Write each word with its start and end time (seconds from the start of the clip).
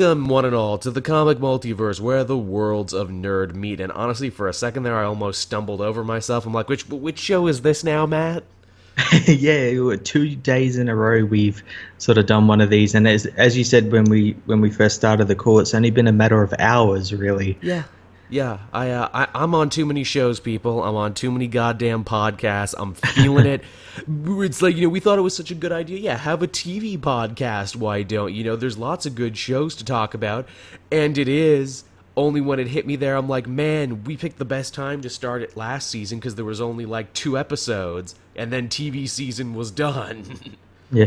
Welcome, 0.00 0.28
one 0.28 0.46
and 0.46 0.54
all, 0.54 0.78
to 0.78 0.90
the 0.90 1.02
comic 1.02 1.36
multiverse 1.40 2.00
where 2.00 2.24
the 2.24 2.38
worlds 2.38 2.94
of 2.94 3.10
nerd 3.10 3.54
meet. 3.54 3.80
And 3.80 3.92
honestly, 3.92 4.30
for 4.30 4.48
a 4.48 4.54
second 4.54 4.84
there, 4.84 4.96
I 4.96 5.04
almost 5.04 5.42
stumbled 5.42 5.82
over 5.82 6.02
myself. 6.02 6.46
I'm 6.46 6.54
like, 6.54 6.70
which 6.70 6.88
which 6.88 7.18
show 7.18 7.46
is 7.48 7.60
this 7.60 7.84
now, 7.84 8.06
Matt? 8.06 8.44
yeah, 9.26 9.96
two 10.02 10.36
days 10.36 10.78
in 10.78 10.88
a 10.88 10.96
row 10.96 11.26
we've 11.26 11.62
sort 11.98 12.16
of 12.16 12.24
done 12.24 12.46
one 12.46 12.62
of 12.62 12.70
these, 12.70 12.94
and 12.94 13.06
as 13.06 13.26
as 13.26 13.58
you 13.58 13.62
said 13.62 13.92
when 13.92 14.04
we 14.04 14.36
when 14.46 14.62
we 14.62 14.70
first 14.70 14.96
started 14.96 15.28
the 15.28 15.34
call, 15.34 15.58
it's 15.58 15.74
only 15.74 15.90
been 15.90 16.06
a 16.06 16.12
matter 16.12 16.42
of 16.42 16.54
hours, 16.58 17.12
really. 17.12 17.58
Yeah, 17.60 17.82
yeah. 18.30 18.58
I, 18.72 18.90
uh, 18.90 19.08
I 19.12 19.28
I'm 19.34 19.54
on 19.54 19.70
too 19.70 19.86
many 19.86 20.04
shows, 20.04 20.40
people. 20.40 20.82
I'm 20.82 20.96
on 20.96 21.14
too 21.14 21.30
many 21.30 21.46
goddamn 21.46 22.04
podcasts. 22.04 22.74
I'm 22.78 22.94
feeling 22.94 23.46
it. 23.46 23.62
It's 24.06 24.62
like 24.62 24.76
you 24.76 24.82
know 24.82 24.88
we 24.88 25.00
thought 25.00 25.18
it 25.18 25.22
was 25.22 25.36
such 25.36 25.50
a 25.50 25.54
good 25.54 25.72
idea. 25.72 25.98
Yeah, 25.98 26.16
have 26.16 26.42
a 26.42 26.48
TV 26.48 26.96
podcast. 26.96 27.76
Why 27.76 28.02
don't 28.02 28.32
you 28.32 28.44
know? 28.44 28.54
There's 28.56 28.78
lots 28.78 29.04
of 29.04 29.16
good 29.16 29.36
shows 29.36 29.74
to 29.76 29.84
talk 29.84 30.14
about, 30.14 30.48
and 30.92 31.18
it 31.18 31.28
is 31.28 31.84
only 32.16 32.40
when 32.40 32.58
it 32.58 32.68
hit 32.68 32.86
me 32.86 32.96
there, 32.96 33.16
I'm 33.16 33.28
like, 33.28 33.46
man, 33.46 34.04
we 34.04 34.16
picked 34.16 34.38
the 34.38 34.44
best 34.44 34.74
time 34.74 35.00
to 35.02 35.10
start 35.10 35.42
it 35.42 35.56
last 35.56 35.90
season 35.90 36.18
because 36.18 36.34
there 36.34 36.44
was 36.44 36.60
only 36.60 36.86
like 36.86 37.12
two 37.12 37.38
episodes, 37.38 38.14
and 38.36 38.52
then 38.52 38.68
TV 38.68 39.08
season 39.08 39.54
was 39.54 39.70
done. 39.70 40.24
yeah, 40.92 41.06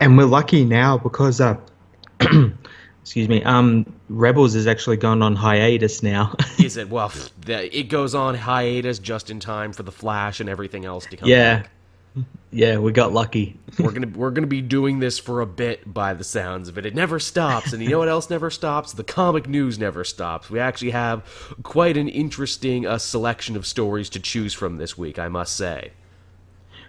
and 0.00 0.16
we're 0.16 0.24
lucky 0.24 0.64
now 0.64 0.98
because 0.98 1.40
uh, 1.40 1.56
excuse 3.08 3.26
me, 3.26 3.42
um, 3.44 3.90
Rebels 4.10 4.54
is 4.54 4.66
actually 4.66 4.98
gone 4.98 5.22
on 5.22 5.34
hiatus 5.34 6.02
now. 6.02 6.36
is 6.58 6.76
it? 6.76 6.90
Well, 6.90 7.10
it 7.46 7.88
goes 7.88 8.14
on 8.14 8.34
hiatus 8.34 8.98
just 8.98 9.30
in 9.30 9.40
time 9.40 9.72
for 9.72 9.82
the 9.82 9.90
Flash 9.90 10.40
and 10.40 10.48
everything 10.48 10.84
else 10.84 11.06
to 11.06 11.16
come. 11.16 11.26
Yeah. 11.26 11.60
Back. 11.60 11.70
Yeah, 12.50 12.76
we 12.78 12.92
got 12.92 13.14
lucky. 13.14 13.58
we're 13.78 13.92
gonna 13.92 14.08
we're 14.08 14.30
gonna 14.30 14.46
be 14.46 14.60
doing 14.60 14.98
this 14.98 15.18
for 15.18 15.40
a 15.40 15.46
bit 15.46 15.90
by 15.94 16.12
the 16.12 16.24
sounds 16.24 16.68
of 16.68 16.76
it. 16.76 16.84
It 16.84 16.94
never 16.94 17.18
stops, 17.18 17.72
and 17.72 17.82
you 17.82 17.88
know 17.88 17.98
what 17.98 18.08
else 18.08 18.28
never 18.28 18.50
stops? 18.50 18.92
The 18.92 19.04
comic 19.04 19.48
news 19.48 19.78
never 19.78 20.04
stops. 20.04 20.50
We 20.50 20.60
actually 20.60 20.90
have 20.90 21.24
quite 21.62 21.96
an 21.96 22.08
interesting 22.08 22.86
uh, 22.86 22.98
selection 22.98 23.56
of 23.56 23.66
stories 23.66 24.10
to 24.10 24.20
choose 24.20 24.52
from 24.52 24.76
this 24.76 24.98
week, 24.98 25.18
I 25.18 25.28
must 25.28 25.56
say. 25.56 25.92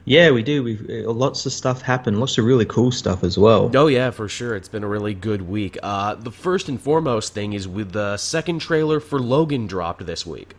Yeah, 0.06 0.32
we 0.32 0.44
do. 0.44 0.64
We've 0.64 0.90
uh, 0.90 1.12
lots 1.12 1.46
of 1.46 1.54
stuff 1.54 1.82
happened. 1.82 2.20
Lots 2.20 2.38
of 2.38 2.46
really 2.46 2.66
cool 2.66 2.92
stuff 2.92 3.24
as 3.24 3.38
well. 3.38 3.70
Oh 3.76 3.88
yeah, 3.88 4.10
for 4.10 4.28
sure. 4.28 4.56
It's 4.56 4.70
been 4.70 4.84
a 4.84 4.88
really 4.88 5.14
good 5.14 5.44
week. 5.44 5.78
Uh, 5.84 6.16
the 6.16 6.32
first 6.32 6.70
and 6.70 6.82
foremost 6.82 7.34
thing 7.34 7.54
is 7.54 7.68
with 7.68 7.92
the 7.92 8.18
second 8.18 8.60
trailer 8.60 9.00
for 9.00 9.20
Logan 9.20 9.68
dropped 9.68 10.06
this 10.06 10.26
week. 10.26 10.56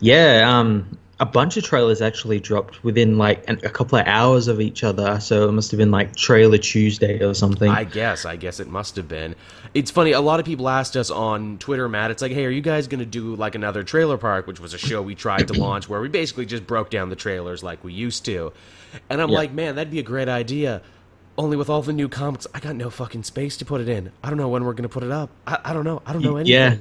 Yeah, 0.00 0.42
um, 0.46 0.98
a 1.20 1.26
bunch 1.26 1.56
of 1.56 1.62
trailers 1.62 2.02
actually 2.02 2.40
dropped 2.40 2.82
within 2.82 3.18
like 3.18 3.48
a 3.48 3.70
couple 3.70 3.98
of 3.98 4.06
hours 4.06 4.48
of 4.48 4.60
each 4.60 4.82
other. 4.82 5.20
So 5.20 5.48
it 5.48 5.52
must 5.52 5.70
have 5.70 5.78
been 5.78 5.92
like 5.92 6.16
Trailer 6.16 6.58
Tuesday 6.58 7.22
or 7.22 7.34
something. 7.34 7.70
I 7.70 7.84
guess. 7.84 8.24
I 8.24 8.36
guess 8.36 8.58
it 8.58 8.68
must 8.68 8.96
have 8.96 9.06
been. 9.06 9.36
It's 9.74 9.90
funny. 9.90 10.12
A 10.12 10.20
lot 10.20 10.40
of 10.40 10.46
people 10.46 10.68
asked 10.68 10.96
us 10.96 11.10
on 11.10 11.58
Twitter, 11.58 11.88
Matt. 11.88 12.10
It's 12.10 12.20
like, 12.20 12.32
hey, 12.32 12.44
are 12.44 12.50
you 12.50 12.60
guys 12.60 12.88
going 12.88 12.98
to 12.98 13.06
do 13.06 13.36
like 13.36 13.54
another 13.54 13.84
Trailer 13.84 14.18
Park, 14.18 14.46
which 14.46 14.58
was 14.58 14.74
a 14.74 14.78
show 14.78 15.02
we 15.02 15.14
tried 15.14 15.46
to 15.48 15.54
launch 15.54 15.88
where 15.88 16.00
we 16.00 16.08
basically 16.08 16.46
just 16.46 16.66
broke 16.66 16.90
down 16.90 17.10
the 17.10 17.16
trailers 17.16 17.62
like 17.62 17.84
we 17.84 17.92
used 17.92 18.24
to. 18.24 18.52
And 19.08 19.20
I'm 19.20 19.30
like, 19.30 19.52
man, 19.52 19.76
that'd 19.76 19.92
be 19.92 20.00
a 20.00 20.04
great 20.04 20.28
idea. 20.28 20.82
Only 21.36 21.56
with 21.56 21.68
all 21.68 21.82
the 21.82 21.92
new 21.92 22.08
comics, 22.08 22.46
I 22.54 22.60
got 22.60 22.76
no 22.76 22.90
fucking 22.90 23.24
space 23.24 23.56
to 23.56 23.64
put 23.64 23.80
it 23.80 23.88
in. 23.88 24.12
I 24.22 24.30
don't 24.30 24.38
know 24.38 24.48
when 24.48 24.64
we're 24.64 24.72
going 24.72 24.84
to 24.84 24.88
put 24.88 25.02
it 25.02 25.10
up. 25.10 25.30
I, 25.46 25.58
I 25.64 25.72
don't 25.72 25.84
know. 25.84 26.02
I 26.06 26.12
don't 26.12 26.22
know 26.22 26.36
anything. 26.36 26.52
Yeah 26.52 26.76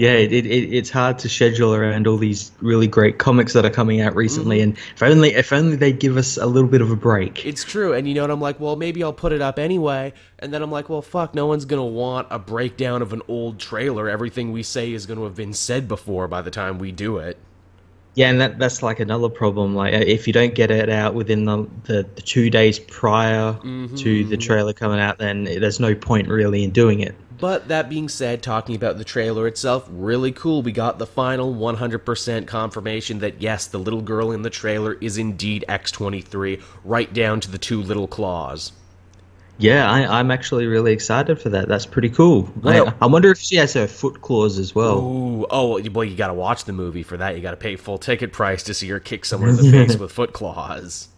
yeah, 0.00 0.12
it, 0.12 0.32
it, 0.32 0.46
it's 0.46 0.88
hard 0.88 1.18
to 1.18 1.28
schedule 1.28 1.74
around 1.74 2.06
all 2.06 2.16
these 2.16 2.52
really 2.60 2.86
great 2.86 3.18
comics 3.18 3.52
that 3.52 3.66
are 3.66 3.70
coming 3.70 4.00
out 4.00 4.16
recently. 4.16 4.60
Mm-hmm. 4.60 4.70
And 4.70 4.78
if 4.78 5.02
only 5.02 5.34
if 5.34 5.52
only 5.52 5.76
they 5.76 5.92
give 5.92 6.16
us 6.16 6.38
a 6.38 6.46
little 6.46 6.70
bit 6.70 6.80
of 6.80 6.90
a 6.90 6.96
break. 6.96 7.44
It's 7.44 7.62
true, 7.62 7.92
and 7.92 8.08
you 8.08 8.14
know 8.14 8.22
what? 8.22 8.30
I'm 8.30 8.40
like, 8.40 8.58
well, 8.58 8.76
maybe 8.76 9.04
I'll 9.04 9.12
put 9.12 9.32
it 9.32 9.42
up 9.42 9.58
anyway. 9.58 10.14
And 10.38 10.54
then 10.54 10.62
I'm 10.62 10.70
like, 10.70 10.88
well, 10.88 11.02
fuck, 11.02 11.34
no 11.34 11.44
one's 11.44 11.66
gonna 11.66 11.84
want 11.84 12.28
a 12.30 12.38
breakdown 12.38 13.02
of 13.02 13.12
an 13.12 13.20
old 13.28 13.58
trailer. 13.58 14.08
Everything 14.08 14.52
we 14.52 14.62
say 14.62 14.90
is 14.90 15.04
gonna 15.04 15.22
have 15.24 15.36
been 15.36 15.52
said 15.52 15.86
before 15.86 16.26
by 16.28 16.40
the 16.40 16.50
time 16.50 16.78
we 16.78 16.92
do 16.92 17.18
it. 17.18 17.36
Yeah, 18.14 18.30
and 18.30 18.40
that 18.40 18.58
that's 18.58 18.82
like 18.82 19.00
another 19.00 19.28
problem. 19.28 19.74
Like 19.74 19.92
if 19.92 20.26
you 20.26 20.32
don't 20.32 20.54
get 20.54 20.70
it 20.70 20.88
out 20.88 21.12
within 21.12 21.44
the 21.44 21.68
the, 21.84 22.06
the 22.14 22.22
two 22.22 22.48
days 22.48 22.78
prior 22.78 23.52
mm-hmm. 23.52 23.94
to 23.96 24.24
the 24.24 24.38
trailer 24.38 24.72
coming 24.72 24.98
out, 24.98 25.18
then 25.18 25.44
there's 25.44 25.78
no 25.78 25.94
point 25.94 26.28
really 26.28 26.64
in 26.64 26.70
doing 26.70 27.00
it. 27.00 27.14
But 27.40 27.68
that 27.68 27.88
being 27.88 28.08
said, 28.08 28.42
talking 28.42 28.76
about 28.76 28.98
the 28.98 29.04
trailer 29.04 29.46
itself, 29.46 29.88
really 29.90 30.32
cool. 30.32 30.62
We 30.62 30.72
got 30.72 30.98
the 30.98 31.06
final 31.06 31.54
100% 31.54 32.46
confirmation 32.46 33.20
that 33.20 33.40
yes, 33.40 33.66
the 33.66 33.78
little 33.78 34.02
girl 34.02 34.32
in 34.32 34.42
the 34.42 34.50
trailer 34.50 34.94
is 35.00 35.16
indeed 35.16 35.64
X23, 35.68 36.62
right 36.84 37.12
down 37.12 37.40
to 37.40 37.50
the 37.50 37.58
two 37.58 37.82
little 37.82 38.06
claws. 38.06 38.72
Yeah, 39.60 39.90
I, 39.90 40.20
am 40.20 40.30
actually 40.30 40.66
really 40.66 40.92
excited 40.92 41.38
for 41.38 41.50
that. 41.50 41.68
That's 41.68 41.84
pretty 41.84 42.08
cool. 42.08 42.50
Well, 42.62 42.88
I, 42.88 43.04
I, 43.04 43.06
wonder 43.06 43.30
if 43.30 43.38
she 43.38 43.56
has 43.56 43.74
her 43.74 43.86
foot 43.86 44.22
claws 44.22 44.58
as 44.58 44.74
well. 44.74 44.98
Ooh, 44.98 45.46
oh, 45.50 45.82
boy, 45.82 46.02
you 46.02 46.16
got 46.16 46.28
to 46.28 46.34
watch 46.34 46.64
the 46.64 46.72
movie 46.72 47.02
for 47.02 47.18
that. 47.18 47.36
You 47.36 47.42
got 47.42 47.50
to 47.50 47.58
pay 47.58 47.76
full 47.76 47.98
ticket 47.98 48.32
price 48.32 48.62
to 48.64 48.74
see 48.74 48.88
her 48.88 48.98
kick 48.98 49.26
someone 49.26 49.50
in 49.50 49.56
the 49.56 49.70
face 49.70 49.96
with 49.98 50.12
foot 50.12 50.32
claws. 50.32 51.08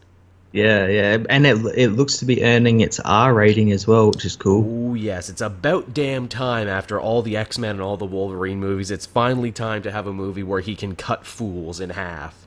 Yeah, 0.53 0.87
yeah, 0.87 1.19
and 1.31 1.47
it 1.47 1.57
it 1.75 1.89
looks 1.93 2.19
to 2.19 2.27
be 2.27 2.45
earning 2.45 2.81
its 2.83 3.01
R 3.01 3.33
rating 3.33 3.73
as 3.73 3.87
well, 3.87 4.11
which 4.11 4.27
is 4.27 4.37
cool. 4.37 4.91
Oh 4.91 4.95
yes, 4.95 5.31
it's 5.31 5.41
about 5.41 5.95
damn 5.95 6.29
time 6.29 6.69
after 6.69 7.01
all 7.01 7.23
the 7.23 7.39
X 7.39 7.59
Men 7.59 7.71
and 7.71 7.81
all 7.81 7.97
the 7.97 8.05
Wolverine 8.05 8.61
movies. 8.61 8.91
It's 8.91 9.07
finally 9.07 9.51
time 9.51 9.83
to 9.83 9.91
have 9.91 10.07
a 10.07 10.13
movie 10.13 10.43
where 10.43 10.61
he 10.61 10.77
can 10.77 10.95
cut 10.95 11.25
fools 11.25 11.81
in 11.81 11.89
half. 11.91 12.47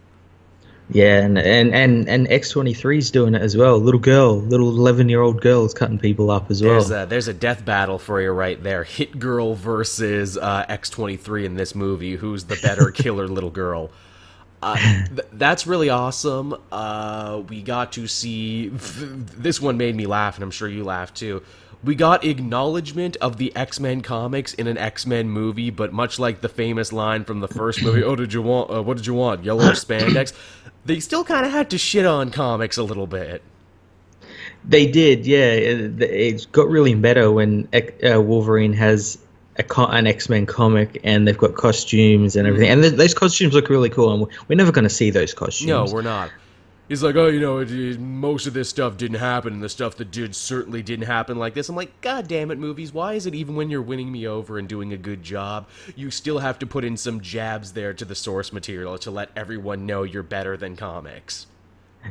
Yeah, 0.92 1.18
and 1.24 1.40
and 1.40 1.74
and, 1.74 2.08
and 2.08 2.28
X 2.28 2.52
twenty 2.52 2.76
three 2.76 3.00
is 3.00 3.10
doing 3.10 3.34
it 3.34 3.42
as 3.42 3.58
well. 3.58 3.80
Little 3.80 4.00
girl, 4.00 4.40
little 4.40 4.70
eleven 4.70 5.10
year 5.10 5.22
old 5.22 5.42
girl 5.42 5.66
is 5.66 5.74
cutting 5.74 5.98
people 5.98 6.30
up 6.30 6.52
as 6.52 6.62
well. 6.62 6.74
There's 6.74 6.92
a, 6.92 7.06
there's 7.08 7.28
a 7.28 7.34
death 7.34 7.66
battle 7.66 7.98
for 7.98 8.22
you 8.22 8.30
right 8.30 8.62
there. 8.62 8.84
Hit 8.84 9.18
Girl 9.18 9.56
versus 9.56 10.38
uh, 10.38 10.66
X 10.70 10.92
twenty 10.92 11.18
three 11.18 11.44
in 11.44 11.56
this 11.56 11.74
movie. 11.74 12.18
Who's 12.18 12.44
the 12.44 12.58
better 12.62 12.92
killer 12.94 13.28
little 13.28 13.50
girl? 13.50 13.90
Uh, 14.66 14.78
th- 14.78 15.28
that's 15.34 15.68
really 15.68 15.90
awesome. 15.90 16.56
Uh, 16.72 17.44
we 17.50 17.62
got 17.62 17.92
to 17.94 18.08
see 18.08 18.70
this 18.70 19.62
one 19.62 19.78
made 19.78 19.96
me 19.96 20.08
laugh, 20.08 20.36
and 20.36 20.44
I'm 20.44 20.50
sure 20.50 20.68
you 20.68 20.84
laughed 20.84 21.16
too. 21.16 21.44
We 21.84 21.94
got 21.94 22.26
acknowledgement 22.26 23.16
of 23.18 23.38
the 23.38 23.56
X 23.56 23.80
Men 23.80 24.02
comics 24.02 24.56
in 24.56 24.66
an 24.66 24.76
X 24.76 25.06
Men 25.06 25.30
movie, 25.30 25.70
but 25.70 25.94
much 25.94 26.18
like 26.18 26.42
the 26.42 26.50
famous 26.50 26.92
line 26.92 27.26
from 27.26 27.42
the 27.42 27.48
first 27.48 27.84
movie, 27.84 28.04
"Oh, 28.04 28.16
did 28.16 28.34
you 28.34 28.42
want? 28.42 28.72
Uh, 28.72 28.82
what 28.82 28.98
did 28.98 29.06
you 29.06 29.14
want? 29.14 29.44
Yellow 29.44 29.66
spandex?" 29.74 30.34
They 30.84 31.00
still 31.00 31.24
kind 31.24 31.46
of 31.46 31.52
had 31.52 31.70
to 31.70 31.78
shit 31.78 32.08
on 32.08 32.32
comics 32.32 32.78
a 32.78 32.84
little 32.84 33.08
bit. 33.08 33.44
They 34.68 34.88
did, 34.88 35.28
yeah. 35.28 35.52
It, 35.52 36.02
it 36.02 36.48
got 36.52 36.68
really 36.70 36.96
meta 36.96 37.32
when 37.32 37.70
uh, 37.72 38.20
Wolverine 38.20 38.74
has 38.74 39.20
a, 39.58 39.82
an 39.90 40.08
X 40.08 40.30
Men 40.30 40.46
comic, 40.46 41.00
and 41.04 41.28
they've 41.28 41.38
got 41.38 41.56
costumes 41.56 42.36
and 42.36 42.48
everything. 42.48 42.70
And 42.70 42.82
th- 42.82 42.94
those 42.94 43.14
costumes 43.14 43.54
look 43.54 43.70
really 43.70 43.90
cool, 43.90 44.14
and 44.14 44.28
we're 44.48 44.56
never 44.56 44.72
going 44.72 44.84
to 44.84 44.90
see 44.90 45.10
those 45.10 45.34
costumes. 45.34 45.68
No, 45.68 45.86
we're 45.94 46.02
not. 46.02 46.32
He's 46.88 47.02
like, 47.02 47.16
oh, 47.16 47.26
you 47.28 47.40
know, 47.40 47.58
it, 47.58 47.72
it, 47.72 48.00
most 48.00 48.46
of 48.46 48.54
this 48.54 48.70
stuff 48.70 48.96
didn't 48.96 49.18
happen, 49.18 49.54
and 49.54 49.64
the 49.64 49.70
stuff 49.70 49.96
that 49.96 50.12
did 50.12 50.36
certainly 50.36 50.84
didn't 50.84 51.08
happen 51.08 51.40
like 51.40 51.56
this. 51.56 51.68
I'm 51.68 51.76
like, 51.76 52.00
God 52.02 52.28
damn 52.28 52.52
it, 52.52 52.60
movies! 52.60 52.94
Why 52.94 53.14
is 53.14 53.26
it 53.26 53.34
even 53.34 53.56
when 53.56 53.72
you're 53.72 53.82
winning 53.82 54.12
me 54.12 54.28
over 54.28 54.60
and 54.60 54.68
doing 54.68 54.94
a 54.94 54.98
good 54.98 55.24
job, 55.24 55.68
you 55.96 56.12
still 56.12 56.40
have 56.40 56.60
to 56.60 56.68
put 56.68 56.84
in 56.84 56.96
some 56.96 57.22
jabs 57.22 57.74
there 57.74 57.94
to 57.94 58.06
the 58.06 58.14
source 58.14 58.54
material 58.54 59.00
to 59.00 59.10
let 59.10 59.30
everyone 59.36 59.88
know 59.88 60.04
you're 60.04 60.22
better 60.22 60.56
than 60.58 60.76
comics? 60.76 61.48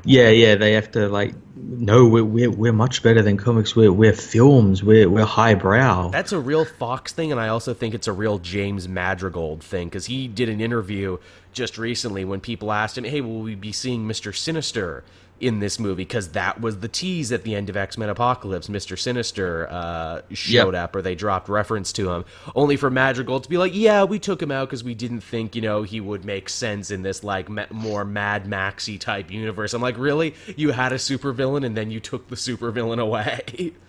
Yeah, 0.04 0.28
yeah, 0.30 0.56
they 0.56 0.72
have 0.72 0.90
to 0.92 1.08
like 1.08 1.34
no, 1.56 2.06
we're 2.06 2.24
we're, 2.24 2.50
we're 2.50 2.72
much 2.72 3.02
better 3.02 3.22
than 3.22 3.36
comics. 3.36 3.74
We're 3.74 3.92
we're 3.92 4.12
films. 4.12 4.82
We're 4.82 5.08
we're 5.08 5.24
highbrow. 5.24 6.08
That's 6.08 6.32
a 6.32 6.40
real 6.40 6.64
Fox 6.64 7.12
thing, 7.12 7.32
and 7.32 7.40
I 7.40 7.48
also 7.48 7.74
think 7.74 7.94
it's 7.94 8.08
a 8.08 8.12
real 8.12 8.38
James 8.38 8.88
Madrigal 8.88 9.58
thing 9.58 9.88
because 9.88 10.06
he 10.06 10.28
did 10.28 10.48
an 10.48 10.60
interview 10.60 11.18
just 11.52 11.78
recently 11.78 12.24
when 12.24 12.40
people 12.40 12.72
asked 12.72 12.98
him, 12.98 13.04
"Hey, 13.04 13.20
will 13.20 13.40
we 13.40 13.54
be 13.54 13.72
seeing 13.72 14.06
Mister 14.06 14.32
Sinister?" 14.32 15.04
In 15.40 15.58
this 15.58 15.78
movie 15.78 16.04
because 16.04 16.30
that 16.30 16.60
was 16.60 16.78
the 16.78 16.88
tease 16.88 17.32
at 17.32 17.42
the 17.42 17.54
end 17.54 17.68
of 17.68 17.76
X 17.76 17.98
Men 17.98 18.08
Apocalypse. 18.08 18.68
Mister 18.68 18.96
Sinister 18.96 19.68
uh, 19.70 20.22
showed 20.32 20.74
yep. 20.74 20.84
up, 20.84 20.96
or 20.96 21.02
they 21.02 21.14
dropped 21.14 21.48
reference 21.48 21.92
to 21.94 22.10
him, 22.10 22.24
only 22.54 22.76
for 22.76 22.90
Madrigal 22.90 23.40
to 23.40 23.48
be 23.48 23.58
like, 23.58 23.74
"Yeah, 23.74 24.04
we 24.04 24.18
took 24.18 24.40
him 24.40 24.50
out 24.50 24.68
because 24.68 24.84
we 24.84 24.94
didn't 24.94 25.20
think 25.20 25.54
you 25.56 25.62
know 25.62 25.82
he 25.82 26.00
would 26.00 26.24
make 26.24 26.48
sense 26.48 26.90
in 26.90 27.02
this 27.02 27.24
like 27.24 27.48
ma- 27.48 27.66
more 27.70 28.04
Mad 28.04 28.46
Maxy 28.46 28.98
type 28.98 29.30
universe." 29.30 29.74
I'm 29.74 29.82
like, 29.82 29.98
really? 29.98 30.34
You 30.56 30.70
had 30.70 30.92
a 30.92 30.96
supervillain 30.96 31.64
and 31.64 31.76
then 31.76 31.90
you 31.90 32.00
took 32.00 32.28
the 32.28 32.36
supervillain 32.36 33.00
away? 33.00 33.72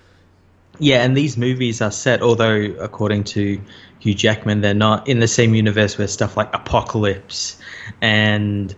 Yeah, 0.80 1.04
and 1.04 1.16
these 1.16 1.38
movies 1.38 1.82
are 1.82 1.92
set, 1.92 2.22
although 2.22 2.76
according 2.80 3.24
to 3.26 3.62
Hugh 4.00 4.14
Jackman, 4.14 4.62
they're 4.62 4.74
not 4.74 5.08
in 5.08 5.20
the 5.20 5.28
same 5.28 5.56
universe 5.56 5.98
where 5.98 6.08
stuff 6.08 6.36
like 6.36 6.54
Apocalypse 6.54 7.58
and 8.02 8.76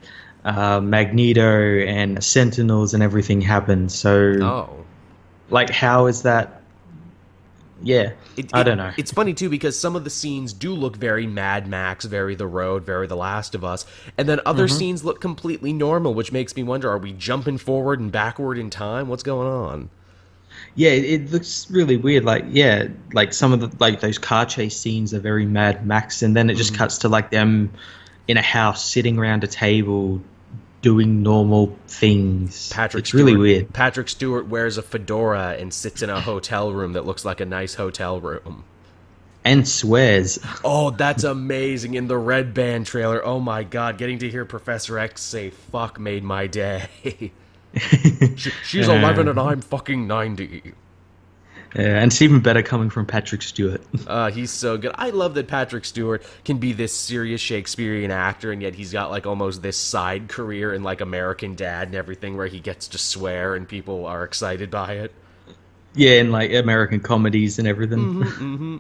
uh, 0.48 0.80
Magneto 0.80 1.80
and 1.80 2.24
Sentinels 2.24 2.94
and 2.94 3.04
everything 3.04 3.42
happened. 3.42 3.92
So, 3.92 4.38
oh. 4.42 4.86
like, 5.50 5.70
how 5.70 6.08
is 6.08 6.22
that? 6.24 6.62
Yeah, 7.84 8.14
it, 8.38 8.50
I 8.54 8.64
don't 8.64 8.78
know. 8.78 8.92
It's 8.98 9.12
funny 9.12 9.36
too 9.36 9.50
because 9.50 9.80
some 9.80 9.96
of 9.96 10.04
the 10.04 10.10
scenes 10.10 10.52
do 10.52 10.74
look 10.74 10.96
very 10.96 11.28
Mad 11.28 11.68
Max, 11.68 12.06
very 12.06 12.34
The 12.34 12.48
Road, 12.48 12.84
very 12.84 13.06
The 13.06 13.18
Last 13.18 13.54
of 13.54 13.64
Us, 13.64 13.86
and 14.18 14.28
then 14.28 14.40
other 14.48 14.66
mm-hmm. 14.66 14.78
scenes 14.78 15.06
look 15.06 15.22
completely 15.22 15.74
normal, 15.74 16.16
which 16.16 16.32
makes 16.32 16.56
me 16.56 16.64
wonder: 16.64 16.90
Are 16.90 16.98
we 16.98 17.12
jumping 17.14 17.60
forward 17.60 18.00
and 18.00 18.12
backward 18.12 18.58
in 18.58 18.72
time? 18.72 19.10
What's 19.10 19.22
going 19.22 19.48
on? 19.48 19.90
Yeah, 20.74 20.90
it, 20.92 21.06
it 21.06 21.32
looks 21.32 21.70
really 21.70 21.98
weird. 21.98 22.26
Like, 22.26 22.46
yeah, 22.48 22.88
like 23.14 23.32
some 23.32 23.54
of 23.54 23.60
the 23.60 23.72
like 23.80 24.00
those 24.00 24.18
car 24.18 24.46
chase 24.46 24.76
scenes 24.76 25.14
are 25.14 25.20
very 25.20 25.46
Mad 25.46 25.86
Max, 25.86 26.24
and 26.24 26.36
then 26.36 26.50
it 26.50 26.56
just 26.56 26.74
cuts 26.74 26.98
to 27.00 27.10
like 27.10 27.30
them 27.30 27.72
in 28.28 28.38
a 28.38 28.42
house 28.42 28.90
sitting 28.90 29.20
around 29.20 29.44
a 29.44 29.48
table 29.48 30.20
doing 30.82 31.24
normal 31.24 31.78
things. 31.88 32.72
Patrick 32.72 33.02
it's 33.06 33.14
really 33.14 33.36
weird. 33.36 33.74
Patrick 33.74 34.10
Stewart 34.10 34.48
wears 34.48 34.78
a 34.78 34.82
fedora 34.82 35.56
and 35.60 35.74
sits 35.74 36.02
in 36.02 36.10
a 36.10 36.22
hotel 36.22 36.72
room 36.72 36.94
that 36.94 37.06
looks 37.06 37.26
like 37.26 37.40
a 37.40 37.46
nice 37.46 37.74
hotel 37.76 38.20
room. 38.22 38.64
And 39.44 39.68
swears. 39.68 40.40
Oh, 40.64 40.90
that's 40.92 41.24
amazing 41.24 41.94
in 41.94 42.08
the 42.08 42.18
Red 42.18 42.54
Band 42.54 42.86
trailer. 42.86 43.26
Oh 43.26 43.40
my 43.40 43.64
god, 43.64 43.98
getting 43.98 44.20
to 44.20 44.30
hear 44.30 44.44
Professor 44.44 45.00
X 45.00 45.22
say 45.24 45.50
fuck 45.52 46.00
made 46.00 46.24
my 46.24 46.48
day. 46.48 46.90
She- 48.36 48.52
She's 48.64 48.90
uh, 48.90 48.94
11 48.94 49.28
and 49.28 49.40
I'm 49.40 49.62
fucking 49.62 50.08
90. 50.08 50.74
Yeah, 51.78 52.00
and 52.00 52.12
it's 52.12 52.24
even 52.24 52.40
better 52.40 52.64
coming 52.64 52.90
from 52.90 53.06
Patrick 53.06 53.44
Stewart. 53.44 53.82
Uh, 54.08 54.32
he's 54.32 54.50
so 54.50 54.78
good. 54.78 54.94
I 54.96 55.12
love 55.12 55.36
that 55.36 55.48
Patrick 55.48 55.86
Stewart 55.86 56.24
can 56.44 56.58
be 56.58 56.74
this 56.74 56.92
serious 56.92 57.40
Shakespearean 57.40 58.10
actor, 58.10 58.52
and 58.52 58.64
yet 58.64 58.74
he's 58.74 58.92
got 58.92 59.12
like 59.12 59.28
almost 59.28 59.62
this 59.62 59.78
side 59.78 60.28
career 60.28 60.74
in 60.74 60.82
like 60.82 61.02
American 61.02 61.54
Dad 61.54 61.90
and 61.90 61.96
everything, 61.96 62.36
where 62.36 62.48
he 62.48 62.60
gets 62.60 62.88
to 62.90 62.98
swear 62.98 63.54
and 63.54 63.68
people 63.68 64.08
are 64.08 64.24
excited 64.24 64.72
by 64.72 64.94
it. 64.94 65.12
yeah, 65.94 66.14
in 66.14 66.32
like 66.32 66.52
American 66.52 67.00
comedies 67.00 67.60
and 67.60 67.68
everything. 67.68 68.00
Mm-hmm. 68.00 68.78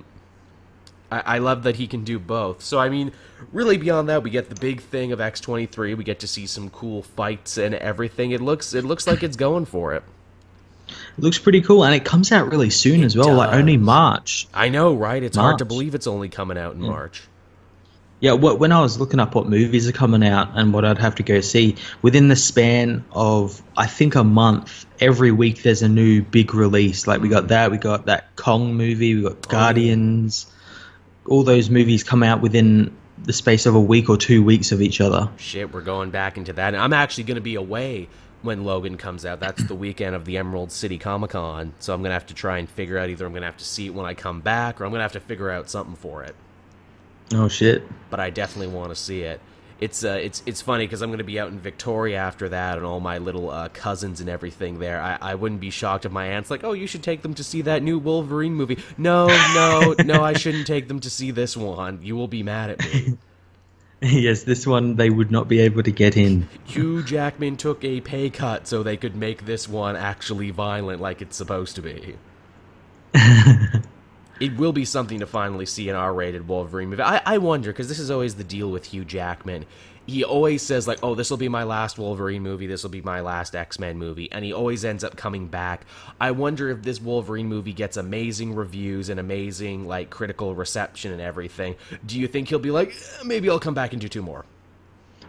I, 1.11 1.19
I 1.19 1.37
love 1.37 1.63
that 1.63 1.75
he 1.75 1.85
can 1.85 2.03
do 2.03 2.17
both. 2.17 2.63
So 2.63 2.79
I 2.79 2.89
mean, 2.89 3.11
really 3.51 3.77
beyond 3.77 4.09
that, 4.09 4.23
we 4.23 4.31
get 4.31 4.49
the 4.49 4.55
big 4.55 4.81
thing 4.81 5.11
of 5.11 5.21
X 5.21 5.39
twenty 5.39 5.67
three. 5.67 5.93
We 5.93 6.03
get 6.03 6.19
to 6.21 6.27
see 6.27 6.47
some 6.47 6.71
cool 6.71 7.03
fights 7.03 7.59
and 7.59 7.75
everything. 7.75 8.31
It 8.31 8.41
looks 8.41 8.73
it 8.73 8.83
looks 8.85 9.05
like 9.05 9.21
it's 9.21 9.37
going 9.37 9.65
for 9.65 9.93
it. 9.93 10.03
It 11.17 11.23
looks 11.23 11.39
pretty 11.39 11.61
cool, 11.61 11.83
and 11.83 11.95
it 11.95 12.05
comes 12.05 12.31
out 12.31 12.51
really 12.51 12.69
soon 12.69 13.03
as 13.03 13.17
well, 13.17 13.33
like 13.33 13.53
only 13.53 13.77
March. 13.77 14.47
I 14.53 14.69
know, 14.69 14.93
right? 14.93 15.21
It's 15.23 15.37
hard 15.37 15.57
to 15.59 15.65
believe 15.65 15.95
it's 15.95 16.05
only 16.05 16.29
coming 16.29 16.57
out 16.57 16.75
in 16.75 16.81
hmm. 16.81 16.87
March. 16.87 17.23
Yeah, 18.19 18.33
when 18.33 18.71
I 18.71 18.81
was 18.81 18.99
looking 18.99 19.19
up 19.19 19.35
what 19.35 19.47
movies 19.47 19.87
are 19.87 19.91
coming 19.91 20.23
out 20.23 20.57
and 20.57 20.73
what 20.73 20.85
I'd 20.85 20.97
have 20.97 21.15
to 21.15 21.23
go 21.23 21.39
see, 21.41 21.75
within 22.01 22.29
the 22.29 22.35
span 22.35 23.05
of 23.11 23.61
I 23.75 23.85
think 23.85 24.15
a 24.15 24.23
month, 24.23 24.87
every 24.99 25.31
week 25.31 25.61
there's 25.61 25.83
a 25.83 25.89
new 25.89 26.23
big 26.23 26.55
release. 26.55 27.05
Like 27.05 27.21
we 27.21 27.29
got 27.29 27.43
hmm. 27.43 27.49
that, 27.49 27.71
we 27.71 27.77
got 27.77 28.05
that 28.05 28.35
Kong 28.35 28.75
movie, 28.75 29.15
we 29.15 29.21
got 29.23 29.33
oh, 29.33 29.49
Guardians. 29.49 30.47
All 31.27 31.43
those 31.43 31.69
movies 31.69 32.03
come 32.03 32.23
out 32.23 32.41
within 32.41 32.95
the 33.23 33.33
space 33.33 33.65
of 33.65 33.75
a 33.75 33.81
week 33.81 34.09
or 34.09 34.17
two 34.17 34.43
weeks 34.43 34.71
of 34.71 34.81
each 34.81 35.01
other. 35.01 35.29
Shit, 35.37 35.73
we're 35.73 35.81
going 35.81 36.11
back 36.11 36.37
into 36.37 36.53
that. 36.53 36.73
And 36.73 36.81
I'm 36.81 36.93
actually 36.93 37.25
going 37.25 37.35
to 37.35 37.41
be 37.41 37.55
away 37.55 38.07
when 38.41 38.63
Logan 38.63 38.97
comes 38.97 39.25
out. 39.25 39.39
That's 39.39 39.63
the 39.63 39.75
weekend 39.75 40.15
of 40.15 40.25
the 40.25 40.37
Emerald 40.37 40.71
City 40.71 40.97
Comic 40.97 41.31
Con. 41.31 41.73
So 41.79 41.93
I'm 41.93 42.01
going 42.01 42.09
to 42.09 42.13
have 42.13 42.27
to 42.27 42.33
try 42.33 42.57
and 42.59 42.69
figure 42.69 42.97
out 42.97 43.09
either 43.09 43.25
I'm 43.25 43.31
going 43.31 43.41
to 43.41 43.47
have 43.47 43.57
to 43.57 43.65
see 43.65 43.87
it 43.87 43.93
when 43.93 44.05
I 44.05 44.13
come 44.13 44.41
back 44.41 44.79
or 44.79 44.85
I'm 44.85 44.91
going 44.91 44.99
to 44.99 45.03
have 45.03 45.13
to 45.13 45.19
figure 45.19 45.49
out 45.49 45.69
something 45.69 45.95
for 45.95 46.23
it. 46.23 46.35
Oh 47.33 47.49
shit! 47.49 47.83
But 48.09 48.21
I 48.21 48.29
definitely 48.29 48.73
want 48.73 48.89
to 48.89 48.95
see 48.95 49.21
it. 49.21 49.41
It's 49.79 50.03
uh, 50.03 50.17
it's 50.21 50.41
it's 50.45 50.61
funny 50.61 50.85
because 50.85 51.01
I'm 51.01 51.09
going 51.09 51.17
to 51.19 51.25
be 51.25 51.39
out 51.39 51.49
in 51.49 51.59
Victoria 51.59 52.17
after 52.17 52.49
that, 52.49 52.77
and 52.77 52.85
all 52.85 52.99
my 52.99 53.17
little 53.17 53.49
uh, 53.49 53.69
cousins 53.69 54.21
and 54.21 54.29
everything 54.29 54.79
there. 54.79 55.01
I, 55.01 55.17
I 55.21 55.35
wouldn't 55.35 55.61
be 55.61 55.69
shocked 55.69 56.05
if 56.05 56.11
my 56.11 56.25
aunt's 56.27 56.49
like, 56.49 56.63
"Oh, 56.63 56.73
you 56.73 56.87
should 56.87 57.03
take 57.03 57.21
them 57.21 57.33
to 57.35 57.43
see 57.43 57.61
that 57.63 57.83
new 57.83 57.99
Wolverine 57.99 58.53
movie." 58.55 58.79
No, 58.97 59.27
no, 59.27 59.93
no, 60.03 60.23
I 60.23 60.33
shouldn't 60.33 60.67
take 60.67 60.87
them 60.87 60.99
to 61.01 61.09
see 61.09 61.31
this 61.31 61.55
one. 61.57 61.99
You 62.01 62.15
will 62.15 62.27
be 62.27 62.43
mad 62.43 62.71
at 62.71 62.79
me. 62.85 63.17
yes, 64.01 64.43
this 64.43 64.67
one 64.67 64.95
they 64.95 65.09
would 65.09 65.31
not 65.31 65.47
be 65.47 65.59
able 65.59 65.81
to 65.83 65.91
get 65.91 66.17
in. 66.17 66.47
Hugh 66.65 67.03
Jackman 67.03 67.57
took 67.57 67.83
a 67.83 68.01
pay 68.01 68.29
cut 68.29 68.67
so 68.67 68.83
they 68.83 68.97
could 68.97 69.15
make 69.15 69.45
this 69.45 69.67
one 69.67 69.95
actually 69.95 70.51
violent 70.51 71.01
like 71.01 71.21
it's 71.21 71.35
supposed 71.35 71.75
to 71.75 71.81
be. 71.81 72.15
it 74.39 74.55
will 74.57 74.73
be 74.73 74.85
something 74.85 75.19
to 75.19 75.25
finally 75.25 75.65
see 75.65 75.89
an 75.89 75.95
R-rated 75.95 76.47
Wolverine 76.47 76.89
movie. 76.89 77.01
I, 77.01 77.21
I 77.25 77.37
wonder 77.39 77.71
because 77.71 77.87
this 77.87 77.97
is 77.97 78.11
always 78.11 78.35
the 78.35 78.43
deal 78.43 78.69
with 78.69 78.85
Hugh 78.85 79.05
Jackman. 79.05 79.65
He 80.07 80.23
always 80.23 80.61
says 80.61 80.87
like, 80.87 80.99
"Oh, 81.03 81.15
this 81.15 81.29
will 81.29 81.37
be 81.37 81.49
my 81.49 81.63
last 81.63 81.99
Wolverine 81.99 82.41
movie. 82.41 82.65
This 82.65 82.81
will 82.81 82.89
be 82.89 83.01
my 83.01 83.19
last 83.19 83.55
X-Men 83.55 83.97
movie," 83.97 84.31
and 84.31 84.43
he 84.43 84.53
always 84.53 84.85
ends 84.85 85.03
up 85.03 85.17
coming 85.17 85.47
back. 85.47 85.85
I 86.19 86.31
wonder 86.31 86.69
if 86.69 86.81
this 86.81 87.01
Wolverine 87.01 87.47
movie 87.47 87.73
gets 87.73 87.97
amazing 87.97 88.55
reviews 88.55 89.09
and 89.09 89.19
amazing 89.19 89.85
like 89.85 90.09
critical 90.09 90.55
reception 90.55 91.11
and 91.11 91.21
everything. 91.21 91.75
Do 92.05 92.19
you 92.19 92.27
think 92.27 92.47
he'll 92.47 92.57
be 92.57 92.71
like, 92.71 92.89
"Eh, 92.89 93.23
maybe 93.25 93.49
I'll 93.49 93.59
come 93.59 93.73
back 93.73 93.91
and 93.91 94.01
do 94.01 94.07
two 94.07 94.21
more? 94.21 94.45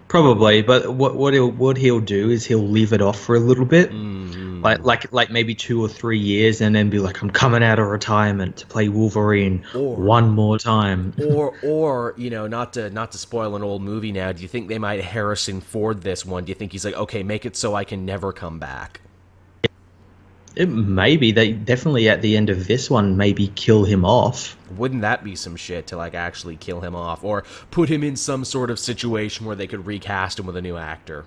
Probably, 0.08 0.62
but 0.62 0.94
what 0.94 1.16
what 1.16 1.34
he'll 1.34 1.50
what 1.50 1.76
he'll 1.76 2.00
do 2.00 2.30
is 2.30 2.44
he'll 2.46 2.66
leave 2.66 2.92
it 2.92 3.02
off 3.02 3.20
for 3.20 3.36
a 3.36 3.40
little 3.40 3.66
bit, 3.66 3.90
Mm-hmm. 3.90 4.62
like 4.62 4.82
like 4.84 5.12
like 5.12 5.30
maybe 5.30 5.54
two 5.54 5.82
or 5.82 5.88
three 5.88 6.18
years, 6.18 6.60
and 6.60 6.74
then 6.74 6.88
be 6.90 6.98
like, 6.98 7.22
I'm 7.22 7.30
coming 7.30 7.62
out 7.62 7.78
of 7.78 7.86
retirement 7.88 8.56
to 8.56 8.66
play 8.66 8.88
Wolverine 8.88 9.64
Or- 9.74 9.96
one 9.96 10.30
more 10.30 10.58
time. 10.58 11.12
or 11.30 11.54
or 11.62 12.14
you 12.16 12.30
know 12.30 12.46
not 12.46 12.72
to 12.72 12.88
not 12.90 13.12
to 13.12 13.18
spoil 13.18 13.54
an 13.54 13.62
old 13.62 13.82
movie 13.82 14.12
now 14.12 14.32
do 14.32 14.40
you 14.42 14.48
think 14.48 14.68
they 14.68 14.78
might 14.78 15.00
harrison 15.02 15.60
ford 15.60 16.02
this 16.02 16.24
one 16.24 16.44
do 16.44 16.50
you 16.50 16.54
think 16.54 16.72
he's 16.72 16.84
like 16.84 16.94
okay 16.94 17.22
make 17.22 17.44
it 17.46 17.54
so 17.56 17.74
i 17.74 17.84
can 17.84 18.04
never 18.04 18.32
come 18.32 18.58
back 18.58 19.00
It 20.58 20.68
maybe 20.68 21.30
they 21.30 21.52
definitely 21.52 22.08
at 22.08 22.20
the 22.20 22.36
end 22.36 22.50
of 22.50 22.66
this 22.66 22.90
one 22.90 23.16
maybe 23.16 23.46
kill 23.54 23.84
him 23.84 24.04
off. 24.04 24.56
wouldn't 24.76 25.02
that 25.02 25.22
be 25.22 25.36
some 25.36 25.54
shit 25.56 25.86
to 25.86 25.96
like 25.96 26.14
actually 26.14 26.56
kill 26.56 26.80
him 26.80 26.94
off 26.96 27.22
or 27.22 27.44
put 27.70 27.88
him 27.88 28.02
in 28.02 28.16
some 28.16 28.44
sort 28.44 28.68
of 28.70 28.78
situation 28.78 29.46
where 29.46 29.54
they 29.56 29.68
could 29.68 29.86
recast 29.86 30.38
him 30.38 30.46
with 30.46 30.56
a 30.56 30.62
new 30.62 30.76
actor 30.76 31.24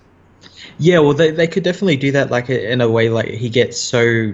Yeah, 0.77 0.99
well, 0.99 1.13
they 1.13 1.31
they 1.31 1.47
could 1.47 1.63
definitely 1.63 1.97
do 1.97 2.11
that 2.11 2.29
like 2.29 2.49
in 2.49 2.81
a 2.81 2.89
way 2.89 3.09
like 3.09 3.27
he 3.29 3.49
gets 3.49 3.79
so 3.79 4.33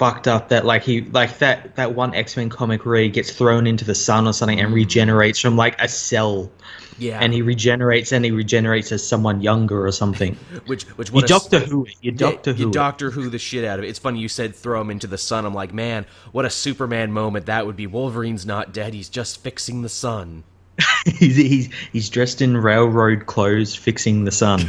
fucked 0.00 0.26
up 0.26 0.48
that 0.48 0.64
like 0.64 0.82
he 0.82 1.02
like 1.02 1.38
that 1.40 1.76
that 1.76 1.94
one 1.94 2.14
X 2.14 2.34
Men 2.34 2.48
comic 2.48 2.86
where 2.86 2.96
he 2.96 3.10
gets 3.10 3.30
thrown 3.30 3.66
into 3.66 3.84
the 3.84 3.94
sun 3.94 4.26
or 4.26 4.32
something 4.32 4.58
and 4.58 4.72
regenerates 4.72 5.38
from 5.38 5.56
like 5.58 5.78
a 5.78 5.88
cell, 5.88 6.50
yeah 6.98 7.18
and 7.20 7.34
he 7.34 7.42
regenerates 7.42 8.10
and 8.10 8.24
he 8.24 8.30
regenerates 8.30 8.90
as 8.92 9.06
someone 9.06 9.42
younger 9.42 9.86
or 9.86 9.92
something. 9.92 10.34
which 10.66 10.84
which 10.96 11.10
You 11.10 11.14
what 11.16 11.24
a- 11.24 11.28
Doctor 11.28 11.58
Who. 11.60 11.86
You 12.00 12.12
Doctor 12.12 12.52
you 12.52 12.64
Who 12.64 12.70
it. 12.70 12.72
Doctor 12.72 13.10
Who 13.10 13.28
the 13.28 13.38
shit 13.38 13.62
out 13.62 13.78
of 13.78 13.84
it. 13.84 13.88
It's 13.88 13.98
funny 13.98 14.20
you 14.20 14.28
said 14.28 14.54
throw 14.54 14.80
him 14.80 14.90
into 14.90 15.06
the 15.06 15.18
sun. 15.18 15.44
I'm 15.44 15.52
like, 15.52 15.74
man, 15.74 16.06
what 16.32 16.46
a 16.46 16.50
Superman 16.50 17.12
moment 17.12 17.44
that 17.46 17.66
would 17.66 17.76
be. 17.76 17.86
Wolverine's 17.86 18.46
not 18.46 18.72
dead. 18.72 18.94
He's 18.94 19.10
just 19.10 19.42
fixing 19.42 19.82
the 19.82 19.90
sun. 19.90 20.44
he's, 21.04 21.36
he's 21.36 21.74
he's 21.92 22.08
dressed 22.08 22.40
in 22.40 22.56
railroad 22.56 23.26
clothes, 23.26 23.74
fixing 23.74 24.24
the 24.24 24.32
sun. 24.32 24.60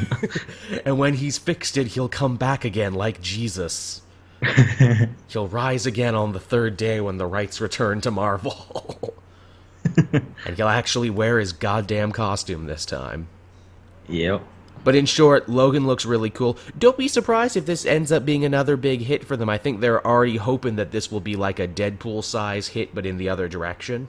And 0.85 0.97
when 0.97 1.13
he's 1.13 1.37
fixed 1.37 1.77
it, 1.77 1.87
he'll 1.87 2.09
come 2.09 2.35
back 2.35 2.65
again 2.65 2.93
like 2.93 3.21
Jesus. 3.21 4.01
he'll 5.27 5.47
rise 5.47 5.85
again 5.85 6.15
on 6.15 6.33
the 6.33 6.39
third 6.39 6.77
day 6.77 6.99
when 7.01 7.17
the 7.17 7.25
rights 7.25 7.61
return 7.61 8.01
to 8.01 8.11
Marvel. 8.11 9.13
and 10.13 10.55
he'll 10.55 10.67
actually 10.67 11.09
wear 11.09 11.39
his 11.39 11.53
goddamn 11.53 12.11
costume 12.11 12.65
this 12.65 12.85
time. 12.85 13.27
yep. 14.07 14.41
But 14.83 14.95
in 14.95 15.05
short, 15.05 15.47
Logan 15.47 15.85
looks 15.85 16.05
really 16.05 16.31
cool. 16.31 16.57
Don't 16.77 16.97
be 16.97 17.07
surprised 17.07 17.55
if 17.55 17.67
this 17.67 17.85
ends 17.85 18.11
up 18.11 18.25
being 18.25 18.43
another 18.43 18.75
big 18.75 19.01
hit 19.01 19.23
for 19.23 19.37
them. 19.37 19.47
I 19.47 19.59
think 19.59 19.79
they're 19.79 20.05
already 20.05 20.37
hoping 20.37 20.75
that 20.77 20.91
this 20.91 21.11
will 21.11 21.19
be 21.19 21.35
like 21.35 21.59
a 21.59 21.67
Deadpool 21.67 22.23
size 22.23 22.69
hit, 22.69 22.95
but 22.95 23.05
in 23.05 23.17
the 23.17 23.29
other 23.29 23.47
direction. 23.47 24.07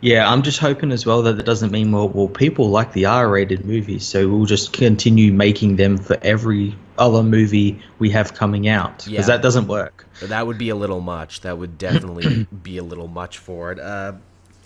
Yeah, 0.00 0.30
I'm 0.30 0.42
just 0.42 0.60
hoping 0.60 0.92
as 0.92 1.04
well 1.04 1.22
that 1.22 1.38
it 1.38 1.44
doesn't 1.44 1.72
mean 1.72 1.92
well, 1.92 2.08
well, 2.08 2.28
people 2.28 2.70
like 2.70 2.92
the 2.92 3.04
R-rated 3.04 3.64
movies, 3.66 4.06
so 4.06 4.28
we'll 4.28 4.46
just 4.46 4.72
continue 4.72 5.32
making 5.32 5.76
them 5.76 5.98
for 5.98 6.18
every 6.22 6.74
other 7.00 7.22
movie 7.24 7.80
we 7.98 8.10
have 8.10 8.34
coming 8.34 8.68
out 8.68 8.98
because 8.98 9.10
Yeah. 9.10 9.22
that 9.22 9.42
doesn't 9.42 9.66
work. 9.66 10.06
That 10.22 10.46
would 10.46 10.58
be 10.58 10.68
a 10.68 10.76
little 10.76 11.00
much. 11.00 11.40
That 11.40 11.58
would 11.58 11.78
definitely 11.78 12.46
be 12.62 12.78
a 12.78 12.84
little 12.84 13.08
much 13.08 13.38
for 13.38 13.72
it. 13.72 13.80
Uh, 13.80 14.12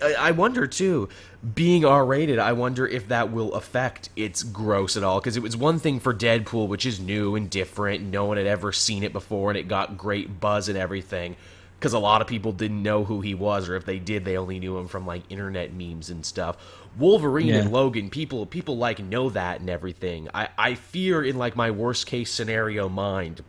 I, 0.03 0.15
I 0.15 0.31
wonder 0.33 0.67
too, 0.67 1.09
being 1.55 1.85
R-rated. 1.85 2.39
I 2.41 2.53
wonder 2.53 2.87
if 2.87 3.09
that 3.09 3.31
will 3.33 3.55
affect 3.55 4.09
its 4.17 4.43
gross 4.43 4.97
at 4.97 5.05
all. 5.05 5.21
Because 5.21 5.37
it 5.37 5.43
was 5.43 5.57
one 5.57 5.79
thing 5.79 6.01
for 6.01 6.13
Deadpool, 6.13 6.67
which 6.69 6.85
is 6.85 6.99
new 7.01 7.37
and 7.37 7.49
different. 7.49 8.03
No 8.03 8.25
one 8.25 8.37
had 8.37 8.47
ever 8.47 8.73
seen 8.73 9.05
it 9.05 9.13
before, 9.13 9.51
and 9.51 9.57
it 9.59 9.69
got 9.69 9.97
great 9.97 10.41
buzz 10.41 10.69
and 10.69 10.77
everything. 10.77 11.37
Because 11.85 11.93
a 11.93 11.99
lot 11.99 12.23
of 12.23 12.27
people 12.27 12.53
didn't 12.53 12.83
know 12.83 13.05
who 13.05 13.21
he 13.21 13.35
was, 13.35 13.69
or 13.69 13.77
if 13.77 13.85
they 13.85 13.99
did, 13.99 14.25
they 14.25 14.39
only 14.39 14.59
knew 14.59 14.79
him 14.79 14.89
from 14.89 15.05
like 15.07 15.23
internet 15.29 15.75
memes 15.75 16.09
and 16.09 16.25
stuff. 16.25 16.57
Wolverine 16.99 17.49
Yeah. 17.49 17.57
and 17.57 17.71
Logan, 17.73 18.09
people 18.09 18.47
people 18.47 18.79
like 18.79 19.01
know 19.01 19.29
that 19.29 19.61
and 19.61 19.69
everything. 19.69 20.29
I 20.33 20.49
I 20.57 20.75
fear 20.77 21.23
in 21.23 21.37
like 21.37 21.57
my 21.57 21.71
worst 21.71 22.07
case 22.07 22.31
scenario 22.33 22.89
mind 22.89 23.43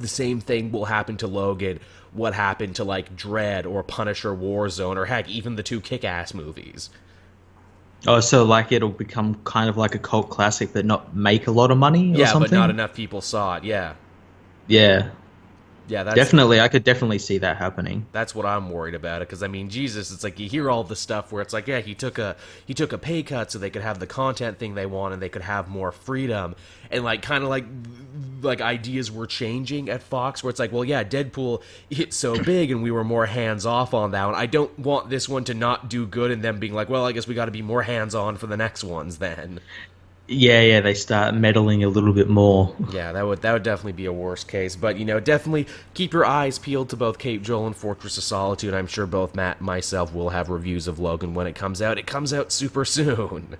the 0.00 0.08
same 0.08 0.40
thing 0.40 0.72
will 0.72 0.86
happen 0.86 1.16
to 1.18 1.28
Logan. 1.28 1.78
What 2.12 2.34
happened 2.34 2.74
to 2.76 2.84
like 2.84 3.14
Dredd 3.16 3.66
or 3.66 3.84
Punisher 3.84 4.34
Warzone 4.34 4.96
or 4.96 5.04
heck, 5.06 5.28
even 5.28 5.54
the 5.54 5.62
two 5.62 5.80
Kick 5.80 6.04
Ass 6.04 6.34
movies? 6.34 6.90
Oh, 8.08 8.18
so 8.18 8.44
like 8.44 8.72
it'll 8.72 8.88
become 8.90 9.36
kind 9.44 9.68
of 9.68 9.76
like 9.76 9.94
a 9.94 9.98
cult 10.00 10.28
classic, 10.28 10.72
but 10.72 10.84
not 10.84 11.14
make 11.14 11.46
a 11.46 11.52
lot 11.52 11.70
of 11.70 11.78
money 11.78 12.16
or 12.16 12.18
Yeah, 12.18 12.26
something. 12.32 12.50
but 12.50 12.56
not 12.56 12.70
enough 12.70 12.94
people 12.94 13.20
saw 13.20 13.56
it. 13.56 13.64
Yeah, 13.64 13.94
Yeah, 14.66 15.10
yeah, 15.88 16.02
that's 16.04 16.16
definitely. 16.16 16.60
I 16.60 16.68
could 16.68 16.84
definitely 16.84 17.18
see 17.18 17.38
that 17.38 17.56
happening. 17.56 18.06
that's 18.12 18.34
what 18.34 18.46
I'm 18.46 18.70
worried 18.70 18.94
about 18.94 19.22
it. 19.22 19.28
Because 19.28 19.42
I 19.42 19.48
mean, 19.48 19.68
Jesus, 19.68 20.12
it's 20.12 20.22
like 20.22 20.38
you 20.38 20.48
hear 20.48 20.70
all 20.70 20.84
the 20.84 20.96
stuff 20.96 21.32
where 21.32 21.42
it's 21.42 21.52
like, 21.52 21.66
yeah, 21.66 21.80
he 21.80 21.94
took 21.94 22.18
a 22.18 22.36
he 22.66 22.74
took 22.74 22.92
a 22.92 22.98
pay 22.98 23.22
cut 23.22 23.50
so 23.50 23.58
they 23.58 23.70
could 23.70 23.82
have 23.82 23.98
the 23.98 24.06
content 24.06 24.58
thing 24.58 24.74
they 24.74 24.86
want 24.86 25.14
and 25.14 25.22
they 25.22 25.28
could 25.28 25.42
have 25.42 25.68
more 25.68 25.90
freedom 25.92 26.54
and 26.90 27.04
like 27.04 27.22
kind 27.22 27.42
of 27.42 27.50
like 27.50 27.64
like 28.42 28.60
ideas 28.60 29.10
were 29.10 29.26
changing 29.26 29.88
at 29.88 30.02
Fox 30.02 30.42
where 30.42 30.50
it's 30.50 30.60
like, 30.60 30.72
well, 30.72 30.84
yeah, 30.84 31.04
Deadpool 31.04 31.62
hit 31.90 32.12
so 32.14 32.42
big 32.42 32.70
and 32.70 32.82
we 32.82 32.90
were 32.90 33.04
more 33.04 33.26
hands 33.26 33.66
off 33.66 33.94
on 33.94 34.12
that 34.12 34.24
one. 34.26 34.34
I 34.34 34.46
don't 34.46 34.76
want 34.78 35.10
this 35.10 35.28
one 35.28 35.44
to 35.44 35.54
not 35.54 35.88
do 35.88 36.06
good 36.06 36.30
and 36.30 36.42
them 36.42 36.58
being 36.58 36.74
like, 36.74 36.88
well, 36.88 37.06
I 37.06 37.12
guess 37.12 37.26
we 37.26 37.34
got 37.34 37.46
to 37.46 37.50
be 37.50 37.62
more 37.62 37.82
hands 37.82 38.14
on 38.14 38.36
for 38.36 38.46
the 38.46 38.56
next 38.56 38.84
ones 38.84 39.18
then. 39.18 39.60
Yeah, 40.30 40.60
yeah, 40.60 40.80
they 40.82 40.92
start 40.92 41.34
meddling 41.34 41.84
a 41.84 41.88
little 41.88 42.12
bit 42.12 42.28
more. 42.28 42.76
Yeah, 42.92 43.12
that 43.12 43.26
would 43.26 43.40
that 43.42 43.52
would 43.54 43.62
definitely 43.62 43.92
be 43.92 44.04
a 44.04 44.12
worst 44.12 44.46
case. 44.46 44.76
But 44.76 44.98
you 44.98 45.06
know, 45.06 45.20
definitely 45.20 45.66
keep 45.94 46.12
your 46.12 46.26
eyes 46.26 46.58
peeled 46.58 46.90
to 46.90 46.96
both 46.96 47.18
Caped-Joel 47.18 47.66
and 47.68 47.74
Fortress 47.76 48.18
of 48.18 48.24
Solitude. 48.24 48.74
I'm 48.74 48.86
sure 48.86 49.06
both 49.06 49.34
Matt 49.34 49.56
and 49.58 49.66
myself 49.66 50.12
will 50.12 50.28
have 50.28 50.50
reviews 50.50 50.86
of 50.86 50.98
Logan 50.98 51.32
when 51.32 51.46
it 51.46 51.54
comes 51.54 51.80
out. 51.80 51.96
It 51.96 52.06
comes 52.06 52.34
out 52.34 52.52
super 52.52 52.84
soon. 52.84 53.56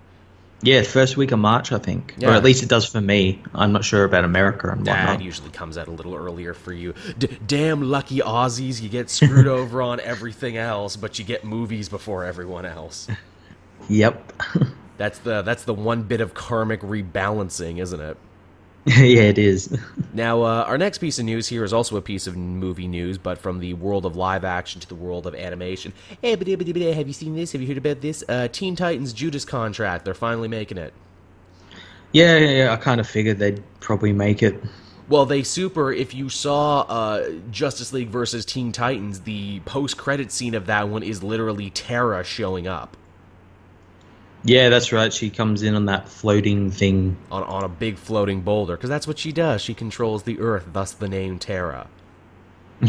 Yeah, 0.61 0.83
first 0.83 1.17
week 1.17 1.31
of 1.33 1.39
March, 1.39 1.71
I 1.73 1.79
think, 1.79 2.15
Yeah. 2.19 2.31
or 2.31 2.33
at 2.33 2.43
least 2.45 2.63
it 2.65 2.69
does 2.69 2.85
for 2.85 3.01
me. 3.01 3.41
I'm 3.55 3.73
not 3.73 3.85
sure 3.85 4.03
about 4.05 4.25
America 4.25 4.69
and 4.69 4.79
whatnot. 4.85 5.21
it 5.21 5.25
usually 5.25 5.51
comes 5.51 5.79
out 5.79 5.87
a 5.87 5.93
little 5.93 6.17
earlier 6.17 6.53
for 6.53 6.73
you. 6.73 6.95
D- 7.17 7.39
damn 7.47 7.81
lucky 7.81 8.19
Aussies, 8.19 8.83
you 8.83 8.89
get 8.89 9.09
screwed 9.09 9.47
over 9.59 9.81
on 9.81 10.01
everything 10.01 10.57
else, 10.57 10.97
but 10.97 11.17
you 11.19 11.25
get 11.25 11.45
movies 11.45 11.89
before 11.89 12.25
everyone 12.25 12.67
else. 12.67 13.07
Yep. 13.89 14.33
That's 14.99 15.21
the 15.21 15.43
that's 15.43 15.65
the 15.65 15.75
one 15.75 16.03
bit 16.03 16.21
of 16.21 16.35
karmic 16.35 16.81
rebalancing, 16.83 17.81
isn't 17.81 18.01
it? 18.01 18.17
yeah, 18.87 19.23
it 19.23 19.39
is. 19.39 19.77
Now, 20.15 20.43
uh, 20.43 20.65
our 20.67 20.79
next 20.79 20.99
piece 20.99 21.21
of 21.21 21.27
news 21.27 21.47
here 21.47 21.63
is 21.63 21.73
also 21.73 21.97
a 21.97 22.03
piece 22.03 22.27
of 22.27 22.37
movie 22.37 22.89
news, 22.89 23.19
but 23.19 23.39
from 23.39 23.61
the 23.61 23.75
world 23.75 24.05
of 24.05 24.17
live 24.17 24.45
action 24.45 24.81
to 24.81 24.89
the 24.89 24.97
world 24.97 25.29
of 25.29 25.35
animation. 25.35 25.93
Hey, 26.23 26.31
have 26.31 27.07
you 27.07 27.13
seen 27.13 27.37
this? 27.37 27.53
Have 27.53 27.61
you 27.61 27.69
heard 27.69 27.77
about 27.77 28.01
this? 28.01 28.25
Uh, 28.29 28.49
Teen 28.49 28.75
Titans 28.75 29.13
Judas 29.13 29.45
contract. 29.45 30.05
They're 30.05 30.15
finally 30.15 30.49
making 30.49 30.79
it. 30.79 30.93
Yeah, 32.11 32.39
yeah, 32.39 32.51
yeah, 32.51 32.73
I 32.73 32.77
kind 32.77 33.01
of 33.01 33.07
figured 33.07 33.39
they'd 33.39 33.63
probably 33.79 34.13
make 34.13 34.43
it. 34.43 34.61
Well, 35.09 35.25
they 35.25 35.45
super. 35.45 35.93
If 35.93 36.15
you 36.15 36.29
saw 36.29 36.81
uh, 36.81 37.31
Justice 37.53 37.93
League 37.93 38.09
versus 38.09 38.45
Teen 38.45 38.73
Titans, 38.73 39.21
the 39.21 39.61
post-credit 39.61 40.33
scene 40.33 40.55
of 40.55 40.67
that 40.67 40.89
one 40.89 41.05
is 41.05 41.23
literally 41.23 41.71
Terra 41.71 42.25
showing 42.25 42.67
up 42.67 42.97
Yeah, 44.45 44.69
that's 44.69 44.93
right. 44.93 45.13
She 45.13 45.31
comes 45.31 45.63
in 45.63 45.75
on 45.75 45.87
that 45.87 46.09
floating 46.09 46.71
thing. 46.71 47.17
on 47.31 47.43
on 47.43 47.65
a 47.65 47.69
big 47.69 47.99
floating 47.99 48.41
boulder 48.41 48.77
because 48.77 48.91
that's 48.91 49.07
what 49.07 49.19
she 49.19 49.33
does. 49.33 49.61
She 49.61 49.75
controls 49.75 50.23
the 50.23 50.39
Earth, 50.39 50.69
thus 50.73 50.93
the 50.93 51.09
name 51.09 51.39
Terra. 51.39 51.89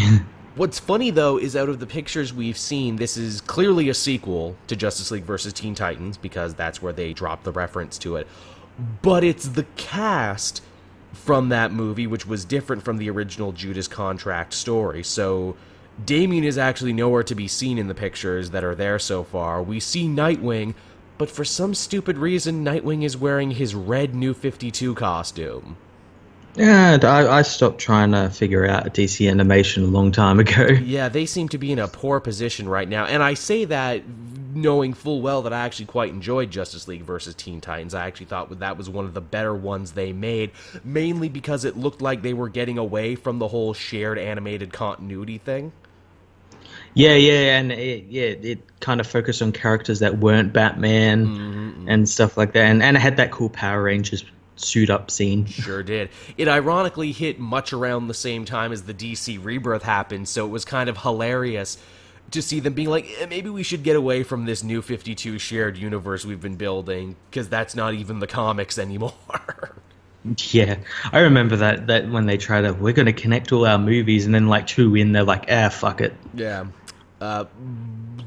What's 0.55 0.79
funny 0.79 1.09
though 1.09 1.37
is 1.37 1.55
out 1.55 1.69
of 1.69 1.79
the 1.79 1.87
pictures 1.87 2.33
we've 2.33 2.57
seen, 2.57 2.97
this 2.97 3.17
is 3.17 3.41
clearly 3.41 3.89
a 3.89 3.93
sequel 3.93 4.57
to 4.67 4.75
Justice 4.75 5.11
League 5.11 5.23
versus 5.23 5.53
Teen 5.53 5.73
Titans 5.73 6.17
because 6.17 6.53
that's 6.53 6.81
where 6.81 6.93
they 6.93 7.13
dropped 7.13 7.45
the 7.45 7.51
reference 7.51 7.97
to 7.99 8.17
it. 8.17 8.27
But 9.01 9.23
it's 9.23 9.47
the 9.47 9.65
cast 9.77 10.61
from 11.13 11.49
that 11.49 11.71
movie 11.71 12.07
which 12.07 12.27
was 12.27 12.45
different 12.45 12.83
from 12.83 12.97
the 12.97 13.09
original 13.09 13.51
Judas 13.51 13.87
contract 13.87 14.53
story. 14.53 15.03
So 15.03 15.55
Damian 16.05 16.43
is 16.43 16.57
actually 16.57 16.93
nowhere 16.93 17.23
to 17.23 17.35
be 17.35 17.47
seen 17.47 17.77
in 17.77 17.87
the 17.87 17.95
pictures 17.95 18.51
that 18.51 18.63
are 18.63 18.75
there 18.75 18.99
so 18.99 19.23
far. 19.23 19.61
We 19.61 19.79
see 19.79 20.07
Nightwing, 20.07 20.75
but 21.19 21.29
for 21.29 21.45
some 21.45 21.75
stupid 21.75 22.17
reason 22.17 22.65
Nightwing 22.65 23.03
is 23.03 23.15
wearing 23.15 23.51
his 23.51 23.75
red 23.75 24.15
New 24.15 24.33
52 24.33 24.95
costume. 24.95 25.77
Yeah, 26.55 26.97
I, 27.03 27.39
I 27.39 27.41
stopped 27.43 27.77
trying 27.77 28.13
to 28.13 28.29
figure 28.29 28.65
out 28.65 28.85
DC 28.93 29.29
animation 29.29 29.83
a 29.83 29.88
long 29.88 30.11
time 30.11 30.39
ago. 30.39 30.67
Yeah, 30.83 31.09
they 31.09 31.25
seem 31.25 31.49
to 31.49 31.57
be 31.57 31.71
in 31.71 31.77
a 31.77 31.88
poor 31.88 32.19
position 32.19 32.67
right 32.67 32.88
now. 32.88 33.05
And 33.05 33.21
I 33.21 33.35
say 33.35 33.65
that 33.65 34.03
knowing 34.55 34.93
full 34.93 35.21
well 35.21 35.43
that 35.43 35.53
I 35.53 35.59
actually 35.59 35.85
quite 35.85 36.09
enjoyed 36.09 36.51
Justice 36.51 36.88
League 36.88 37.03
versus 37.03 37.35
Teen 37.35 37.61
Titans. 37.61 37.93
I 37.93 38.07
actually 38.07 38.25
thought 38.25 38.57
that 38.59 38.77
was 38.77 38.89
one 38.89 39.05
of 39.05 39.13
the 39.13 39.21
better 39.21 39.53
ones 39.53 39.91
they 39.91 40.13
made, 40.13 40.51
mainly 40.83 41.29
because 41.29 41.65
it 41.65 41.77
looked 41.77 42.01
like 42.01 42.21
they 42.21 42.33
were 42.33 42.49
getting 42.49 42.77
away 42.77 43.15
from 43.15 43.39
the 43.39 43.49
whole 43.49 43.73
shared 43.73 44.17
animated 44.17 44.73
continuity 44.73 45.38
thing. 45.38 45.73
Yeah, 46.93 47.13
yeah, 47.15 47.58
and 47.58 47.72
it, 47.72 48.05
yeah, 48.10 48.24
it 48.24 48.79
kind 48.79 49.00
of 49.00 49.08
focused 49.08 49.41
on 49.41 49.51
characters 49.51 50.00
that 50.00 50.17
weren't 50.19 50.53
Batman 50.53 51.27
Mm-hmm, 51.27 51.89
and 51.89 52.10
stuff 52.10 52.38
like 52.38 52.53
that, 52.53 52.65
and 52.65 52.81
and 52.84 52.98
it 52.98 53.00
had 53.00 53.17
that 53.17 53.31
cool 53.31 53.50
Power 53.50 53.84
Rangers 53.84 54.24
suit 54.55 54.89
up 54.89 55.10
scene. 55.10 55.46
Sure 55.46 55.84
did. 55.84 56.10
It 56.38 56.48
ironically 56.48 57.12
hit 57.12 57.39
much 57.39 57.72
around 57.74 58.08
the 58.08 58.13
same 58.13 58.46
time 58.46 58.72
as 58.72 58.84
the 58.84 58.93
DC 58.93 59.43
rebirth 59.43 59.84
happened, 59.84 60.27
so 60.27 60.46
it 60.46 60.50
was 60.50 60.65
kind 60.65 60.89
of 60.89 60.98
hilarious 60.98 61.77
to 62.31 62.41
see 62.41 62.60
them 62.60 62.74
being 62.74 62.89
like, 62.89 63.08
eh, 63.19 63.25
maybe 63.25 63.50
we 63.50 63.63
should 63.63 63.84
get 63.84 63.96
away 63.96 64.22
from 64.24 64.46
this 64.46 64.63
new 64.63 64.81
52 64.81 65.39
shared 65.39 65.77
universe 65.77 66.25
we've 66.25 66.41
been 66.41 66.58
building, 66.58 67.15
because 67.29 67.50
that's 67.50 67.75
not 67.75 67.93
even 67.93 68.19
the 68.19 68.27
comics 68.27 68.77
anymore. 68.77 69.13
Yeah, 70.51 70.79
I 71.13 71.19
remember 71.19 71.55
that 71.55 71.88
that 71.88 72.10
when 72.10 72.25
they 72.25 72.36
try 72.36 72.60
to, 72.60 72.74
we're 72.74 72.91
going 72.91 73.05
to 73.05 73.13
connect 73.13 73.53
all 73.53 73.65
our 73.65 73.77
movies, 73.79 74.25
and 74.25 74.36
then 74.36 74.48
like 74.48 74.67
two 74.67 74.93
in, 74.93 75.13
they're 75.13 75.24
like, 75.24 75.46
ah, 75.50 75.69
fuck 75.69 76.01
it. 76.01 76.13
Yeah. 76.34 76.65
Uh, 77.21 77.45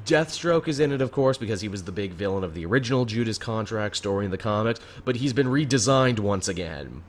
Deathstroke 0.04 0.68
is 0.68 0.80
in 0.80 0.92
it, 0.92 1.00
of 1.00 1.12
course, 1.12 1.38
because 1.38 1.60
he 1.60 1.68
was 1.68 1.84
the 1.84 1.92
big 1.92 2.12
villain 2.12 2.44
of 2.44 2.54
the 2.54 2.66
original 2.66 3.04
Judas 3.04 3.38
contract 3.38 3.96
story 3.96 4.24
in 4.24 4.30
the 4.30 4.38
comics, 4.38 4.80
but 5.04 5.16
he's 5.16 5.32
been 5.32 5.46
redesigned 5.46 6.18
once 6.18 6.48
again. 6.48 7.02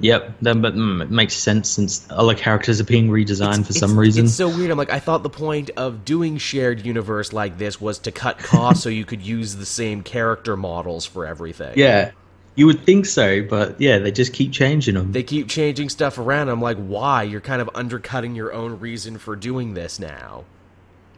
Yep, 0.00 0.34
then 0.42 0.60
but 0.60 0.74
mm, 0.74 1.00
it 1.02 1.10
makes 1.10 1.34
sense 1.34 1.70
since 1.70 2.04
other 2.10 2.34
characters 2.34 2.80
are 2.80 2.84
being 2.84 3.08
redesigned 3.08 3.64
for 3.64 3.72
some 3.72 3.90
It's- 3.92 3.98
reason. 3.98 4.24
It's 4.24 4.34
so 4.34 4.48
weird. 4.48 4.72
I'm 4.72 4.76
like, 4.76 4.90
I 4.90 4.98
thought 4.98 5.22
the 5.22 5.30
point 5.30 5.70
of 5.76 6.04
doing 6.04 6.36
shared 6.36 6.84
universe 6.84 7.32
like 7.32 7.58
this 7.58 7.80
was 7.80 8.00
to 8.00 8.10
cut 8.10 8.38
costs 8.38 8.82
so 8.82 8.88
you 8.88 9.04
could 9.04 9.22
use 9.22 9.54
the 9.54 9.64
same 9.66 10.02
character 10.02 10.56
models 10.56 11.06
for 11.06 11.24
everything. 11.24 11.74
yeah, 11.78 12.10
you 12.56 12.66
would 12.66 12.84
think 12.84 13.06
so, 13.06 13.42
but 13.44 13.80
yeah, 13.80 13.98
they 14.00 14.10
just 14.10 14.32
keep 14.32 14.50
changing 14.52 14.96
them. 14.96 15.12
They 15.12 15.22
keep 15.22 15.48
changing 15.48 15.88
stuff 15.90 16.18
around. 16.18 16.48
I'm 16.48 16.60
like, 16.60 16.76
why? 16.76 17.22
You're 17.22 17.40
kind 17.40 17.62
of 17.62 17.70
undercutting 17.74 18.34
your 18.34 18.52
own 18.52 18.80
reason 18.80 19.16
for 19.18 19.36
doing 19.36 19.74
this 19.74 20.00
now. 20.00 20.42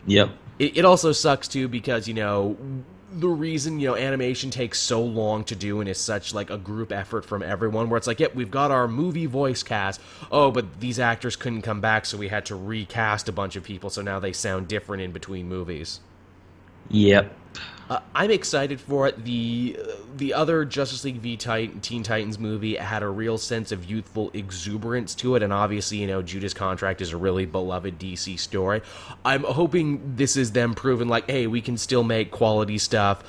Yep. 0.07 0.31
It, 0.59 0.79
it 0.79 0.85
also 0.85 1.13
sucks 1.13 1.49
too 1.49 1.69
because 1.69 2.09
you 2.09 2.15
know 2.15 2.57
the 3.13 3.29
reason 3.29 3.81
you 3.81 3.89
know 3.89 3.97
animation 3.97 4.51
takes 4.51 4.79
so 4.81 5.03
long 5.03 5.45
to 5.45 5.55
do 5.55 5.81
and 5.81 5.89
is 5.89 5.99
such 5.99 6.35
like 6.35 6.51
a 6.51 6.59
group 6.59 6.93
effort 6.93 7.25
from 7.25 7.43
everyone 7.43 7.89
where 7.89 7.97
it's 7.97 8.07
like 8.07 8.21
yep 8.21 8.35
we've 8.35 8.51
got 8.51 8.71
our 8.71 8.89
movie 8.89 9.27
voice 9.27 9.63
cast 9.63 10.01
oh 10.31 10.51
but 10.51 10.81
these 10.81 10.99
actors 10.99 11.37
couldn't 11.37 11.63
come 11.63 11.81
back 11.81 12.05
so 12.07 12.19
we 12.19 12.29
had 12.29 12.45
to 12.47 12.57
recast 12.57 13.29
a 13.29 13.33
bunch 13.33 13.57
of 13.57 13.63
people 13.63 13.91
so 13.91 14.03
now 14.03 14.19
they 14.19 14.33
sound 14.33 14.69
different 14.69 15.03
in 15.03 15.13
between 15.13 15.49
movies 15.49 16.01
Yep. 16.91 17.33
Uh, 17.89 18.01
I'm 18.15 18.31
excited 18.31 18.81
for 18.81 19.07
it. 19.07 19.25
The 19.25 19.79
uh, 19.79 19.93
the 20.17 20.35
other 20.35 20.65
Justice 20.65 21.05
League 21.05 21.19
v 21.19 21.37
Titan, 21.37 21.81
Teen 21.81 22.03
Titans 22.03 22.39
movie 22.39 22.77
had 22.77 23.03
a 23.03 23.09
real 23.09 23.39
sense 23.39 23.71
of 23.71 23.89
youthful 23.89 24.31
exuberance 24.35 25.15
to 25.17 25.37
it, 25.37 25.43
and 25.43 25.53
obviously, 25.53 25.99
you 25.99 26.07
know, 26.07 26.23
Judas 26.23 26.55
Contract 26.55 27.01
is 27.01 27.13
a 27.13 27.17
really 27.17 27.47
beloved 27.47 27.99
DC 27.99 28.39
story. 28.39 28.83
I'm 29.25 29.45
hoping 29.45 30.17
this 30.17 30.37
is 30.37 30.53
them 30.53 30.75
proving 30.75 31.09
like, 31.09 31.31
hey, 31.31 31.47
we 31.47 31.61
can 31.61 31.77
still 31.77 32.03
make 32.03 32.31
quality 32.31 32.79
stuff. 32.79 33.23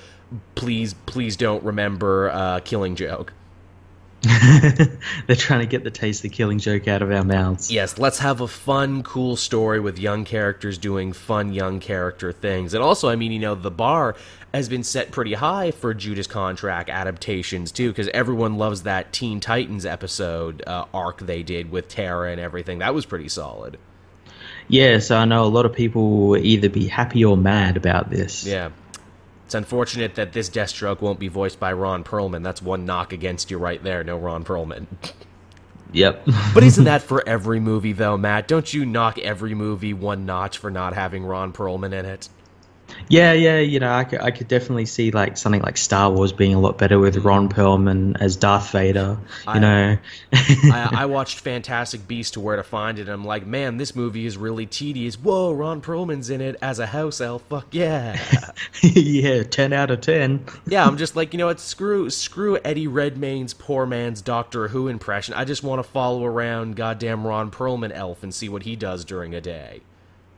Please, 0.55 0.93
please 1.05 1.35
don't 1.35 1.63
remember 1.63 2.29
uh, 2.31 2.59
Killing 2.61 2.95
Joke. 2.95 3.33
They're 5.27 5.35
trying 5.35 5.59
to 5.59 5.67
get 5.67 5.83
the 5.83 5.91
taste 5.91 6.25
of 6.25 6.31
killing 6.31 6.57
joke 6.57 6.87
out 6.87 7.01
of 7.01 7.11
our 7.11 7.23
mouths. 7.23 7.71
Yes, 7.71 7.99
let's 7.99 8.19
have 8.19 8.41
a 8.41 8.47
fun, 8.47 9.03
cool 9.03 9.35
story 9.35 9.79
with 9.79 9.99
young 9.99 10.25
characters 10.25 10.77
doing 10.77 11.13
fun, 11.13 11.53
young 11.53 11.79
character 11.79 12.31
things. 12.31 12.73
And 12.73 12.83
also, 12.83 13.09
I 13.09 13.15
mean, 13.15 13.31
you 13.31 13.39
know, 13.39 13.53
the 13.53 13.71
bar 13.71 14.15
has 14.53 14.69
been 14.69 14.83
set 14.83 15.11
pretty 15.11 15.33
high 15.33 15.71
for 15.71 15.93
Judas 15.93 16.25
Contract 16.25 16.89
adaptations, 16.89 17.71
too, 17.71 17.89
because 17.89 18.07
everyone 18.09 18.57
loves 18.57 18.83
that 18.83 19.13
Teen 19.13 19.39
Titans 19.39 19.85
episode 19.85 20.63
uh, 20.65 20.85
arc 20.93 21.19
they 21.19 21.43
did 21.43 21.69
with 21.71 21.87
Terra 21.87 22.31
and 22.31 22.41
everything. 22.41 22.79
That 22.79 22.95
was 22.95 23.05
pretty 23.05 23.29
solid. 23.29 23.77
Yeah, 24.67 24.99
so 24.99 25.15
I 25.17 25.25
know 25.25 25.43
a 25.43 25.45
lot 25.45 25.65
of 25.65 25.73
people 25.73 26.27
will 26.27 26.37
either 26.37 26.69
be 26.69 26.87
happy 26.87 27.23
or 27.23 27.37
mad 27.37 27.77
about 27.77 28.09
this. 28.09 28.45
Yeah. 28.45 28.71
It's 29.47 29.55
unfortunate 29.55 30.15
that 30.15 30.33
this 30.33 30.49
Deathstroke 30.49 30.99
won't 30.99 31.19
be 31.19 31.29
voiced 31.29 31.57
by 31.57 31.71
Ron 31.71 32.03
Perlman. 32.03 32.43
That's 32.43 32.61
one 32.61 32.83
knock 32.83 33.13
against 33.13 33.49
you 33.49 33.57
right 33.57 33.81
there. 33.81 34.03
No 34.03 34.17
Ron 34.17 34.43
Perlman. 34.43 34.87
Yep. 35.93 36.27
But 36.53 36.63
isn't 36.63 36.83
that 36.83 37.01
for 37.01 37.25
every 37.25 37.61
movie, 37.61 37.93
though, 37.93 38.17
Matt? 38.17 38.49
Don't 38.49 38.73
you 38.73 38.85
knock 38.85 39.17
every 39.19 39.53
movie 39.55 39.93
one 39.93 40.25
notch 40.25 40.57
for 40.57 40.69
not 40.69 40.95
having 40.95 41.23
Ron 41.23 41.53
Perlman 41.53 41.93
in 41.93 42.05
it? 42.05 42.27
Yeah, 43.09 43.31
yeah, 43.31 43.59
you 43.59 43.79
know, 43.79 43.91
I 43.91 44.03
could, 44.03 44.21
I 44.21 44.31
could 44.31 44.47
definitely 44.47 44.85
see 44.85 45.11
like 45.11 45.37
something 45.37 45.61
like 45.61 45.77
Star 45.77 46.11
Wars 46.11 46.33
being 46.33 46.53
a 46.53 46.59
lot 46.59 46.77
better 46.77 46.99
with 46.99 47.17
Ron 47.17 47.47
mm. 47.47 47.53
Perlman 47.53 48.17
as 48.19 48.35
Darth 48.35 48.71
Vader. 48.71 49.17
You 49.45 49.51
I- 49.51 49.59
know. 49.59 49.97
I, 50.33 50.89
I 50.97 51.05
watched 51.05 51.39
Fantastic 51.39 52.07
Beast 52.07 52.33
to 52.33 52.39
Where 52.39 52.55
to 52.55 52.63
Find 52.63 52.99
It, 52.99 53.03
and 53.03 53.11
I'm 53.11 53.25
like, 53.25 53.45
man, 53.45 53.77
this 53.77 53.95
movie 53.95 54.25
is 54.25 54.37
really 54.37 54.65
tedious. 54.65 55.15
Whoa, 55.15 55.53
Ron 55.53 55.81
Perlman's 55.81 56.29
in 56.29 56.41
it 56.41 56.57
as 56.61 56.79
a 56.79 56.87
house 56.87 57.21
elf. 57.21 57.43
Fuck 57.43 57.67
yeah. 57.71 58.19
yeah, 58.81 59.43
ten 59.43 59.73
out 59.73 59.91
of 59.91 60.01
ten. 60.01 60.45
yeah, 60.65 60.85
I'm 60.85 60.97
just 60.97 61.15
like, 61.15 61.33
you 61.33 61.37
know 61.37 61.47
what? 61.47 61.59
Screw, 61.59 62.09
screw 62.09 62.57
Eddie 62.63 62.87
Redmayne's 62.87 63.53
poor 63.53 63.85
man's 63.85 64.21
Doctor 64.21 64.67
Who 64.69 64.87
impression. 64.87 65.33
I 65.33 65.45
just 65.45 65.63
want 65.63 65.79
to 65.83 65.89
follow 65.89 66.25
around 66.25 66.75
goddamn 66.75 67.25
Ron 67.25 67.51
Perlman 67.51 67.91
elf 67.91 68.23
and 68.23 68.33
see 68.33 68.49
what 68.49 68.63
he 68.63 68.75
does 68.75 69.05
during 69.05 69.33
a 69.33 69.41
day. 69.41 69.81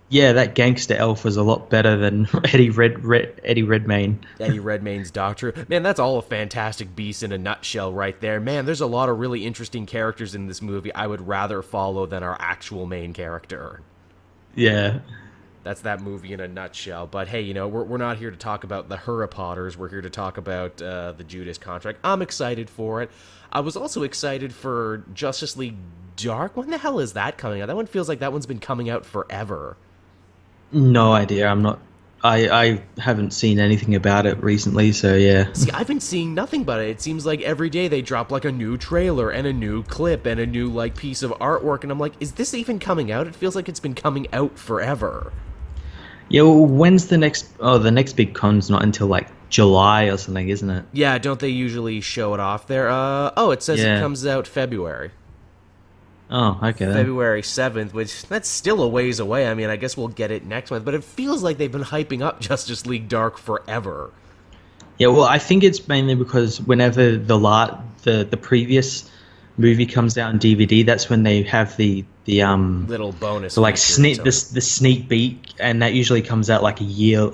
Yeah, 0.10 0.34
that 0.34 0.56
gangster 0.56 0.96
elf 0.96 1.24
was 1.24 1.38
a 1.38 1.44
lot 1.44 1.70
better 1.70 1.96
than 1.96 2.28
Eddie 2.46 2.72
Red, 2.72 3.06
Red 3.06 3.40
Eddie 3.44 3.64
Redmayne. 3.64 4.20
Eddie 4.40 4.60
Redmayne's 4.60 5.12
Doctor. 5.12 5.54
Man, 5.68 5.84
that's 5.84 6.00
all 6.00 6.18
a 6.18 6.24
fantastic 6.24 6.96
beast 6.96 7.22
in 7.22 7.32
a 7.32 7.38
nutshell 7.38 7.94
right 7.94 8.20
there. 8.20 8.40
Man, 8.40 8.66
there's 8.66 8.82
a 8.82 8.88
lot 8.88 9.10
of 9.10 9.20
really 9.20 9.46
interesting 9.46 9.86
characters 9.86 10.34
in 10.34 10.48
this 10.48 10.64
movie 10.64 10.94
I 10.94 11.06
would 11.06 11.28
rather 11.28 11.62
follow 11.62 12.08
than 12.08 12.24
our 12.24 12.36
actual 12.40 12.88
main 12.88 13.14
character. 13.14 13.82
Yeah. 14.56 15.00
That's 15.64 15.82
that 15.82 16.02
movie 16.02 16.34
in 16.34 16.40
a 16.40 16.48
nutshell. 16.48 17.06
But 17.06 17.28
hey, 17.28 17.42
you 17.42 17.54
know, 17.54 17.68
we're, 17.68 17.84
we're 17.84 17.98
not 17.98 18.18
here 18.18 18.32
to 18.32 18.38
talk 18.38 18.64
about 18.64 18.90
the 18.90 18.98
Harry 18.98 19.28
Potters. 19.28 19.78
We're 19.78 19.90
here 19.90 20.02
to 20.02 20.10
talk 20.10 20.38
about 20.38 20.82
uh, 20.82 21.12
the 21.12 21.24
Judas 21.24 21.60
contract. 21.60 22.00
I'm 22.04 22.24
excited 22.24 22.68
for 22.70 23.04
it. 23.04 23.12
I 23.52 23.60
was 23.60 23.78
also 23.78 24.02
excited 24.02 24.54
for 24.54 25.04
Justice 25.14 25.56
League 25.56 25.78
Dark. 26.16 26.58
When 26.58 26.72
the 26.72 26.80
hell 26.80 27.00
is 27.00 27.14
that 27.14 27.38
coming 27.38 27.62
out? 27.62 27.68
That 27.68 27.76
one 27.76 27.86
feels 27.86 28.10
like 28.10 28.20
that 28.20 28.32
one's 28.32 28.48
been 28.48 28.60
coming 28.60 28.90
out 28.90 29.06
forever. 29.06 29.78
No 30.72 31.12
idea. 31.14 31.48
I'm 31.48 31.62
not. 31.62 31.80
I 32.22 32.50
I 32.50 32.82
haven't 33.02 33.32
seen 33.32 33.60
anything 33.60 33.96
about 33.96 34.26
it 34.26 34.42
recently, 34.44 34.92
so 34.92 35.16
yeah. 35.16 35.52
See, 35.54 35.72
I've 35.72 35.88
been 35.88 36.02
seeing 36.02 36.34
nothing 36.36 36.66
but 36.66 36.82
it. 36.82 36.90
It 36.90 37.02
seems 37.02 37.26
like 37.26 37.42
every 37.42 37.70
day 37.70 37.88
they 37.88 38.02
drop 38.02 38.30
like 38.30 38.44
a 38.44 38.52
new 38.52 38.78
trailer 38.78 39.30
and 39.30 39.48
a 39.48 39.54
new 39.54 39.84
clip 39.84 40.26
and 40.26 40.40
a 40.40 40.46
new 40.46 40.68
like 40.68 40.96
piece 40.98 41.24
of 41.24 41.32
artwork, 41.40 41.84
and 41.84 41.92
I'm 41.92 42.00
like, 42.00 42.14
is 42.20 42.34
this 42.34 42.54
even 42.54 42.78
coming 42.78 43.10
out? 43.12 43.26
It 43.26 43.36
feels 43.36 43.56
like 43.56 43.70
it's 43.70 43.80
been 43.80 43.96
coming 43.96 44.28
out 44.34 44.60
forever. 44.60 45.32
Yeah. 46.28 46.42
Well, 46.42 46.66
when's 46.66 47.08
the 47.08 47.18
next? 47.18 47.48
Oh, 47.62 47.78
the 47.78 47.92
next 47.92 48.14
big 48.14 48.34
con's 48.34 48.70
not 48.70 48.84
until 48.84 49.08
like 49.08 49.30
July 49.50 50.06
or 50.06 50.18
something, 50.18 50.50
isn't 50.50 50.70
it? 50.70 50.86
Yeah, 50.92 51.18
don't 51.20 51.40
they 51.40 51.50
usually 51.50 52.02
show 52.02 52.34
it 52.34 52.40
off 52.42 52.68
there? 52.68 52.90
Uh 52.90 53.32
oh, 53.38 53.52
it 53.52 53.64
says 53.64 53.80
Yeah. 53.80 53.98
it 53.98 54.02
comes 54.02 54.26
out 54.26 54.46
February. 54.46 55.12
Oh, 56.32 56.60
okay. 56.62 56.86
then. 56.86 56.94
February 56.94 57.42
7th, 57.42 57.94
which 57.94 58.24
that's 58.28 58.48
still 58.48 58.84
a 58.84 58.88
ways 58.88 59.20
away. 59.20 59.48
I 59.48 59.54
mean, 59.56 59.70
I 59.70 59.78
guess 59.78 59.98
we'll 59.98 60.10
get 60.10 60.30
it 60.32 60.46
next 60.46 60.70
month, 60.70 60.86
but 60.86 60.94
it 60.94 61.04
feels 61.04 61.42
like 61.42 61.58
they've 61.58 61.72
been 61.72 61.84
hyping 61.84 62.22
up 62.22 62.40
Justice 62.50 62.86
League 62.86 63.08
Dark 63.10 63.38
forever. 63.38 64.12
Yeah, 64.98 65.08
well, 65.08 65.24
I 65.24 65.40
think 65.40 65.64
it's 65.64 65.88
mainly 65.88 66.14
because 66.16 66.60
whenever 66.62 67.16
the 67.18 67.38
la- 67.38 67.80
the 68.04 68.28
the 68.30 68.38
previous 68.38 69.10
movie 69.58 69.86
comes 69.86 70.18
out 70.18 70.30
on 70.34 70.40
DVD, 70.40 70.86
that's 70.86 71.10
when 71.10 71.24
they 71.24 71.42
have 71.44 71.76
the 71.78 72.04
the 72.26 72.42
um 72.42 72.86
Little 72.88 73.14
bonus. 73.14 73.54
so 73.54 73.62
like 73.62 73.78
sneak 73.78 74.18
the 74.18 74.24
the 74.54 74.62
sneak 74.62 75.08
peek, 75.10 75.54
and 75.60 75.82
that 75.82 75.94
usually 75.94 76.22
comes 76.22 76.50
out 76.50 76.64
like 76.64 76.82
a 76.82 76.84
year 76.86 77.32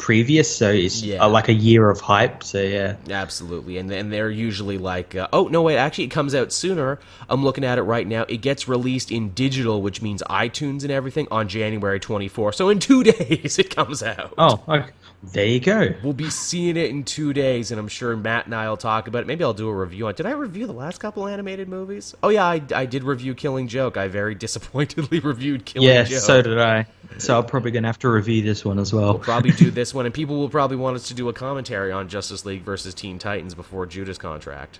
previous, 0.00 0.56
so 0.56 0.70
it's 0.70 1.02
Yeah. 1.02 1.22
uh, 1.24 1.28
like 1.28 1.48
a 1.48 1.52
year 1.52 1.90
of 1.90 2.00
hype. 2.00 2.42
So 2.42 2.60
yeah, 2.60 2.96
Absolutely, 3.10 3.76
and 3.78 3.90
and 3.92 4.10
they're 4.12 4.30
usually 4.30 4.78
like, 4.78 5.14
uh, 5.14 5.28
oh 5.32 5.48
no, 5.48 5.62
wait, 5.62 5.76
actually, 5.76 6.04
it 6.04 6.10
comes 6.10 6.34
out 6.34 6.52
sooner. 6.52 6.98
I'm 7.28 7.44
looking 7.44 7.64
at 7.64 7.78
it 7.78 7.82
right 7.82 8.06
now. 8.06 8.24
It 8.28 8.38
gets 8.38 8.66
released 8.66 9.12
in 9.12 9.30
digital, 9.34 9.82
which 9.82 10.00
means 10.02 10.22
iTunes 10.30 10.82
and 10.82 10.90
everything, 10.90 11.28
on 11.30 11.46
January 11.48 12.00
24. 12.00 12.52
So 12.54 12.68
in 12.70 12.78
two 12.80 13.04
days, 13.12 13.58
it 13.58 13.74
comes 13.76 14.02
out. 14.02 14.32
oh, 14.38 14.62
okay. 14.66 14.88
There 15.22 15.44
you 15.46 15.60
go. 15.60 15.94
We'll 16.02 16.14
be 16.14 16.30
seeing 16.30 16.76
it 16.78 16.88
in 16.90 17.04
two 17.04 17.32
days, 17.32 17.70
and 17.70 17.78
I'm 17.78 17.88
sure 17.88 18.16
Matt 18.16 18.46
and 18.46 18.54
I 18.54 18.68
will 18.68 18.76
talk 18.78 19.06
about 19.06 19.20
it. 19.20 19.26
Maybe 19.26 19.44
I'll 19.44 19.52
do 19.52 19.68
a 19.68 19.74
review 19.74 20.06
on. 20.06 20.14
Did 20.14 20.24
I 20.26 20.30
review 20.30 20.66
the 20.66 20.72
last 20.72 20.98
couple 20.98 21.26
animated 21.26 21.68
movies? 21.68 22.14
Oh 22.22 22.30
yeah, 22.30 22.44
I, 22.46 22.62
I 22.74 22.86
did 22.86 23.04
review 23.04 23.34
Killing 23.34 23.68
Joke. 23.68 23.96
I 23.96 24.08
very 24.08 24.34
disappointedly 24.46 25.20
reviewed 25.20 25.64
Killing 25.66 25.88
Yeah, 25.88 26.04
Joke. 26.04 26.20
so 26.20 26.42
did 26.42 26.58
I. 26.58 26.86
So 27.18 27.38
I'm 27.38 27.44
probably 27.44 27.70
gonna 27.70 27.88
have 27.88 27.98
to 28.00 28.08
review 28.08 28.40
this 28.42 28.64
one 28.64 28.78
as 28.78 28.92
well. 28.94 29.14
We'll 29.14 29.18
probably 29.18 29.50
do 29.50 29.70
this 29.70 29.92
one, 29.92 30.06
and 30.06 30.14
people 30.14 30.38
will 30.38 30.48
probably 30.48 30.78
want 30.78 30.96
us 30.96 31.08
to 31.08 31.14
do 31.14 31.28
a 31.28 31.32
commentary 31.32 31.92
on 31.92 32.08
Justice 32.08 32.46
League 32.46 32.62
versus 32.62 32.94
Teen 32.94 33.18
Titans 33.18 33.54
before 33.54 33.84
Judas 33.86 34.16
contract. 34.16 34.78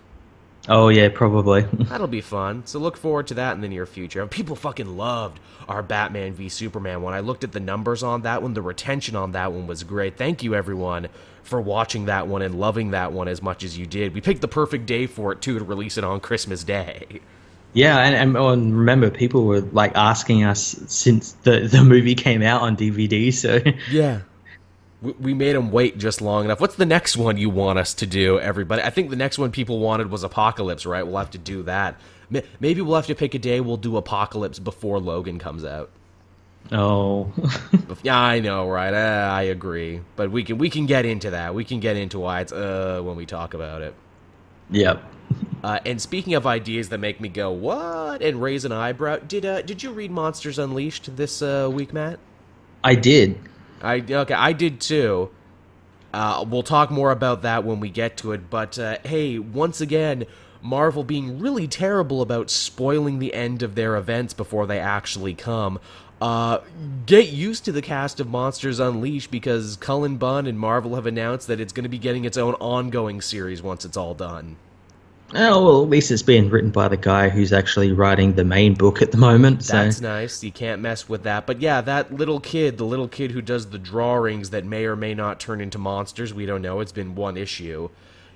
Oh 0.68 0.88
yeah, 0.88 1.08
probably. 1.08 1.62
That'll 1.72 2.06
be 2.06 2.20
fun. 2.20 2.66
So 2.66 2.78
look 2.78 2.96
forward 2.96 3.26
to 3.28 3.34
that 3.34 3.54
in 3.54 3.60
the 3.60 3.68
near 3.68 3.86
future. 3.86 4.26
People 4.26 4.56
fucking 4.56 4.96
loved 4.96 5.40
our 5.68 5.82
Batman 5.82 6.34
v 6.34 6.48
Superman 6.48 7.02
one. 7.02 7.14
I 7.14 7.20
looked 7.20 7.44
at 7.44 7.52
the 7.52 7.60
numbers 7.60 8.02
on 8.02 8.22
that 8.22 8.42
one. 8.42 8.54
The 8.54 8.62
retention 8.62 9.16
on 9.16 9.32
that 9.32 9.52
one 9.52 9.66
was 9.66 9.82
great. 9.84 10.16
Thank 10.16 10.42
you 10.42 10.54
everyone 10.54 11.08
for 11.42 11.60
watching 11.60 12.06
that 12.06 12.28
one 12.28 12.42
and 12.42 12.60
loving 12.60 12.90
that 12.90 13.12
one 13.12 13.26
as 13.26 13.42
much 13.42 13.64
as 13.64 13.78
you 13.78 13.86
did. 13.86 14.14
We 14.14 14.20
picked 14.20 14.42
the 14.42 14.48
perfect 14.48 14.86
day 14.86 15.06
for 15.06 15.32
it 15.32 15.40
too 15.40 15.58
to 15.58 15.64
release 15.64 15.96
it 15.96 16.04
on 16.04 16.20
Christmas 16.20 16.62
Day. 16.62 17.20
Yeah, 17.72 17.98
and, 17.98 18.14
and, 18.16 18.36
oh, 18.36 18.48
and 18.48 18.76
remember, 18.76 19.10
people 19.10 19.44
were 19.46 19.60
like 19.60 19.92
asking 19.94 20.44
us 20.44 20.76
since 20.88 21.32
the 21.44 21.68
the 21.68 21.84
movie 21.84 22.14
came 22.14 22.42
out 22.42 22.62
on 22.62 22.76
DVD. 22.76 23.32
So 23.32 23.60
Yeah. 23.90 24.20
We- 25.02 25.14
We 25.20 25.34
made 25.34 25.54
them 25.56 25.70
wait 25.70 25.98
just 25.98 26.20
long 26.20 26.44
enough. 26.44 26.60
What's 26.60 26.76
the 26.76 26.86
next 26.86 27.16
one 27.16 27.36
you 27.38 27.48
want 27.50 27.78
us 27.78 27.94
to 27.94 28.06
do, 28.06 28.38
everybody? 28.38 28.82
I 28.82 28.90
think 28.90 29.10
the 29.10 29.16
next 29.16 29.38
one 29.38 29.50
people 29.50 29.78
wanted 29.78 30.10
was 30.10 30.22
Apocalypse, 30.22 30.84
right? 30.84 31.06
We'll 31.06 31.16
have 31.18 31.30
to 31.30 31.38
do 31.38 31.62
that. 31.64 31.98
Maybe 32.60 32.80
we'll 32.80 32.94
have 32.96 33.06
to 33.06 33.14
pick 33.14 33.34
a 33.34 33.38
day 33.38 33.60
we'll 33.60 33.76
do 33.76 33.96
Apocalypse 33.96 34.58
before 34.58 35.00
Logan 35.00 35.38
comes 35.38 35.64
out. 35.64 35.90
oh, 36.70 37.32
Yeah, 38.02 38.18
I 38.18 38.40
know, 38.40 38.68
right? 38.68 38.92
Uh, 38.94 39.30
I 39.32 39.42
agree, 39.44 40.00
but 40.16 40.30
we 40.30 40.44
can 40.44 40.58
we 40.58 40.70
can 40.70 40.86
get 40.86 41.04
into 41.06 41.30
that. 41.30 41.54
We 41.54 41.64
can 41.64 41.80
get 41.80 41.96
into 41.96 42.18
why 42.20 42.40
it's 42.42 42.52
uh 42.52 43.00
when 43.02 43.16
we 43.16 43.26
talk 43.26 43.54
about 43.54 43.82
it. 43.82 43.94
yep. 44.70 45.02
Uh, 45.62 45.78
and 45.84 46.00
speaking 46.00 46.34
of 46.34 46.46
ideas 46.46 46.88
that 46.90 46.98
make 46.98 47.20
me 47.20 47.28
go 47.28 47.50
what 47.50 48.22
and 48.22 48.40
raise 48.40 48.64
an 48.64 48.72
eyebrow, 48.72 49.16
did 49.16 49.44
uh 49.46 49.62
did 49.62 49.82
you 49.82 49.90
read 49.90 50.10
Monsters 50.10 50.58
Unleashed 50.58 51.16
this 51.16 51.42
uh, 51.42 51.68
week, 51.72 51.92
Matt? 51.92 52.18
I 52.84 52.94
did. 52.94 53.38
I 53.82 54.04
okay, 54.08 54.34
I 54.34 54.52
did 54.52 54.80
too. 54.80 55.30
Uh, 56.12 56.44
we'll 56.48 56.62
talk 56.62 56.90
more 56.90 57.12
about 57.12 57.42
that 57.42 57.64
when 57.64 57.80
we 57.80 57.88
get 57.88 58.16
to 58.18 58.32
it. 58.32 58.50
But 58.50 58.78
uh, 58.78 58.98
hey, 59.04 59.38
once 59.38 59.80
again, 59.80 60.26
Marvel 60.62 61.04
being 61.04 61.38
really 61.38 61.68
terrible 61.68 62.20
about 62.20 62.50
spoiling 62.50 63.18
the 63.18 63.32
end 63.32 63.62
of 63.62 63.74
their 63.74 63.96
events 63.96 64.34
before 64.34 64.66
they 64.66 64.78
actually 64.78 65.34
come. 65.34 65.78
Uh, 66.20 66.58
get 67.06 67.28
used 67.28 67.64
to 67.64 67.72
the 67.72 67.80
cast 67.80 68.20
of 68.20 68.28
Monsters 68.28 68.78
Unleashed 68.78 69.30
because 69.30 69.76
Cullen 69.76 70.16
Bunn 70.16 70.46
and 70.46 70.58
Marvel 70.58 70.96
have 70.96 71.06
announced 71.06 71.46
that 71.46 71.60
it's 71.60 71.72
going 71.72 71.84
to 71.84 71.88
be 71.88 71.98
getting 71.98 72.26
its 72.26 72.36
own 72.36 72.54
ongoing 72.54 73.22
series 73.22 73.62
once 73.62 73.86
it's 73.86 73.96
all 73.96 74.12
done. 74.12 74.56
Oh 75.32 75.64
well, 75.64 75.82
at 75.82 75.88
least 75.88 76.10
it's 76.10 76.22
being 76.22 76.50
written 76.50 76.70
by 76.70 76.88
the 76.88 76.96
guy 76.96 77.28
who's 77.28 77.52
actually 77.52 77.92
writing 77.92 78.34
the 78.34 78.44
main 78.44 78.74
book 78.74 79.00
at 79.00 79.12
the 79.12 79.18
moment. 79.18 79.64
So 79.64 79.74
That's 79.74 80.00
nice. 80.00 80.42
You 80.42 80.50
can't 80.50 80.82
mess 80.82 81.08
with 81.08 81.22
that. 81.22 81.46
But 81.46 81.60
yeah, 81.60 81.80
that 81.82 82.12
little 82.12 82.40
kid, 82.40 82.78
the 82.78 82.84
little 82.84 83.06
kid 83.06 83.30
who 83.30 83.40
does 83.40 83.70
the 83.70 83.78
drawings 83.78 84.50
that 84.50 84.64
may 84.64 84.86
or 84.86 84.96
may 84.96 85.14
not 85.14 85.38
turn 85.38 85.60
into 85.60 85.78
monsters, 85.78 86.34
we 86.34 86.46
don't 86.46 86.62
know. 86.62 86.80
It's 86.80 86.90
been 86.90 87.14
one 87.14 87.36
issue. 87.36 87.90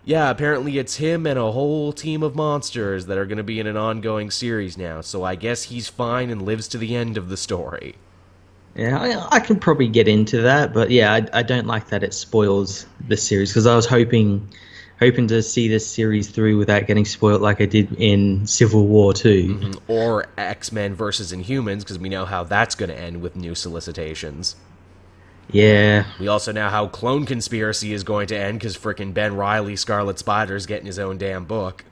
Yeah, 0.04 0.30
apparently 0.30 0.78
it's 0.78 0.96
him 0.96 1.26
and 1.26 1.38
a 1.38 1.50
whole 1.50 1.92
team 1.92 2.22
of 2.22 2.37
monsters 2.37 3.07
that 3.07 3.18
are 3.18 3.24
going 3.26 3.38
to 3.38 3.42
be 3.42 3.59
in 3.59 3.66
an 3.66 3.76
ongoing 3.76 4.30
series 4.30 4.76
now. 4.78 5.00
So 5.00 5.24
I 5.24 5.35
guess 5.35 5.64
he's 5.64 5.88
fine 5.88 6.30
and 6.30 6.42
lives 6.42 6.68
to 6.68 6.78
the 6.78 6.94
end 6.94 7.16
of 7.16 7.28
the 7.28 7.37
story. 7.38 7.96
yeah, 8.76 8.98
I, 9.00 9.37
I 9.37 9.40
can 9.40 9.59
probably 9.59 9.88
get 9.88 10.07
into 10.07 10.42
that, 10.42 10.74
but 10.74 10.90
yeah, 10.90 11.12
I, 11.12 11.26
I 11.33 11.42
don't 11.42 11.66
like 11.66 11.88
that 11.88 12.02
it 12.04 12.12
spoils 12.12 12.87
the 13.09 13.16
series 13.16 13.50
because 13.50 13.66
I 13.66 13.74
was 13.74 13.87
hoping 13.87 14.46
hoping 15.05 15.29
to 15.29 15.43
see 15.43 15.69
this 15.69 15.87
series 15.87 16.29
through 16.29 16.59
without 16.59 16.87
getting 16.87 17.05
spoiled 17.05 17.43
like 17.43 17.61
I 17.61 17.67
did 17.67 17.93
in 17.95 18.47
Civil 18.47 18.87
War 18.87 19.12
2 19.12 19.29
mm-hmm. 19.29 19.90
Or 19.90 20.27
X 20.37 20.73
Men 20.73 20.95
versus 20.95 21.33
Inhumans, 21.33 21.81
because 21.81 21.99
we 21.99 22.09
know 22.09 22.25
how 22.25 22.45
that's 22.45 22.75
going 22.75 22.90
to 22.90 22.99
end 22.99 23.21
with 23.21 23.37
new 23.37 23.55
solicitations. 23.55 24.57
Yeah, 25.51 26.07
We 26.19 26.29
also 26.29 26.53
know 26.53 26.71
how 26.71 26.88
Clone 26.88 27.27
Conspiracy 27.27 27.93
is 27.93 28.03
going 28.03 28.29
to 28.29 28.37
end 28.37 28.59
because 28.59 28.79
frickin' 28.79 29.12
Ben 29.12 29.37
Riley, 29.37 29.77
Scarlet 29.77 30.19
Spider's 30.19 30.64
getting 30.64 30.87
his 30.87 30.99
own 30.99 31.19
damn 31.19 31.45
book. 31.45 31.85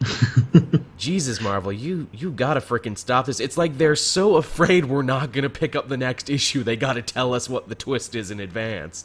Jesus, 0.96 1.40
Marvel, 1.40 1.72
you 1.72 2.06
you 2.12 2.30
gotta 2.30 2.60
frickin' 2.60 2.96
stop 2.96 3.26
this. 3.26 3.40
It's 3.40 3.58
like 3.58 3.78
they're 3.78 3.96
so 3.96 4.36
afraid 4.36 4.86
we're 4.86 5.02
not 5.02 5.32
gonna 5.32 5.50
pick 5.50 5.74
up 5.74 5.88
the 5.88 5.96
next 5.96 6.30
issue. 6.30 6.62
They 6.62 6.76
gotta 6.76 7.02
tell 7.02 7.34
us 7.34 7.48
what 7.48 7.68
the 7.68 7.74
twist 7.74 8.14
is 8.14 8.30
in 8.30 8.38
advance. 8.38 9.04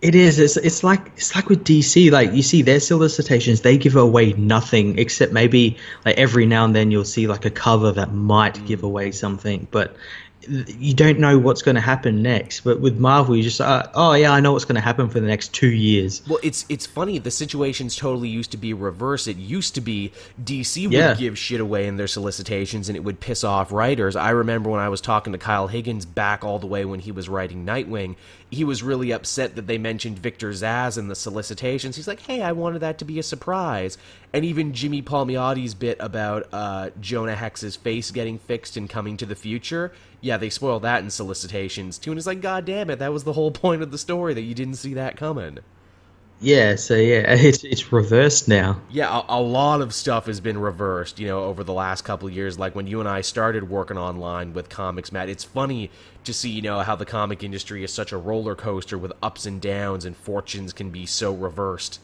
It 0.00 0.14
is. 0.14 0.38
It's 0.38 0.56
it's 0.56 0.84
like 0.84 1.08
it's 1.16 1.34
like 1.34 1.48
with 1.48 1.64
DC. 1.64 2.12
Like 2.12 2.32
you 2.32 2.42
see 2.42 2.62
their 2.62 2.78
solicitations, 2.78 3.62
they 3.62 3.76
give 3.76 3.96
away 3.96 4.32
nothing 4.34 4.96
except 4.98 5.32
maybe 5.32 5.76
like 6.04 6.16
every 6.16 6.46
now 6.46 6.64
and 6.64 6.74
then 6.74 6.92
you'll 6.92 7.04
see 7.04 7.26
like 7.26 7.44
a 7.44 7.50
cover 7.50 7.90
that 7.92 8.12
might 8.12 8.64
give 8.64 8.80
mm. 8.80 8.84
away 8.84 9.10
something, 9.10 9.66
but 9.72 9.96
you 10.48 10.94
don't 10.94 11.18
know 11.18 11.38
what's 11.38 11.62
going 11.62 11.74
to 11.74 11.80
happen 11.80 12.22
next. 12.22 12.60
But 12.60 12.80
with 12.80 12.98
Marvel, 12.98 13.36
you 13.36 13.42
just 13.42 13.60
uh, 13.60 13.86
oh 13.94 14.14
yeah, 14.14 14.32
I 14.32 14.40
know 14.40 14.52
what's 14.52 14.64
going 14.64 14.76
to 14.76 14.80
happen 14.80 15.08
for 15.08 15.20
the 15.20 15.26
next 15.26 15.52
two 15.54 15.70
years. 15.70 16.22
Well, 16.28 16.38
it's 16.42 16.64
it's 16.68 16.86
funny. 16.86 17.18
The 17.18 17.30
situations 17.30 17.96
totally 17.96 18.28
used 18.28 18.50
to 18.52 18.56
be 18.56 18.72
reverse. 18.74 19.26
It 19.26 19.36
used 19.36 19.74
to 19.76 19.80
be 19.80 20.12
DC 20.42 20.84
would 20.86 20.92
Yeah. 20.92 21.14
give 21.14 21.36
shit 21.38 21.60
away 21.60 21.86
in 21.86 21.96
their 21.96 22.06
solicitations, 22.06 22.88
and 22.88 22.96
it 22.96 23.00
would 23.04 23.20
piss 23.20 23.44
off 23.44 23.72
writers. 23.72 24.16
I 24.16 24.30
remember 24.30 24.70
when 24.70 24.80
I 24.80 24.88
was 24.88 25.00
talking 25.00 25.32
to 25.32 25.38
Kyle 25.38 25.66
Higgins 25.68 26.04
back 26.06 26.44
all 26.44 26.58
the 26.58 26.66
way 26.66 26.84
when 26.84 27.00
he 27.00 27.12
was 27.12 27.28
writing 27.28 27.64
Nightwing. 27.66 28.16
He 28.50 28.64
was 28.64 28.82
really 28.82 29.10
upset 29.12 29.56
that 29.56 29.66
they 29.66 29.76
mentioned 29.76 30.18
Victor 30.18 30.50
Zsasz 30.52 30.96
in 30.96 31.08
the 31.08 31.14
solicitations. 31.14 31.96
He's 31.96 32.08
like, 32.08 32.20
"Hey, 32.22 32.40
I 32.40 32.52
wanted 32.52 32.78
that 32.80 32.96
to 32.98 33.04
be 33.04 33.18
a 33.18 33.22
surprise." 33.22 33.98
And 34.32 34.44
even 34.44 34.74
Jimmy 34.74 35.02
Palmiotti's 35.02 35.74
bit 35.74 35.96
about 36.00 36.48
uh, 36.52 36.90
Jonah 37.00 37.34
Hex's 37.34 37.76
face 37.76 38.10
getting 38.10 38.38
fixed 38.38 38.76
and 38.76 38.88
coming 38.88 39.16
to 39.16 39.26
the 39.26 39.34
future. 39.34 39.92
Yeah, 40.20 40.36
they 40.36 40.50
spoiled 40.50 40.82
that 40.82 41.02
in 41.02 41.10
solicitations 41.10 41.98
too. 41.98 42.10
And 42.10 42.18
it's 42.18 42.26
like, 42.26 42.40
God 42.40 42.64
damn 42.64 42.90
it, 42.90 42.98
that 42.98 43.12
was 43.12 43.24
the 43.24 43.32
whole 43.32 43.50
point 43.50 43.82
of 43.82 43.90
the 43.90 43.98
story 43.98 44.34
that 44.34 44.42
you 44.42 44.54
didn't 44.54 44.74
see 44.74 44.94
that 44.94 45.16
coming. 45.16 45.60
Yeah, 46.40 46.76
so 46.76 46.94
yeah, 46.94 47.24
it's 47.34 47.64
it's 47.64 47.92
reversed 47.92 48.48
now. 48.48 48.80
Yeah, 48.90 49.22
a, 49.28 49.38
a, 49.38 49.40
lot 49.40 49.80
of 49.80 49.92
stuff 49.92 50.26
has 50.26 50.40
been 50.40 50.58
reversed, 50.58 51.18
you 51.18 51.26
know, 51.26 51.42
over 51.44 51.64
the 51.64 51.72
last 51.72 52.02
couple 52.02 52.30
years. 52.30 52.58
Like 52.58 52.74
when 52.74 52.86
you 52.86 53.00
and 53.00 53.08
I 53.08 53.22
started 53.22 53.68
working 53.68 53.98
online 53.98 54.52
with 54.52 54.68
comics, 54.68 55.10
Matt. 55.10 55.28
It's 55.28 55.44
funny 55.44 55.90
to 56.24 56.32
see, 56.32 56.50
you 56.50 56.62
know, 56.62 56.80
how 56.80 56.94
the 56.94 57.04
comic 57.04 57.42
industry 57.42 57.82
is 57.82 57.92
such 57.92 58.12
a 58.12 58.16
roller 58.16 58.54
coaster 58.54 58.96
with 58.96 59.12
ups 59.22 59.46
and 59.46 59.60
downs, 59.60 60.04
and 60.04 60.16
fortunes 60.16 60.72
can 60.72 60.90
be 60.90 61.06
so 61.06 61.34
reversed. 61.34 62.00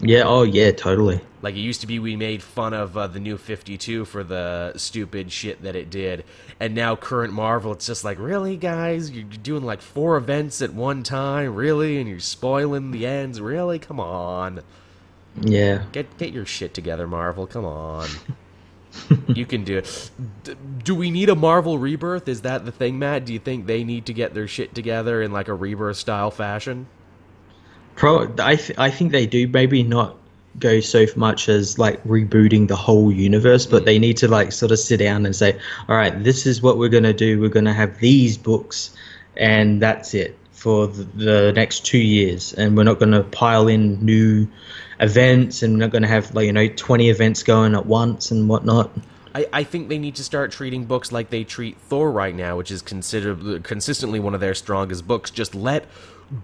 Yeah. 0.00 0.24
Oh, 0.26 0.42
yeah. 0.42 0.72
Totally. 0.72 1.20
Like 1.44 1.56
it 1.56 1.60
used 1.60 1.82
to 1.82 1.86
be, 1.86 1.98
we 1.98 2.16
made 2.16 2.42
fun 2.42 2.72
of 2.72 2.96
uh, 2.96 3.06
the 3.06 3.20
new 3.20 3.36
Fifty 3.36 3.76
Two 3.76 4.06
for 4.06 4.24
the 4.24 4.72
stupid 4.76 5.30
shit 5.30 5.62
that 5.62 5.76
it 5.76 5.90
did, 5.90 6.24
and 6.58 6.74
now 6.74 6.96
current 6.96 7.34
Marvel, 7.34 7.72
it's 7.72 7.86
just 7.86 8.02
like, 8.02 8.18
really, 8.18 8.56
guys, 8.56 9.10
you're 9.10 9.24
doing 9.24 9.62
like 9.62 9.82
four 9.82 10.16
events 10.16 10.62
at 10.62 10.72
one 10.72 11.02
time, 11.02 11.54
really, 11.54 11.98
and 11.98 12.08
you're 12.08 12.18
spoiling 12.18 12.92
the 12.92 13.06
ends, 13.06 13.42
really? 13.42 13.78
Come 13.78 14.00
on. 14.00 14.62
Yeah. 15.38 15.84
Get 15.92 16.16
get 16.16 16.32
your 16.32 16.46
shit 16.46 16.72
together, 16.72 17.06
Marvel. 17.06 17.46
Come 17.46 17.66
on. 17.66 18.08
you 19.28 19.44
can 19.44 19.64
do 19.64 19.76
it. 19.76 20.10
do 20.82 20.94
we 20.94 21.10
need 21.10 21.28
a 21.28 21.34
Marvel 21.34 21.78
rebirth? 21.78 22.26
Is 22.26 22.40
that 22.40 22.64
the 22.64 22.72
thing, 22.72 22.98
Matt? 22.98 23.26
Do 23.26 23.34
you 23.34 23.38
think 23.38 23.66
they 23.66 23.84
need 23.84 24.06
to 24.06 24.14
get 24.14 24.32
their 24.32 24.48
shit 24.48 24.74
together 24.74 25.20
in 25.20 25.30
like 25.30 25.48
a 25.48 25.54
rebirth 25.54 25.98
style 25.98 26.30
fashion? 26.30 26.86
Pro, 27.96 28.32
I 28.38 28.56
th- 28.56 28.78
I 28.78 28.90
think 28.90 29.12
they 29.12 29.26
do. 29.26 29.46
Maybe 29.48 29.82
not 29.82 30.16
go 30.58 30.80
so 30.80 31.06
much 31.16 31.48
as 31.48 31.78
like 31.78 32.02
rebooting 32.04 32.68
the 32.68 32.76
whole 32.76 33.10
universe, 33.10 33.66
but 33.66 33.84
they 33.84 33.98
need 33.98 34.16
to 34.18 34.28
like 34.28 34.52
sort 34.52 34.72
of 34.72 34.78
sit 34.78 34.98
down 34.98 35.26
and 35.26 35.34
say, 35.34 35.58
all 35.88 35.96
right, 35.96 36.22
this 36.22 36.46
is 36.46 36.62
what 36.62 36.78
we're 36.78 36.88
gonna 36.88 37.12
do. 37.12 37.40
We're 37.40 37.48
gonna 37.48 37.74
have 37.74 37.98
these 37.98 38.36
books, 38.36 38.94
and 39.36 39.80
that's 39.82 40.14
it 40.14 40.38
for 40.52 40.86
the, 40.86 41.04
the 41.04 41.52
next 41.54 41.84
two 41.84 41.98
years, 41.98 42.52
and 42.54 42.76
we're 42.76 42.84
not 42.84 42.98
gonna 42.98 43.22
pile 43.24 43.68
in 43.68 44.04
new 44.04 44.48
events, 45.00 45.62
and 45.62 45.74
we're 45.74 45.80
not 45.80 45.90
gonna 45.90 46.06
have 46.08 46.34
like 46.34 46.46
you 46.46 46.52
know 46.52 46.68
twenty 46.68 47.10
events 47.10 47.42
going 47.42 47.74
at 47.74 47.86
once 47.86 48.30
and 48.30 48.48
whatnot. 48.48 48.90
I, 49.34 49.46
I 49.52 49.64
think 49.64 49.88
they 49.88 49.98
need 49.98 50.14
to 50.16 50.24
start 50.24 50.52
treating 50.52 50.84
books 50.84 51.10
like 51.10 51.30
they 51.30 51.42
treat 51.42 51.76
Thor 51.78 52.10
right 52.10 52.34
now, 52.34 52.56
which 52.56 52.70
is 52.70 52.82
considered 52.82 53.64
consistently 53.64 54.20
one 54.20 54.34
of 54.34 54.40
their 54.40 54.54
strongest 54.54 55.06
books. 55.08 55.30
Just 55.30 55.54
let 55.56 55.86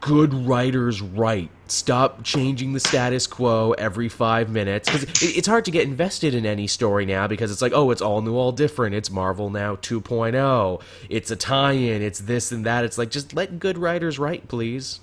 good 0.00 0.32
writers 0.34 1.00
write. 1.00 1.50
Stop 1.66 2.24
changing 2.24 2.72
the 2.72 2.80
status 2.80 3.26
quo 3.26 3.72
every 3.72 4.08
five 4.08 4.50
minutes 4.50 4.90
because 4.90 5.22
it's 5.22 5.46
hard 5.46 5.64
to 5.64 5.70
get 5.70 5.84
invested 5.84 6.34
in 6.34 6.44
any 6.44 6.66
story 6.66 7.06
now 7.06 7.26
because 7.26 7.50
it's 7.50 7.62
like, 7.62 7.72
oh, 7.74 7.90
it's 7.90 8.02
all 8.02 8.22
new, 8.22 8.36
all 8.36 8.52
different. 8.52 8.94
It's 8.94 9.10
Marvel 9.10 9.50
now 9.50 9.76
2.0. 9.76 10.82
It's 11.08 11.30
a 11.30 11.36
tie-in. 11.36 12.02
It's 12.02 12.20
this 12.20 12.52
and 12.52 12.66
that. 12.66 12.84
It's 12.84 12.98
like 12.98 13.10
just 13.10 13.34
let 13.34 13.58
good 13.58 13.78
writers 13.78 14.18
write, 14.18 14.48
please. 14.48 15.00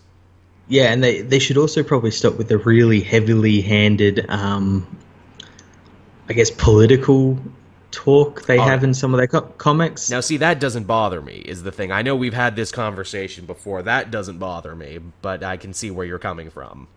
Yeah, 0.68 0.92
and 0.92 1.02
they 1.02 1.22
they 1.22 1.40
should 1.40 1.58
also 1.58 1.82
probably 1.82 2.12
stop 2.12 2.38
with 2.38 2.50
the 2.50 2.58
really 2.58 3.00
heavily 3.00 3.62
handed, 3.62 4.26
um, 4.30 4.86
I 6.28 6.34
guess, 6.34 6.52
political 6.52 7.40
talk 7.98 8.44
they 8.44 8.60
oh. 8.60 8.64
have 8.64 8.84
in 8.84 8.94
some 8.94 9.14
of 9.14 9.18
their 9.18 9.28
co- 9.28 9.42
comics. 9.58 10.12
Now, 10.12 10.20
see, 10.20 10.38
that 10.38 10.60
doesn't 10.60 10.84
bother 10.84 11.20
me. 11.20 11.38
Is 11.38 11.64
the 11.64 11.72
thing 11.72 11.92
I 11.92 12.04
know 12.04 12.16
we've 12.16 12.34
had 12.34 12.56
this 12.56 12.72
conversation 12.72 13.48
before. 13.48 13.82
That 13.82 14.12
doesn't 14.12 14.38
bother 14.38 14.76
me, 14.76 15.00
but 15.24 15.44
I 15.44 15.58
can 15.58 15.74
see 15.74 15.90
where 15.90 16.06
you're 16.06 16.20
coming 16.20 16.52
from. 16.52 16.88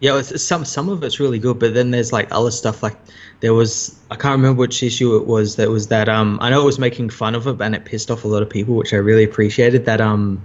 Yeah, 0.00 0.22
some 0.22 0.64
some 0.64 0.88
of 0.88 1.02
it's 1.02 1.18
really 1.18 1.40
good, 1.40 1.58
but 1.58 1.74
then 1.74 1.90
there's 1.90 2.12
like 2.12 2.28
other 2.30 2.52
stuff. 2.52 2.84
Like 2.84 2.96
there 3.40 3.52
was 3.52 3.98
I 4.12 4.14
can't 4.14 4.36
remember 4.36 4.60
which 4.60 4.80
issue 4.80 5.16
it 5.16 5.26
was. 5.26 5.56
That 5.56 5.70
was 5.70 5.88
that 5.88 6.08
um 6.08 6.38
I 6.40 6.50
know 6.50 6.62
it 6.62 6.66
was 6.66 6.78
making 6.78 7.10
fun 7.10 7.34
of 7.34 7.48
it, 7.48 7.60
and 7.60 7.74
it 7.74 7.84
pissed 7.84 8.08
off 8.08 8.24
a 8.24 8.28
lot 8.28 8.42
of 8.42 8.48
people, 8.48 8.76
which 8.76 8.94
I 8.94 8.98
really 8.98 9.24
appreciated. 9.24 9.86
That 9.86 10.00
um 10.00 10.40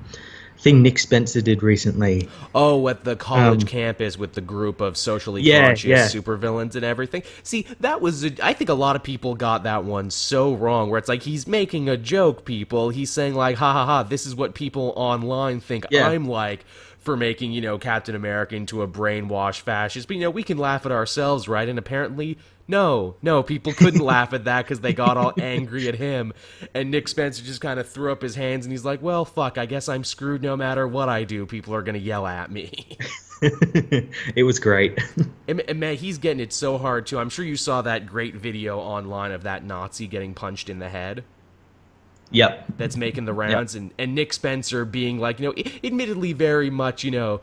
thing 0.58 0.82
Nick 0.82 1.00
Spencer 1.00 1.42
did 1.42 1.64
recently. 1.64 2.30
Oh, 2.56 2.88
at 2.88 3.04
the 3.04 3.16
college 3.16 3.64
um, 3.64 3.68
campus 3.68 4.18
with 4.18 4.34
the 4.34 4.42
group 4.42 4.82
of 4.82 4.98
socially 4.98 5.42
yeah, 5.42 5.68
conscious 5.68 5.90
yeah. 5.90 6.08
supervillains 6.08 6.76
and 6.76 6.84
everything. 6.84 7.24
See, 7.44 7.68
that 7.80 8.02
was 8.02 8.24
a, 8.24 8.46
I 8.46 8.54
think 8.54 8.70
a 8.70 8.74
lot 8.74 8.96
of 8.96 9.04
people 9.04 9.36
got 9.36 9.64
that 9.64 9.84
one 9.84 10.10
so 10.10 10.54
wrong. 10.54 10.90
Where 10.90 10.98
it's 10.98 11.10
like 11.10 11.24
he's 11.24 11.48
making 11.48 11.90
a 11.90 11.98
joke. 11.98 12.46
People, 12.46 12.90
he's 12.90 13.12
saying 13.12 13.36
like, 13.36 13.58
"Ha 13.58 13.74
ha 13.74 13.86
ha! 13.86 14.04
This 14.04 14.26
is 14.26 14.36
what 14.36 14.56
people 14.56 14.94
online 14.96 15.60
think 15.60 15.86
yeah. 15.90 16.08
I'm 16.08 16.26
like." 16.26 16.66
For 17.00 17.18
making, 17.18 17.52
you 17.52 17.60
know, 17.60 17.78
Captain 17.78 18.16
America 18.16 18.56
into 18.56 18.82
a 18.82 18.88
brainwashed 18.88 19.60
fascist. 19.60 20.08
But, 20.08 20.16
you 20.16 20.22
know, 20.22 20.30
we 20.30 20.42
can 20.42 20.58
laugh 20.58 20.86
at 20.86 20.94
ourselves, 20.94 21.50
right? 21.50 21.68
And 21.68 21.78
apparently 21.78 22.38
no, 22.68 23.16
no, 23.22 23.44
people 23.44 23.74
couldn't 23.74 24.00
laugh 24.00 24.34
at 24.34 24.46
that 24.46 24.64
because 24.64 24.80
they 24.80 24.94
got 24.94 25.18
all 25.18 25.34
angry 25.40 25.88
at 25.88 25.96
him. 25.96 26.34
And 26.74 26.92
Nick 26.92 27.08
Spencer 27.08 27.44
just 27.44 27.62
kind 27.62 27.80
of 27.80 27.90
threw 27.90 28.12
up 28.12 28.22
his 28.22 28.36
hands 28.36 28.66
and 28.66 28.72
he's 28.72 28.86
like, 28.86 29.02
well, 29.02 29.26
fuck, 29.26 29.58
I 29.58 29.66
guess 29.66 29.90
I'm 29.90 30.04
screwed 30.04 30.42
no 30.42 30.56
matter 30.56 30.88
what 30.88 31.10
I 31.10 31.24
do. 31.24 31.46
People 31.46 31.76
are 31.76 31.82
going 31.82 31.96
to 31.96 32.00
yell 32.00 32.26
at 32.26 32.52
me. 32.52 32.98
it 33.42 34.46
was 34.46 34.60
great. 34.60 35.00
And, 35.46 35.60
and, 35.68 35.78
man, 35.78 35.98
he's 35.98 36.20
getting 36.20 36.40
it 36.40 36.54
so 36.54 36.78
hard, 36.78 37.06
too. 37.06 37.20
I'm 37.20 37.30
sure 37.30 37.44
you 37.44 37.58
saw 37.58 37.82
that 37.82 38.06
great 38.06 38.34
video 38.34 38.80
online 38.80 39.34
of 39.34 39.44
that 39.44 39.66
Nazi 39.66 40.08
getting 40.08 40.34
punched 40.34 40.70
in 40.70 40.80
the 40.80 40.88
head. 40.88 41.26
Yep. 42.34 42.66
That's 42.78 42.98
making 42.98 43.26
the 43.26 43.34
rounds. 43.34 43.76
Yep. 43.76 43.82
And, 43.82 43.94
and 44.00 44.16
Nick 44.16 44.34
Spencer 44.34 44.86
being 44.86 45.20
like, 45.20 45.40
you 45.40 45.48
know, 45.48 45.64
admittedly 45.84 46.34
very 46.34 46.70
much, 46.70 47.04
you 47.04 47.12
know, 47.12 47.42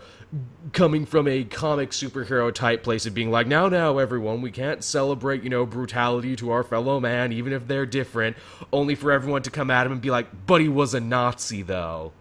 coming 0.72 1.06
from 1.06 1.28
a 1.28 1.44
comic 1.44 1.90
superhero 1.90 2.52
type 2.52 2.82
place 2.82 3.06
of 3.06 3.14
being 3.14 3.30
like, 3.30 3.46
now, 3.46 3.68
now, 3.68 3.98
everyone, 3.98 4.42
we 4.42 4.50
can't 4.50 4.82
celebrate, 4.82 5.42
you 5.44 5.48
know, 5.48 5.64
brutality 5.64 6.34
to 6.36 6.50
our 6.50 6.64
fellow 6.64 6.98
man, 6.98 7.32
even 7.32 7.52
if 7.52 7.68
they're 7.68 7.86
different, 7.86 8.36
only 8.72 8.96
for 8.96 9.12
everyone 9.12 9.42
to 9.42 9.50
come 9.50 9.70
at 9.70 9.86
him 9.86 9.92
and 9.92 10.00
be 10.00 10.10
like, 10.10 10.26
but 10.46 10.60
he 10.60 10.68
was 10.68 10.92
a 10.92 11.00
Nazi, 11.00 11.62
though. 11.62 12.12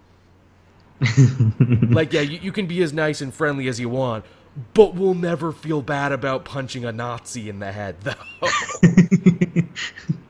like, 1.89 2.13
yeah, 2.13 2.21
you, 2.21 2.39
you 2.39 2.51
can 2.51 2.67
be 2.67 2.83
as 2.83 2.93
nice 2.93 3.19
and 3.21 3.33
friendly 3.33 3.67
as 3.67 3.79
you 3.79 3.89
want, 3.89 4.25
but 4.73 4.95
we'll 4.95 5.13
never 5.13 5.51
feel 5.51 5.81
bad 5.81 6.11
about 6.11 6.45
punching 6.45 6.83
a 6.85 6.91
Nazi 6.91 7.49
in 7.49 7.59
the 7.59 7.71
head, 7.71 7.95
though. 8.01 8.13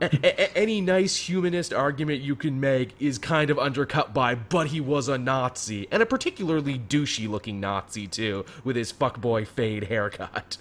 a- 0.00 0.56
any 0.56 0.80
nice 0.80 1.16
humanist 1.16 1.72
argument 1.72 2.20
you 2.20 2.36
can 2.36 2.60
make 2.60 2.94
is 3.00 3.18
kind 3.18 3.50
of 3.50 3.58
undercut 3.58 4.14
by, 4.14 4.34
but 4.34 4.68
he 4.68 4.80
was 4.80 5.08
a 5.08 5.18
Nazi, 5.18 5.88
and 5.90 6.02
a 6.02 6.06
particularly 6.06 6.78
douchey 6.78 7.28
looking 7.28 7.60
Nazi, 7.60 8.06
too, 8.06 8.44
with 8.64 8.76
his 8.76 8.92
fuckboy 8.92 9.46
fade 9.46 9.84
haircut. 9.84 10.56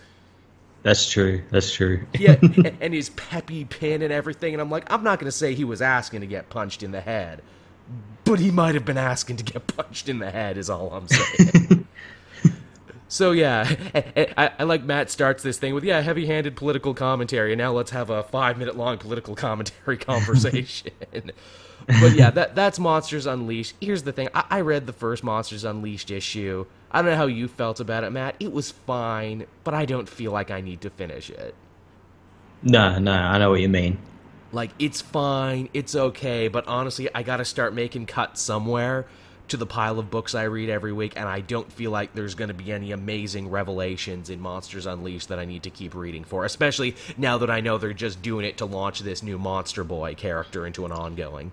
That's 0.81 1.09
true. 1.09 1.43
That's 1.51 1.73
true. 1.73 2.05
yeah, 2.17 2.37
and 2.81 2.93
his 2.93 3.09
Pepe 3.09 3.65
pin 3.65 4.01
and 4.01 4.13
everything. 4.13 4.53
And 4.53 4.61
I'm 4.61 4.69
like, 4.69 4.91
I'm 4.91 5.03
not 5.03 5.19
going 5.19 5.29
to 5.29 5.37
say 5.37 5.53
he 5.53 5.65
was 5.65 5.81
asking 5.81 6.21
to 6.21 6.27
get 6.27 6.49
punched 6.49 6.83
in 6.83 6.91
the 6.91 7.01
head, 7.01 7.41
but 8.23 8.39
he 8.39 8.49
might 8.49 8.75
have 8.75 8.85
been 8.85 8.97
asking 8.97 9.37
to 9.37 9.43
get 9.43 9.67
punched 9.67 10.07
in 10.07 10.19
the 10.19 10.31
head, 10.31 10.57
is 10.57 10.69
all 10.69 10.93
I'm 10.93 11.07
saying. 11.07 11.85
So 13.09 13.31
yeah, 13.31 13.67
eh, 13.95 14.01
eh, 14.15 14.33
I, 14.37 14.51
I, 14.59 14.63
like 14.63 14.83
Matt 14.83 15.09
starts 15.09 15.41
this 15.41 15.57
thing 15.57 15.73
with 15.73 15.83
yeah 15.83 15.99
heavy-handed 15.99 16.55
political 16.55 16.93
commentary, 16.93 17.51
and 17.51 17.57
now 17.57 17.71
let's 17.71 17.89
have 17.89 18.11
a 18.11 18.23
five-minute-long 18.23 18.99
political 18.99 19.35
commentary 19.35 19.97
conversation. 19.97 20.91
but 21.11 22.13
yeah, 22.13 22.29
that 22.29 22.53
that's 22.53 22.77
Monsters 22.77 23.25
Unleashed. 23.25 23.75
Here's 23.81 24.03
the 24.03 24.13
thing: 24.13 24.29
I, 24.35 24.45
I, 24.51 24.61
read 24.61 24.85
the 24.85 24.93
first 24.93 25.23
Monsters 25.23 25.63
Unleashed 25.63 26.11
issue. 26.11 26.67
I 26.91 27.01
don't 27.01 27.11
know 27.11 27.17
how 27.17 27.25
you 27.25 27.47
felt 27.47 27.79
about 27.79 28.03
it, 28.03 28.11
Matt. 28.11 28.35
It 28.39 28.53
was 28.53 28.71
fine, 28.71 29.47
but 29.63 29.73
I 29.73 29.85
don't 29.85 30.07
feel 30.07 30.31
like 30.31 30.51
I 30.51 30.61
need 30.61 30.81
to 30.81 30.91
finish 30.91 31.31
it. 31.31 31.55
No, 32.61 32.99
no, 32.99 33.11
I 33.11 33.39
know 33.39 33.49
what 33.49 33.59
you 33.59 33.69
mean. 33.69 33.97
Like 34.51 34.69
it's 34.77 35.01
fine, 35.01 35.69
it's 35.73 35.95
okay, 35.95 36.47
but 36.47 36.67
honestly, 36.67 37.09
I 37.13 37.23
got 37.23 37.37
to 37.37 37.45
start 37.45 37.73
making 37.73 38.05
cuts 38.05 38.39
somewhere 38.39 39.07
to 39.49 39.57
the 39.57 39.65
pile 39.65 39.99
of 39.99 40.09
books 40.09 40.35
I 40.35 40.43
read 40.43 40.69
every 40.69 40.93
week, 40.93 41.13
and 41.15 41.27
I 41.27 41.41
don't 41.41 41.71
feel 41.71 41.91
like 41.91 42.13
there's 42.13 42.35
going 42.35 42.49
to 42.49 42.53
be 42.53 42.71
any 42.71 42.91
amazing 42.91 43.49
revelations 43.49 44.29
in 44.29 44.39
Monsters 44.39 44.85
Unleashed 44.85 45.29
that 45.29 45.39
I 45.39 45.45
need 45.45 45.63
to 45.63 45.69
keep 45.69 45.95
reading 45.95 46.23
for, 46.23 46.45
especially 46.45 46.95
now 47.17 47.37
that 47.39 47.49
I 47.49 47.61
know 47.61 47.77
they're 47.77 47.93
just 47.93 48.21
doing 48.21 48.45
it 48.45 48.57
to 48.57 48.65
launch 48.65 48.99
this 48.99 49.23
new 49.23 49.37
Monster 49.37 49.83
Boy 49.83 50.15
character 50.15 50.65
into 50.65 50.85
an 50.85 50.91
ongoing. 50.91 51.51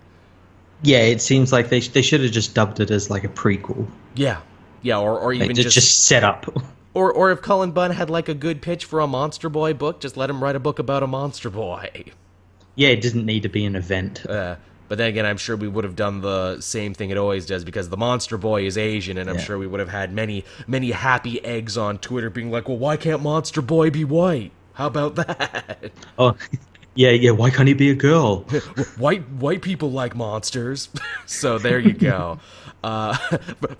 Yeah, 0.82 1.00
it 1.00 1.22
seems 1.22 1.52
like 1.52 1.68
they 1.68 1.80
they 1.80 2.02
should 2.02 2.20
have 2.22 2.32
just 2.32 2.54
dubbed 2.54 2.80
it 2.80 2.90
as 2.90 3.10
like 3.10 3.24
a 3.24 3.28
prequel. 3.28 3.88
Yeah, 4.14 4.40
yeah, 4.82 4.98
or 4.98 5.18
or 5.18 5.32
even 5.32 5.48
like, 5.48 5.56
just 5.56 5.74
just 5.74 6.04
set 6.06 6.24
up. 6.24 6.46
Or 6.96 7.12
or 7.12 7.30
if 7.30 7.42
Cullen 7.42 7.72
Bunn 7.72 7.90
had 7.90 8.08
like 8.08 8.30
a 8.30 8.32
good 8.32 8.62
pitch 8.62 8.86
for 8.86 9.00
a 9.00 9.06
Monster 9.06 9.50
Boy 9.50 9.74
book, 9.74 10.00
just 10.00 10.16
let 10.16 10.30
him 10.30 10.42
write 10.42 10.56
a 10.56 10.58
book 10.58 10.78
about 10.78 11.02
a 11.02 11.06
Monster 11.06 11.50
Boy. 11.50 12.04
Yeah, 12.74 12.88
it 12.88 13.02
doesn't 13.02 13.26
need 13.26 13.42
to 13.42 13.50
be 13.50 13.66
an 13.66 13.76
event. 13.76 14.24
Uh, 14.24 14.56
but 14.88 14.98
then 14.98 15.08
again, 15.08 15.26
I'm 15.26 15.36
sure 15.36 15.56
we 15.56 15.68
would 15.68 15.84
have 15.84 15.96
done 15.96 16.20
the 16.20 16.60
same 16.60 16.94
thing 16.94 17.10
it 17.10 17.16
always 17.16 17.46
does 17.46 17.64
because 17.64 17.88
the 17.88 17.96
Monster 17.96 18.38
Boy 18.38 18.66
is 18.66 18.78
Asian, 18.78 19.18
and 19.18 19.28
I'm 19.28 19.36
yeah. 19.36 19.42
sure 19.42 19.58
we 19.58 19.66
would 19.66 19.80
have 19.80 19.88
had 19.88 20.12
many, 20.12 20.44
many 20.66 20.90
happy 20.92 21.44
eggs 21.44 21.76
on 21.76 21.98
Twitter 21.98 22.30
being 22.30 22.50
like, 22.50 22.68
"Well, 22.68 22.78
why 22.78 22.96
can't 22.96 23.22
Monster 23.22 23.62
Boy 23.62 23.90
be 23.90 24.04
white? 24.04 24.52
How 24.74 24.86
about 24.86 25.16
that?" 25.16 25.92
Oh, 26.18 26.36
yeah, 26.94 27.10
yeah. 27.10 27.32
Why 27.32 27.50
can't 27.50 27.68
he 27.68 27.74
be 27.74 27.90
a 27.90 27.94
girl? 27.94 28.40
white 28.98 29.28
white 29.30 29.62
people 29.62 29.90
like 29.90 30.16
monsters, 30.16 30.88
so 31.26 31.58
there 31.58 31.78
you 31.78 31.92
go. 31.92 32.38
Uh, 32.84 33.16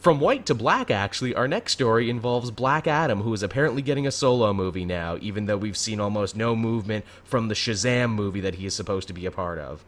from 0.01 0.19
white 0.19 0.47
to 0.47 0.55
black, 0.55 0.90
actually, 0.90 1.35
our 1.35 1.47
next 1.47 1.73
story 1.73 2.11
involves 2.11 2.51
Black 2.51 2.88
Adam, 2.88 3.21
who 3.21 3.33
is 3.33 3.42
apparently 3.42 3.81
getting 3.81 4.07
a 4.07 4.11
solo 4.11 4.53
movie 4.53 4.85
now, 4.85 5.16
even 5.21 5.47
though 5.47 5.57
we've 5.57 5.77
seen 5.77 6.01
almost 6.01 6.35
no 6.35 6.57
movement 6.57 7.05
from 7.23 7.47
the 7.47 7.55
Shazam 7.55 8.11
movie 8.11 8.40
that 8.40 8.57
he 8.57 8.66
is 8.66 8.75
supposed 8.75 9.07
to 9.07 9.14
be 9.14 9.25
a 9.25 9.31
part 9.31 9.59
of 9.59 9.85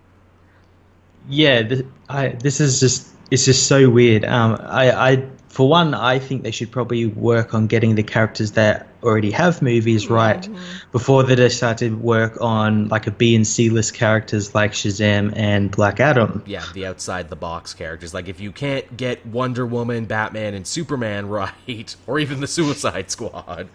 yeah, 1.28 1.62
this, 1.62 1.82
I, 2.08 2.28
this 2.28 2.60
is 2.60 2.80
just 2.80 3.08
it's 3.30 3.44
just 3.44 3.66
so 3.66 3.90
weird. 3.90 4.24
Um, 4.24 4.58
I, 4.60 4.90
I 4.90 5.28
for 5.48 5.68
one, 5.68 5.94
I 5.94 6.18
think 6.18 6.42
they 6.44 6.50
should 6.50 6.70
probably 6.70 7.06
work 7.06 7.54
on 7.54 7.66
getting 7.66 7.94
the 7.94 8.02
characters 8.02 8.52
that 8.52 8.86
already 9.02 9.30
have 9.30 9.62
movies 9.62 10.08
right 10.08 10.48
before 10.92 11.22
they 11.22 11.34
decide 11.34 11.78
to 11.78 11.90
work 11.96 12.40
on 12.40 12.88
like 12.88 13.06
a 13.06 13.10
B 13.10 13.34
and 13.34 13.46
C 13.46 13.70
list 13.70 13.94
characters 13.94 14.54
like 14.54 14.72
Shazam 14.72 15.32
and 15.36 15.70
Black 15.70 16.00
Adam. 16.00 16.42
Yeah, 16.46 16.64
the 16.74 16.86
outside 16.86 17.28
the 17.28 17.36
box 17.36 17.74
characters. 17.74 18.14
Like 18.14 18.28
if 18.28 18.40
you 18.40 18.52
can't 18.52 18.96
get 18.96 19.24
Wonder 19.26 19.66
Woman, 19.66 20.04
Batman, 20.04 20.54
and 20.54 20.66
Superman 20.66 21.28
right, 21.28 21.96
or 22.06 22.18
even 22.18 22.40
the 22.40 22.46
Suicide 22.46 23.10
Squad. 23.10 23.68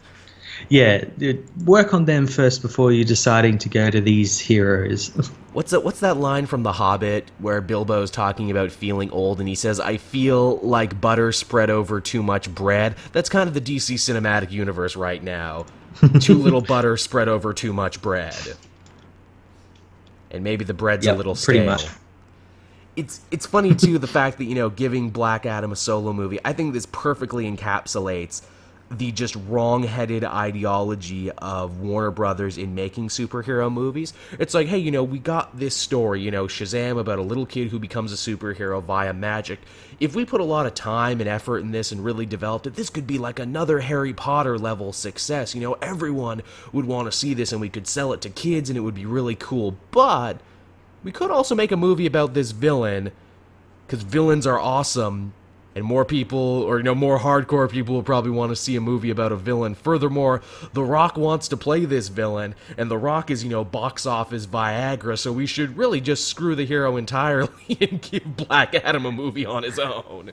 Yeah, 0.69 1.05
work 1.65 1.93
on 1.93 2.05
them 2.05 2.25
first 2.27 2.61
before 2.61 2.91
you're 2.91 3.05
deciding 3.05 3.57
to 3.59 3.69
go 3.69 3.89
to 3.89 4.01
these 4.01 4.39
heroes. 4.39 5.09
What's 5.53 5.71
that? 5.71 5.83
What's 5.83 5.99
that 5.99 6.17
line 6.17 6.45
from 6.47 6.63
The 6.63 6.71
Hobbit 6.71 7.29
where 7.39 7.61
Bilbo's 7.61 8.09
talking 8.09 8.49
about 8.49 8.71
feeling 8.71 9.11
old, 9.11 9.39
and 9.39 9.47
he 9.47 9.55
says, 9.55 9.79
"I 9.79 9.97
feel 9.97 10.57
like 10.59 10.99
butter 10.99 11.31
spread 11.31 11.69
over 11.69 12.01
too 12.01 12.23
much 12.23 12.53
bread." 12.53 12.95
That's 13.11 13.29
kind 13.29 13.47
of 13.47 13.53
the 13.53 13.61
DC 13.61 13.95
cinematic 13.95 14.49
universe 14.51 14.95
right 14.95 15.21
now. 15.21 15.65
too 16.19 16.37
little 16.39 16.61
butter 16.61 16.97
spread 16.97 17.27
over 17.27 17.53
too 17.53 17.71
much 17.71 18.01
bread, 18.01 18.55
and 20.31 20.43
maybe 20.43 20.65
the 20.65 20.73
bread's 20.73 21.05
Yep, 21.05 21.15
a 21.15 21.17
little 21.17 21.35
pretty 21.35 21.59
stale. 21.61 21.65
much. 21.65 21.85
It's 22.95 23.21
it's 23.31 23.45
funny 23.45 23.75
too 23.75 23.99
the 23.99 24.07
fact 24.19 24.37
that 24.39 24.45
you 24.45 24.55
know 24.55 24.69
giving 24.69 25.09
Black 25.11 25.45
Adam 25.45 25.71
a 25.71 25.75
solo 25.75 26.13
movie. 26.13 26.39
I 26.43 26.53
think 26.53 26.73
this 26.73 26.87
perfectly 26.87 27.45
encapsulates 27.51 28.41
the 28.97 29.11
just 29.11 29.35
wrong-headed 29.35 30.23
ideology 30.23 31.31
of 31.31 31.79
Warner 31.79 32.11
Brothers 32.11 32.57
in 32.57 32.75
making 32.75 33.09
superhero 33.09 33.71
movies. 33.71 34.13
It's 34.39 34.53
like, 34.53 34.67
hey, 34.67 34.77
you 34.77 34.91
know, 34.91 35.03
we 35.03 35.19
got 35.19 35.57
this 35.57 35.75
story, 35.75 36.21
you 36.21 36.31
know, 36.31 36.45
Shazam 36.45 36.99
about 36.99 37.19
a 37.19 37.23
little 37.23 37.45
kid 37.45 37.69
who 37.69 37.79
becomes 37.79 38.11
a 38.11 38.15
superhero 38.15 38.81
via 38.81 39.13
magic. 39.13 39.59
If 39.99 40.15
we 40.15 40.25
put 40.25 40.41
a 40.41 40.45
lot 40.45 40.65
of 40.65 40.73
time 40.73 41.19
and 41.19 41.29
effort 41.29 41.59
in 41.59 41.71
this 41.71 41.91
and 41.91 42.03
really 42.03 42.25
developed 42.25 42.67
it, 42.67 42.75
this 42.75 42.89
could 42.89 43.07
be 43.07 43.17
like 43.17 43.39
another 43.39 43.79
Harry 43.79 44.13
Potter 44.13 44.57
level 44.57 44.93
success. 44.93 45.53
You 45.55 45.61
know, 45.61 45.73
everyone 45.81 46.41
would 46.71 46.85
want 46.85 47.11
to 47.11 47.17
see 47.17 47.33
this 47.33 47.51
and 47.51 47.61
we 47.61 47.69
could 47.69 47.87
sell 47.87 48.13
it 48.13 48.21
to 48.21 48.29
kids 48.29 48.69
and 48.69 48.77
it 48.77 48.81
would 48.81 48.95
be 48.95 49.05
really 49.05 49.35
cool. 49.35 49.77
But 49.91 50.39
we 51.03 51.11
could 51.11 51.31
also 51.31 51.55
make 51.55 51.71
a 51.71 51.77
movie 51.77 52.05
about 52.05 52.33
this 52.33 52.51
villain 52.51 53.11
because 53.85 54.03
villains 54.03 54.47
are 54.47 54.59
awesome 54.59 55.33
and 55.75 55.83
more 55.85 56.05
people 56.05 56.37
or 56.39 56.77
you 56.77 56.83
know 56.83 56.95
more 56.95 57.19
hardcore 57.19 57.69
people 57.69 57.95
will 57.95 58.03
probably 58.03 58.31
want 58.31 58.51
to 58.51 58.55
see 58.55 58.75
a 58.75 58.81
movie 58.81 59.09
about 59.09 59.31
a 59.31 59.35
villain 59.35 59.75
furthermore 59.75 60.41
the 60.73 60.83
rock 60.83 61.17
wants 61.17 61.47
to 61.47 61.57
play 61.57 61.85
this 61.85 62.07
villain 62.07 62.55
and 62.77 62.89
the 62.89 62.97
rock 62.97 63.31
is 63.31 63.43
you 63.43 63.49
know 63.49 63.63
box 63.63 64.05
office 64.05 64.45
viagra 64.45 65.17
so 65.17 65.31
we 65.31 65.45
should 65.45 65.77
really 65.77 66.01
just 66.01 66.27
screw 66.27 66.55
the 66.55 66.65
hero 66.65 66.97
entirely 66.97 67.49
and 67.81 68.01
give 68.01 68.35
black 68.35 68.75
adam 68.75 69.05
a 69.05 69.11
movie 69.11 69.45
on 69.45 69.63
his 69.63 69.79
own 69.79 70.31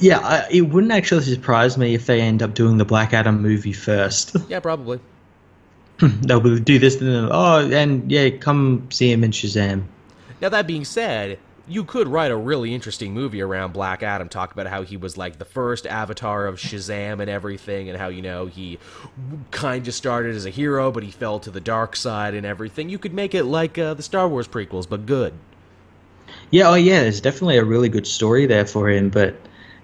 yeah, 0.00 0.20
I, 0.20 0.48
it 0.50 0.60
wouldn't 0.62 0.92
actually 0.92 1.24
surprise 1.24 1.76
me 1.76 1.94
if 1.94 2.06
they 2.06 2.20
end 2.20 2.42
up 2.42 2.54
doing 2.54 2.78
the 2.78 2.84
Black 2.84 3.12
Adam 3.12 3.42
movie 3.42 3.72
first. 3.72 4.36
yeah 4.48 4.60
probably 4.60 5.00
They'll 5.98 6.40
do 6.40 6.78
this 6.78 7.00
and 7.00 7.12
then, 7.12 7.28
oh, 7.32 7.68
and 7.68 8.10
yeah, 8.10 8.30
come 8.30 8.88
see 8.90 9.10
him 9.10 9.24
in 9.24 9.32
Shazam. 9.32 9.84
Now 10.40 10.48
that 10.50 10.68
being 10.68 10.84
said, 10.84 11.40
you 11.68 11.84
could 11.84 12.08
write 12.08 12.30
a 12.30 12.36
really 12.36 12.74
interesting 12.74 13.12
movie 13.12 13.40
around 13.40 13.72
Black 13.72 14.02
Adam, 14.02 14.28
talk 14.28 14.52
about 14.52 14.66
how 14.66 14.82
he 14.82 14.96
was 14.96 15.16
like 15.16 15.38
the 15.38 15.44
first 15.44 15.86
avatar 15.86 16.46
of 16.46 16.56
Shazam 16.56 17.20
and 17.20 17.30
everything, 17.30 17.88
and 17.88 17.98
how 17.98 18.08
you 18.08 18.22
know 18.22 18.46
he 18.46 18.78
kind 19.50 19.86
of 19.86 19.94
started 19.94 20.34
as 20.34 20.46
a 20.46 20.50
hero, 20.50 20.90
but 20.90 21.02
he 21.02 21.10
fell 21.10 21.38
to 21.40 21.50
the 21.50 21.60
dark 21.60 21.96
side 21.96 22.34
and 22.34 22.46
everything. 22.46 22.88
You 22.88 22.98
could 22.98 23.14
make 23.14 23.34
it 23.34 23.44
like 23.44 23.78
uh, 23.78 23.94
the 23.94 24.02
Star 24.02 24.28
Wars 24.28 24.48
prequels, 24.48 24.88
but 24.88 25.06
good. 25.06 25.34
Yeah, 26.50 26.68
oh 26.68 26.74
yeah, 26.74 27.02
there's 27.02 27.20
definitely 27.20 27.58
a 27.58 27.64
really 27.64 27.88
good 27.88 28.06
story 28.06 28.46
there 28.46 28.66
for 28.66 28.88
him, 28.90 29.10
but 29.10 29.36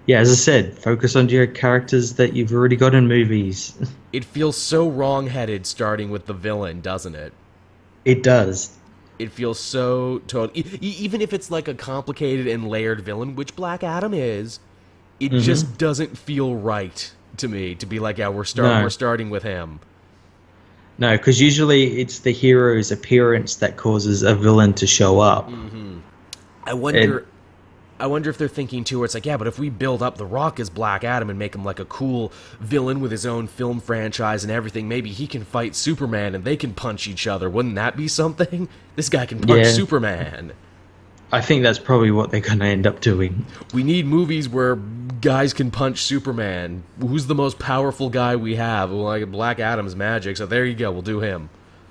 yeah, 0.05 0.19
as 0.19 0.31
I 0.31 0.35
said, 0.35 0.77
focus 0.77 1.15
on 1.15 1.29
your 1.29 1.47
characters 1.47 2.13
that 2.13 2.33
you've 2.33 2.51
already 2.51 2.75
got 2.75 2.95
in 2.95 3.07
movies. 3.07 3.75
It 4.13 4.23
feels 4.23 4.55
so 4.55 4.87
wrong-headed 4.87 5.65
starting 5.65 6.09
with 6.09 6.25
the 6.25 6.33
villain, 6.33 6.79
doesn't 6.79 7.15
it? 7.15 7.33
It 8.05 8.23
does. 8.23 8.73
It 9.17 9.31
feels 9.31 9.59
so 9.59 10.19
total. 10.27 10.55
E- 10.57 10.77
even 10.81 11.21
if 11.21 11.33
it's 11.33 11.49
like 11.49 11.67
a 11.67 11.73
complicated 11.73 12.47
and 12.47 12.67
layered 12.67 13.01
villain, 13.01 13.35
which 13.35 13.55
Black 13.55 13.83
Adam 13.83 14.13
is, 14.13 14.59
it 15.19 15.31
mm-hmm. 15.31 15.39
just 15.39 15.77
doesn't 15.77 16.17
feel 16.17 16.55
right 16.55 17.13
to 17.37 17.47
me 17.47 17.75
to 17.75 17.85
be 17.85 17.99
like, 17.99 18.17
yeah, 18.17 18.29
we're 18.29 18.43
starting 18.43 18.77
No. 18.77 18.83
we're 18.83 18.89
starting 18.89 19.29
with 19.29 19.43
him. 19.43 19.79
No, 20.97 21.15
because 21.17 21.41
usually 21.41 21.99
it's 21.99 22.19
the 22.19 22.31
hero's 22.31 22.91
appearance 22.91 23.57
that 23.57 23.75
causes 23.75 24.23
a 24.23 24.33
villain 24.33 24.73
to 24.75 24.87
show 24.87 25.19
up. 25.19 25.49
Mm-hmm. 25.49 25.99
I 26.63 26.73
wonder. 26.73 27.25
I 27.99 28.07
wonder 28.07 28.29
if 28.29 28.37
they're 28.37 28.47
thinking 28.47 28.83
too, 28.83 28.99
where 28.99 29.05
it's 29.05 29.13
like, 29.13 29.25
yeah, 29.25 29.37
but 29.37 29.47
if 29.47 29.57
we 29.57 29.69
build 29.69 30.03
up 30.03 30.17
The 30.17 30.25
Rock 30.25 30.59
as 30.59 30.69
Black 30.69 31.03
Adam 31.03 31.29
and 31.29 31.39
make 31.39 31.55
him 31.55 31.63
like 31.63 31.79
a 31.79 31.85
cool 31.85 32.31
villain 32.59 32.99
with 32.99 33.11
his 33.11 33.25
own 33.25 33.47
film 33.47 33.79
franchise 33.79 34.43
and 34.43 34.51
everything, 34.51 34.87
maybe 34.89 35.11
he 35.11 35.27
can 35.27 35.45
fight 35.45 35.75
Superman 35.75 36.35
and 36.35 36.43
they 36.43 36.57
can 36.57 36.73
punch 36.73 37.07
each 37.07 37.25
other. 37.25 37.49
Wouldn't 37.49 37.75
that 37.75 37.95
be 37.97 38.07
something? 38.07 38.67
This 38.95 39.09
guy 39.09 39.25
can 39.25 39.41
punch 39.41 39.65
Yeah. 39.65 39.71
Superman. 39.71 40.53
I 41.31 41.41
think 41.41 41.63
that's 41.63 41.79
probably 41.79 42.11
what 42.11 42.31
they're 42.31 42.39
going 42.39 42.59
to 42.59 42.65
end 42.65 42.87
up 42.87 43.01
doing. 43.01 43.45
We 43.73 43.83
need 43.83 44.05
movies 44.05 44.47
where 44.47 44.77
guys 44.77 45.53
can 45.53 45.69
punch 45.69 46.01
Superman. 46.01 46.83
Who's 47.01 47.27
the 47.27 47.35
most 47.35 47.59
powerful 47.59 48.09
guy 48.09 48.37
we 48.37 48.55
have? 48.55 48.91
Well, 48.91 49.01
like 49.01 49.29
Black 49.29 49.59
Adam's 49.59 49.97
magic, 49.97 50.37
so 50.37 50.45
there 50.45 50.63
you 50.63 50.75
go. 50.75 50.91
We'll 50.93 51.01
do 51.01 51.19
him. 51.19 51.49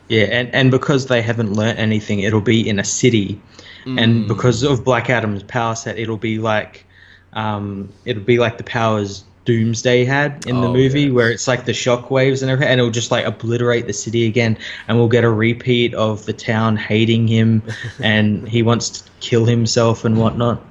Yeah, 0.08 0.24
and, 0.24 0.54
and 0.54 0.70
because 0.70 1.06
they 1.06 1.22
haven't 1.22 1.54
learnt 1.54 1.78
anything, 1.78 2.20
it'll 2.20 2.40
be 2.42 2.68
in 2.68 2.78
a 2.78 2.84
city, 2.84 3.40
and 3.86 4.26
because 4.28 4.62
of 4.62 4.84
Black 4.84 5.10
Adam's 5.10 5.42
power 5.42 5.74
set, 5.74 5.98
it'll 5.98 6.16
be 6.16 6.38
like, 6.38 6.84
um, 7.34 7.88
it'll 8.04 8.22
be 8.22 8.38
like 8.38 8.56
the 8.58 8.64
powers 8.64 9.24
Doomsday 9.44 10.04
had 10.06 10.46
in 10.46 10.60
the 10.62 10.68
Oh, 10.68 10.72
movie, 10.72 11.02
yes. 11.02 11.12
where 11.12 11.30
it's 11.30 11.46
like 11.48 11.64
the 11.66 11.72
shockwaves 11.72 12.40
and 12.42 12.50
everything, 12.50 12.70
and 12.72 12.80
it'll 12.80 12.90
just 12.90 13.10
like 13.10 13.24
obliterate 13.26 13.86
the 13.86 13.92
city 13.92 14.26
again, 14.26 14.56
and 14.88 14.96
we'll 14.98 15.08
get 15.08 15.24
a 15.24 15.30
repeat 15.30 15.92
of 15.94 16.24
the 16.26 16.32
town 16.32 16.76
hating 16.76 17.28
him, 17.28 17.62
and 18.02 18.48
he 18.48 18.62
wants 18.62 18.88
to 18.90 19.10
kill 19.20 19.44
himself 19.46 20.04
and 20.04 20.16
whatnot. 20.18 20.62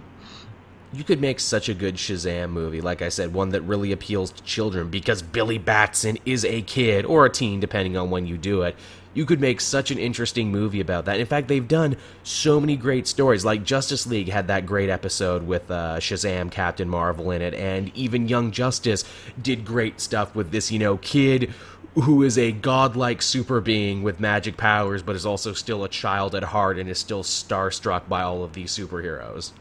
You 0.92 1.04
could 1.04 1.20
make 1.22 1.40
such 1.40 1.70
a 1.70 1.74
good 1.74 1.96
Shazam 1.96 2.52
movie, 2.52 2.82
like 2.82 3.02
I 3.02 3.10
said, 3.10 3.34
one 3.34 3.50
that 3.50 3.62
really 3.62 3.92
appeals 3.92 4.32
to 4.32 4.44
children 4.44 4.90
because 4.90 5.24
Billy 5.24 5.58
Batson 5.58 6.20
is 6.24 6.46
a 6.46 6.62
kid 6.62 7.04
or 7.06 7.26
a 7.26 7.32
teen, 7.32 7.60
depending 7.60 7.98
on 7.98 8.12
when 8.12 8.28
you 8.28 8.38
do 8.38 8.62
it. 8.62 8.76
You 9.14 9.26
could 9.26 9.40
make 9.40 9.62
such 9.62 9.92
an 9.92 10.00
interesting 10.00 10.52
movie 10.52 10.80
about 10.80 11.06
that. 11.06 11.20
In 11.20 11.26
fact, 11.26 11.48
they've 11.48 11.68
done 11.68 11.98
so 12.24 12.60
many 12.60 12.76
great 12.76 13.08
stories. 13.08 13.46
Like 13.46 13.64
Justice 13.64 14.08
League 14.08 14.30
had 14.30 14.48
that 14.48 14.66
great 14.66 14.90
episode 14.90 15.44
with 15.44 15.70
uh, 15.70 15.98
Shazam, 16.00 16.52
Captain 16.52 16.90
Marvel 16.90 17.32
in 17.32 17.42
it, 17.42 17.54
and 17.54 17.96
even 17.96 18.28
Young 18.28 18.52
Justice 18.52 19.04
did 19.42 19.66
great 19.66 20.00
stuff 20.00 20.36
with 20.36 20.52
this, 20.52 20.72
you 20.72 20.80
know, 20.80 20.98
kid 20.98 21.54
who 21.96 22.24
is 22.24 22.38
a 22.38 22.52
godlike 22.52 23.22
super 23.22 23.62
being 23.62 24.02
with 24.02 24.20
magic 24.20 24.58
powers, 24.58 25.04
but 25.04 25.16
is 25.16 25.26
also 25.26 25.54
still 25.54 25.84
a 25.84 25.90
child 25.90 26.34
at 26.34 26.44
heart 26.44 26.80
and 26.80 26.90
is 26.90 26.98
still 26.98 27.24
starstruck 27.24 28.10
by 28.10 28.24
all 28.24 28.44
of 28.44 28.54
these 28.54 28.76
superheroes. 28.76 29.52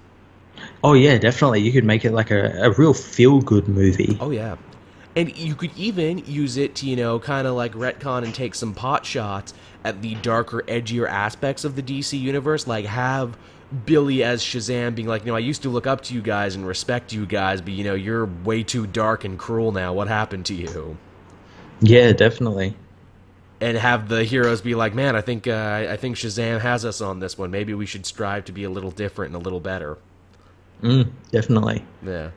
Oh 0.83 0.95
yeah, 0.95 1.19
definitely. 1.19 1.61
You 1.61 1.73
could 1.73 1.85
make 1.85 2.05
it 2.05 2.13
like 2.13 2.31
a, 2.31 2.51
a 2.63 2.71
real 2.73 2.95
feel 2.95 3.41
good 3.41 3.69
movie. 3.69 4.17
Oh 4.21 4.31
yeah. 4.31 4.57
And 5.15 5.37
you 5.37 5.55
could 5.55 5.77
even 5.77 6.19
use 6.19 6.57
it 6.57 6.75
to, 6.77 6.87
you 6.87 6.97
know, 6.97 7.19
kind 7.19 7.47
of 7.47 7.55
like 7.55 7.75
retcon 7.75 8.25
and 8.25 8.35
take 8.35 8.55
some 8.55 8.73
pot 8.73 9.05
shots 9.05 9.53
at 9.85 10.01
the 10.01 10.15
darker, 10.17 10.63
edgier 10.67 11.09
aspects 11.09 11.65
of 11.65 11.77
the 11.77 11.83
DC 11.83 12.19
universe. 12.19 12.67
Like 12.67 12.87
have 12.87 13.37
Billy 13.87 14.23
as 14.23 14.43
Shazam 14.43 14.95
being 14.95 15.09
like, 15.09 15.23
you 15.23 15.29
know, 15.29 15.37
I 15.37 15.41
used 15.41 15.63
to 15.63 15.69
look 15.69 15.87
up 15.87 16.03
to 16.03 16.15
you 16.15 16.23
guys 16.23 16.55
and 16.55 16.67
respect 16.67 17.13
you 17.13 17.27
guys, 17.27 17.61
but 17.61 17.73
you 17.73 17.85
know, 17.85 17.95
you're 17.95 18.27
way 18.27 18.63
too 18.63 18.87
dark 18.87 19.25
and 19.25 19.39
cruel 19.39 19.73
now. 19.73 19.93
What 19.93 20.09
happened 20.09 20.47
to 20.47 20.55
you? 20.55 20.97
Yeah, 21.81 22.13
definitely. 22.13 22.77
And 23.61 23.77
have 23.77 24.09
the 24.09 24.25
heroes 24.25 24.61
be 24.61 24.75
like, 24.75 24.95
man, 24.95 25.15
I 25.15 25.21
think 25.21 25.47
uh, 25.47 25.87
I 25.89 25.97
think 25.97 26.17
Shazam 26.17 26.61
has 26.61 26.85
us 26.85 27.01
on 27.01 27.21
this 27.21 27.39
one. 27.39 27.51
Maybe 27.51 27.75
we 27.75 27.87
should 27.87 28.07
strive 28.07 28.45
to 28.47 28.53
be 28.53 28.65
a 28.65 28.71
little 28.71 28.91
different 28.91 29.35
and 29.35 29.41
a 29.41 29.45
little 29.45 29.61
better. 29.61 29.99
Mm, 30.83 31.11
definitely. 31.31 31.85
Yeah. 32.05 32.31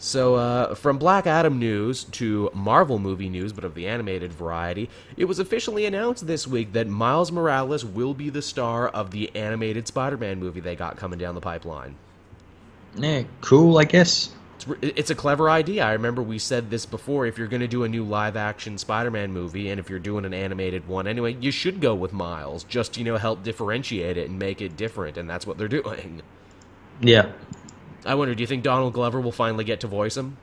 So, 0.00 0.36
uh, 0.36 0.74
from 0.76 0.96
Black 0.96 1.26
Adam 1.26 1.58
news 1.58 2.04
to 2.04 2.50
Marvel 2.54 3.00
movie 3.00 3.28
news, 3.28 3.52
but 3.52 3.64
of 3.64 3.74
the 3.74 3.88
animated 3.88 4.32
variety, 4.32 4.88
it 5.16 5.24
was 5.24 5.40
officially 5.40 5.86
announced 5.86 6.26
this 6.26 6.46
week 6.46 6.72
that 6.74 6.86
Miles 6.86 7.32
Morales 7.32 7.84
will 7.84 8.14
be 8.14 8.30
the 8.30 8.42
star 8.42 8.88
of 8.88 9.10
the 9.10 9.34
animated 9.34 9.88
Spider 9.88 10.16
Man 10.16 10.38
movie 10.38 10.60
they 10.60 10.76
got 10.76 10.96
coming 10.96 11.18
down 11.18 11.34
the 11.34 11.40
pipeline. 11.40 11.96
Yeah, 12.96 13.24
cool. 13.40 13.76
I 13.78 13.84
guess. 13.84 14.30
It's, 14.56 14.66
it's 14.82 15.10
a 15.10 15.14
clever 15.16 15.50
idea. 15.50 15.84
I 15.84 15.92
remember 15.92 16.22
we 16.22 16.38
said 16.38 16.70
this 16.70 16.86
before. 16.86 17.26
If 17.26 17.36
you're 17.36 17.48
going 17.48 17.60
to 17.60 17.68
do 17.68 17.82
a 17.82 17.88
new 17.88 18.04
live 18.04 18.36
action 18.36 18.78
Spider 18.78 19.10
Man 19.10 19.32
movie, 19.32 19.70
and 19.70 19.80
if 19.80 19.90
you're 19.90 19.98
doing 19.98 20.24
an 20.24 20.34
animated 20.34 20.86
one 20.86 21.08
anyway, 21.08 21.36
you 21.40 21.50
should 21.50 21.80
go 21.80 21.96
with 21.96 22.12
Miles. 22.12 22.62
Just, 22.64 22.96
you 22.96 23.04
know, 23.04 23.16
help 23.16 23.42
differentiate 23.42 24.16
it 24.16 24.28
and 24.28 24.38
make 24.38 24.60
it 24.60 24.76
different, 24.76 25.16
and 25.16 25.28
that's 25.28 25.44
what 25.44 25.58
they're 25.58 25.68
doing. 25.82 26.22
Yeah. 27.00 27.32
I 28.04 28.14
wonder, 28.14 28.34
do 28.34 28.42
you 28.42 28.46
think 28.46 28.62
Donald 28.62 28.92
Glover 28.92 29.20
will 29.20 29.32
finally 29.32 29.64
get 29.64 29.80
to 29.80 29.86
voice 29.86 30.16
him? 30.16 30.36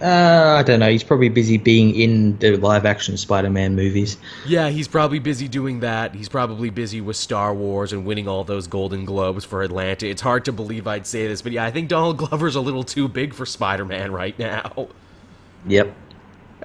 Uh, 0.00 0.56
I 0.58 0.62
don't 0.62 0.80
know. 0.80 0.90
He's 0.90 1.02
probably 1.02 1.30
busy 1.30 1.56
being 1.56 1.94
in 1.94 2.36
the 2.38 2.56
live-action 2.56 3.16
Spider-Man 3.16 3.74
movies. 3.74 4.18
Yeah, 4.44 4.68
he's 4.68 4.88
probably 4.88 5.18
busy 5.18 5.48
doing 5.48 5.80
that. 5.80 6.14
He's 6.14 6.28
probably 6.28 6.68
busy 6.68 7.00
with 7.00 7.16
Star 7.16 7.54
Wars 7.54 7.94
and 7.94 8.04
winning 8.04 8.28
all 8.28 8.44
those 8.44 8.66
Golden 8.66 9.06
Globes 9.06 9.44
for 9.44 9.62
Atlanta. 9.62 10.06
It's 10.06 10.20
hard 10.20 10.44
to 10.46 10.52
believe 10.52 10.86
I'd 10.86 11.06
say 11.06 11.26
this, 11.26 11.40
but 11.40 11.52
yeah, 11.52 11.64
I 11.64 11.70
think 11.70 11.88
Donald 11.88 12.18
Glover's 12.18 12.56
a 12.56 12.60
little 12.60 12.84
too 12.84 13.08
big 13.08 13.32
for 13.32 13.46
Spider-Man 13.46 14.12
right 14.12 14.38
now. 14.38 14.88
Yep. 15.66 15.94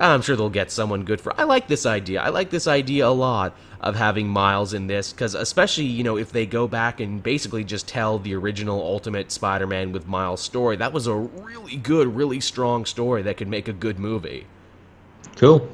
Ah, 0.04 0.16
I'm 0.16 0.24
sure 0.24 0.36
they'll 0.36 0.50
get 0.50 0.72
someone 0.72 1.04
good 1.04 1.22
for. 1.22 1.40
I 1.40 1.44
like 1.44 1.68
this 1.68 1.86
idea. 1.86 2.24
I 2.24 2.30
like 2.30 2.50
this 2.50 2.66
idea 2.66 3.08
a 3.08 3.10
lot 3.10 3.56
of 3.80 3.96
having 3.96 4.28
Miles 4.28 4.74
in 4.74 4.88
this 4.88 5.14
because, 5.14 5.36
especially 5.36 5.84
you 5.86 6.04
know, 6.04 6.18
if 6.18 6.32
they 6.32 6.48
go 6.48 6.68
back 6.68 7.00
and 7.00 7.22
basically 7.22 7.64
just 7.64 7.88
tell 7.88 8.18
the 8.18 8.34
original 8.34 8.82
Ultimate 8.82 9.32
Spider-Man 9.32 9.92
with 9.92 10.08
Miles 10.08 10.42
story, 10.42 10.76
that 10.78 10.92
was 10.92 11.06
a 11.06 11.14
really 11.14 11.76
good, 11.76 12.16
really 12.16 12.40
strong 12.40 12.84
story 12.86 13.22
that 13.22 13.38
could 13.38 13.48
make 13.48 13.68
a 13.68 13.74
good 13.74 14.00
movie. 14.00 14.48
Cool. 15.36 15.70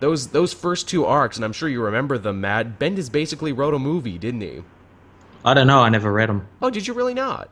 Those 0.00 0.28
those 0.28 0.52
first 0.52 0.86
two 0.86 1.06
arcs, 1.06 1.36
and 1.36 1.44
I'm 1.44 1.54
sure 1.54 1.68
you 1.70 1.82
remember 1.82 2.18
them, 2.18 2.42
Matt. 2.42 2.78
Bendis 2.78 3.10
basically 3.10 3.52
wrote 3.52 3.72
a 3.72 3.78
movie, 3.78 4.18
didn't 4.18 4.42
he? 4.42 4.62
I 5.46 5.54
don't 5.54 5.66
know. 5.66 5.80
I 5.80 5.88
never 5.88 6.12
read 6.12 6.28
them. 6.28 6.46
Oh, 6.60 6.68
did 6.68 6.86
you 6.86 6.92
really 6.92 7.14
not? 7.14 7.48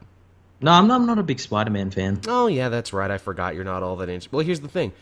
No, 0.61 0.73
I'm 0.73 0.87
not, 0.87 1.01
I'm 1.01 1.07
not 1.07 1.19
a 1.19 1.23
big 1.23 1.41
Spider-Man 1.41 1.93
fan. 1.93 2.21
Oh 2.29 2.47
yeah, 2.47 2.69
that's 2.69 2.93
right. 2.93 3.11
I 3.11 3.17
forgot 3.17 3.55
you're 3.55 3.65
not 3.65 3.83
all 3.83 3.97
that 3.97 4.11
interested. 4.11 4.33
Well, 4.33 4.45
here's 4.45 4.61
the 4.61 4.69
thing 4.69 4.93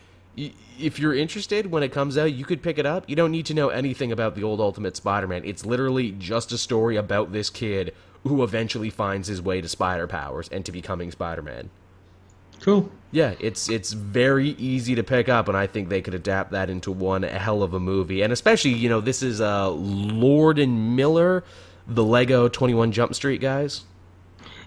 if 0.79 0.99
you're 0.99 1.15
interested 1.15 1.71
when 1.71 1.83
it 1.83 1.91
comes 1.91 2.17
out, 2.17 2.33
you 2.33 2.45
could 2.45 2.61
pick 2.61 2.77
it 2.77 2.85
up. 2.85 3.09
You 3.09 3.15
don't 3.15 3.31
need 3.31 3.45
to 3.47 3.53
know 3.53 3.69
anything 3.69 4.11
about 4.11 4.35
the 4.35 4.43
old 4.43 4.59
Ultimate 4.59 4.95
Spider-Man. 4.95 5.43
It's 5.45 5.65
literally 5.65 6.11
just 6.11 6.51
a 6.51 6.57
story 6.57 6.95
about 6.95 7.31
this 7.31 7.49
kid 7.49 7.93
who 8.23 8.43
eventually 8.43 8.89
finds 8.89 9.27
his 9.27 9.41
way 9.41 9.61
to 9.61 9.67
spider 9.67 10.07
powers 10.07 10.49
and 10.49 10.65
to 10.65 10.71
becoming 10.71 11.11
Spider-Man. 11.11 11.69
Cool. 12.61 12.91
Yeah, 13.11 13.35
it's 13.39 13.69
it's 13.69 13.93
very 13.93 14.49
easy 14.49 14.93
to 14.95 15.03
pick 15.03 15.29
up, 15.29 15.47
and 15.47 15.55
I 15.55 15.65
think 15.65 15.87
they 15.87 16.01
could 16.01 16.13
adapt 16.13 16.51
that 16.51 16.69
into 16.69 16.91
one 16.91 17.23
hell 17.23 17.63
of 17.63 17.73
a 17.73 17.79
movie. 17.79 18.21
And 18.21 18.33
especially, 18.33 18.71
you 18.71 18.89
know, 18.89 18.99
this 18.99 19.23
is 19.23 19.39
uh, 19.39 19.69
Lord 19.69 20.59
and 20.59 20.97
Miller, 20.97 21.45
the 21.87 22.03
Lego 22.03 22.49
Twenty 22.49 22.73
One 22.73 22.91
Jump 22.91 23.15
Street 23.15 23.39
guys 23.39 23.85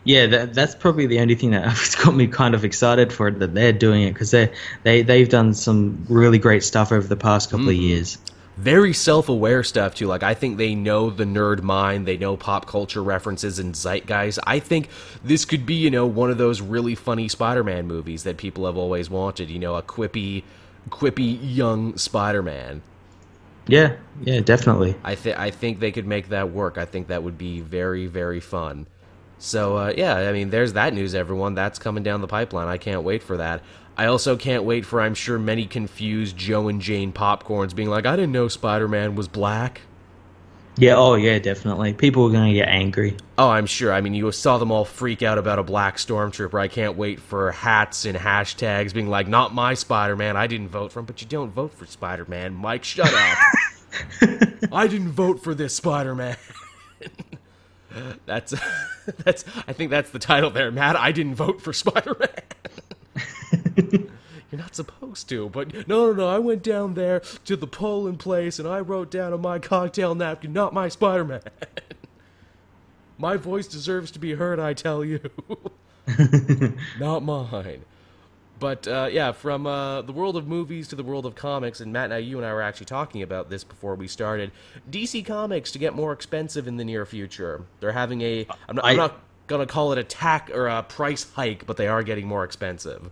yeah, 0.05 0.27
that, 0.27 0.55
that's 0.55 0.75
probably 0.75 1.07
the 1.07 1.21
only 1.21 1.35
thing 1.35 1.51
that 1.51 1.65
has 1.69 1.95
got 1.95 2.15
me 2.15 2.27
kind 2.27 2.55
of 2.55 2.65
excited 2.65 3.13
for 3.13 3.29
it 3.29 3.39
that 3.39 3.55
they're 3.55 3.73
doing 3.73 4.03
it 4.03 4.13
because 4.13 4.31
they 4.31 4.53
they 4.83 5.03
they've 5.03 5.29
done 5.29 5.55
some 5.55 6.05
really 6.09 6.39
great 6.39 6.65
stuff 6.65 6.93
over 6.93 7.07
the 7.07 7.17
past 7.17 7.51
couple 7.51 7.67
mm. 7.67 7.71
of 7.71 7.77
years. 7.77 8.19
Very 8.59 8.93
self-aware 8.93 9.63
stuff 9.63 9.95
too. 9.95 10.07
Like 10.07 10.23
I 10.23 10.35
think 10.35 10.59
they 10.59 10.75
know 10.75 11.09
the 11.09 11.25
nerd 11.25 11.63
mind, 11.63 12.07
they 12.07 12.19
know 12.19 12.37
pop 12.37 12.67
culture 12.67 13.03
references 13.03 13.59
and 13.59 13.75
zeitgeist. 13.75 14.39
I 14.47 14.59
think 14.59 14.91
this 15.25 15.45
could 15.45 15.65
be, 15.65 15.75
you 15.75 15.91
know, 15.91 16.07
one 16.07 16.31
of 16.31 16.37
those 16.37 16.61
really 16.61 16.95
funny 16.95 17.29
Spider-Man 17.29 17.87
movies 17.87 18.25
that 18.25 18.37
people 18.37 18.67
have 18.67 18.77
always 18.77 19.09
wanted. 19.09 19.49
You 19.49 19.59
know, 19.59 19.77
a 19.77 19.83
quippy, 19.83 20.43
quippy 20.91 21.39
young 21.41 21.97
Spider-Man. 21.97 22.83
Yeah, 23.69 23.97
yeah, 24.21 24.41
definitely. 24.41 24.97
I 25.03 25.15
think 25.15 25.39
I 25.39 25.51
think 25.51 25.79
they 25.79 25.93
could 25.93 26.07
make 26.07 26.29
that 26.29 26.51
work. 26.51 26.77
I 26.77 26.85
think 26.85 27.07
that 27.09 27.23
would 27.23 27.39
be 27.39 27.61
very 27.61 28.07
very 28.07 28.41
fun. 28.41 28.87
So 29.43 29.77
uh, 29.77 29.93
yeah, 29.97 30.15
I 30.15 30.33
mean, 30.33 30.51
there's 30.51 30.75
that 30.75 30.95
news, 30.95 31.17
everyone. 31.17 31.57
That's 31.57 31.81
coming 31.81 32.05
down 32.05 32.21
the 32.21 32.29
pipeline. 32.29 32.69
I 32.69 32.79
can't 32.79 33.03
wait 33.03 33.25
for 33.25 33.39
that. 33.39 33.61
I 33.97 34.07
also 34.07 34.37
can't 34.37 34.63
wait 34.63 34.87
for 34.87 35.01
I'm 35.01 35.15
sure 35.15 35.37
many 35.37 35.67
confused 35.67 36.37
Joe 36.37 36.69
and 36.69 36.81
Jane 36.81 37.13
popcorns 37.13 37.75
being 37.75 37.91
like, 37.91 38.07
I 38.07 38.15
didn't 38.15 38.31
know 38.31 38.47
Spider 38.47 38.87
Man 38.87 39.17
was 39.17 39.27
black. 39.27 39.81
Yeah, 40.77 40.95
oh 40.95 41.17
yeah, 41.17 41.41
definitely. 41.41 41.93
People 41.93 42.25
are 42.27 42.31
gonna 42.31 42.53
get 42.53 42.69
angry. 42.69 43.17
Oh, 43.37 43.51
I'm 43.51 43.67
sure. 43.67 43.93
I 43.93 44.01
mean, 44.01 44.15
you 44.15 44.31
saw 44.31 44.59
them 44.59 44.71
all 44.71 44.85
freak 44.85 45.25
out 45.25 45.39
about 45.39 45.59
a 45.59 45.65
black 45.65 45.97
stormtrooper. 45.97 46.59
I 46.59 46.69
can't 46.69 46.97
wait 46.97 47.19
for 47.19 47.51
hats 47.51 48.05
and 48.05 48.17
hashtags 48.17 48.95
being 48.95 49.09
like, 49.09 49.27
"Not 49.27 49.53
my 49.53 49.75
Spider-Man. 49.75 50.37
I 50.37 50.47
didn't 50.47 50.69
vote 50.69 50.93
for 50.93 51.01
him." 51.01 51.07
But 51.07 51.21
you 51.21 51.27
don't 51.27 51.51
vote 51.51 51.75
for 51.75 51.85
Spider-Man, 51.85 52.55
Mike. 52.55 52.85
Shut 52.85 53.13
up. 53.13 53.39
I 54.73 54.87
didn't 54.87 55.11
vote 55.11 55.43
for 55.43 55.53
this 55.53 55.75
Spider-Man. 55.75 56.37
That's 58.27 58.55
that's. 59.25 59.45
I 59.67 59.73
think 59.73 59.91
that's 59.91 60.11
the 60.11 60.19
title 60.19 60.51
there, 60.51 60.71
Matt. 60.71 60.97
I 60.97 61.13
didn't 61.13 61.35
vote 61.35 61.61
for 61.61 61.73
Spider 61.73 62.17
Man. 62.19 62.31
You're 64.51 64.61
not 64.61 64.75
supposed 64.77 65.29
to, 65.31 65.49
but 65.49 65.89
no, 65.89 66.07
no, 66.07 66.13
no. 66.13 66.29
I 66.29 66.39
went 66.39 66.63
down 66.63 66.95
there 66.95 67.21
to 67.45 67.57
the 67.57 67.67
polling 67.67 68.19
place 68.19 68.59
and 68.59 68.69
I 68.69 68.81
wrote 68.81 69.11
down 69.11 69.33
on 69.33 69.41
my 69.41 69.59
cocktail 69.59 70.15
napkin, 70.15 70.53
"Not 70.53 70.73
my 70.75 70.89
Spider 70.89 71.25
Man." 71.25 71.43
my 73.19 73.37
voice 73.37 73.67
deserves 73.67 74.11
to 74.13 74.19
be 74.19 74.35
heard. 74.35 74.61
I 74.61 74.75
tell 74.75 75.05
you, 75.05 75.21
not 76.99 77.23
mine. 77.23 77.85
But 78.63 78.87
uh, 78.87 79.09
yeah, 79.11 79.33
from 79.33 79.67
uh, 79.67 80.03
the 80.03 80.13
world 80.13 80.37
of 80.37 80.47
movies 80.47 80.87
to 80.89 80.95
the 80.95 81.03
world 81.03 81.27
of 81.27 81.35
comics, 81.35 81.81
and 81.81 81.93
Matt 81.93 82.05
and 82.05 82.15
I, 82.15 82.19
you 82.19 82.37
and 82.37 82.47
I 82.47 82.53
were 82.53 82.63
actually 82.63 82.87
talking 82.87 83.21
about 83.21 83.51
this 83.51 83.65
before 83.65 83.97
we 83.97 84.07
started. 84.07 84.53
DC 84.89 85.27
Comics 85.27 85.73
to 85.73 85.81
get 85.81 85.95
more 85.95 86.13
expensive 86.13 86.69
in 86.69 86.77
the 86.77 86.85
near 86.85 87.05
future. 87.05 87.67
They're 87.81 87.91
having 87.91 88.21
a. 88.21 88.47
I'm 88.69 88.77
not, 88.77 88.85
I, 88.85 88.93
am 88.93 88.99
not 88.99 89.21
gonna 89.49 89.67
call 89.67 89.91
it 89.91 89.99
a 89.99 90.05
tack 90.05 90.49
or 90.55 90.69
a 90.69 90.85
price 90.85 91.29
hike, 91.33 91.67
but 91.67 91.77
they 91.77 91.89
are 91.89 92.05
getting 92.05 92.29
more 92.29 92.45
expensive. 92.45 93.11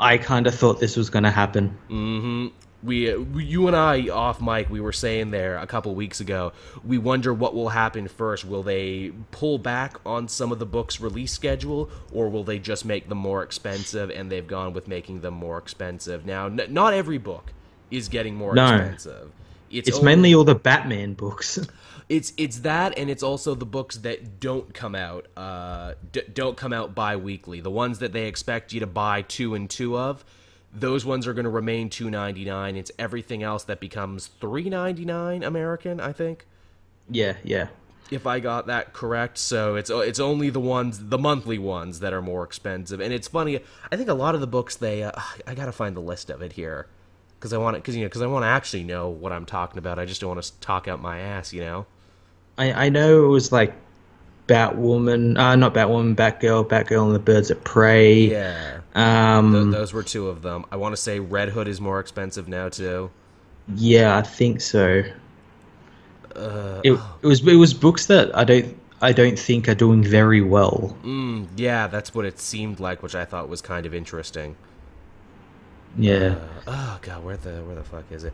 I 0.00 0.18
kind 0.18 0.48
of 0.48 0.54
thought 0.56 0.80
this 0.80 0.96
was 0.96 1.10
going 1.10 1.22
to 1.22 1.30
happen. 1.30 1.78
Mm-hmm 1.88 2.48
we, 2.82 3.14
you 3.16 3.68
and 3.68 3.76
I 3.76 4.08
off 4.08 4.40
mic, 4.40 4.68
we 4.68 4.80
were 4.80 4.92
saying 4.92 5.30
there 5.30 5.56
a 5.58 5.66
couple 5.66 5.94
weeks 5.94 6.20
ago. 6.20 6.52
We 6.84 6.98
wonder 6.98 7.32
what 7.32 7.54
will 7.54 7.68
happen 7.68 8.08
first. 8.08 8.44
Will 8.44 8.62
they 8.62 9.12
pull 9.30 9.58
back 9.58 9.96
on 10.04 10.28
some 10.28 10.50
of 10.50 10.58
the 10.58 10.66
books' 10.66 11.00
release 11.00 11.32
schedule, 11.32 11.90
or 12.12 12.28
will 12.28 12.44
they 12.44 12.58
just 12.58 12.84
make 12.84 13.08
them 13.08 13.18
more 13.18 13.42
expensive? 13.42 14.10
And 14.10 14.30
they've 14.30 14.46
gone 14.46 14.72
with 14.72 14.88
making 14.88 15.20
them 15.20 15.34
more 15.34 15.58
expensive. 15.58 16.26
Now, 16.26 16.46
n- 16.46 16.66
not 16.70 16.92
every 16.92 17.18
book 17.18 17.52
is 17.90 18.08
getting 18.08 18.34
more 18.34 18.54
no. 18.54 18.74
expensive. 18.74 19.30
It's, 19.70 19.88
it's 19.88 19.98
only, 19.98 20.06
mainly 20.06 20.34
all 20.34 20.44
the 20.44 20.54
Batman 20.54 21.14
books. 21.14 21.58
it's 22.08 22.32
it's 22.36 22.58
that, 22.60 22.98
and 22.98 23.08
it's 23.08 23.22
also 23.22 23.54
the 23.54 23.64
books 23.64 23.98
that 23.98 24.40
don't 24.40 24.74
come 24.74 24.94
out 24.94 25.26
uh, 25.36 25.94
d- 26.10 26.22
don't 26.32 26.56
come 26.56 26.72
out 26.72 26.94
bi-weekly. 26.94 27.60
The 27.60 27.70
ones 27.70 28.00
that 28.00 28.12
they 28.12 28.26
expect 28.26 28.72
you 28.72 28.80
to 28.80 28.86
buy 28.86 29.22
two 29.22 29.54
and 29.54 29.70
two 29.70 29.96
of 29.96 30.24
those 30.72 31.04
ones 31.04 31.26
are 31.26 31.34
going 31.34 31.44
to 31.44 31.50
remain 31.50 31.90
299 31.90 32.76
it's 32.76 32.90
everything 32.98 33.42
else 33.42 33.64
that 33.64 33.80
becomes 33.80 34.28
399 34.40 35.42
american 35.42 36.00
i 36.00 36.12
think. 36.12 36.46
Yeah 37.10 37.34
yeah. 37.44 37.68
If 38.10 38.26
i 38.26 38.40
got 38.40 38.66
that 38.66 38.92
correct 38.92 39.38
so 39.38 39.76
it's 39.76 39.90
it's 39.90 40.20
only 40.20 40.50
the 40.50 40.60
ones 40.60 41.08
the 41.08 41.18
monthly 41.18 41.58
ones 41.58 42.00
that 42.00 42.12
are 42.12 42.22
more 42.22 42.44
expensive. 42.44 43.00
And 43.00 43.12
it's 43.12 43.28
funny 43.28 43.60
i 43.90 43.96
think 43.96 44.08
a 44.08 44.14
lot 44.14 44.34
of 44.34 44.40
the 44.40 44.46
books 44.46 44.76
they 44.76 45.02
uh, 45.02 45.12
i 45.46 45.54
gotta 45.54 45.72
find 45.72 45.96
the 45.96 46.00
list 46.00 46.30
of 46.30 46.42
it 46.42 46.52
here. 46.52 46.86
Because 47.38 47.52
i 47.52 47.58
want 47.58 47.76
it 47.76 47.82
because 47.82 47.96
you 47.96 48.02
know 48.02 48.08
because 48.08 48.22
i 48.22 48.26
want 48.26 48.44
to 48.44 48.48
actually 48.48 48.84
know 48.84 49.08
what 49.08 49.32
i'm 49.32 49.46
talking 49.46 49.78
about. 49.78 49.98
I 49.98 50.04
just 50.04 50.20
don't 50.20 50.30
want 50.30 50.42
to 50.42 50.60
talk 50.60 50.88
out 50.88 51.00
my 51.00 51.18
ass 51.20 51.52
you 51.52 51.60
know? 51.60 51.86
I 52.56 52.86
i 52.86 52.88
know 52.88 53.24
it 53.24 53.28
was 53.28 53.52
like 53.52 53.74
Batwoman, 54.48 55.38
uh, 55.38 55.56
not 55.56 55.74
Batwoman, 55.74 56.14
Batgirl, 56.14 56.68
Batgirl 56.68 57.06
and 57.06 57.14
the 57.14 57.18
Birds 57.18 57.50
of 57.50 57.62
Prey. 57.64 58.30
Yeah. 58.30 58.80
Um, 58.94 59.52
Th- 59.52 59.72
those 59.72 59.92
were 59.92 60.02
two 60.02 60.28
of 60.28 60.42
them. 60.42 60.64
I 60.70 60.76
want 60.76 60.94
to 60.94 61.00
say 61.00 61.20
Red 61.20 61.50
Hood 61.50 61.68
is 61.68 61.80
more 61.80 62.00
expensive 62.00 62.48
now 62.48 62.68
too. 62.68 63.10
Yeah, 63.74 64.16
I 64.16 64.22
think 64.22 64.60
so. 64.60 65.02
Uh, 66.34 66.80
it, 66.82 66.92
it 67.22 67.26
was 67.26 67.46
it 67.46 67.56
was 67.56 67.74
books 67.74 68.06
that 68.06 68.36
I 68.36 68.44
don't 68.44 68.76
I 69.00 69.12
don't 69.12 69.38
think 69.38 69.68
are 69.68 69.74
doing 69.74 70.02
very 70.02 70.40
well. 70.40 70.96
Mm, 71.02 71.48
yeah, 71.56 71.86
that's 71.86 72.14
what 72.14 72.24
it 72.24 72.38
seemed 72.38 72.80
like, 72.80 73.02
which 73.02 73.14
I 73.14 73.24
thought 73.24 73.48
was 73.48 73.60
kind 73.60 73.86
of 73.86 73.94
interesting. 73.94 74.56
Yeah. 75.96 76.36
Uh, 76.36 76.48
oh 76.66 76.98
god, 77.02 77.24
where 77.24 77.36
the 77.36 77.62
where 77.64 77.74
the 77.74 77.84
fuck 77.84 78.04
is 78.10 78.24
it? 78.24 78.32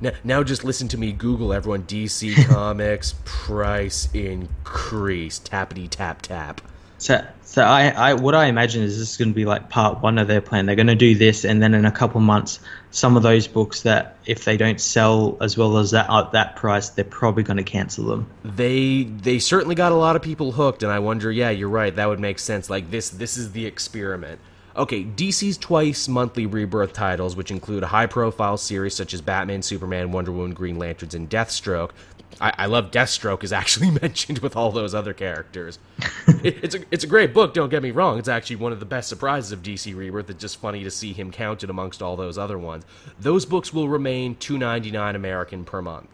Now, 0.00 0.12
now 0.24 0.42
just 0.42 0.64
listen 0.64 0.88
to 0.88 0.98
me 0.98 1.12
Google 1.12 1.52
everyone. 1.52 1.82
DC 1.84 2.46
Comics 2.48 3.14
price 3.24 4.08
increase. 4.14 5.38
Tappity 5.38 5.88
tap 5.90 6.22
tap. 6.22 6.60
So, 6.98 7.22
so 7.42 7.62
I, 7.62 7.88
I, 7.88 8.14
what 8.14 8.34
I 8.34 8.46
imagine 8.46 8.82
is 8.82 8.98
this 8.98 9.10
is 9.10 9.16
going 9.18 9.28
to 9.28 9.34
be 9.34 9.44
like 9.44 9.68
part 9.68 10.02
one 10.02 10.18
of 10.18 10.28
their 10.28 10.40
plan. 10.40 10.64
They're 10.64 10.76
going 10.76 10.86
to 10.86 10.94
do 10.94 11.14
this, 11.14 11.44
and 11.44 11.62
then 11.62 11.74
in 11.74 11.84
a 11.84 11.90
couple 11.90 12.20
months, 12.20 12.58
some 12.90 13.16
of 13.16 13.22
those 13.22 13.46
books 13.46 13.82
that 13.82 14.16
if 14.24 14.44
they 14.44 14.56
don't 14.56 14.80
sell 14.80 15.36
as 15.42 15.58
well 15.58 15.76
as 15.76 15.90
that 15.90 16.10
at 16.10 16.32
that 16.32 16.56
price, 16.56 16.88
they're 16.88 17.04
probably 17.04 17.42
going 17.42 17.58
to 17.58 17.62
cancel 17.62 18.06
them. 18.06 18.30
They, 18.44 19.04
they 19.04 19.38
certainly 19.38 19.74
got 19.74 19.92
a 19.92 19.96
lot 19.96 20.16
of 20.16 20.22
people 20.22 20.52
hooked, 20.52 20.82
and 20.82 20.90
I 20.90 21.00
wonder. 21.00 21.30
Yeah, 21.30 21.50
you're 21.50 21.68
right. 21.68 21.94
That 21.94 22.08
would 22.08 22.20
make 22.20 22.38
sense. 22.38 22.70
Like 22.70 22.90
this, 22.90 23.10
this 23.10 23.36
is 23.36 23.52
the 23.52 23.66
experiment. 23.66 24.40
Okay, 24.76 25.04
DC's 25.04 25.56
twice 25.56 26.06
monthly 26.06 26.44
rebirth 26.44 26.92
titles, 26.92 27.34
which 27.34 27.50
include 27.50 27.82
a 27.82 27.86
high 27.86 28.06
profile 28.06 28.58
series 28.58 28.94
such 28.94 29.14
as 29.14 29.22
Batman, 29.22 29.62
Superman, 29.62 30.12
Wonder 30.12 30.32
Woman, 30.32 30.52
Green 30.52 30.78
Lanterns, 30.78 31.14
and 31.14 31.30
Deathstroke. 31.30 31.92
I, 32.40 32.52
I 32.58 32.66
love 32.66 32.90
Deathstroke 32.90 33.42
is 33.42 33.52
actually 33.54 33.90
mentioned 33.90 34.40
with 34.40 34.54
all 34.54 34.70
those 34.70 34.94
other 34.94 35.14
characters. 35.14 35.78
it, 36.44 36.62
it's 36.62 36.74
a 36.74 36.80
it's 36.90 37.04
a 37.04 37.06
great 37.06 37.32
book. 37.32 37.54
Don't 37.54 37.70
get 37.70 37.82
me 37.82 37.90
wrong. 37.90 38.18
It's 38.18 38.28
actually 38.28 38.56
one 38.56 38.72
of 38.72 38.80
the 38.80 38.86
best 38.86 39.08
surprises 39.08 39.52
of 39.52 39.62
DC 39.62 39.96
Rebirth. 39.96 40.28
It's 40.28 40.40
just 40.40 40.58
funny 40.58 40.84
to 40.84 40.90
see 40.90 41.14
him 41.14 41.30
counted 41.30 41.70
amongst 41.70 42.02
all 42.02 42.16
those 42.16 42.36
other 42.36 42.58
ones. 42.58 42.84
Those 43.18 43.46
books 43.46 43.72
will 43.72 43.88
remain 43.88 44.34
two 44.36 44.58
ninety 44.58 44.90
nine 44.90 45.16
American 45.16 45.64
per 45.64 45.80
month, 45.80 46.10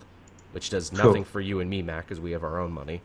which 0.53 0.71
does 0.71 0.93
nothing 0.93 1.25
cool. 1.25 1.33
for 1.33 1.41
you 1.41 1.59
and 1.59 1.69
me, 1.69 1.83
Mac, 1.83 2.05
because 2.05 2.21
we 2.21 2.31
have 2.31 2.45
our 2.45 2.61
own 2.61 2.71
money. 2.73 3.01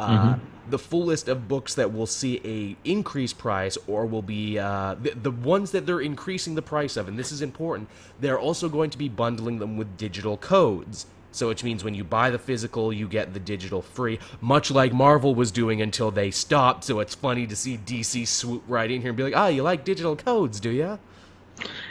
Uh, 0.00 0.38
The 0.70 0.78
full 0.78 1.04
list 1.06 1.26
of 1.28 1.48
books 1.48 1.74
that 1.74 1.92
will 1.92 2.06
see 2.06 2.40
a 2.44 2.76
increased 2.88 3.38
price 3.38 3.76
or 3.88 4.06
will 4.06 4.22
be 4.22 4.56
uh, 4.56 4.94
the, 5.02 5.10
the 5.10 5.30
ones 5.32 5.72
that 5.72 5.84
they're 5.84 6.00
increasing 6.00 6.54
the 6.54 6.62
price 6.62 6.96
of, 6.96 7.08
and 7.08 7.18
this 7.18 7.32
is 7.32 7.42
important. 7.42 7.88
They're 8.20 8.38
also 8.38 8.68
going 8.68 8.90
to 8.90 8.98
be 8.98 9.08
bundling 9.08 9.58
them 9.58 9.76
with 9.76 9.96
digital 9.96 10.36
codes. 10.36 11.06
So, 11.32 11.48
which 11.48 11.64
means 11.64 11.82
when 11.82 11.94
you 11.94 12.04
buy 12.04 12.30
the 12.30 12.38
physical, 12.38 12.92
you 12.92 13.08
get 13.08 13.34
the 13.34 13.40
digital 13.40 13.82
free, 13.82 14.18
much 14.40 14.70
like 14.70 14.92
Marvel 14.92 15.34
was 15.34 15.50
doing 15.50 15.80
until 15.82 16.10
they 16.12 16.30
stopped. 16.30 16.84
So 16.84 17.00
it's 17.00 17.14
funny 17.16 17.46
to 17.48 17.56
see 17.56 17.76
DC 17.84 18.26
swoop 18.28 18.62
right 18.68 18.90
in 18.90 19.00
here 19.00 19.10
and 19.10 19.16
be 19.16 19.24
like, 19.24 19.36
"Ah, 19.36 19.48
you 19.48 19.62
like 19.64 19.84
digital 19.84 20.14
codes, 20.16 20.60
do 20.60 20.70
you?" 20.70 20.98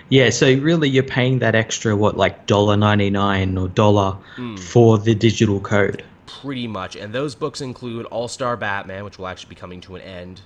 Yeah, 0.10 0.30
so 0.32 0.46
really 0.56 0.90
you're 0.90 1.04
paying 1.04 1.40
that 1.40 1.56
extra 1.56 1.96
what 1.96 2.18
like 2.18 2.48
dollar 2.48 2.76
ninety 2.78 3.10
nine 3.10 3.58
or 3.58 3.68
dollar 3.68 4.12
Hmm. 4.36 4.56
for 4.56 4.98
the 4.98 5.16
digital 5.16 5.60
code. 5.60 6.04
Pretty 6.42 6.68
much. 6.68 6.96
And 6.96 7.14
those 7.14 7.36
books 7.36 7.62
include 7.62 8.06
All 8.08 8.28
Star 8.28 8.56
Batman, 8.58 9.04
which 9.04 9.18
will 9.18 9.28
actually 9.28 9.50
be 9.50 9.56
coming 9.56 9.82
to 9.82 9.96
an 9.96 10.02
end 10.02 10.42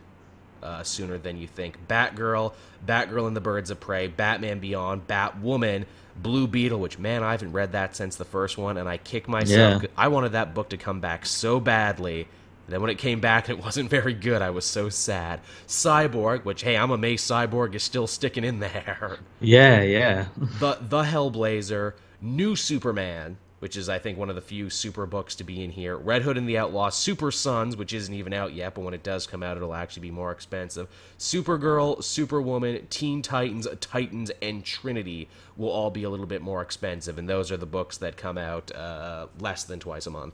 uh, 0.63 0.81
sooner 0.83 1.17
than 1.17 1.37
you 1.37 1.47
think, 1.47 1.87
Batgirl, 1.87 2.53
Batgirl 2.85 3.27
and 3.27 3.35
the 3.35 3.41
Birds 3.41 3.69
of 3.69 3.79
Prey, 3.79 4.07
Batman 4.07 4.59
Beyond, 4.59 5.07
Batwoman, 5.07 5.85
Blue 6.15 6.47
Beetle, 6.47 6.79
which, 6.79 6.97
man, 6.97 7.23
I 7.23 7.31
haven't 7.31 7.51
read 7.51 7.73
that 7.73 7.95
since 7.95 8.15
the 8.15 8.25
first 8.25 8.57
one, 8.57 8.77
and 8.77 8.87
I 8.87 8.97
kick 8.97 9.27
myself. 9.27 9.83
Yeah. 9.83 9.89
I 9.97 10.07
wanted 10.07 10.31
that 10.31 10.53
book 10.53 10.69
to 10.69 10.77
come 10.77 10.99
back 10.99 11.25
so 11.25 11.59
badly. 11.59 12.27
Then 12.67 12.79
when 12.81 12.89
it 12.89 12.97
came 12.97 13.19
back 13.19 13.49
and 13.49 13.59
it 13.59 13.63
wasn't 13.63 13.89
very 13.89 14.13
good, 14.13 14.41
I 14.41 14.51
was 14.51 14.65
so 14.65 14.89
sad. 14.89 15.41
Cyborg, 15.67 16.45
which, 16.45 16.63
hey, 16.63 16.77
I'm 16.77 16.91
amazed 16.91 17.29
Cyborg 17.29 17.75
is 17.75 17.83
still 17.83 18.07
sticking 18.07 18.43
in 18.43 18.59
there. 18.59 19.17
Yeah, 19.41 19.81
yeah. 19.81 20.27
the 20.37 20.77
the 20.79 21.03
Hellblazer, 21.03 21.93
New 22.21 22.55
Superman, 22.55 23.37
which 23.63 23.77
is 23.77 23.87
I 23.87 23.97
think 23.97 24.17
one 24.17 24.29
of 24.29 24.35
the 24.35 24.41
few 24.41 24.69
super 24.69 25.05
books 25.05 25.35
to 25.35 25.45
be 25.45 25.63
in 25.63 25.71
here. 25.71 25.95
Red 25.95 26.23
Hood 26.23 26.37
and 26.37 26.49
the 26.49 26.57
Outlaw, 26.57 26.89
Super 26.89 27.31
Sons, 27.31 27.77
which 27.77 27.93
isn't 27.93 28.13
even 28.13 28.33
out 28.33 28.51
yet, 28.51 28.75
but 28.75 28.81
when 28.81 28.93
it 28.93 29.03
does 29.03 29.25
come 29.25 29.41
out, 29.41 29.55
it'll 29.55 29.73
actually 29.73 30.01
be 30.01 30.11
more 30.11 30.33
expensive. 30.33 30.89
Supergirl, 31.17 32.03
Superwoman, 32.03 32.85
Teen 32.89 33.21
Titans, 33.21 33.65
Titans, 33.79 34.31
and 34.41 34.65
Trinity 34.65 35.29
will 35.55 35.69
all 35.69 35.91
be 35.91 36.03
a 36.03 36.09
little 36.09 36.25
bit 36.25 36.41
more 36.41 36.61
expensive, 36.61 37.17
and 37.17 37.29
those 37.29 37.53
are 37.53 37.57
the 37.57 37.65
books 37.65 37.95
that 37.99 38.17
come 38.17 38.37
out 38.37 38.69
uh, 38.75 39.27
less 39.39 39.63
than 39.63 39.79
twice 39.79 40.07
a 40.07 40.11
month. 40.11 40.33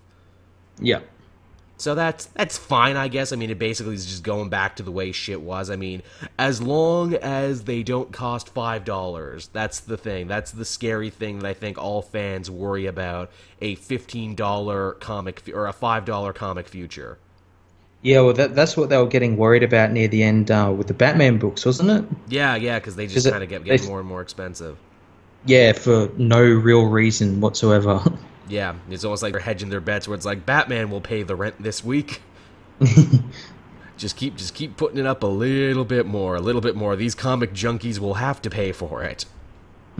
Yeah. 0.80 1.02
So 1.80 1.96
that's 1.96 2.26
that's 2.26 2.58
fine, 2.58 2.98
I 2.98 3.08
guess. 3.08 3.32
I 3.32 3.38
mean, 3.38 3.50
it 3.50 3.58
basically 3.58 3.96
is 3.96 4.06
just 4.06 4.22
going 4.22 4.50
back 4.50 4.76
to 4.76 4.84
the 4.84 4.92
way 4.92 5.14
shit 5.14 5.40
was. 5.40 5.70
I 5.70 5.78
mean, 5.78 6.04
as 6.38 6.62
long 6.62 7.14
as 7.14 7.64
they 7.64 7.84
don't 7.84 8.12
cost 8.12 8.50
five 8.50 8.84
dollars, 8.84 9.48
that's 9.54 9.80
the 9.80 9.96
thing. 9.96 10.28
That's 10.28 10.52
the 10.52 10.66
scary 10.66 11.10
thing 11.10 11.40
that 11.40 11.48
I 11.48 11.54
think 11.54 11.78
all 11.78 12.02
fans 12.02 12.52
worry 12.52 12.86
about: 12.86 13.32
a 13.62 13.76
fifteen 13.76 14.36
dollar 14.36 14.94
comic 14.94 15.42
or 15.54 15.68
a 15.68 15.74
five 15.74 16.04
dollar 16.04 16.34
comic 16.34 16.68
future. 16.68 17.18
Yeah, 18.02 18.22
well 18.22 18.34
that, 18.34 18.56
that's 18.56 18.76
what 18.76 18.90
they 18.90 18.98
were 18.98 19.08
getting 19.08 19.38
worried 19.38 19.64
about 19.64 19.92
near 19.92 20.10
the 20.10 20.22
end 20.22 20.52
uh, 20.52 20.74
with 20.76 20.88
the 20.88 20.94
Batman 20.94 21.38
books, 21.38 21.66
wasn't 21.66 21.92
it? 21.92 22.18
Yeah, 22.28 22.56
yeah, 22.56 22.80
because 22.80 22.98
they 22.98 23.08
just 23.08 23.30
kind 23.30 23.42
of 23.42 23.48
get 23.48 23.64
getting 23.64 23.88
more 23.88 24.00
and 24.00 24.08
more 24.08 24.22
expensive. 24.22 24.78
Yeah, 25.46 25.72
for 25.72 26.10
no 26.18 26.42
real 26.42 26.88
reason 26.88 27.40
whatsoever. 27.40 28.04
Yeah, 28.50 28.76
it's 28.90 29.04
almost 29.04 29.24
like 29.24 29.34
they're 29.34 29.42
hedging 29.42 29.70
their 29.70 29.80
bets, 29.80 30.08
where 30.08 30.16
it's 30.16 30.26
like 30.26 30.46
Batman 30.46 30.90
will 30.90 31.02
pay 31.02 31.24
the 31.24 31.36
rent 31.36 31.62
this 31.62 31.84
week. 31.84 32.22
just 33.98 34.16
keep 34.16 34.36
just 34.36 34.54
keep 34.56 34.76
putting 34.76 34.98
it 34.98 35.06
up 35.06 35.24
a 35.24 35.28
little 35.28 35.86
bit 35.86 36.06
more, 36.06 36.36
a 36.36 36.42
little 36.42 36.62
bit 36.62 36.76
more. 36.76 36.96
These 36.96 37.16
comic 37.16 37.54
junkies 37.54 38.00
will 38.00 38.16
have 38.16 38.42
to 38.42 38.50
pay 38.50 38.72
for 38.72 39.04
it. 39.04 39.26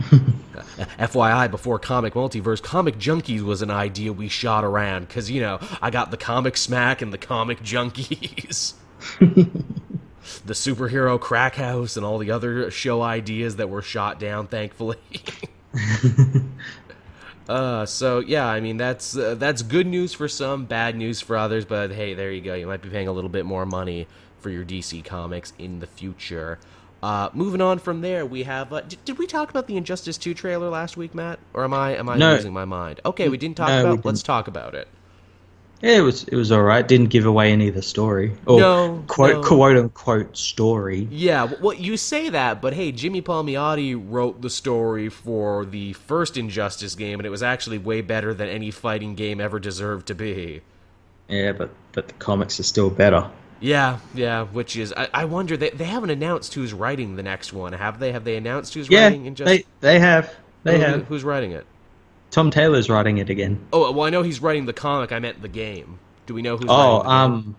FYI, 0.00 1.50
before 1.50 1.78
Comic 1.78 2.14
Multiverse, 2.14 2.62
Comic 2.62 2.96
Junkies 2.96 3.42
was 3.42 3.60
an 3.60 3.70
idea 3.70 4.12
we 4.12 4.28
shot 4.28 4.64
around 4.64 5.06
because 5.08 5.30
you 5.30 5.40
know 5.40 5.58
I 5.82 5.90
got 5.90 6.10
the 6.10 6.16
Comic 6.16 6.56
Smack 6.56 7.02
and 7.02 7.12
the 7.12 7.18
Comic 7.18 7.62
Junkies, 7.62 8.74
the 9.20 10.54
superhero 10.54 11.20
crack 11.20 11.56
house, 11.56 11.96
and 11.96 12.06
all 12.06 12.18
the 12.18 12.30
other 12.30 12.70
show 12.70 13.02
ideas 13.02 13.56
that 13.56 13.68
were 13.68 13.82
shot 13.82 14.18
down. 14.18 14.46
Thankfully. 14.46 14.96
Uh, 17.50 17.84
so 17.84 18.20
yeah, 18.20 18.46
I 18.46 18.60
mean 18.60 18.76
that's 18.76 19.16
uh, 19.16 19.34
that's 19.34 19.62
good 19.62 19.86
news 19.88 20.12
for 20.12 20.28
some, 20.28 20.66
bad 20.66 20.94
news 20.94 21.20
for 21.20 21.36
others. 21.36 21.64
But 21.64 21.90
hey, 21.90 22.14
there 22.14 22.30
you 22.30 22.40
go. 22.40 22.54
You 22.54 22.68
might 22.68 22.80
be 22.80 22.88
paying 22.88 23.08
a 23.08 23.12
little 23.12 23.28
bit 23.28 23.44
more 23.44 23.66
money 23.66 24.06
for 24.38 24.50
your 24.50 24.64
DC 24.64 25.04
comics 25.04 25.52
in 25.58 25.80
the 25.80 25.86
future. 25.88 26.60
Uh, 27.02 27.28
moving 27.32 27.60
on 27.60 27.80
from 27.80 28.02
there, 28.02 28.24
we 28.24 28.44
have. 28.44 28.72
Uh, 28.72 28.82
did, 28.82 29.04
did 29.04 29.18
we 29.18 29.26
talk 29.26 29.50
about 29.50 29.66
the 29.66 29.76
Injustice 29.76 30.16
Two 30.16 30.32
trailer 30.32 30.68
last 30.68 30.96
week, 30.96 31.12
Matt? 31.12 31.40
Or 31.52 31.64
am 31.64 31.74
I 31.74 31.96
am 31.96 32.08
I 32.08 32.16
No. 32.16 32.34
losing 32.34 32.52
my 32.52 32.64
mind? 32.64 33.00
Okay, 33.04 33.28
we 33.28 33.36
didn't 33.36 33.56
talk 33.56 33.68
No, 33.68 33.80
about. 33.80 33.90
didn't. 33.96 34.04
Let's 34.04 34.22
talk 34.22 34.46
about 34.46 34.76
it. 34.76 34.86
Yeah, 35.82 35.96
it 35.98 36.00
was 36.00 36.24
it 36.24 36.36
was 36.36 36.52
all 36.52 36.62
right. 36.62 36.86
Didn't 36.86 37.08
give 37.08 37.24
away 37.26 37.52
any 37.52 37.68
of 37.68 37.74
the 37.74 37.82
story 37.82 38.32
or 38.46 38.60
No, 38.60 39.04
quote 39.06 39.36
no. 39.36 39.42
quote 39.42 39.76
unquote 39.76 40.36
story. 40.36 41.08
Yeah, 41.10 41.50
well, 41.60 41.74
you 41.74 41.96
say 41.96 42.28
that, 42.28 42.60
but 42.60 42.74
hey, 42.74 42.92
Jimmy 42.92 43.22
Palmiotti 43.22 43.94
wrote 44.00 44.42
the 44.42 44.50
story 44.50 45.08
for 45.08 45.64
the 45.64 45.92
first 45.94 46.36
Injustice 46.36 46.94
game, 46.94 47.18
and 47.18 47.26
it 47.26 47.30
was 47.30 47.42
actually 47.42 47.78
way 47.78 48.00
better 48.02 48.34
than 48.34 48.48
any 48.48 48.70
fighting 48.70 49.14
game 49.14 49.40
ever 49.40 49.58
deserved 49.58 50.06
to 50.08 50.14
be. 50.14 50.60
Yeah, 51.28 51.52
but 51.52 51.70
but 51.92 52.08
the 52.08 52.14
comics 52.14 52.60
are 52.60 52.64
still 52.64 52.90
better. 52.90 53.30
Yeah, 53.62 53.98
yeah, 54.14 54.44
which 54.44 54.74
is 54.76 54.92
I, 54.96 55.08
I 55.12 55.24
wonder 55.26 55.56
they 55.56 55.70
they 55.70 55.84
haven't 55.84 56.10
announced 56.10 56.54
who's 56.54 56.72
writing 56.72 57.16
the 57.16 57.22
next 57.22 57.52
one, 57.52 57.72
have 57.74 57.98
they? 57.98 58.12
Have 58.12 58.24
they 58.24 58.36
announced 58.36 58.74
who's 58.74 58.88
Yeah, 58.90 59.04
writing 59.04 59.26
Injustice? 59.26 59.64
they 59.80 59.92
they 59.94 59.98
have 60.00 60.34
they 60.62 60.78
Who- 60.78 60.84
have. 60.84 61.04
Who's 61.06 61.24
writing 61.24 61.52
it? 61.52 61.66
Tom 62.30 62.50
Taylor's 62.50 62.88
writing 62.90 63.18
it 63.18 63.30
again. 63.30 63.60
Oh, 63.72 63.90
well, 63.92 64.06
I 64.06 64.10
know 64.10 64.22
he's 64.22 64.40
writing 64.40 64.66
the 64.66 64.72
comic. 64.72 65.10
I 65.12 65.18
meant 65.18 65.42
the 65.42 65.48
game. 65.48 65.98
Do 66.26 66.34
we 66.34 66.42
know 66.42 66.56
who's 66.56 66.72
Oh, 66.72 66.74
writing 66.74 67.02
the 67.02 67.08
game? 67.08 67.44
um, 67.44 67.56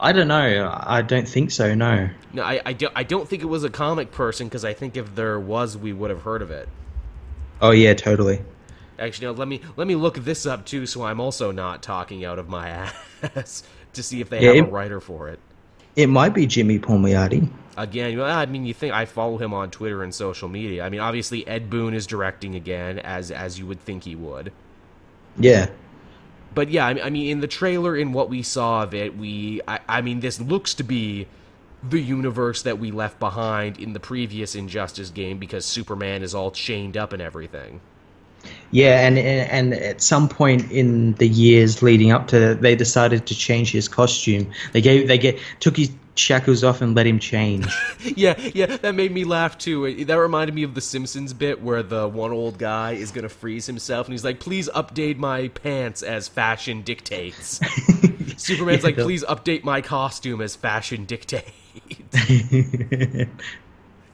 I 0.00 0.12
don't 0.12 0.28
know. 0.28 0.70
I 0.72 1.02
don't 1.02 1.28
think 1.28 1.50
so. 1.50 1.74
No. 1.74 2.10
No, 2.32 2.42
I, 2.42 2.60
I, 2.64 2.72
don't, 2.72 2.92
I 2.96 3.02
don't 3.02 3.28
think 3.28 3.42
it 3.42 3.46
was 3.46 3.64
a 3.64 3.70
comic 3.70 4.12
person 4.12 4.48
because 4.48 4.64
I 4.64 4.72
think 4.72 4.96
if 4.96 5.14
there 5.14 5.38
was, 5.38 5.76
we 5.76 5.92
would 5.92 6.10
have 6.10 6.22
heard 6.22 6.40
of 6.42 6.50
it. 6.50 6.70
Oh 7.60 7.70
yeah, 7.70 7.94
totally. 7.94 8.44
Actually, 8.98 9.26
no, 9.28 9.32
let 9.32 9.48
me 9.48 9.60
let 9.76 9.86
me 9.86 9.94
look 9.94 10.16
this 10.16 10.44
up 10.44 10.64
too, 10.66 10.84
so 10.86 11.04
I'm 11.04 11.20
also 11.20 11.52
not 11.52 11.82
talking 11.82 12.24
out 12.24 12.38
of 12.38 12.48
my 12.48 12.68
ass 13.22 13.62
to 13.92 14.02
see 14.02 14.20
if 14.20 14.28
they 14.28 14.42
Yeah, 14.42 14.50
have 14.50 14.60
a 14.60 14.66
writer 14.66 15.00
for 15.00 15.28
it. 15.28 15.40
It 15.98 16.06
might 16.06 16.32
be 16.32 16.46
Jimmy 16.46 16.78
Palmiotti. 16.78 17.50
Again, 17.76 18.20
I 18.20 18.46
mean, 18.46 18.64
you 18.64 18.72
think 18.72 18.94
I 18.94 19.04
follow 19.04 19.36
him 19.36 19.52
on 19.52 19.68
Twitter 19.72 20.04
and 20.04 20.14
social 20.14 20.48
media. 20.48 20.84
I 20.84 20.90
mean, 20.90 21.00
obviously 21.00 21.44
Ed 21.48 21.68
Boon 21.68 21.92
is 21.92 22.06
directing 22.06 22.54
again, 22.54 23.00
as 23.00 23.32
as 23.32 23.58
you 23.58 23.66
would 23.66 23.80
think 23.80 24.04
he 24.04 24.14
would. 24.14 24.52
Yeah. 25.40 25.70
But 26.54 26.70
yeah, 26.70 26.86
I 26.86 26.94
mean- 26.94 27.04
I 27.04 27.10
mean, 27.10 27.30
in 27.30 27.40
the 27.40 27.48
trailer, 27.48 27.96
in 27.96 28.12
what 28.12 28.28
we 28.28 28.42
saw 28.42 28.84
of 28.84 28.94
it, 28.94 29.16
we, 29.16 29.60
I, 29.66 29.80
I 29.88 30.00
mean, 30.00 30.20
this 30.20 30.40
looks 30.40 30.72
to 30.74 30.84
be 30.84 31.26
the 31.82 32.00
universe 32.00 32.62
that 32.62 32.78
we 32.78 32.92
left 32.92 33.18
behind 33.18 33.78
in 33.78 33.92
the 33.92 34.00
previous 34.00 34.54
Injustice 34.54 35.10
game 35.10 35.38
because 35.38 35.64
Superman 35.64 36.22
is 36.22 36.32
all 36.32 36.52
chained 36.52 36.96
up 36.96 37.12
and 37.12 37.20
everything. 37.20 37.80
Yeah, 38.70 39.06
and 39.06 39.18
and 39.18 39.72
at 39.74 40.02
some 40.02 40.28
point 40.28 40.70
in 40.70 41.14
the 41.14 41.28
years 41.28 41.82
leading 41.82 42.12
up 42.12 42.28
to 42.28 42.38
that, 42.38 42.60
they 42.60 42.76
decided 42.76 43.26
to 43.26 43.34
change 43.34 43.72
his 43.72 43.88
costume. 43.88 44.50
They 44.72 44.82
gave 44.82 45.08
they 45.08 45.16
get 45.16 45.38
took 45.60 45.76
his 45.76 45.90
shackles 46.16 46.64
off 46.64 46.82
and 46.82 46.94
let 46.94 47.06
him 47.06 47.18
change. 47.18 47.66
Yeah, 48.16 48.38
yeah, 48.54 48.66
that 48.78 48.94
made 48.94 49.12
me 49.12 49.24
laugh 49.24 49.58
too. 49.58 50.04
That 50.04 50.14
reminded 50.14 50.54
me 50.54 50.62
of 50.62 50.74
the 50.74 50.80
Simpsons 50.80 51.32
bit 51.32 51.62
where 51.62 51.82
the 51.82 52.08
one 52.08 52.32
old 52.32 52.58
guy 52.58 52.92
is 52.92 53.10
gonna 53.10 53.28
freeze 53.28 53.66
himself 53.66 54.06
and 54.06 54.14
he's 54.14 54.24
like, 54.24 54.40
"Please 54.40 54.68
update 54.70 55.18
my 55.18 55.48
pants 55.48 56.02
as 56.02 56.26
fashion 56.28 56.82
dictates." 56.82 57.60
Superman's 58.36 58.84
like, 58.84 58.96
"Please 58.96 59.24
update 59.24 59.64
my 59.64 59.80
costume 59.80 60.40
as 60.40 60.56
fashion 60.56 61.04
dictates." 61.04 61.52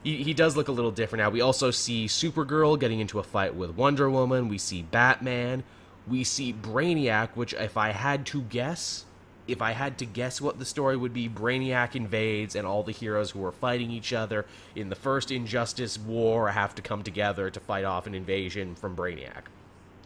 he, 0.05 0.23
he 0.23 0.33
does 0.35 0.55
look 0.55 0.67
a 0.67 0.71
little 0.71 0.91
different 0.91 1.23
now. 1.23 1.31
We 1.31 1.41
also 1.41 1.71
see 1.71 2.05
Supergirl 2.05 2.79
getting 2.79 2.99
into 2.99 3.17
a 3.17 3.23
fight 3.23 3.55
with 3.55 3.71
Wonder 3.71 4.09
Woman. 4.09 4.47
We 4.47 4.59
see 4.59 4.83
Batman. 4.83 5.63
We 6.07 6.23
see 6.23 6.53
Brainiac, 6.53 7.29
which, 7.33 7.53
if 7.55 7.75
I 7.75 7.89
had 7.89 8.27
to 8.27 8.41
guess, 8.43 9.05
if 9.47 9.63
I 9.63 9.71
had 9.71 9.97
to 9.97 10.05
guess 10.05 10.39
what 10.39 10.59
the 10.59 10.65
story 10.65 10.95
would 10.95 11.13
be, 11.13 11.27
Brainiac 11.27 11.95
invades, 11.95 12.55
and 12.55 12.67
all 12.67 12.83
the 12.83 12.91
heroes 12.91 13.31
who 13.31 13.43
are 13.43 13.51
fighting 13.51 13.89
each 13.89 14.13
other 14.13 14.45
in 14.75 14.89
the 14.89 14.95
first 14.95 15.31
Injustice 15.31 15.97
War 15.97 16.49
have 16.49 16.75
to 16.75 16.83
come 16.83 17.01
together 17.01 17.49
to 17.49 17.59
fight 17.59 17.83
off 17.83 18.05
an 18.05 18.13
invasion 18.13 18.75
from 18.75 18.95
Brainiac. 18.95 19.45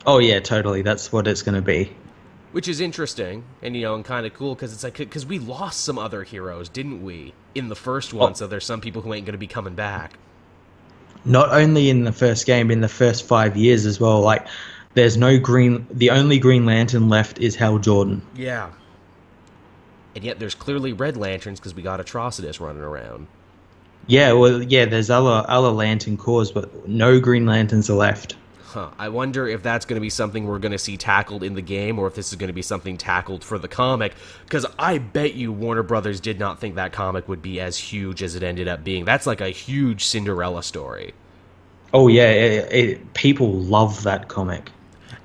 oh 0.05 0.19
yeah, 0.19 0.39
totally. 0.39 0.81
That's 0.81 1.11
what 1.11 1.27
it's 1.27 1.41
going 1.41 1.55
to 1.55 1.61
be. 1.61 1.91
Which 2.51 2.67
is 2.67 2.79
interesting 2.79 3.43
and, 3.61 3.75
you 3.75 3.83
know, 3.83 3.95
and 3.95 4.03
kind 4.03 4.25
of 4.25 4.33
cool 4.33 4.55
because 4.55 4.73
it's 4.73 4.83
like, 4.83 4.97
because 4.97 5.25
we 5.25 5.37
lost 5.37 5.81
some 5.81 5.99
other 5.99 6.23
heroes, 6.23 6.67
didn't 6.67 7.03
we, 7.03 7.33
in 7.53 7.69
the 7.69 7.75
first 7.75 8.13
one? 8.13 8.31
Oh. 8.31 8.33
So 8.33 8.47
there's 8.47 8.65
some 8.65 8.81
people 8.81 9.01
who 9.01 9.13
ain't 9.13 9.25
going 9.25 9.33
to 9.33 9.39
be 9.39 9.47
coming 9.47 9.75
back. 9.75 10.13
Not 11.25 11.49
only 11.51 11.89
in 11.89 12.05
the 12.05 12.11
first 12.11 12.45
game, 12.45 12.71
in 12.71 12.81
the 12.81 12.87
first 12.87 13.27
five 13.27 13.55
years 13.55 13.85
as 13.85 13.99
well. 13.99 14.21
Like, 14.21 14.47
there's 14.95 15.17
no 15.17 15.37
green. 15.37 15.85
The 15.91 16.09
only 16.09 16.39
Green 16.39 16.65
Lantern 16.65 17.09
left 17.09 17.39
is 17.39 17.55
Hal 17.55 17.77
Jordan. 17.77 18.21
Yeah. 18.35 18.71
And 20.15 20.23
yet 20.23 20.39
there's 20.39 20.55
clearly 20.55 20.93
Red 20.93 21.17
Lanterns 21.17 21.59
because 21.59 21.75
we 21.75 21.83
got 21.83 21.99
Atrocitus 21.99 22.59
running 22.59 22.81
around. 22.81 23.27
Yeah, 24.07 24.31
well, 24.33 24.63
yeah. 24.63 24.85
There's 24.85 25.11
other 25.11 25.45
other 25.47 25.69
Lantern 25.69 26.17
Corps, 26.17 26.51
but 26.51 26.87
no 26.87 27.19
Green 27.19 27.45
Lanterns 27.45 27.89
are 27.89 27.95
left. 27.95 28.35
Huh. 28.70 28.91
I 28.99 29.09
wonder 29.09 29.47
if 29.47 29.63
that's 29.63 29.84
going 29.86 29.95
to 29.95 30.01
be 30.01 30.11
something 30.11 30.45
we're 30.45 30.59
going 30.59 30.74
to 30.74 30.78
see 30.78 30.95
tackled 30.95 31.41
in 31.41 31.55
the 31.55 31.61
game 31.61 31.97
or 31.97 32.05
if 32.05 32.13
this 32.13 32.30
is 32.30 32.36
going 32.36 32.49
to 32.49 32.53
be 32.53 32.61
something 32.61 32.97
tackled 32.97 33.43
for 33.43 33.57
the 33.57 33.67
comic. 33.67 34.13
Because 34.43 34.63
I 34.78 34.99
bet 34.99 35.34
you 35.34 35.51
Warner 35.51 35.82
Brothers 35.82 36.20
did 36.20 36.38
not 36.38 36.59
think 36.59 36.76
that 36.76 36.93
comic 36.93 37.28
would 37.28 37.41
be 37.41 37.59
as 37.59 37.80
huge 37.80 38.22
as 38.22 38.36
it 38.36 38.43
ended 38.43 38.67
up 38.67 38.84
being. 38.84 39.05
That's 39.05 39.26
like 39.26 39.41
a 39.41 39.49
huge 39.49 40.05
Cinderella 40.05 40.61
story. 40.61 41.15
Oh, 41.95 42.09
yeah. 42.09 42.30
It, 42.30 42.72
it, 42.72 43.13
people 43.15 43.51
love 43.51 44.03
that 44.03 44.28
comic. 44.28 44.70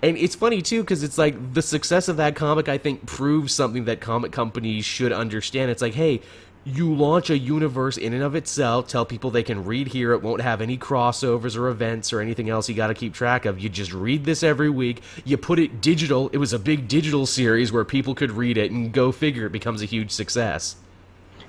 And 0.00 0.16
it's 0.16 0.34
funny 0.34 0.62
too 0.62 0.82
because 0.82 1.02
it's 1.02 1.18
like 1.18 1.52
the 1.52 1.62
success 1.62 2.08
of 2.08 2.16
that 2.16 2.36
comic 2.36 2.68
I 2.70 2.78
think 2.78 3.04
proves 3.04 3.52
something 3.52 3.84
that 3.84 4.00
comic 4.00 4.32
companies 4.32 4.86
should 4.86 5.12
understand. 5.12 5.70
It's 5.70 5.82
like, 5.82 5.94
hey, 5.94 6.22
you 6.64 6.94
launch 6.94 7.28
a 7.30 7.36
universe 7.38 7.96
in 7.96 8.14
and 8.14 8.22
of 8.22 8.34
itself, 8.34 8.88
tell 8.88 9.04
people 9.04 9.30
they 9.30 9.42
can 9.42 9.64
read 9.64 9.88
here, 9.88 10.12
it 10.12 10.22
won't 10.22 10.40
have 10.40 10.60
any 10.60 10.78
crossovers 10.78 11.56
or 11.56 11.68
events 11.68 12.12
or 12.12 12.20
anything 12.20 12.48
else 12.48 12.68
you 12.68 12.74
got 12.74 12.86
to 12.88 12.94
keep 12.94 13.12
track 13.14 13.44
of. 13.44 13.58
You 13.58 13.68
just 13.68 13.92
read 13.92 14.24
this 14.24 14.42
every 14.42 14.70
week, 14.70 15.02
you 15.24 15.36
put 15.36 15.58
it 15.58 15.80
digital. 15.80 16.28
It 16.30 16.38
was 16.38 16.52
a 16.52 16.58
big 16.58 16.88
digital 16.88 17.26
series 17.26 17.70
where 17.70 17.84
people 17.84 18.14
could 18.14 18.30
read 18.30 18.56
it 18.56 18.70
and 18.70 18.92
go 18.92 19.12
figure 19.12 19.46
it 19.46 19.52
becomes 19.52 19.82
a 19.82 19.86
huge 19.86 20.10
success. 20.10 20.76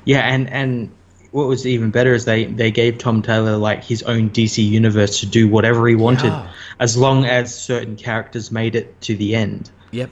Yeah, 0.03 0.19
and 0.21 0.49
and 0.49 0.91
what 1.31 1.47
was 1.47 1.65
even 1.65 1.91
better 1.91 2.13
is 2.13 2.25
they 2.25 2.45
they 2.45 2.71
gave 2.71 2.97
Tom 2.97 3.21
Taylor 3.21 3.57
like 3.57 3.83
his 3.83 4.03
own 4.03 4.29
DC 4.29 4.63
universe 4.67 5.19
to 5.21 5.25
do 5.25 5.47
whatever 5.47 5.87
he 5.87 5.95
wanted 5.95 6.27
Yeah. 6.27 6.47
as 6.79 6.95
long 6.97 7.25
as 7.25 7.53
certain 7.57 7.95
characters 7.95 8.51
made 8.51 8.75
it 8.75 8.99
to 9.01 9.15
the 9.15 9.35
end. 9.35 9.71
Yep. 9.91 10.09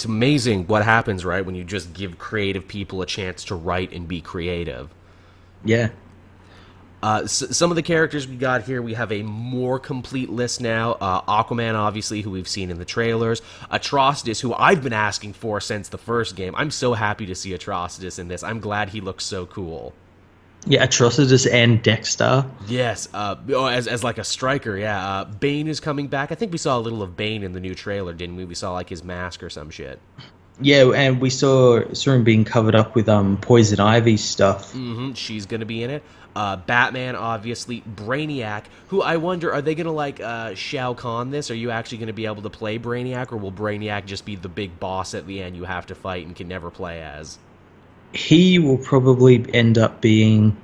It's 0.00 0.06
amazing 0.06 0.66
what 0.66 0.82
happens, 0.82 1.26
right, 1.26 1.44
when 1.44 1.54
you 1.54 1.62
just 1.62 1.92
give 1.92 2.16
creative 2.18 2.66
people 2.66 3.02
a 3.02 3.06
chance 3.06 3.44
to 3.44 3.54
write 3.54 3.92
and 3.92 4.08
be 4.08 4.22
creative. 4.22 4.88
Yeah. 5.62 5.90
Uh, 7.02 7.20
s- 7.24 7.54
some 7.54 7.70
of 7.70 7.76
the 7.76 7.82
characters 7.82 8.26
we 8.26 8.36
got 8.36 8.62
here, 8.62 8.80
we 8.80 8.94
have 8.94 9.12
a 9.12 9.22
more 9.22 9.78
complete 9.78 10.30
list 10.30 10.62
now. 10.62 10.92
Uh, 10.92 11.20
Aquaman, 11.44 11.74
obviously, 11.74 12.22
who 12.22 12.30
we've 12.30 12.48
seen 12.48 12.70
in 12.70 12.78
the 12.78 12.86
trailers. 12.86 13.42
Atrocitus, 13.70 14.40
who 14.40 14.54
I've 14.54 14.82
been 14.82 14.94
asking 14.94 15.34
for 15.34 15.60
since 15.60 15.90
the 15.90 15.98
first 15.98 16.34
game. 16.34 16.54
I'm 16.56 16.70
so 16.70 16.94
happy 16.94 17.26
to 17.26 17.34
see 17.34 17.50
Atrocitus 17.50 18.18
in 18.18 18.28
this. 18.28 18.42
I'm 18.42 18.60
glad 18.60 18.88
he 18.88 19.02
looks 19.02 19.26
so 19.26 19.44
cool. 19.44 19.92
Yeah, 20.66 20.86
Atrocitus 20.86 21.50
and 21.50 21.82
Dex-Starr. 21.82 22.46
Yes, 22.66 23.08
uh, 23.14 23.36
oh, 23.50 23.66
as, 23.66 23.88
as 23.88 24.04
like 24.04 24.18
a 24.18 24.24
striker, 24.24 24.76
yeah. 24.76 25.20
Uh, 25.20 25.24
Bane 25.24 25.68
is 25.68 25.80
coming 25.80 26.08
back. 26.08 26.32
I 26.32 26.34
think 26.34 26.52
we 26.52 26.58
saw 26.58 26.78
a 26.78 26.80
little 26.80 27.02
of 27.02 27.16
Bane 27.16 27.42
in 27.42 27.52
the 27.52 27.60
new 27.60 27.74
trailer, 27.74 28.12
didn't 28.12 28.36
we? 28.36 28.44
We 28.44 28.54
saw 28.54 28.72
like 28.72 28.88
his 28.88 29.02
mask 29.02 29.42
or 29.42 29.48
some 29.50 29.70
shit. 29.70 29.98
Yeah, 30.60 30.90
and 30.92 31.20
we 31.20 31.30
saw 31.30 31.90
saw 31.94 32.12
him 32.12 32.24
being 32.24 32.44
covered 32.44 32.74
up 32.74 32.94
with 32.94 33.08
um 33.08 33.38
poison 33.38 33.80
ivy 33.80 34.18
stuff. 34.18 34.72
hmm 34.72 35.12
she's 35.14 35.46
gonna 35.46 35.64
be 35.64 35.82
in 35.82 35.90
it. 35.90 36.02
Uh, 36.36 36.56
Batman, 36.56 37.16
obviously. 37.16 37.82
Brainiac, 37.96 38.64
who 38.88 39.00
I 39.02 39.16
wonder, 39.16 39.52
are 39.52 39.62
they 39.62 39.74
gonna 39.74 39.92
like 39.92 40.20
uh, 40.20 40.54
Shao 40.54 40.92
Kahn 40.92 41.30
this? 41.30 41.50
Are 41.50 41.54
you 41.54 41.70
actually 41.70 41.98
gonna 41.98 42.12
be 42.12 42.26
able 42.26 42.42
to 42.42 42.50
play 42.50 42.78
Brainiac, 42.78 43.32
or 43.32 43.38
will 43.38 43.50
Brainiac 43.50 44.04
just 44.04 44.26
be 44.26 44.36
the 44.36 44.50
big 44.50 44.78
boss 44.78 45.14
at 45.14 45.26
the 45.26 45.42
end 45.42 45.56
you 45.56 45.64
have 45.64 45.86
to 45.86 45.94
fight 45.94 46.26
and 46.26 46.36
can 46.36 46.46
never 46.46 46.70
play 46.70 47.00
as? 47.00 47.38
He 48.12 48.58
will 48.58 48.78
probably 48.78 49.44
end 49.54 49.78
up 49.78 50.00
being 50.00 50.56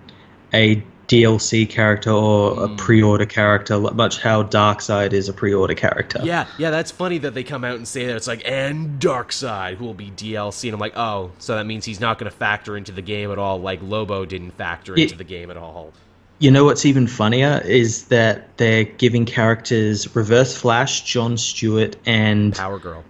a 0.52 0.82
DLC 1.08 1.68
character 1.68 2.10
or 2.10 2.64
a 2.64 2.68
hmm. 2.68 2.76
pre-order 2.76 3.26
character, 3.26 3.78
much 3.78 4.20
how 4.20 4.42
Darkseid 4.42 5.12
is 5.12 5.28
a 5.28 5.32
pre-order 5.32 5.74
character. 5.74 6.20
Yeah, 6.22 6.46
yeah, 6.58 6.70
that's 6.70 6.90
funny 6.90 7.18
that 7.18 7.34
they 7.34 7.44
come 7.44 7.64
out 7.64 7.76
and 7.76 7.86
say 7.86 8.06
that 8.06 8.16
it's 8.16 8.26
like 8.26 8.42
and 8.44 9.00
Darkseid 9.00 9.76
who 9.76 9.84
will 9.84 9.94
be 9.94 10.10
DLC, 10.10 10.64
and 10.64 10.74
I'm 10.74 10.80
like, 10.80 10.96
oh, 10.96 11.30
so 11.38 11.54
that 11.54 11.66
means 11.66 11.84
he's 11.84 12.00
not 12.00 12.18
gonna 12.18 12.30
factor 12.30 12.76
into 12.76 12.92
the 12.92 13.02
game 13.02 13.30
at 13.30 13.38
all, 13.38 13.60
like 13.60 13.80
Lobo 13.82 14.24
didn't 14.24 14.52
factor 14.52 14.94
into 14.94 15.16
the 15.16 15.24
game 15.24 15.50
at 15.50 15.56
all. 15.56 15.92
You 16.38 16.50
know 16.50 16.64
what's 16.64 16.84
even 16.84 17.06
funnier 17.06 17.62
is 17.64 18.06
that 18.06 18.56
they're 18.58 18.84
giving 18.84 19.24
characters 19.24 20.14
Reverse 20.14 20.54
Flash, 20.56 21.02
John 21.02 21.38
Stewart, 21.38 21.96
and 22.04 22.54
Power 22.54 22.78
Girl. 22.78 23.04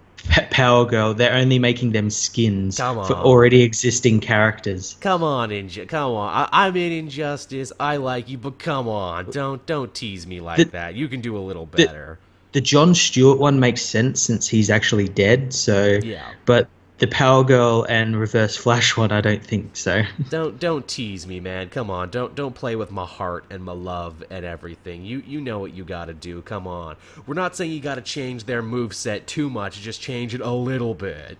Power 0.49 0.85
Girl. 0.85 1.13
They're 1.13 1.33
only 1.33 1.59
making 1.59 1.91
them 1.91 2.09
skins 2.09 2.77
for 2.77 3.13
already 3.13 3.61
existing 3.63 4.19
characters. 4.19 4.95
Come 5.01 5.23
on, 5.23 5.49
Inju- 5.49 5.87
come 5.87 6.11
on. 6.13 6.29
I- 6.51 6.65
I'm 6.65 6.75
in 6.75 6.91
Injustice. 6.91 7.71
I 7.79 7.97
like 7.97 8.29
you, 8.29 8.37
but 8.37 8.59
come 8.59 8.87
on, 8.87 9.29
don't 9.31 9.65
don't 9.65 9.93
tease 9.93 10.25
me 10.27 10.39
like 10.39 10.57
The- 10.57 10.65
that. 10.65 10.95
You 10.95 11.07
can 11.07 11.21
do 11.21 11.37
a 11.37 11.39
little 11.39 11.65
better. 11.65 12.19
The 12.53 12.61
John 12.61 12.95
Stewart 12.95 13.39
one 13.39 13.59
makes 13.59 13.81
sense 13.81 14.21
since 14.21 14.47
he's 14.47 14.69
actually 14.69 15.07
dead. 15.09 15.53
So, 15.53 15.99
Yeah. 16.01 16.21
but 16.45 16.67
the 16.99 17.07
Power 17.07 17.43
Girl 17.43 17.85
and 17.87 18.15
Reverse 18.19 18.55
Flash 18.55 18.97
one, 18.97 19.11
I 19.11 19.21
don't 19.21 19.43
think 19.43 19.75
so. 19.75 20.03
Don't 20.29 20.59
don't 20.59 20.87
tease 20.87 21.27
me, 21.27 21.39
man. 21.39 21.69
Come 21.69 21.89
on. 21.91 22.09
Don't 22.09 22.33
don't 22.35 22.55
play 22.55 22.75
with 22.75 22.91
my 22.91 23.05
heart 23.05 23.45
and 23.51 23.63
my 23.63 23.73
love 23.73 24.23
and 24.31 24.43
everything. 24.45 25.05
You 25.05 25.21
you 25.25 25.39
know 25.41 25.59
what 25.59 25.73
you 25.73 25.85
got 25.85 26.05
to 26.05 26.13
do. 26.13 26.41
Come 26.41 26.65
on. 26.67 26.95
We're 27.27 27.35
not 27.35 27.55
saying 27.55 27.71
you 27.71 27.79
got 27.81 27.95
to 27.95 28.01
change 28.01 28.45
their 28.45 28.61
move 28.63 28.93
set 28.95 29.27
too 29.27 29.49
much. 29.49 29.79
Just 29.81 30.01
change 30.01 30.33
it 30.33 30.41
a 30.41 30.51
little 30.51 30.95
bit. 30.95 31.37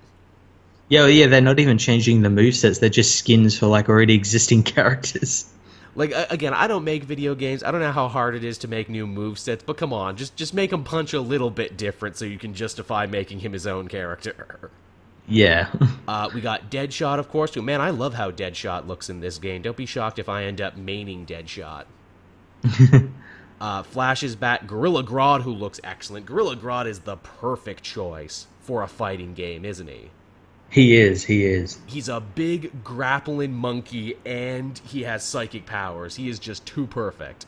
yeah, 0.89 1.01
well, 1.01 1.10
yeah, 1.10 1.28
they're 1.28 1.41
not 1.41 1.60
even 1.60 1.78
changing 1.78 2.22
the 2.22 2.30
move 2.30 2.55
sets. 2.55 2.80
They're 2.80 2.89
just 2.89 3.16
skins 3.18 3.58
for 3.58 3.68
like 3.68 3.89
already 3.89 4.14
existing 4.16 4.64
characters. 4.76 5.51
Like 5.95 6.14
again, 6.30 6.53
I 6.53 6.68
don't 6.68 6.84
make 6.84 7.03
video 7.03 7.34
games. 7.36 7.64
I 7.64 7.72
don't 7.72 7.82
know 7.82 7.91
how 7.91 8.08
hard 8.08 8.36
it 8.36 8.43
is 8.43 8.60
to 8.60 8.68
make 8.68 8.88
new 8.89 9.08
move 9.08 9.39
sets, 9.39 9.64
but 9.64 9.78
come 9.78 9.91
on, 9.93 10.16
just 10.18 10.36
just 10.36 10.53
make 10.53 10.72
him 10.72 10.84
punch 10.84 11.14
a 11.14 11.20
little 11.22 11.49
bit 11.49 11.76
different 11.78 12.16
so 12.16 12.26
you 12.26 12.38
can 12.38 12.53
justify 12.53 13.08
making 13.08 13.39
him 13.39 13.53
his 13.53 13.66
own 13.66 13.88
character. 13.88 14.70
Yeah. 15.28 15.70
Uh, 16.08 16.30
we 16.34 16.40
got 16.40 16.72
Deadshot, 16.72 17.20
of 17.20 17.28
course. 17.28 17.52
Too. 17.52 17.62
Man, 17.62 17.82
I 17.82 17.90
love 17.90 18.14
how 18.14 18.32
Deadshot 18.32 18.88
looks 18.88 19.10
in 19.10 19.20
this 19.20 19.38
game. 19.40 19.62
Don't 19.62 19.76
be 19.76 19.86
shocked 19.86 20.20
if 20.20 20.30
I 20.30 20.46
end 20.46 20.62
up 20.62 20.78
maining 20.78 21.26
Deadshot. 21.26 21.84
uh, 23.60 23.84
Flash 23.84 24.24
is 24.24 24.38
back. 24.38 24.66
Gorilla 24.68 25.04
Grodd, 25.04 25.42
who 25.42 25.52
looks 25.52 25.82
excellent. 25.84 26.26
Gorilla 26.26 26.56
Grodd 26.56 26.88
is 26.88 27.02
the 27.02 27.18
perfect 27.18 27.84
choice 27.84 28.48
for 28.62 28.84
a 28.84 28.88
fighting 28.88 29.34
game, 29.34 29.66
isn't 29.66 29.90
he? 29.90 30.12
he 30.70 30.96
is. 30.96 31.26
He 31.26 31.46
is. 31.46 31.80
He's 31.88 32.08
a 32.10 32.22
big 32.22 32.84
grappling 32.84 33.54
monkey, 33.54 34.16
and 34.26 34.78
he 34.80 35.04
has 35.04 35.24
psychic 35.26 35.66
powers. 35.66 36.16
He 36.16 36.30
is 36.30 36.40
just 36.40 36.66
too 36.66 36.88
perfect. 36.88 37.46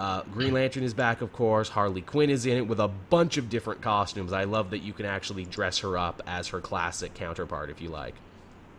Uh, 0.00 0.22
Green 0.32 0.54
Lantern 0.54 0.82
is 0.82 0.94
back, 0.94 1.20
of 1.20 1.30
course. 1.30 1.68
Harley 1.68 2.00
Quinn 2.00 2.30
is 2.30 2.46
in 2.46 2.56
it 2.56 2.66
with 2.66 2.80
a 2.80 2.88
bunch 2.88 3.36
of 3.36 3.50
different 3.50 3.82
costumes. 3.82 4.32
I 4.32 4.44
love 4.44 4.70
that 4.70 4.78
you 4.78 4.94
can 4.94 5.04
actually 5.04 5.44
dress 5.44 5.80
her 5.80 5.98
up 5.98 6.22
as 6.26 6.48
her 6.48 6.60
classic 6.62 7.12
counterpart 7.12 7.68
if 7.68 7.82
you 7.82 7.90
like. 7.90 8.14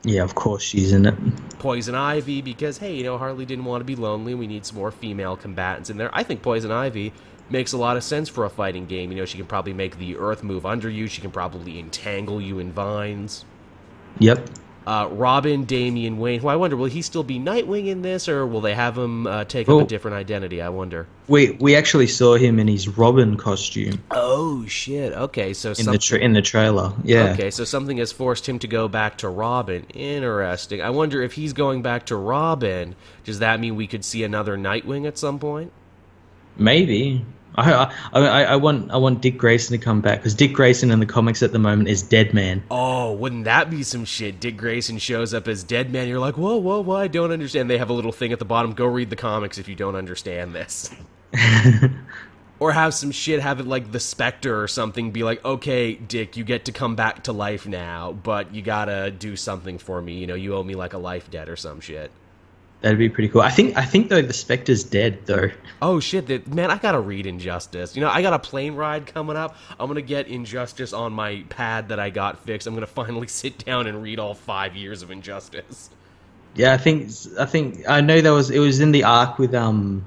Yeah, 0.04 0.24
of 0.24 0.34
course 0.34 0.64
she's 0.64 0.92
in 0.92 1.06
it. 1.06 1.14
Poison 1.60 1.94
Ivy, 1.94 2.42
because, 2.42 2.80
hey, 2.80 2.96
you 2.96 3.04
know, 3.04 3.20
Harley 3.20 3.46
didn't 3.46 3.66
want 3.66 3.82
to 3.82 3.86
be 3.86 3.96
lonely. 3.96 4.34
We 4.34 4.48
need 4.48 4.66
some 4.66 4.78
more 4.78 4.90
female 4.90 5.38
combatants 5.38 5.92
in 5.92 5.98
there. 5.98 6.10
I 6.12 6.24
think 6.24 6.42
Poison 6.42 6.72
Ivy 6.72 7.14
makes 7.52 7.72
a 7.74 7.78
lot 7.78 7.98
of 7.98 8.04
sense 8.04 8.28
for 8.28 8.46
a 8.46 8.50
fighting 8.50 8.88
game. 8.88 9.12
You 9.12 9.18
know, 9.18 9.26
she 9.26 9.38
can 9.38 9.46
probably 9.46 9.74
make 9.74 10.00
the 10.00 10.18
earth 10.18 10.42
move 10.42 10.66
under 10.66 10.90
you, 10.90 11.06
she 11.06 11.22
can 11.22 11.30
probably 11.30 11.78
entangle 11.78 12.42
you 12.42 12.58
in 12.58 12.72
vines. 12.72 13.46
Yep. 14.18 14.50
Uh, 14.86 15.08
Robin, 15.12 15.66
Damian 15.66 16.18
Wayne, 16.18 16.40
who 16.40 16.48
I 16.48 16.56
wonder, 16.56 16.76
will 16.76 16.88
he 16.88 17.04
still 17.04 17.24
be 17.24 17.40
Nightwing 17.40 17.88
in 17.88 18.02
this, 18.02 18.28
or 18.28 18.48
will 18.48 18.62
they 18.62 18.74
have 18.74 18.98
him 18.98 19.28
uh, 19.28 19.44
take 19.44 19.70
up 19.70 19.82
a 19.82 19.86
different 19.86 20.18
identity? 20.18 20.60
I 20.62 20.70
wonder. 20.70 21.08
We 21.28 21.52
we 21.52 21.76
actually 21.76 22.08
saw 22.08 22.36
him 22.36 22.58
in 22.60 22.68
his 22.68 22.88
Robin 22.88 23.38
costume 23.38 24.04
Oh 24.10 24.66
shit! 24.66 25.14
Okay, 25.14 25.54
so 25.54 25.74
in 25.78 25.86
the 25.86 26.00
tra- 26.00 26.18
in 26.18 26.34
the 26.34 26.42
trailer. 26.42 26.94
Yeah. 27.04 27.34
okay, 27.34 27.52
so 27.52 27.64
something 27.64 27.98
has 27.98 28.12
forced 28.12 28.50
him 28.50 28.58
to 28.60 28.68
go 28.68 28.88
back 28.88 29.20
to 29.20 29.30
Robin. 29.30 29.86
Interesting. 29.94 30.82
I 30.82 30.90
wonder 30.90 31.22
if 31.22 31.34
he's 31.34 31.54
going 31.54 31.84
back 31.84 32.08
to 32.08 32.16
Robin. 32.16 32.96
Does 33.24 33.40
that 33.40 33.60
mean 33.60 33.76
we 33.76 33.86
could 33.86 34.04
see 34.04 34.24
another 34.24 34.58
Nightwing 34.58 35.08
at 35.08 35.18
some 35.18 35.38
point? 35.38 35.72
Maybe. 36.58 37.24
I, 37.56 37.94
I 38.14 38.20
I 38.20 38.44
I 38.44 38.56
want 38.56 38.92
I 38.92 38.98
want 38.98 39.22
Dick 39.22 39.38
Grayson 39.38 39.78
to 39.78 39.84
come 39.84 40.02
back 40.02 40.20
because 40.20 40.34
Dick 40.34 40.54
Grayson 40.54 40.92
in 40.92 41.00
the 41.00 41.06
comics 41.06 41.44
at 41.44 41.52
the 41.52 41.60
moment 41.60 41.90
is 41.90 42.02
Dead 42.02 42.34
Man. 42.34 42.64
Oh, 42.72 43.14
wouldn't 43.14 43.46
that 43.46 43.70
be 43.70 43.84
some 43.84 44.06
shit? 44.06 44.40
Dick 44.40 44.58
Grayson 44.58 44.98
shows 44.98 45.34
up 45.34 45.48
as 45.48 45.64
Dead 45.64 45.92
Man. 45.92 46.08
You're 46.08 46.20
like, 46.20 46.38
whoa, 46.38 46.58
whoa, 46.58 46.82
whoa! 46.82 46.96
I 46.96 47.08
don't 47.08 47.32
understand. 47.32 47.70
They 47.70 47.78
have 47.78 47.90
a 47.90 47.94
little 47.94 48.12
thing 48.12 48.32
at 48.32 48.40
the 48.40 48.46
bottom. 48.46 48.74
Go 48.74 48.86
read 48.86 49.10
the 49.10 49.16
comics 49.16 49.58
if 49.58 49.68
you 49.68 49.76
don't 49.76 49.96
understand 49.96 50.56
this. 50.56 50.94
or 52.60 52.72
have 52.72 52.94
some 52.94 53.10
shit 53.12 53.42
have 53.42 53.60
it 53.60 53.66
like 53.66 53.92
the 53.92 54.00
Spectre 54.00 54.62
or 54.62 54.68
something. 54.68 55.12
Be 55.12 55.24
like, 55.24 55.44
okay, 55.44 55.96
Dick, 55.96 56.38
you 56.38 56.44
get 56.44 56.66
to 56.66 56.72
come 56.72 56.96
back 56.96 57.24
to 57.24 57.34
life 57.34 57.68
now, 57.68 58.12
but 58.12 58.54
you 58.54 58.62
gotta 58.62 59.12
do 59.12 59.36
something 59.36 59.78
for 59.78 60.02
me. 60.02 60.20
You 60.20 60.28
know, 60.28 60.36
you 60.36 60.56
owe 60.56 60.64
me 60.64 60.76
like 60.76 60.94
a 60.94 61.00
life 61.00 61.32
debt 61.32 61.50
or 61.50 61.56
some 61.56 61.82
shit. 61.82 62.12
That'd 62.82 62.98
be 62.98 63.10
pretty 63.10 63.30
cool. 63.30 63.42
I 63.42 63.52
think 63.52 63.78
I 63.78 63.86
think 63.86 64.10
though 64.10 64.24
the 64.24 64.34
Spectre's 64.34 64.84
dead 64.84 65.20
though. 65.26 65.52
Oh 65.84 66.00
shit! 66.00 66.26
That 66.28 66.48
man, 66.48 66.72
I 66.72 66.78
gotta 66.78 67.00
read 67.00 67.28
Injustice. 67.28 67.96
You 67.96 68.02
know, 68.02 68.10
I 68.10 68.24
got 68.24 68.34
a 68.34 68.40
plane 68.40 68.74
ride 68.74 69.06
coming 69.06 69.36
up. 69.36 69.56
I'm 69.80 69.88
gonna 69.88 70.02
get 70.02 70.28
Injustice 70.28 70.92
on 70.92 71.14
my 71.14 71.44
pad 71.50 71.90
that 71.90 72.00
I 72.00 72.10
got 72.10 72.40
fixed. 72.40 72.66
I'm 72.66 72.74
gonna 72.74 72.88
finally 72.88 73.28
sit 73.42 73.64
down 73.64 73.86
and 73.86 74.02
read 74.02 74.18
all 74.18 74.34
five 74.34 74.76
years 74.76 75.04
of 75.04 75.12
Injustice. 75.12 75.92
Yeah, 76.56 76.74
I 76.74 76.78
think 76.78 77.12
I 77.40 77.46
think 77.46 77.88
I 77.88 78.02
know 78.02 78.20
that 78.20 78.32
was 78.32 78.50
it 78.50 78.60
was 78.60 78.80
in 78.80 78.92
the 78.92 79.04
arc 79.04 79.38
with 79.38 79.54
um 79.54 80.04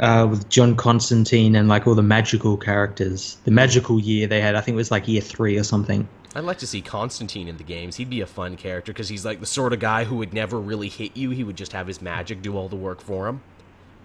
uh 0.00 0.26
with 0.28 0.48
John 0.48 0.74
Constantine 0.74 1.54
and 1.54 1.68
like 1.68 1.86
all 1.86 1.94
the 1.94 2.02
magical 2.02 2.56
characters. 2.56 3.38
The 3.44 3.50
magical 3.52 4.00
year 4.00 4.26
they 4.26 4.40
had, 4.40 4.56
I 4.56 4.60
think 4.60 4.74
it 4.74 4.76
was 4.76 4.90
like 4.90 5.06
year 5.06 5.20
three 5.20 5.56
or 5.56 5.64
something. 5.64 6.08
I'd 6.34 6.44
like 6.44 6.58
to 6.58 6.66
see 6.66 6.80
Constantine 6.80 7.48
in 7.48 7.56
the 7.56 7.64
games. 7.64 7.96
He'd 7.96 8.10
be 8.10 8.20
a 8.20 8.26
fun 8.26 8.56
character 8.56 8.92
because 8.92 9.08
he's 9.08 9.24
like 9.24 9.40
the 9.40 9.46
sort 9.46 9.72
of 9.72 9.80
guy 9.80 10.04
who 10.04 10.16
would 10.16 10.32
never 10.32 10.60
really 10.60 10.88
hit 10.88 11.16
you. 11.16 11.30
He 11.30 11.42
would 11.42 11.56
just 11.56 11.72
have 11.72 11.88
his 11.88 12.00
magic 12.00 12.40
do 12.40 12.56
all 12.56 12.68
the 12.68 12.76
work 12.76 13.00
for 13.00 13.26
him. 13.26 13.42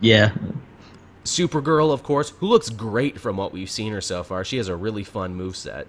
Yeah. 0.02 0.34
Supergirl, 1.24 1.94
of 1.94 2.04
course, 2.04 2.30
who 2.30 2.48
looks 2.48 2.70
great 2.70 3.20
from 3.20 3.38
what 3.38 3.54
we've 3.54 3.70
seen 3.70 3.94
her 3.94 4.02
so 4.02 4.24
far. 4.24 4.44
She 4.44 4.58
has 4.58 4.68
a 4.68 4.76
really 4.76 5.04
fun 5.04 5.36
move 5.36 5.56
set. 5.56 5.88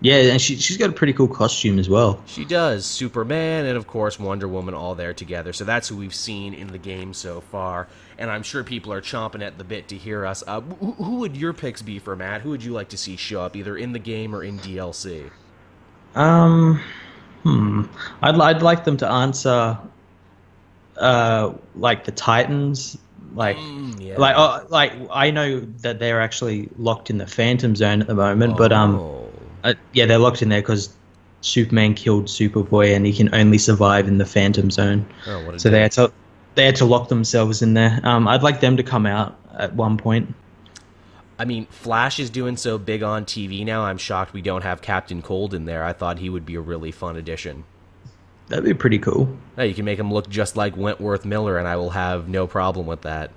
Yeah, 0.00 0.16
and 0.16 0.40
she, 0.40 0.56
she's 0.56 0.76
got 0.76 0.90
a 0.90 0.92
pretty 0.92 1.12
cool 1.12 1.28
costume 1.28 1.78
as 1.78 1.88
well. 1.88 2.20
She 2.26 2.44
does. 2.44 2.84
Superman 2.84 3.66
and, 3.66 3.76
of 3.76 3.86
course, 3.86 4.20
Wonder 4.20 4.46
Woman 4.46 4.74
all 4.74 4.94
there 4.94 5.14
together. 5.14 5.52
So 5.52 5.64
that's 5.64 5.88
who 5.88 5.96
we've 5.96 6.14
seen 6.14 6.54
in 6.54 6.68
the 6.68 6.78
game 6.78 7.14
so 7.14 7.40
far. 7.40 7.88
And 8.18 8.30
I'm 8.30 8.42
sure 8.42 8.64
people 8.64 8.92
are 8.92 9.02
chomping 9.02 9.42
at 9.46 9.58
the 9.58 9.64
bit 9.64 9.88
to 9.88 9.96
hear 9.96 10.24
us. 10.24 10.42
Uh, 10.46 10.60
who, 10.62 10.92
who 10.92 11.16
would 11.16 11.36
your 11.36 11.52
picks 11.52 11.82
be 11.82 11.98
for 11.98 12.16
Matt? 12.16 12.40
Who 12.40 12.50
would 12.50 12.64
you 12.64 12.72
like 12.72 12.88
to 12.90 12.96
see 12.96 13.16
show 13.16 13.42
up, 13.42 13.54
either 13.56 13.76
in 13.76 13.92
the 13.92 13.98
game 13.98 14.34
or 14.34 14.42
in 14.42 14.58
DLC? 14.58 15.30
Um, 16.14 16.80
hmm. 17.42 17.82
I'd, 18.22 18.34
I'd 18.40 18.62
like 18.62 18.84
them 18.84 18.96
to 18.98 19.08
answer, 19.08 19.76
uh, 20.96 21.52
like 21.74 22.04
the 22.04 22.12
Titans. 22.12 22.96
Like, 23.34 23.56
Mm, 23.58 24.00
yeah. 24.00 24.16
like, 24.16 24.34
oh, 24.38 24.66
like 24.70 24.94
I 25.12 25.30
know 25.30 25.60
that 25.82 25.98
they're 25.98 26.22
actually 26.22 26.70
locked 26.78 27.10
in 27.10 27.18
the 27.18 27.26
Phantom 27.26 27.76
Zone 27.76 28.00
at 28.00 28.06
the 28.06 28.14
moment, 28.14 28.56
but 28.56 28.72
um, 28.72 28.94
Oh. 28.96 29.28
uh, 29.62 29.74
yeah, 29.92 30.06
they're 30.06 30.16
locked 30.18 30.40
in 30.40 30.48
there 30.48 30.62
because 30.62 30.88
Superman 31.42 31.92
killed 31.92 32.26
Superboy, 32.26 32.96
and 32.96 33.04
he 33.04 33.12
can 33.12 33.34
only 33.34 33.58
survive 33.58 34.08
in 34.08 34.16
the 34.16 34.24
Phantom 34.24 34.70
Zone. 34.70 35.04
Oh, 35.26 35.54
So 35.58 35.68
they 35.68 35.76
dick. 35.76 35.82
had 35.82 35.92
to 35.92 36.12
they 36.56 36.64
had 36.66 36.76
to 36.76 36.84
lock 36.84 37.08
themselves 37.08 37.62
in 37.62 37.74
there. 37.74 38.00
Um, 38.02 38.26
I'd 38.26 38.42
like 38.42 38.60
them 38.60 38.76
to 38.78 38.82
come 38.82 39.06
out 39.06 39.38
at 39.56 39.74
one 39.74 39.96
point. 39.96 40.34
I 41.38 41.44
mean, 41.44 41.66
Flash 41.66 42.18
is 42.18 42.30
doing 42.30 42.56
so 42.56 42.78
big 42.78 43.02
on 43.02 43.24
TV 43.26 43.64
now. 43.64 43.82
I'm 43.84 43.98
shocked 43.98 44.32
we 44.32 44.40
don't 44.42 44.62
have 44.62 44.80
Captain 44.82 45.20
Cold 45.22 45.52
in 45.54 45.66
there. 45.66 45.84
I 45.84 45.92
thought 45.92 46.18
he 46.18 46.30
would 46.30 46.46
be 46.46 46.54
a 46.54 46.60
really 46.60 46.90
fun 46.90 47.16
addition. 47.16 47.64
That'd 48.48 48.64
be 48.64 48.74
pretty 48.74 48.98
cool. 48.98 49.36
Now, 49.56 49.64
you 49.64 49.74
can 49.74 49.84
make 49.84 49.98
him 49.98 50.12
look 50.12 50.28
just 50.30 50.56
like 50.56 50.76
Wentworth 50.76 51.24
Miller, 51.24 51.58
and 51.58 51.68
I 51.68 51.76
will 51.76 51.90
have 51.90 52.28
no 52.28 52.46
problem 52.46 52.86
with 52.86 53.02
that. 53.02 53.30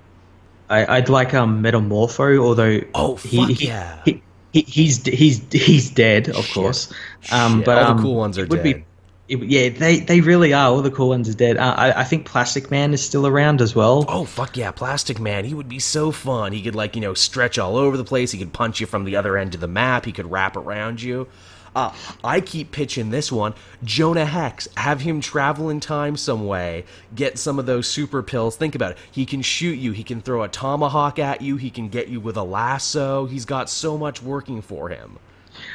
I, 0.70 0.98
I'd 0.98 1.08
like 1.08 1.34
um 1.34 1.62
Metamorpho, 1.62 2.38
although 2.38 2.80
Oh, 2.94 3.16
he, 3.16 3.36
fuck 3.36 3.50
he- 3.50 3.66
yeah. 3.66 4.00
he, 4.04 4.22
he, 4.52 4.62
he's 4.62 5.04
he's 5.04 5.42
he's 5.52 5.90
dead, 5.90 6.28
of 6.28 6.44
Shit. 6.44 6.54
course. 6.54 6.92
Um, 7.32 7.56
Shit. 7.58 7.66
but 7.66 7.78
All 7.78 7.84
the 7.86 7.90
um, 7.90 8.02
cool 8.02 8.14
ones 8.14 8.38
are 8.38 8.46
would 8.46 8.62
dead. 8.62 8.76
Be, 8.76 8.84
it- 9.30 9.42
yeah, 9.48 9.68
they 9.70 10.00
they 10.00 10.20
really 10.20 10.52
are. 10.52 10.68
All 10.70 10.82
the 10.82 10.90
cool 10.90 11.08
ones 11.10 11.28
are 11.28 11.34
dead. 11.34 11.56
Uh, 11.56 11.74
I 11.76 12.00
I 12.00 12.04
think 12.04 12.26
Plastic 12.26 12.70
Man 12.70 12.92
is 12.92 13.02
still 13.02 13.26
around 13.26 13.60
as 13.62 13.74
well. 13.74 14.04
Oh 14.08 14.24
fuck 14.24 14.56
yeah, 14.56 14.70
Plastic 14.72 15.18
Man! 15.20 15.44
He 15.44 15.54
would 15.54 15.68
be 15.68 15.78
so 15.78 16.10
fun. 16.10 16.52
He 16.52 16.62
could 16.62 16.74
like 16.74 16.94
you 16.96 17.00
know 17.00 17.14
stretch 17.14 17.58
all 17.58 17.76
over 17.76 17.96
the 17.96 18.04
place. 18.04 18.32
He 18.32 18.38
could 18.38 18.52
punch 18.52 18.80
you 18.80 18.86
from 18.86 19.04
the 19.04 19.16
other 19.16 19.38
end 19.38 19.54
of 19.54 19.60
the 19.60 19.68
map. 19.68 20.04
He 20.04 20.12
could 20.12 20.30
wrap 20.30 20.56
around 20.56 21.00
you. 21.00 21.28
Uh, 21.74 21.92
I 22.24 22.40
keep 22.40 22.72
pitching 22.72 23.10
this 23.10 23.30
one. 23.30 23.54
Jonah 23.84 24.24
Hex, 24.26 24.66
have 24.76 25.00
him 25.02 25.20
travel 25.20 25.70
in 25.70 25.78
time 25.78 26.16
some 26.16 26.48
way. 26.48 26.84
Get 27.14 27.38
some 27.38 27.60
of 27.60 27.66
those 27.66 27.86
super 27.86 28.24
pills. 28.24 28.56
Think 28.56 28.74
about 28.74 28.92
it. 28.92 28.98
He 29.12 29.24
can 29.24 29.40
shoot 29.40 29.78
you. 29.78 29.92
He 29.92 30.02
can 30.02 30.20
throw 30.20 30.42
a 30.42 30.48
tomahawk 30.48 31.20
at 31.20 31.42
you. 31.42 31.56
He 31.56 31.70
can 31.70 31.88
get 31.88 32.08
you 32.08 32.18
with 32.18 32.36
a 32.36 32.42
lasso. 32.42 33.26
He's 33.26 33.44
got 33.44 33.70
so 33.70 33.96
much 33.96 34.20
working 34.20 34.62
for 34.62 34.88
him. 34.88 35.20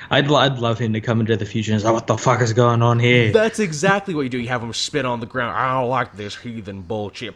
I'd 0.09 0.31
I'd 0.31 0.59
love 0.59 0.79
him 0.79 0.93
to 0.93 1.01
come 1.01 1.19
into 1.19 1.35
the 1.37 1.45
future 1.45 1.73
and 1.73 1.81
say, 1.81 1.91
"What 1.91 2.07
the 2.07 2.17
fuck 2.17 2.41
is 2.41 2.53
going 2.53 2.81
on 2.81 2.99
here?" 2.99 3.31
That's 3.31 3.59
exactly 3.59 4.13
what 4.13 4.21
you 4.21 4.29
do. 4.29 4.39
You 4.39 4.47
have 4.49 4.63
him 4.63 4.73
spit 4.73 5.05
on 5.05 5.19
the 5.19 5.25
ground. 5.25 5.57
I 5.57 5.79
don't 5.79 5.89
like 5.89 6.15
this 6.15 6.35
heathen 6.35 6.81
bullshit. 6.81 7.35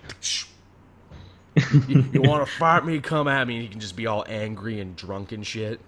you, 1.88 2.06
you 2.14 2.22
want 2.22 2.46
to 2.46 2.52
fight 2.54 2.86
me? 2.86 3.00
Come 3.00 3.28
at 3.28 3.48
me. 3.48 3.56
And 3.56 3.64
he 3.64 3.70
can 3.70 3.80
just 3.80 3.96
be 3.96 4.08
all 4.08 4.26
angry 4.28 4.80
and 4.80 4.96
drunk 4.96 5.32
and 5.32 5.46
shit. 5.46 5.80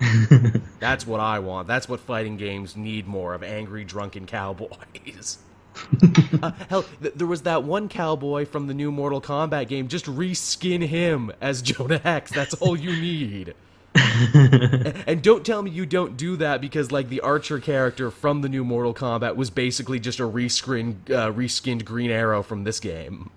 That's 0.80 1.06
what 1.06 1.20
I 1.20 1.38
want. 1.38 1.68
That's 1.68 1.88
what 1.88 2.00
fighting 2.00 2.36
games 2.36 2.76
need 2.76 3.06
more 3.06 3.34
of 3.34 3.42
angry, 3.42 3.84
drunken 3.84 4.26
cowboys. 4.26 5.38
uh, 6.42 6.52
hell, 6.68 6.84
th- 7.02 7.14
there 7.14 7.26
was 7.26 7.42
that 7.42 7.64
one 7.64 7.88
cowboy 7.88 8.44
from 8.46 8.66
the 8.66 8.74
new 8.74 8.92
Mortal 8.92 9.20
Kombat 9.20 9.68
game. 9.68 9.88
Just 9.88 10.06
reskin 10.06 10.86
him 10.86 11.32
as 11.40 11.62
Jonah 11.62 11.98
Hex. 11.98 12.32
That's 12.32 12.54
all 12.54 12.76
you 12.76 12.92
need. 13.00 13.54
And, 13.94 15.22
don't 15.22 15.44
tell 15.46 15.62
me 15.62 15.70
you 15.70 15.86
don't 15.86 16.16
do 16.16 16.36
that 16.36 16.60
because, 16.60 16.90
like, 16.90 17.08
the 17.08 17.20
Archer 17.20 17.60
character 17.60 18.10
from 18.10 18.40
the 18.42 18.48
new 18.48 18.64
Mortal 18.64 18.94
Kombat 18.94 19.36
was 19.36 19.50
basically 19.50 20.00
just 20.00 20.20
a 20.20 20.24
reskin, 20.24 20.96
uh, 21.10 21.32
reskinned 21.32 21.84
Green 21.84 22.10
Arrow 22.10 22.42
from 22.42 22.64
this 22.64 22.80
game. 22.80 23.30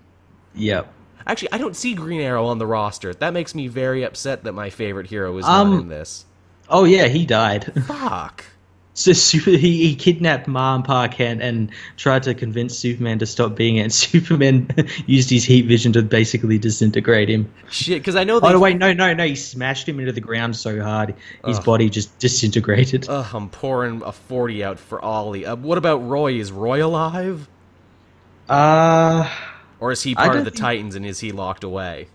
yep. 0.56 0.92
Actually, 1.26 1.52
I 1.52 1.58
don't 1.58 1.76
see 1.76 1.94
Green 1.94 2.22
Arrow 2.22 2.46
on 2.46 2.58
the 2.58 2.66
roster. 2.66 3.14
That 3.14 3.34
makes 3.34 3.54
me 3.54 3.68
very 3.68 4.04
upset 4.04 4.46
that 4.46 4.54
my 4.54 4.70
favorite 4.70 5.08
hero 5.08 5.38
is 5.38 5.46
Um, 5.46 5.72
not 5.72 5.82
in 5.82 5.88
this. 5.90 6.26
Oh 6.70 6.86
yeah, 6.86 7.08
he 7.08 7.26
died. 7.26 7.66
Fuck. 7.86 8.46
So 8.98 9.14
super, 9.14 9.52
he, 9.52 9.86
he 9.90 9.94
kidnapped 9.96 10.48
Ma 10.48 10.74
and 10.74 10.84
Pa 10.84 11.08
Kent 11.08 11.40
and 11.44 11.70
tried 11.98 12.24
to 12.24 12.34
convince 12.34 12.76
Superman 12.76 13.20
to 13.20 13.28
stop 13.28 13.54
being 13.56 13.76
it. 13.78 13.82
And 13.82 13.94
Superman 13.94 14.68
used 15.06 15.30
his 15.30 15.44
heat 15.44 15.68
vision 15.68 15.94
to 15.94 16.02
basically 16.02 16.58
disintegrate 16.58 17.30
him. 17.30 17.48
Shit, 17.70 18.02
because 18.02 18.16
I 18.16 18.24
know 18.24 18.40
they. 18.40 18.48
Oh 18.48 18.54
no, 18.54 18.60
wait, 18.60 18.78
no, 18.80 18.94
no, 18.94 19.14
no! 19.14 19.24
He 19.28 19.36
smashed 19.36 19.88
him 19.88 20.00
into 20.00 20.14
the 20.14 20.20
ground 20.22 20.56
so 20.56 20.82
hard, 20.82 21.14
his 21.46 21.60
Ugh. 21.60 21.66
body 21.66 21.92
just 21.92 22.18
disintegrated. 22.18 23.06
Ugh, 23.10 23.28
I'm 23.36 23.50
pouring 23.50 24.02
a 24.04 24.12
40 24.12 24.64
out 24.64 24.80
for 24.80 25.00
Ollie. 25.00 25.46
Uh, 25.46 25.56
what 25.56 25.78
about 25.78 25.98
Roy? 25.98 26.34
Is 26.34 26.52
Roy 26.52 26.84
alive? 26.84 27.48
Uh, 28.50 29.30
Or 29.80 29.92
is 29.92 30.02
he 30.02 30.16
part 30.16 30.36
of 30.38 30.44
the 30.44 30.50
think- 30.50 30.60
Titans 30.62 30.96
and 30.96 31.06
is 31.06 31.20
he 31.20 31.32
locked 31.32 31.64
away? 31.64 32.08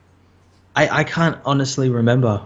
I 0.74 1.00
I 1.00 1.04
can't 1.04 1.38
honestly 1.44 1.90
remember. 1.90 2.42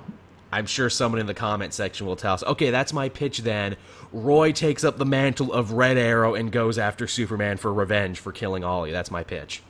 I'm 0.53 0.67
sure 0.67 0.89
someone 0.89 1.21
in 1.21 1.27
the 1.27 1.35
comment 1.35 1.75
section 1.75 2.07
will 2.07 2.17
tell 2.17 2.35
us. 2.35 2.43
Okay, 2.43 2.71
that's 2.71 2.93
my 2.93 3.09
pitch 3.09 3.39
then. 3.39 3.77
Roy 4.13 4.53
takes 4.53 4.85
up 4.85 4.99
the 4.99 5.05
mantle 5.05 5.53
of 5.53 5.73
Red 5.73 5.97
Arrow 5.97 6.35
and 6.35 6.51
goes 6.51 6.79
after 6.79 7.07
Superman 7.07 7.57
for 7.57 7.73
revenge 7.73 8.19
for 8.19 8.33
killing 8.33 8.65
Ollie. 8.65 8.93
That's 8.93 9.11
my 9.11 9.25
pitch. 9.25 9.63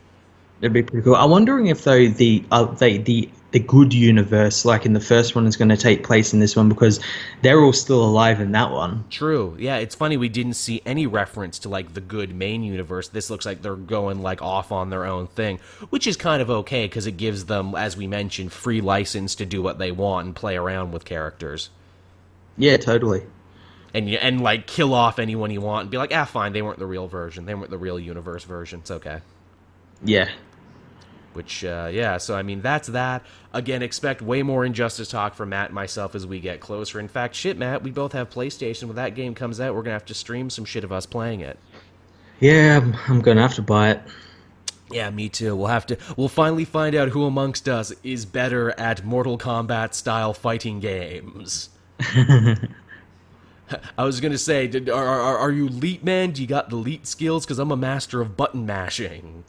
It'd 0.61 0.73
be 0.73 0.83
pretty 0.83 1.03
cool. 1.03 1.15
I'm 1.15 1.29
wondering 1.29 1.67
if 1.67 1.83
though 1.83 2.07
the 2.07 2.43
uh, 2.51 2.65
they, 2.65 2.97
the 2.97 3.29
the 3.51 3.59
good 3.59 3.93
universe, 3.93 4.65
like 4.65 4.85
in 4.85 4.93
the 4.93 4.99
first 4.99 5.35
one, 5.35 5.45
is 5.45 5.55
going 5.55 5.69
to 5.69 5.77
take 5.77 6.03
place 6.03 6.33
in 6.33 6.39
this 6.39 6.55
one 6.55 6.67
because 6.67 6.99
they're 7.41 7.61
all 7.61 7.73
still 7.73 8.03
alive 8.03 8.41
in 8.41 8.51
that 8.51 8.71
one. 8.71 9.05
True. 9.09 9.55
Yeah, 9.59 9.77
it's 9.77 9.95
funny 9.95 10.17
we 10.17 10.29
didn't 10.29 10.55
see 10.55 10.81
any 10.85 11.07
reference 11.07 11.59
to 11.59 11.69
like 11.69 11.93
the 11.93 12.01
good 12.01 12.35
main 12.35 12.63
universe. 12.63 13.07
This 13.09 13.29
looks 13.29 13.45
like 13.45 13.61
they're 13.61 13.75
going 13.75 14.21
like 14.21 14.41
off 14.41 14.71
on 14.71 14.89
their 14.89 15.05
own 15.05 15.27
thing, 15.27 15.59
which 15.91 16.07
is 16.07 16.17
kind 16.17 16.41
of 16.41 16.49
okay 16.49 16.85
because 16.85 17.07
it 17.07 17.17
gives 17.17 17.45
them, 17.45 17.75
as 17.75 17.95
we 17.95 18.07
mentioned, 18.07 18.51
free 18.51 18.81
license 18.81 19.35
to 19.35 19.45
do 19.45 19.61
what 19.61 19.77
they 19.77 19.91
want 19.91 20.25
and 20.25 20.35
play 20.35 20.57
around 20.57 20.91
with 20.91 21.05
characters. 21.05 21.69
Yeah, 22.57 22.77
totally. 22.77 23.23
And 23.97 24.07
you, 24.07 24.19
and 24.19 24.41
like 24.41 24.67
kill 24.67 24.93
off 24.93 25.17
anyone 25.17 25.49
you 25.49 25.59
want 25.59 25.81
and 25.81 25.89
be 25.89 25.97
like, 25.97 26.13
ah, 26.13 26.25
fine, 26.25 26.53
they 26.53 26.61
weren't 26.61 26.77
the 26.77 26.85
real 26.85 27.07
version. 27.07 27.47
They 27.47 27.55
weren't 27.55 27.71
the 27.71 27.79
real 27.79 27.99
universe 27.99 28.43
version. 28.43 28.81
It's 28.81 28.91
okay. 28.91 29.21
Yeah. 30.03 30.29
Which, 31.33 31.65
uh, 31.65 31.89
yeah, 31.91 32.17
so 32.17 32.35
I 32.35 32.43
mean, 32.43 32.61
that's 32.61 32.89
that. 32.89 33.25
Again, 33.53 33.81
expect 33.81 34.21
way 34.21 34.43
more 34.43 34.63
Injustice 34.65 35.07
talk 35.07 35.33
from 35.33 35.49
Matt 35.49 35.69
and 35.69 35.73
myself 35.73 36.13
as 36.13 36.27
we 36.27 36.39
get 36.39 36.59
closer. 36.59 36.99
In 36.99 37.07
fact, 37.07 37.33
shit, 37.33 37.57
Matt, 37.57 37.81
we 37.81 37.89
both 37.89 38.11
have 38.11 38.29
PlayStation. 38.29 38.83
When 38.83 38.97
that 38.97 39.15
game 39.15 39.33
comes 39.33 39.59
out, 39.59 39.73
we're 39.73 39.81
going 39.81 39.93
to 39.93 39.99
have 39.99 40.05
to 40.05 40.13
stream 40.13 40.51
some 40.51 40.65
shit 40.65 40.83
of 40.83 40.91
us 40.91 41.07
playing 41.07 41.41
it. 41.41 41.57
Yeah, 42.39 42.77
I'm, 42.77 42.95
I'm 43.07 43.21
going 43.21 43.37
to 43.37 43.43
have 43.43 43.55
to 43.55 43.63
buy 43.63 43.91
it. 43.91 44.01
Yeah, 44.91 45.09
me 45.09 45.27
too. 45.27 45.55
We'll 45.55 45.67
have 45.67 45.87
to. 45.87 45.97
We'll 46.15 46.29
finally 46.29 46.65
find 46.65 46.95
out 46.95 47.09
who 47.09 47.25
amongst 47.25 47.67
us 47.67 47.93
is 48.03 48.25
better 48.25 48.71
at 48.79 49.03
Mortal 49.03 49.39
Kombat 49.39 49.95
style 49.95 50.35
fighting 50.35 50.79
games. 50.79 51.69
I 53.97 54.03
was 54.03 54.21
gonna 54.21 54.37
say, 54.37 54.67
did, 54.67 54.89
are, 54.89 55.05
are 55.05 55.37
are 55.37 55.51
you 55.51 55.67
leet 55.67 56.03
man? 56.03 56.31
Do 56.31 56.41
you 56.41 56.47
got 56.47 56.69
the 56.69 56.75
leet 56.75 57.05
skills? 57.07 57.45
Because 57.45 57.59
I'm 57.59 57.71
a 57.71 57.77
master 57.77 58.21
of 58.21 58.37
button 58.37 58.65
mashing. 58.65 59.43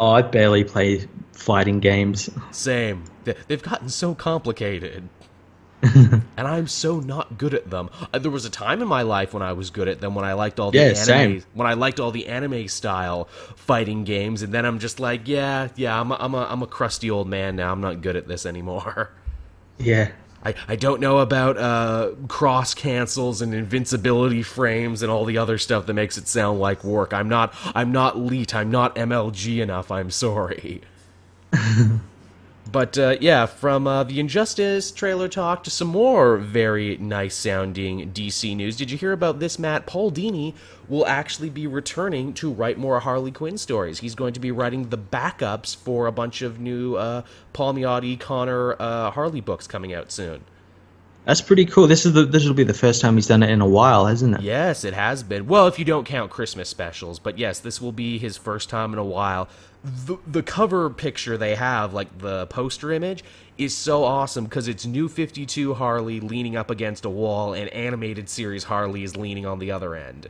Oh, 0.00 0.10
I 0.10 0.22
barely 0.22 0.64
play 0.64 1.06
fighting 1.32 1.78
games. 1.80 2.28
Same. 2.50 3.04
They- 3.24 3.36
They've 3.46 3.62
gotten 3.62 3.88
so 3.88 4.14
complicated. 4.14 5.08
and 5.82 6.22
I'm 6.38 6.68
so 6.68 7.00
not 7.00 7.38
good 7.38 7.54
at 7.54 7.68
them. 7.70 7.90
Uh, 8.12 8.18
There 8.20 8.30
was 8.30 8.44
a 8.44 8.50
time 8.50 8.82
in 8.82 8.88
my 8.88 9.02
life 9.02 9.34
when 9.34 9.42
I 9.42 9.52
was 9.52 9.70
good 9.70 9.88
at 9.88 10.00
them, 10.00 10.14
when 10.14 10.24
I 10.24 10.32
liked 10.34 10.60
all 10.60 10.70
the 10.70 10.78
Yeah, 10.78 10.84
anime, 10.84 10.94
same. 11.04 11.44
when 11.54 11.66
I 11.66 11.74
liked 11.74 11.98
all 11.98 12.12
the 12.12 12.28
anime 12.28 12.68
style 12.68 13.24
fighting 13.56 14.04
games, 14.04 14.42
and 14.42 14.54
then 14.54 14.64
I'm 14.64 14.78
just 14.78 15.00
like, 15.00 15.26
yeah, 15.26 15.68
yeah, 15.74 16.00
I'm 16.00 16.12
a, 16.12 16.16
I'm 16.20 16.34
a, 16.34 16.46
I'm 16.48 16.62
a 16.62 16.68
crusty 16.68 17.10
old 17.10 17.26
man 17.28 17.56
now. 17.56 17.72
I'm 17.72 17.80
not 17.80 18.00
good 18.00 18.14
at 18.16 18.28
this 18.28 18.46
anymore. 18.46 19.10
Yeah. 19.78 20.12
I, 20.44 20.54
I 20.68 20.76
don't 20.76 21.00
know 21.00 21.18
about 21.18 21.56
uh, 21.56 22.12
cross 22.28 22.74
cancels 22.74 23.40
and 23.40 23.54
invincibility 23.54 24.42
frames 24.42 25.02
and 25.02 25.10
all 25.10 25.24
the 25.24 25.38
other 25.38 25.58
stuff 25.58 25.86
that 25.86 25.94
makes 25.94 26.18
it 26.18 26.28
sound 26.28 26.58
like 26.60 26.82
work. 26.84 27.12
I'm 27.12 27.28
not 27.28 27.54
I'm 27.74 27.92
not 27.92 28.18
leet. 28.18 28.54
I'm 28.54 28.70
not 28.70 28.94
MLG 28.96 29.60
enough. 29.62 29.90
I'm 29.90 30.10
sorry. 30.10 30.82
but 32.72 32.96
uh, 32.96 33.16
yeah, 33.20 33.44
from 33.46 33.86
uh, 33.86 34.02
the 34.04 34.18
Injustice 34.18 34.90
trailer 34.90 35.28
talk 35.28 35.62
to 35.64 35.70
some 35.70 35.88
more 35.88 36.38
very 36.38 36.96
nice 36.96 37.34
sounding 37.34 38.10
DC 38.12 38.56
news. 38.56 38.76
Did 38.76 38.90
you 38.90 38.96
hear 38.96 39.12
about 39.12 39.38
this, 39.38 39.58
Matt? 39.58 39.86
Paul 39.86 40.10
Dini 40.10 40.54
will 40.88 41.06
actually 41.06 41.50
be 41.50 41.66
returning 41.66 42.32
to 42.34 42.50
write 42.50 42.78
more 42.78 43.00
Harley 43.00 43.30
Quinn 43.30 43.58
stories. 43.58 44.00
He's 44.00 44.14
going 44.14 44.32
to 44.32 44.40
be 44.40 44.50
writing 44.50 44.88
the 44.88 44.98
backups 44.98 45.76
for 45.76 46.06
a 46.06 46.12
bunch 46.12 46.40
of 46.40 46.58
new 46.58 46.96
uh, 46.96 47.22
Paul 47.52 47.74
Miotti, 47.74 48.18
Conner 48.18 48.74
uh, 48.78 49.10
Harley 49.10 49.42
books 49.42 49.66
coming 49.66 49.92
out 49.92 50.10
soon. 50.10 50.44
That's 51.24 51.40
pretty 51.40 51.66
cool. 51.66 51.86
This 51.86 52.04
is 52.04 52.14
the 52.14 52.24
this 52.24 52.44
will 52.44 52.54
be 52.54 52.64
the 52.64 52.74
first 52.74 53.00
time 53.00 53.14
he's 53.14 53.28
done 53.28 53.42
it 53.44 53.50
in 53.50 53.60
a 53.60 53.66
while, 53.66 54.06
hasn't 54.06 54.34
it? 54.34 54.40
Yes, 54.40 54.84
it 54.84 54.92
has 54.92 55.22
been. 55.22 55.46
Well, 55.46 55.68
if 55.68 55.78
you 55.78 55.84
don't 55.84 56.04
count 56.04 56.32
Christmas 56.32 56.68
specials, 56.68 57.20
but 57.20 57.38
yes, 57.38 57.60
this 57.60 57.80
will 57.80 57.92
be 57.92 58.18
his 58.18 58.36
first 58.36 58.68
time 58.68 58.92
in 58.92 58.98
a 58.98 59.04
while. 59.04 59.48
The 59.84 60.16
the 60.26 60.42
cover 60.42 60.90
picture 60.90 61.38
they 61.38 61.54
have, 61.54 61.94
like 61.94 62.18
the 62.18 62.46
poster 62.46 62.90
image, 62.90 63.22
is 63.56 63.76
so 63.76 64.02
awesome 64.02 64.44
because 64.44 64.66
it's 64.66 64.84
New 64.84 65.08
52 65.08 65.74
Harley 65.74 66.18
leaning 66.18 66.56
up 66.56 66.70
against 66.70 67.04
a 67.04 67.10
wall, 67.10 67.54
and 67.54 67.68
animated 67.70 68.28
series 68.28 68.64
Harley 68.64 69.04
is 69.04 69.16
leaning 69.16 69.46
on 69.46 69.60
the 69.60 69.70
other 69.70 69.94
end. 69.94 70.28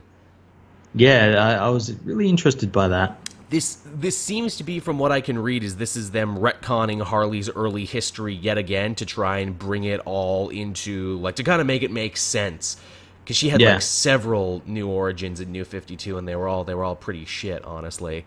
Yeah, 0.93 1.57
I, 1.59 1.65
I 1.65 1.69
was 1.69 1.91
really 2.03 2.29
interested 2.29 2.71
by 2.71 2.89
that. 2.89 3.17
This 3.53 3.77
this 3.85 4.17
seems 4.17 4.57
to 4.57 4.63
be, 4.63 4.79
from 4.79 4.97
what 4.97 5.11
I 5.11 5.21
can 5.21 5.37
read, 5.37 5.63
is 5.63 5.75
this 5.77 5.95
is 5.95 6.09
them 6.09 6.39
retconning 6.39 7.03
Harley's 7.03 7.51
early 7.51 7.85
history 7.85 8.33
yet 8.33 8.57
again 8.57 8.95
to 8.95 9.05
try 9.05 9.37
and 9.39 9.57
bring 9.57 9.83
it 9.83 9.99
all 10.05 10.49
into 10.49 11.19
like 11.19 11.35
to 11.35 11.43
kind 11.43 11.61
of 11.61 11.67
make 11.67 11.83
it 11.83 11.91
make 11.91 12.17
sense 12.17 12.77
because 13.23 13.37
she 13.37 13.49
had 13.49 13.61
Yeah. 13.61 13.73
like 13.73 13.83
several 13.83 14.63
new 14.65 14.87
origins 14.89 15.39
in 15.39 15.51
New 15.51 15.65
Fifty 15.65 15.95
Two, 15.95 16.17
and 16.17 16.27
they 16.27 16.35
were 16.35 16.47
all 16.47 16.63
they 16.63 16.73
were 16.73 16.83
all 16.83 16.95
pretty 16.95 17.25
shit, 17.25 17.63
honestly. 17.63 18.25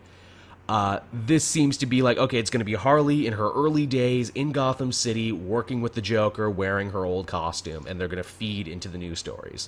Uh, 0.69 0.99
this 1.11 1.43
seems 1.43 1.77
to 1.79 1.85
be 1.85 2.01
like 2.01 2.17
okay, 2.17 2.39
it's 2.39 2.49
going 2.49 2.59
to 2.61 2.65
be 2.65 2.75
Harley 2.75 3.27
in 3.27 3.33
her 3.33 3.51
early 3.51 3.85
days 3.85 4.29
in 4.29 4.53
Gotham 4.53 4.93
City, 4.93 5.33
working 5.33 5.81
with 5.81 5.93
the 5.93 6.01
Joker, 6.01 6.49
wearing 6.49 6.91
her 6.91 7.03
old 7.05 7.27
costume, 7.27 7.85
and 7.87 7.99
they're 7.99 8.07
going 8.07 8.23
to 8.23 8.29
feed 8.29 8.67
into 8.67 8.87
the 8.87 8.97
new 8.97 9.13
stories 9.15 9.67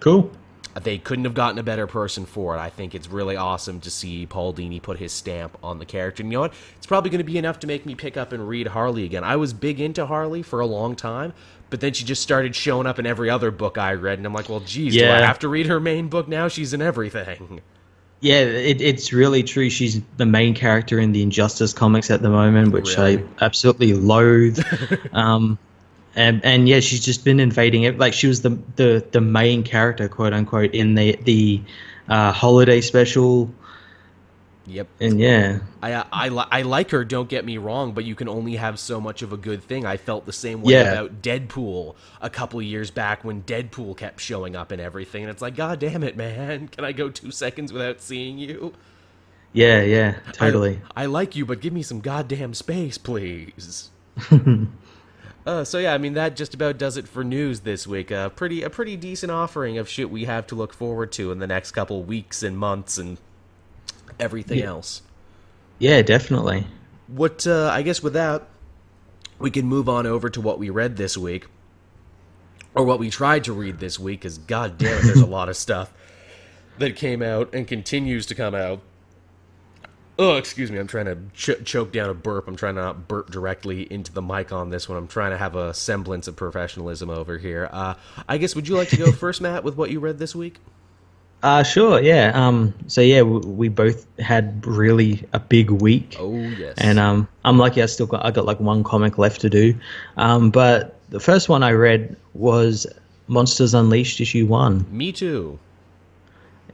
Cool. 0.00 0.30
They 0.84 0.98
couldn't 0.98 1.24
have 1.24 1.34
gotten 1.34 1.58
a 1.58 1.62
better 1.62 1.86
person 1.86 2.26
for 2.26 2.54
it. 2.56 2.58
I 2.58 2.70
think 2.70 2.94
it's 2.94 3.08
really 3.08 3.36
awesome 3.36 3.80
to 3.80 3.90
see 3.90 4.26
Paul 4.26 4.54
Dini 4.54 4.80
put 4.80 4.98
his 4.98 5.12
stamp 5.12 5.56
on 5.62 5.78
the 5.78 5.84
character. 5.84 6.22
And 6.22 6.30
you 6.30 6.36
know 6.36 6.42
what? 6.42 6.54
It's 6.76 6.86
probably 6.86 7.10
going 7.10 7.18
to 7.18 7.24
be 7.24 7.38
enough 7.38 7.60
to 7.60 7.66
make 7.66 7.86
me 7.86 7.94
pick 7.94 8.16
up 8.16 8.32
and 8.32 8.48
read 8.48 8.68
Harley 8.68 9.04
again. 9.04 9.24
I 9.24 9.36
was 9.36 9.52
big 9.52 9.80
into 9.80 10.06
Harley 10.06 10.42
for 10.42 10.60
a 10.60 10.66
long 10.66 10.96
time, 10.96 11.32
but 11.70 11.80
then 11.80 11.92
she 11.92 12.04
just 12.04 12.22
started 12.22 12.54
showing 12.54 12.86
up 12.86 12.98
in 12.98 13.06
every 13.06 13.30
other 13.30 13.50
book 13.50 13.78
I 13.78 13.94
read, 13.94 14.18
and 14.18 14.26
I'm 14.26 14.34
like, 14.34 14.48
well, 14.48 14.60
geez, 14.60 14.94
do 14.94 15.04
I 15.04 15.20
have 15.20 15.38
to 15.40 15.48
read 15.48 15.66
her 15.66 15.80
main 15.80 16.08
book 16.08 16.28
now? 16.28 16.48
She's 16.48 16.72
in 16.72 16.82
everything. 16.82 17.60
Yeah, 18.20 18.40
it, 18.40 18.82
it's 18.82 19.12
really 19.14 19.42
true. 19.42 19.70
She's 19.70 20.02
the 20.18 20.26
main 20.26 20.54
character 20.54 20.98
in 20.98 21.12
the 21.12 21.22
Injustice 21.22 21.72
comics 21.72 22.10
at 22.10 22.20
the 22.20 22.28
moment, 22.28 22.72
which 22.72 22.96
Really? 22.98 23.18
I 23.18 23.44
absolutely 23.44 23.94
loathe. 23.94 24.62
um, 25.12 25.58
and 26.16 26.44
and 26.44 26.68
yeah, 26.68 26.80
she's 26.80 27.00
just 27.04 27.24
been 27.24 27.40
invading 27.40 27.84
it. 27.84 27.98
Like 27.98 28.12
she 28.12 28.26
was 28.26 28.42
the 28.42 28.58
the 28.76 29.04
the 29.12 29.20
main 29.20 29.62
character, 29.62 30.08
quote 30.08 30.32
unquote, 30.32 30.74
in 30.74 30.94
the 30.94 31.16
the 31.24 31.60
uh, 32.08 32.32
holiday 32.32 32.80
special. 32.80 33.50
Yep. 34.66 34.86
And 35.00 35.18
yeah, 35.18 35.60
I, 35.82 36.04
I, 36.12 36.28
li- 36.28 36.44
I 36.48 36.62
like 36.62 36.90
her, 36.92 37.04
don't 37.04 37.28
get 37.28 37.44
me 37.44 37.58
wrong, 37.58 37.90
but 37.92 38.04
you 38.04 38.14
can 38.14 38.28
only 38.28 38.54
have 38.54 38.78
so 38.78 39.00
much 39.00 39.20
of 39.22 39.32
a 39.32 39.36
good 39.36 39.64
thing. 39.64 39.84
I 39.84 39.96
felt 39.96 40.26
the 40.26 40.32
same 40.32 40.62
way 40.62 40.74
Yeah. 40.74 40.92
about 40.92 41.22
Deadpool 41.22 41.96
a 42.20 42.30
couple 42.30 42.62
years 42.62 42.92
back 42.92 43.24
when 43.24 43.42
Deadpool 43.42 43.96
kept 43.96 44.20
showing 44.20 44.54
up 44.54 44.70
and 44.70 44.80
everything. 44.80 45.24
And 45.24 45.30
it's 45.30 45.42
like, 45.42 45.56
God 45.56 45.80
damn 45.80 46.04
it, 46.04 46.16
man. 46.16 46.68
Can 46.68 46.84
I 46.84 46.92
go 46.92 47.08
two 47.08 47.32
seconds 47.32 47.72
without 47.72 48.00
seeing 48.00 48.38
you? 48.38 48.72
yeah, 49.52 49.82
yeah, 49.82 50.14
totally. 50.32 50.80
I, 50.94 51.02
I 51.02 51.06
like 51.06 51.34
you, 51.34 51.44
but 51.44 51.60
give 51.60 51.72
me 51.72 51.82
some 51.82 51.98
goddamn 52.00 52.54
space, 52.54 52.96
please. 52.96 53.90
uh, 55.46 55.64
so 55.64 55.78
yeah, 55.78 55.94
I 55.94 55.98
mean 55.98 56.14
that 56.14 56.36
just 56.36 56.54
about 56.54 56.78
does 56.78 56.96
it 56.96 57.08
for 57.08 57.24
news 57.24 57.60
this 57.60 57.86
week. 57.86 58.10
A 58.10 58.30
pretty 58.34 58.62
a 58.62 58.70
pretty 58.70 58.96
decent 58.96 59.32
offering 59.32 59.78
of 59.78 59.88
shit 59.88 60.10
we 60.10 60.24
have 60.26 60.46
to 60.48 60.54
look 60.54 60.72
forward 60.74 61.12
to 61.12 61.32
in 61.32 61.38
the 61.38 61.46
next 61.46 61.72
couple 61.72 62.02
weeks 62.02 62.42
and 62.42 62.56
months 62.58 62.98
and 62.98 63.18
everything 64.18 64.58
Yeah. 64.58 64.66
else. 64.66 65.02
Yeah, 65.78 66.02
definitely. 66.02 66.66
What 67.08 67.46
uh, 67.46 67.70
I 67.72 67.82
guess 67.82 68.02
with 68.02 68.12
that, 68.12 68.46
we 69.38 69.50
can 69.50 69.66
move 69.66 69.88
on 69.88 70.06
over 70.06 70.28
to 70.30 70.40
what 70.40 70.58
we 70.58 70.68
read 70.70 70.96
this 70.96 71.16
week, 71.16 71.46
or 72.74 72.84
what 72.84 72.98
we 72.98 73.08
tried 73.10 73.44
to 73.44 73.52
read 73.52 73.78
this 73.80 73.98
week. 73.98 74.20
Because 74.20 74.38
god 74.38 74.76
damn 74.78 74.98
it, 74.98 75.02
there's 75.04 75.20
a 75.20 75.26
lot 75.38 75.48
of 75.48 75.56
stuff 75.56 75.92
that 76.78 76.96
came 76.96 77.22
out 77.22 77.52
and 77.54 77.66
continues 77.66 78.26
to 78.26 78.34
come 78.34 78.54
out. 78.54 78.80
Oh, 80.22 80.36
excuse 80.36 80.70
me. 80.70 80.78
I'm 80.78 80.86
trying 80.86 81.06
to 81.06 81.16
ch- 81.32 81.64
choke 81.64 81.92
down 81.92 82.10
a 82.10 82.14
burp. 82.14 82.46
I'm 82.46 82.54
trying 82.54 82.74
to 82.74 82.82
not 82.82 83.08
burp 83.08 83.30
directly 83.30 83.90
into 83.90 84.12
the 84.12 84.20
mic 84.20 84.52
on 84.52 84.68
this 84.68 84.86
one. 84.86 84.98
I'm 84.98 85.08
trying 85.08 85.30
to 85.30 85.38
have 85.38 85.56
a 85.56 85.72
semblance 85.72 86.28
of 86.28 86.36
professionalism 86.36 87.08
over 87.08 87.38
here. 87.38 87.70
Uh, 87.72 87.94
I 88.28 88.36
guess 88.36 88.54
would 88.54 88.68
you 88.68 88.76
like 88.76 88.90
to 88.90 88.98
go 88.98 89.12
first, 89.24 89.40
Matt, 89.40 89.64
with 89.64 89.76
what 89.76 89.88
you 89.90 89.98
read 89.98 90.18
this 90.18 90.34
week? 90.34 90.58
Uh, 91.42 91.62
sure, 91.62 92.02
yeah. 92.02 92.32
Um, 92.34 92.74
so 92.86 93.00
yeah, 93.00 93.22
we, 93.22 93.38
we 93.38 93.68
both 93.70 94.06
had 94.18 94.66
really 94.66 95.26
a 95.32 95.40
big 95.40 95.70
week. 95.70 96.16
Oh 96.18 96.34
yes. 96.36 96.74
and 96.76 96.98
um, 96.98 97.26
I'm 97.46 97.56
lucky 97.56 97.82
I 97.82 97.86
still 97.86 98.04
got 98.04 98.22
I 98.22 98.30
got 98.30 98.44
like 98.44 98.60
one 98.60 98.84
comic 98.84 99.16
left 99.16 99.40
to 99.40 99.48
do. 99.48 99.74
Um, 100.18 100.50
but 100.50 100.98
the 101.08 101.18
first 101.18 101.48
one 101.48 101.62
I 101.62 101.72
read 101.72 102.14
was 102.34 102.86
Monsters 103.26 103.72
Unleashed 103.72 104.20
issue 104.20 104.44
one. 104.44 104.84
me 104.90 105.12
too. 105.12 105.58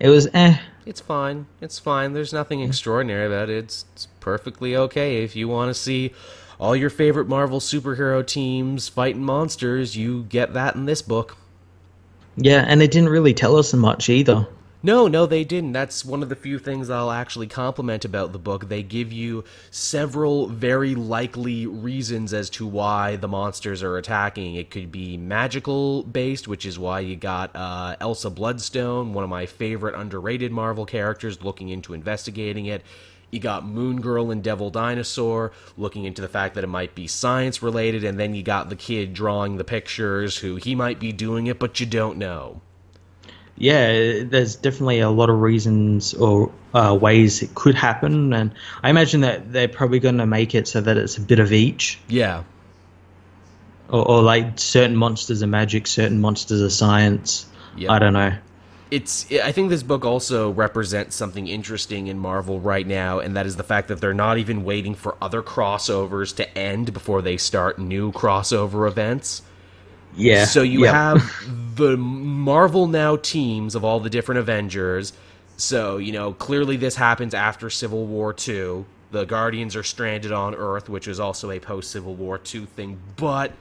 It 0.01 0.09
was 0.09 0.27
eh. 0.35 0.59
It's 0.87 1.01
fine. 1.01 1.47
It's 1.61 1.81
fine. 1.81 2.13
There's 2.13 2.33
nothing 2.33 2.61
extraordinary 2.61 3.27
about 3.27 3.51
it. 3.51 3.59
It's, 3.59 3.85
it's 3.93 4.07
perfectly 4.21 4.77
okay. 4.77 5.25
If 5.25 5.35
you 5.35 5.49
want 5.49 5.69
to 5.69 5.75
see 5.75 6.13
all 6.61 6.77
your 6.77 6.91
favorite 6.91 7.29
Marvel 7.29 7.59
superhero 7.59 8.25
teams 8.25 8.89
fighting 8.89 9.25
monsters, 9.25 9.97
you 9.97 10.23
get 10.23 10.55
that 10.55 10.77
in 10.77 10.87
this 10.87 11.03
book. 11.03 11.37
Yeah, 12.37 12.65
and 12.67 12.81
they 12.81 12.87
didn't 12.87 13.09
really 13.09 13.35
tell 13.35 13.57
us 13.57 13.75
much 13.75 14.09
either. 14.09 14.47
No, 14.83 15.09
no, 15.09 15.25
they 15.25 15.43
didn't. 15.43 15.73
That's 15.73 16.05
one 16.05 16.23
of 16.23 16.29
the 16.29 16.37
few 16.37 16.59
things 16.59 16.91
I'll 16.91 17.11
actually 17.11 17.47
compliment 17.47 18.05
about 18.05 18.33
the 18.33 18.39
book. 18.39 18.69
They 18.69 18.83
give 18.83 19.11
you 19.11 19.43
several 19.71 20.49
very 20.49 20.95
likely 20.95 21.67
reasons 21.67 22.35
as 22.35 22.51
to 22.51 22.67
why 22.67 23.17
the 23.17 23.27
monsters 23.27 23.83
are 23.83 23.97
attacking. 23.97 24.55
It 24.55 24.71
could 24.71 24.93
be 24.93 25.17
magical 25.17 26.03
based, 26.03 26.47
which 26.47 26.67
is 26.67 26.79
why 26.79 27.01
you 27.01 27.17
got 27.17 27.57
uh, 27.57 27.97
Elsa 28.01 28.29
Bloodstone, 28.29 29.15
one 29.15 29.25
of 29.25 29.31
my 29.31 29.47
favorite 29.47 29.95
underrated 29.95 30.53
Marvel 30.53 30.85
characters, 30.85 31.43
looking 31.43 31.71
into 31.71 31.95
investigating 31.95 32.67
it. 32.67 32.83
You 33.31 33.41
got 33.41 33.67
Moon 33.67 34.01
Girl 34.01 34.31
and 34.31 34.43
Devil 34.43 34.71
Dinosaur 34.71 35.53
looking 35.77 36.05
into 36.05 36.23
the 36.23 36.29
fact 36.29 36.55
that 36.55 36.65
it 36.65 36.69
might 36.69 36.95
be 36.95 37.07
science 37.07 37.63
related, 37.63 38.05
and 38.05 38.21
then 38.21 38.35
you 38.35 38.43
got 38.43 38.69
the 38.69 38.77
kid 38.77 39.15
drawing 39.15 39.57
the 39.57 39.65
pictures 39.65 40.37
who 40.39 40.57
he 40.57 40.75
might 40.75 41.01
be 41.01 41.13
doing 41.13 41.47
it, 41.47 41.59
but 41.59 41.81
you 41.81 41.87
don't 41.87 42.19
know. 42.19 42.61
Yeah, 43.59 44.23
there's 44.23 44.55
definitely 44.57 45.01
a 45.01 45.09
lot 45.11 45.31
of 45.31 45.41
reasons 45.41 46.13
or 46.15 46.53
uh, 46.75 46.97
ways 47.01 47.43
it 47.43 47.55
could 47.55 47.75
happen, 47.75 48.33
and 48.35 48.51
I 48.83 48.91
imagine 48.91 49.23
that 49.23 49.53
they're 49.53 49.69
probably 49.69 49.99
going 49.99 50.19
to 50.19 50.27
make 50.27 50.55
it 50.55 50.69
so 50.69 50.81
that 50.83 50.97
it's 50.99 51.17
a 51.17 51.23
bit 51.23 51.39
of 51.39 51.53
each, 51.53 51.99
Yeah, 52.09 52.43
or, 53.89 54.07
or 54.07 54.23
like 54.23 54.59
certain 54.59 54.97
monsters 54.97 55.43
are 55.43 55.47
magic, 55.47 55.87
certain 55.87 56.21
monsters 56.21 56.61
are 56.61 56.71
science. 56.71 57.47
Yep. 57.77 57.91
I 57.91 57.99
don't 57.99 58.13
know. 58.13 58.33
it's 58.91 59.27
i 59.45 59.51
think 59.53 59.69
this 59.69 59.83
book 59.83 60.05
also 60.05 60.51
represents 60.51 61.15
something 61.17 61.49
interesting 61.49 62.07
in 62.07 62.19
marvel 62.19 62.61
right 62.61 62.87
now 62.87 63.19
and 63.19 63.37
that 63.37 63.45
is 63.45 63.57
the 63.57 63.65
fact 63.65 63.89
that 63.89 64.01
they're 64.01 64.15
not 64.15 64.39
even 64.39 64.65
waiting 64.65 64.95
for 64.95 65.17
other 65.21 65.43
crossovers 65.43 66.35
to 66.37 66.57
end 66.57 66.93
before 66.93 67.21
they 67.21 67.37
start 67.37 67.79
new 67.79 68.13
crossover 68.13 68.87
events 68.89 69.43
Yeah. 70.17 70.45
so 70.47 70.63
you 70.63 70.85
Yep. 70.85 70.95
have 70.95 71.33
the 71.77 71.97
marvel 71.97 72.87
now 72.87 73.17
teams 73.17 73.75
of 73.75 73.85
all 73.85 74.01
the 74.01 74.11
different 74.11 74.39
avengers 74.39 75.13
so 75.57 75.99
you 75.99 76.13
know 76.13 76.33
clearly 76.33 76.77
this 76.77 76.97
happens 76.97 77.35
after 77.35 77.69
civil 77.71 78.07
war 78.07 78.33
2 78.33 78.85
the 79.13 79.25
guardians 79.25 79.77
are 79.77 79.83
stranded 79.83 80.33
on 80.33 80.55
earth 80.55 80.89
which 80.89 81.07
is 81.07 81.21
also 81.21 81.51
a 81.51 81.61
post 81.61 81.91
civil 81.91 82.15
war 82.15 82.39
2 82.39 82.67
thing 82.67 82.99
but 83.17 83.53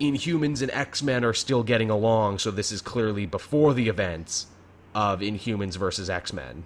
Inhumans 0.00 0.60
and 0.60 0.70
X 0.72 1.02
Men 1.02 1.24
are 1.24 1.32
still 1.32 1.62
getting 1.62 1.88
along, 1.88 2.38
so 2.38 2.50
this 2.50 2.70
is 2.70 2.82
clearly 2.82 3.24
before 3.24 3.72
the 3.72 3.88
events 3.88 4.46
of 4.94 5.20
Inhumans 5.20 5.78
versus 5.78 6.10
X 6.10 6.34
Men. 6.34 6.64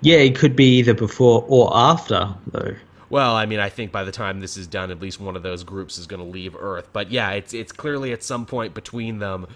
Yeah, 0.00 0.16
it 0.16 0.36
could 0.36 0.56
be 0.56 0.78
either 0.78 0.94
before 0.94 1.44
or 1.48 1.70
after, 1.76 2.34
though. 2.46 2.74
Well, 3.10 3.34
I 3.34 3.44
mean, 3.44 3.58
I 3.58 3.68
think 3.68 3.90
by 3.90 4.04
the 4.04 4.12
time 4.12 4.38
this 4.38 4.56
is 4.56 4.68
done, 4.68 4.92
at 4.92 5.00
least 5.00 5.20
one 5.20 5.36
of 5.36 5.42
those 5.42 5.64
groups 5.64 5.98
is 5.98 6.06
going 6.06 6.22
to 6.22 6.28
leave 6.28 6.54
Earth. 6.56 6.88
But 6.92 7.10
yeah, 7.10 7.32
it's 7.32 7.52
it's 7.52 7.72
clearly 7.72 8.12
at 8.12 8.22
some 8.22 8.46
point 8.46 8.72
between 8.72 9.18
them, 9.18 9.48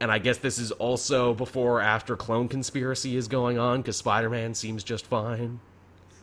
and 0.00 0.10
I 0.10 0.18
guess 0.18 0.38
this 0.38 0.58
is 0.58 0.70
also 0.70 1.34
before 1.34 1.78
or 1.78 1.82
after 1.82 2.16
Clone 2.16 2.48
Conspiracy 2.48 3.16
is 3.16 3.26
going 3.26 3.58
on 3.58 3.82
because 3.82 3.96
Spider 3.96 4.30
Man 4.30 4.54
seems 4.54 4.84
just 4.84 5.04
fine. 5.06 5.58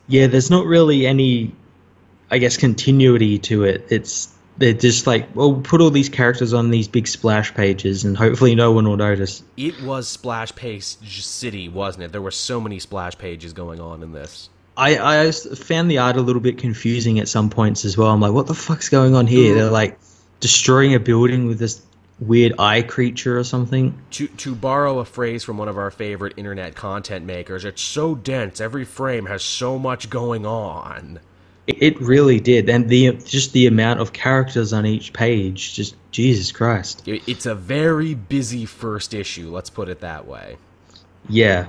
Yeah, 0.07 0.27
there's 0.27 0.49
not 0.49 0.65
really 0.65 1.05
any, 1.05 1.53
I 2.31 2.37
guess, 2.39 2.55
continuity 2.55 3.37
to 3.39 3.63
it. 3.65 3.85
It's 3.89 4.33
they're 4.57 4.73
just 4.73 5.05
like, 5.05 5.33
well, 5.35 5.55
put 5.55 5.81
all 5.81 5.89
these 5.89 6.09
characters 6.09 6.53
on 6.53 6.69
these 6.69 6.87
big 6.87 7.07
splash 7.07 7.53
pages, 7.53 8.05
and 8.05 8.17
hopefully 8.17 8.55
no 8.55 8.71
one 8.71 8.87
will 8.87 8.97
notice. 8.97 9.43
It 9.57 9.81
was 9.81 10.07
Splash 10.07 10.53
Page 10.55 10.83
City, 10.83 11.67
wasn't 11.69 12.05
it? 12.05 12.11
There 12.13 12.21
were 12.21 12.31
so 12.31 12.59
many 12.61 12.79
splash 12.79 13.17
pages 13.17 13.53
going 13.53 13.79
on 13.79 14.03
in 14.03 14.11
this. 14.13 14.49
I 14.77 15.25
I 15.27 15.31
found 15.31 15.91
the 15.91 15.97
art 15.97 16.15
a 16.15 16.21
little 16.21 16.41
bit 16.41 16.57
confusing 16.57 17.19
at 17.19 17.27
some 17.27 17.49
points 17.49 17.85
as 17.85 17.97
well. 17.97 18.09
I'm 18.09 18.21
like, 18.21 18.31
what 18.33 18.47
the 18.47 18.53
fuck's 18.53 18.89
going 18.89 19.15
on 19.15 19.27
here? 19.27 19.53
They're 19.55 19.69
like 19.71 19.99
destroying 20.39 20.93
a 20.95 20.99
building 20.99 21.47
with 21.47 21.59
this 21.59 21.81
weird 22.19 22.53
eye 22.59 22.81
creature 22.81 23.37
or 23.39 23.43
something. 23.43 23.97
to 24.11 24.27
to 24.27 24.55
borrow 24.55 24.99
a 24.99 25.05
phrase 25.05 25.43
from 25.43 25.57
one 25.57 25.67
of 25.69 25.77
our 25.77 25.91
favorite 25.91 26.33
internet 26.37 26.75
content 26.75 27.25
makers, 27.25 27.65
it's 27.65 27.81
so 27.81 28.15
dense. 28.15 28.59
Every 28.61 28.85
frame 28.85 29.25
has 29.25 29.43
so 29.43 29.77
much 29.79 30.09
going 30.09 30.45
on. 30.45 31.19
It, 31.67 31.83
it 31.83 32.01
really 32.01 32.39
did, 32.39 32.67
and 32.69 32.89
the 32.89 33.13
just 33.25 33.53
the 33.53 33.67
amount 33.67 33.99
of 33.99 34.11
characters 34.13 34.73
on 34.73 34.85
each 34.85 35.13
page, 35.13 35.73
just 35.75 35.95
Jesus 36.11 36.51
Christ. 36.51 37.07
It- 37.07 37.21
It's 37.27 37.45
a 37.45 37.53
very 37.55 38.15
busy 38.15 38.65
first 38.65 39.13
issue, 39.13 39.49
let's 39.51 39.69
put 39.69 39.87
it 39.89 39.99
that 40.01 40.25
way. 40.27 40.57
Yeah, 41.29 41.67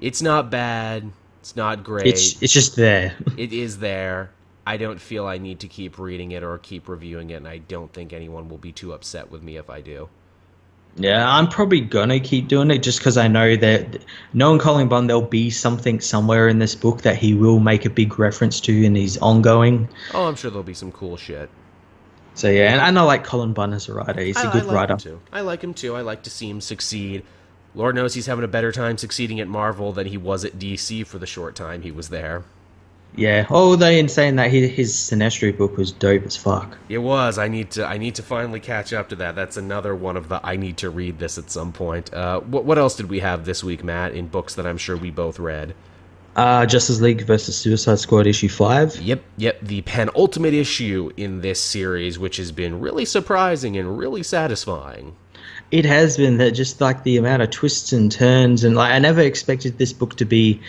It's 0.00 0.20
not 0.20 0.50
bad, 0.50 1.12
it's 1.44 1.56
not 1.56 1.84
great. 1.84 2.06
it's 2.06 2.40
it's 2.42 2.54
just 2.54 2.74
there. 2.74 3.14
it 3.36 3.52
is 3.52 3.78
there. 3.78 4.30
I 4.66 4.78
don't 4.78 4.98
feel 4.98 5.26
I 5.26 5.36
need 5.36 5.60
to 5.60 5.68
keep 5.68 5.98
reading 5.98 6.32
it 6.32 6.42
or 6.42 6.56
keep 6.56 6.88
reviewing 6.88 7.28
it, 7.28 7.34
and 7.34 7.46
I 7.46 7.58
don't 7.58 7.92
think 7.92 8.14
anyone 8.14 8.48
will 8.48 8.56
be 8.56 8.72
too 8.72 8.94
upset 8.94 9.30
with 9.30 9.42
me 9.42 9.58
if 9.58 9.68
I 9.68 9.82
do. 9.82 10.08
Yeah, 10.96 11.30
I'm 11.30 11.48
probably 11.48 11.82
gonna 11.82 12.18
keep 12.18 12.48
doing 12.48 12.70
it 12.70 12.78
just 12.78 12.98
because 12.98 13.18
I 13.18 13.28
know 13.28 13.56
that 13.56 13.98
knowing 14.32 14.58
Cullen 14.58 14.88
Bunn, 14.88 15.06
there'll 15.06 15.20
be 15.20 15.50
something 15.50 16.00
somewhere 16.00 16.48
in 16.48 16.60
this 16.60 16.74
book 16.74 17.02
that 17.02 17.18
he 17.18 17.34
will 17.34 17.60
make 17.60 17.84
a 17.84 17.90
big 17.90 18.18
reference 18.18 18.58
to 18.62 18.82
in 18.82 18.94
his 18.94 19.18
ongoing. 19.18 19.86
Oh, 20.14 20.24
I'm 20.24 20.36
sure 20.36 20.50
there'll 20.50 20.62
be 20.64 20.72
some 20.72 20.92
cool 20.92 21.18
shit. 21.18 21.50
So 22.32 22.48
yeah, 22.48 22.86
and, 22.86 22.98
I 22.98 23.02
like 23.02 23.22
Cullen 23.22 23.52
Bunn 23.52 23.74
as 23.74 23.90
a 23.90 23.92
writer. 23.92 24.22
He's 24.22 24.38
a 24.38 24.48
I- 24.48 24.52
good 24.52 24.62
I 24.62 24.64
like 24.64 24.74
writer. 24.74 24.96
Too. 24.96 25.20
I 25.30 25.42
like 25.42 25.62
him 25.62 25.74
too. 25.74 25.94
I 25.94 26.00
like 26.00 26.22
to 26.22 26.30
see 26.30 26.48
him 26.48 26.62
succeed. 26.62 27.22
Lord 27.74 27.94
knows 27.94 28.14
he's 28.14 28.26
having 28.26 28.44
a 28.44 28.48
better 28.48 28.72
time 28.72 28.98
succeeding 28.98 29.40
at 29.40 29.48
Marvel 29.48 29.92
than 29.92 30.06
he 30.06 30.16
was 30.16 30.44
at 30.44 30.58
DC 30.58 31.06
for 31.06 31.18
the 31.18 31.26
short 31.26 31.54
time 31.56 31.82
he 31.82 31.90
was 31.90 32.08
there. 32.08 32.44
Yeah. 33.16 33.46
Although 33.48 33.86
in 33.86 34.08
saying 34.08 34.36
that, 34.36 34.50
his, 34.50 34.70
his 34.70 34.92
Sinestro 34.92 35.56
book 35.56 35.76
was 35.76 35.92
dope 35.92 36.24
as 36.24 36.36
fuck. 36.36 36.76
It 36.88 36.98
was. 36.98 37.38
I 37.38 37.48
need 37.48 37.70
to. 37.72 37.86
I 37.86 37.98
need 37.98 38.16
to 38.16 38.22
finally 38.22 38.60
catch 38.60 38.92
up 38.92 39.08
to 39.10 39.16
that. 39.16 39.34
That's 39.36 39.56
another 39.56 39.94
one 39.94 40.16
of 40.16 40.28
the. 40.28 40.40
I 40.44 40.56
need 40.56 40.78
to 40.78 40.90
read 40.90 41.18
this 41.18 41.38
at 41.38 41.50
some 41.50 41.72
point. 41.72 42.12
Uh, 42.12 42.40
what 42.40 42.64
What 42.64 42.78
else 42.78 42.96
did 42.96 43.08
we 43.08 43.20
have 43.20 43.44
this 43.44 43.62
week, 43.62 43.84
Matt? 43.84 44.14
In 44.14 44.28
books 44.28 44.54
that 44.56 44.66
I'm 44.66 44.78
sure 44.78 44.96
we 44.96 45.10
both 45.10 45.38
read. 45.38 45.74
Uh, 46.36 46.66
Justice 46.66 47.00
League 47.00 47.24
versus 47.24 47.56
Suicide 47.56 48.00
Squad 48.00 48.26
issue 48.26 48.48
five. 48.48 49.00
Yep, 49.00 49.22
yep. 49.36 49.60
The 49.62 49.82
penultimate 49.82 50.54
issue 50.54 51.12
in 51.16 51.42
this 51.42 51.60
series, 51.60 52.18
which 52.18 52.38
has 52.38 52.50
been 52.50 52.80
really 52.80 53.04
surprising 53.04 53.76
and 53.76 53.96
really 53.96 54.24
satisfying. 54.24 55.14
It 55.70 55.84
has 55.84 56.16
been 56.16 56.38
that 56.38 56.52
just 56.52 56.80
like 56.80 57.02
the 57.02 57.16
amount 57.16 57.42
of 57.42 57.50
twists 57.50 57.92
and 57.92 58.10
turns, 58.10 58.64
and 58.64 58.76
like 58.76 58.92
I 58.92 58.98
never 58.98 59.20
expected 59.20 59.78
this 59.78 59.92
book 59.92 60.16
to 60.16 60.24
be 60.24 60.60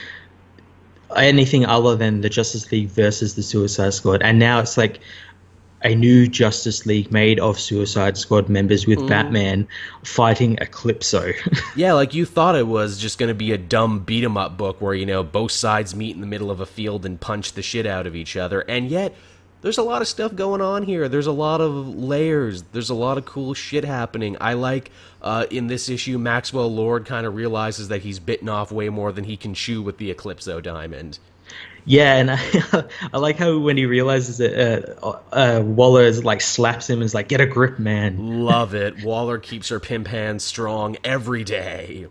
anything 1.15 1.65
other 1.65 1.95
than 1.95 2.21
the 2.21 2.29
Justice 2.29 2.71
League 2.71 2.89
versus 2.89 3.35
the 3.35 3.43
Suicide 3.43 3.93
Squad, 3.93 4.21
and 4.23 4.39
now 4.39 4.59
it's 4.59 4.77
like 4.77 4.99
a 5.85 5.93
new 5.93 6.27
Justice 6.27 6.85
League 6.87 7.11
made 7.11 7.39
of 7.39 7.59
Suicide 7.59 8.17
Squad 8.17 8.49
members 8.49 8.87
with 8.87 8.97
mm. 8.99 9.07
Batman 9.07 9.67
fighting 10.03 10.57
Eclipso. 10.57 11.33
Yeah, 11.75 11.93
like 11.93 12.13
you 12.13 12.25
thought 12.25 12.55
it 12.55 12.67
was 12.67 12.97
just 12.97 13.19
going 13.19 13.27
to 13.27 13.35
be 13.35 13.51
a 13.51 13.57
dumb 13.57 13.99
beat 13.99 14.23
'em 14.23 14.37
up 14.37 14.57
book 14.57 14.81
where, 14.81 14.93
you 14.93 15.05
know, 15.05 15.23
both 15.23 15.51
sides 15.51 15.93
meet 15.93 16.15
in 16.15 16.21
the 16.21 16.27
middle 16.27 16.49
of 16.49 16.61
a 16.61 16.65
field 16.65 17.05
and 17.05 17.19
punch 17.19 17.53
the 17.53 17.61
shit 17.61 17.85
out 17.85 18.07
of 18.07 18.15
each 18.15 18.35
other. 18.35 18.61
And 18.61 18.89
yet, 18.89 19.13
there's 19.61 19.77
a 19.77 19.83
lot 19.83 20.01
of 20.01 20.07
stuff 20.07 20.35
going 20.35 20.61
on 20.61 20.83
here. 20.83 21.09
There's 21.09 21.27
a 21.27 21.31
lot 21.31 21.59
of 21.61 21.95
layers. 21.95 22.61
There's 22.71 22.89
a 22.89 22.95
lot 22.95 23.17
of 23.17 23.25
cool 23.25 23.53
shit 23.53 23.83
happening. 23.83 24.37
I 24.39 24.53
like 24.53 24.91
uh, 25.21 25.45
in 25.49 25.67
this 25.67 25.89
issue, 25.89 26.19
Maxwell 26.19 26.71
Lord 26.71 27.05
kind 27.05 27.25
of 27.25 27.35
realizes 27.35 27.87
that 27.87 28.01
he's 28.01 28.19
bitten 28.19 28.47
off 28.49 28.71
way 28.71 28.89
more 28.89 29.11
than 29.11 29.23
he 29.23 29.37
can 29.37 29.53
chew 29.55 29.81
with 29.81 29.97
the 29.97 30.13
Eclipso 30.13 30.61
Diamond. 30.61 31.17
yeah, 31.85 32.15
and 32.15 32.31
I, 32.73 32.85
I 33.13 33.17
like 33.17 33.37
how 33.37 33.57
when 33.57 33.77
he 33.77 33.85
realizes 33.85 34.39
it, 34.39 34.97
uh, 35.01 35.19
uh, 35.31 35.61
Waller 35.63 36.03
is 36.03 36.23
like 36.23 36.41
slaps 36.41 36.89
him 36.89 36.99
and 36.99 37.05
is 37.05 37.13
like, 37.15 37.27
"Get 37.27 37.41
a 37.41 37.45
grip, 37.47 37.79
man." 37.79 38.43
Love 38.45 38.75
it. 38.75 39.03
Waller 39.03 39.39
keeps 39.39 39.69
her 39.69 39.79
pimp 39.79 40.07
hand 40.07 40.41
strong 40.41 40.97
every 41.03 41.43
day. 41.43 42.07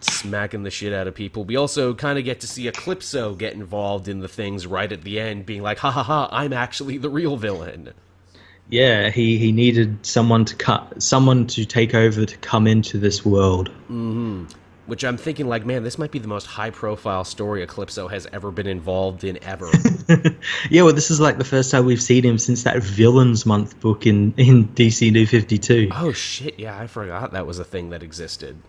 Smacking 0.00 0.62
the 0.62 0.70
shit 0.70 0.92
out 0.92 1.06
of 1.06 1.14
people. 1.14 1.44
We 1.44 1.56
also 1.56 1.94
kind 1.94 2.18
of 2.18 2.24
get 2.24 2.40
to 2.40 2.46
see 2.46 2.66
Eclipso 2.66 3.36
get 3.36 3.52
involved 3.52 4.08
in 4.08 4.20
the 4.20 4.28
things 4.28 4.66
right 4.66 4.90
at 4.90 5.02
the 5.02 5.20
end, 5.20 5.46
being 5.46 5.62
like, 5.62 5.78
ha 5.78 5.90
ha 5.90 6.02
ha, 6.02 6.28
I'm 6.32 6.52
actually 6.52 6.98
the 6.98 7.10
real 7.10 7.36
villain. 7.36 7.92
Yeah, 8.70 9.10
he, 9.10 9.36
he 9.36 9.52
needed 9.52 10.06
someone 10.06 10.44
to 10.44 10.54
cut, 10.54 11.02
someone 11.02 11.46
to 11.48 11.64
take 11.64 11.94
over 11.94 12.24
to 12.24 12.36
come 12.38 12.66
into 12.66 12.98
this 12.98 13.24
world. 13.24 13.68
Mm-hmm. 13.90 14.44
Which 14.90 15.04
I'm 15.04 15.16
thinking, 15.16 15.46
like, 15.46 15.64
man, 15.64 15.84
this 15.84 15.98
might 15.98 16.10
be 16.10 16.18
the 16.18 16.26
most 16.26 16.46
high 16.46 16.70
profile 16.70 17.22
story 17.22 17.64
Eclipso 17.64 18.10
has 18.10 18.26
ever 18.32 18.50
been 18.50 18.66
involved 18.66 19.22
in 19.22 19.42
ever. 19.44 19.70
Yeah, 20.70 20.82
well, 20.82 20.92
this 20.92 21.10
is 21.10 21.20
like 21.20 21.38
the 21.38 21.44
first 21.44 21.70
time 21.70 21.86
we've 21.86 22.02
seen 22.02 22.24
him 22.24 22.38
since 22.38 22.64
that 22.64 22.82
Villains 22.82 23.46
Month 23.46 23.78
book 23.80 24.06
in 24.06 24.34
in 24.36 24.66
DC 24.68 25.12
New 25.12 25.26
Fifty 25.26 25.58
Two. 25.58 25.88
oh 25.92 26.12
shit, 26.12 26.58
yeah, 26.58 26.78
I 26.78 26.86
forgot 26.86 27.32
that 27.32 27.46
was 27.46 27.58
a 27.58 27.64
thing 27.64 27.90
that 27.90 28.02
existed. 28.02 28.60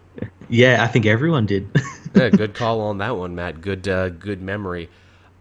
Yeah, 0.50 0.84
I 0.84 0.88
think 0.88 1.06
everyone 1.06 1.46
did. 1.46 1.70
yeah, 2.16 2.30
good 2.30 2.54
call 2.62 2.82
on 2.82 3.00
that 3.00 3.18
one, 3.18 3.36
Matt. 3.36 3.62
Good, 3.62 3.88
uh, 3.88 4.10
good 4.10 4.42
memory. 4.42 4.90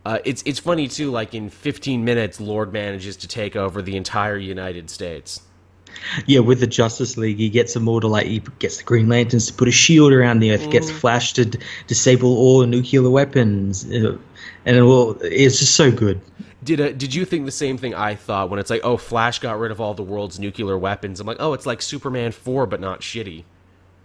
Uh, 0.04 0.18
it's 0.24 0.42
it's 0.46 0.58
funny 0.58 0.88
too. 0.88 1.10
Like 1.10 1.34
in 1.34 1.50
15 1.50 2.04
minutes, 2.04 2.40
Lord 2.40 2.72
manages 2.72 3.16
to 3.18 3.28
take 3.28 3.54
over 3.56 3.82
the 3.82 3.96
entire 3.96 4.38
United 4.38 4.88
States. 4.88 5.42
Yeah, 6.26 6.40
with 6.40 6.60
the 6.60 6.66
Justice 6.66 7.16
League, 7.16 7.38
he 7.38 7.48
gets 7.48 7.74
them 7.74 7.88
all 7.88 8.00
to 8.00 8.08
like 8.08 8.26
he 8.26 8.42
gets 8.58 8.78
the 8.78 8.84
Green 8.84 9.08
Lanterns 9.08 9.46
to 9.46 9.54
put 9.54 9.68
a 9.68 9.72
shield 9.72 10.12
around 10.12 10.40
the 10.40 10.52
Earth, 10.52 10.70
gets 10.70 10.90
Flash 10.90 11.32
to 11.34 11.44
d- 11.44 11.58
disable 11.86 12.36
all 12.36 12.64
nuclear 12.66 13.08
weapons, 13.08 13.84
uh, 13.84 14.16
and 14.64 14.76
it 14.76 14.82
will, 14.82 15.18
it's 15.22 15.58
just 15.58 15.74
so 15.74 15.90
good. 15.90 16.20
Did 16.62 16.80
uh, 16.80 16.92
did 16.92 17.14
you 17.14 17.24
think 17.24 17.46
the 17.46 17.52
same 17.52 17.78
thing 17.78 17.94
I 17.94 18.14
thought 18.14 18.50
when 18.50 18.58
it's 18.58 18.70
like, 18.70 18.82
oh, 18.84 18.96
Flash 18.96 19.38
got 19.38 19.58
rid 19.58 19.70
of 19.70 19.80
all 19.80 19.94
the 19.94 20.02
world's 20.02 20.38
nuclear 20.38 20.76
weapons? 20.76 21.20
I'm 21.20 21.26
like, 21.26 21.38
oh, 21.40 21.54
it's 21.54 21.66
like 21.66 21.80
Superman 21.80 22.32
4, 22.32 22.66
but 22.66 22.80
not 22.80 23.00
shitty. 23.00 23.44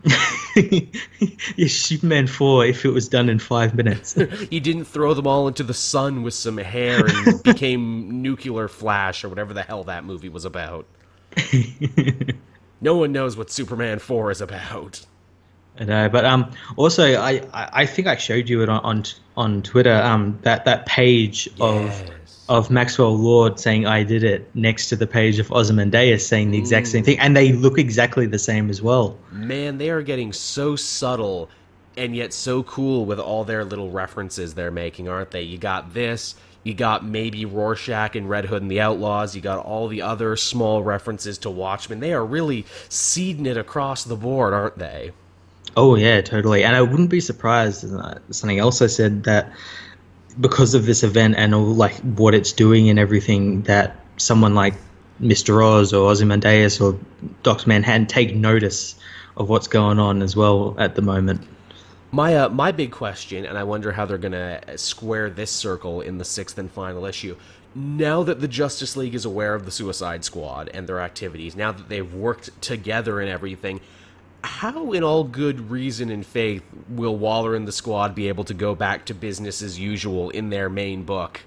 yeah, 0.55 1.67
Superman 1.67 2.27
four 2.27 2.65
if 2.65 2.85
it 2.85 2.91
was 2.91 3.09
done 3.09 3.29
in 3.29 3.39
five 3.39 3.73
minutes. 3.75 4.13
He 4.49 4.59
didn't 4.59 4.85
throw 4.85 5.13
them 5.13 5.25
all 5.25 5.47
into 5.47 5.63
the 5.63 5.73
sun 5.73 6.21
with 6.23 6.33
some 6.33 6.57
hair 6.57 7.05
and 7.05 7.43
became 7.43 8.21
nuclear 8.21 8.67
Flash 8.67 9.23
or 9.23 9.29
whatever 9.29 9.53
the 9.53 9.63
hell 9.63 9.83
that 9.85 10.05
movie 10.05 10.29
was 10.29 10.45
about. 10.45 10.85
no 12.81 12.95
one 12.97 13.11
knows 13.11 13.37
what 13.37 13.49
Superman 13.49 13.99
4 13.99 14.31
is 14.31 14.41
about. 14.41 15.05
I 15.77 15.83
know, 15.83 16.07
but 16.09 16.23
um, 16.23 16.51
also 16.77 17.19
I, 17.19 17.41
I 17.53 17.85
think 17.85 18.07
I 18.07 18.15
showed 18.15 18.47
you 18.47 18.63
it 18.63 18.69
on 18.69 18.79
on, 18.85 19.03
on 19.35 19.61
Twitter. 19.61 19.93
Um, 19.93 20.39
that 20.43 20.63
that 20.65 20.85
page 20.85 21.49
of 21.59 21.83
Yes. 21.83 22.45
of 22.47 22.71
Maxwell 22.71 23.13
Lord 23.17 23.59
saying 23.59 23.85
I 23.85 24.03
did 24.03 24.23
it 24.23 24.49
next 24.55 24.87
to 24.89 24.95
the 24.95 25.05
page 25.07 25.37
of 25.37 25.51
Ozymandias 25.51 26.25
saying 26.25 26.51
the 26.51 26.57
exact 26.57 26.87
same 26.87 27.03
thing, 27.03 27.19
and 27.19 27.35
they 27.35 27.51
look 27.51 27.77
exactly 27.77 28.25
the 28.25 28.39
same 28.39 28.69
as 28.69 28.81
well. 28.81 29.17
Man, 29.33 29.77
they 29.77 29.89
are 29.89 30.01
getting 30.01 30.31
so 30.31 30.77
subtle 30.77 31.49
and 31.97 32.15
yet 32.15 32.31
so 32.31 32.63
cool 32.63 33.05
with 33.05 33.19
all 33.19 33.43
their 33.43 33.65
little 33.65 33.91
references 33.91 34.53
they're 34.53 34.71
making, 34.71 35.09
aren't 35.09 35.31
they? 35.31 35.41
You 35.41 35.57
got 35.57 35.93
this, 35.93 36.35
you 36.65 36.73
got 36.73 37.05
maybe 37.05 37.45
Rorschach 37.45 38.15
and 38.15 38.27
Red 38.27 38.45
Hood 38.45 38.63
and 38.63 38.71
the 38.71 38.81
Outlaws, 38.81 39.35
you 39.35 39.41
got 39.41 39.63
all 39.63 39.87
the 39.87 40.01
other 40.01 40.35
small 40.35 40.83
references 40.83 41.37
to 41.39 41.49
Watchmen. 41.49 41.99
They 41.99 42.11
are 42.11 42.25
really 42.25 42.65
seeding 42.89 43.45
it 43.45 43.55
across 43.55 44.03
the 44.03 44.15
board, 44.15 44.53
aren't 44.53 44.79
they? 44.79 45.11
Oh 45.77 45.95
yeah, 45.95 46.21
totally. 46.21 46.63
And 46.63 46.75
I 46.75 46.81
wouldn't 46.81 47.09
be 47.11 47.19
surprised. 47.19 47.85
uh, 47.93 48.15
Something 48.31 48.59
else 48.59 48.81
I 48.81 48.87
said 48.87 49.23
that 49.25 49.51
because 50.39 50.73
of 50.73 50.85
this 50.87 51.03
event 51.03 51.35
and 51.37 51.53
all 51.53 51.65
like 51.65 51.95
what 52.01 52.33
it's 52.33 52.51
doing 52.51 52.89
and 52.89 52.97
everything, 52.97 53.61
that 53.63 53.95
someone 54.17 54.55
like 54.55 54.73
Mr. 55.21 55.63
Oz 55.63 55.93
or 55.93 56.09
Ozymandias 56.09 56.81
or 56.81 56.97
Doctor 57.43 57.69
Manhattan 57.69 58.07
take 58.07 58.35
notice 58.35 58.95
of 59.37 59.49
what's 59.49 59.67
going 59.67 59.99
on 59.99 60.21
as 60.23 60.35
well 60.35 60.75
at 60.79 60.95
the 60.95 61.01
moment. 61.01 61.41
My 62.15 62.33
uh, 62.37 62.47
my 62.47 62.71
big 62.71 62.91
question, 62.91 63.45
and 63.45 63.57
I 63.57 63.65
wonder 63.65 63.91
how 63.91 64.05
they're 64.05 64.17
gonna 64.17 64.77
square 64.77 65.29
this 65.29 65.51
circle 65.51 65.99
in 65.99 66.17
the 66.17 66.23
sixth 66.23 66.57
and 66.57 66.71
final 66.71 67.05
issue. 67.05 67.35
Now 67.75 68.23
that 68.23 68.39
the 68.39 68.47
Justice 68.47 68.95
League 68.95 69.15
is 69.15 69.25
aware 69.25 69.53
of 69.53 69.65
the 69.65 69.71
Suicide 69.71 70.23
Squad 70.23 70.69
and 70.73 70.87
their 70.87 71.01
activities, 71.01 71.57
now 71.57 71.73
that 71.73 71.89
they've 71.89 72.13
worked 72.13 72.61
together 72.61 73.19
and 73.19 73.29
everything, 73.29 73.81
how, 74.45 74.93
in 74.93 75.03
all 75.03 75.25
good 75.25 75.69
reason 75.69 76.09
and 76.09 76.25
faith, 76.25 76.63
will 76.87 77.17
Waller 77.17 77.53
and 77.53 77.67
the 77.67 77.73
Squad 77.73 78.15
be 78.15 78.29
able 78.29 78.45
to 78.45 78.53
go 78.53 78.75
back 78.75 79.03
to 79.07 79.13
business 79.13 79.61
as 79.61 79.77
usual 79.77 80.29
in 80.29 80.51
their 80.51 80.69
main 80.69 81.03
book? 81.03 81.41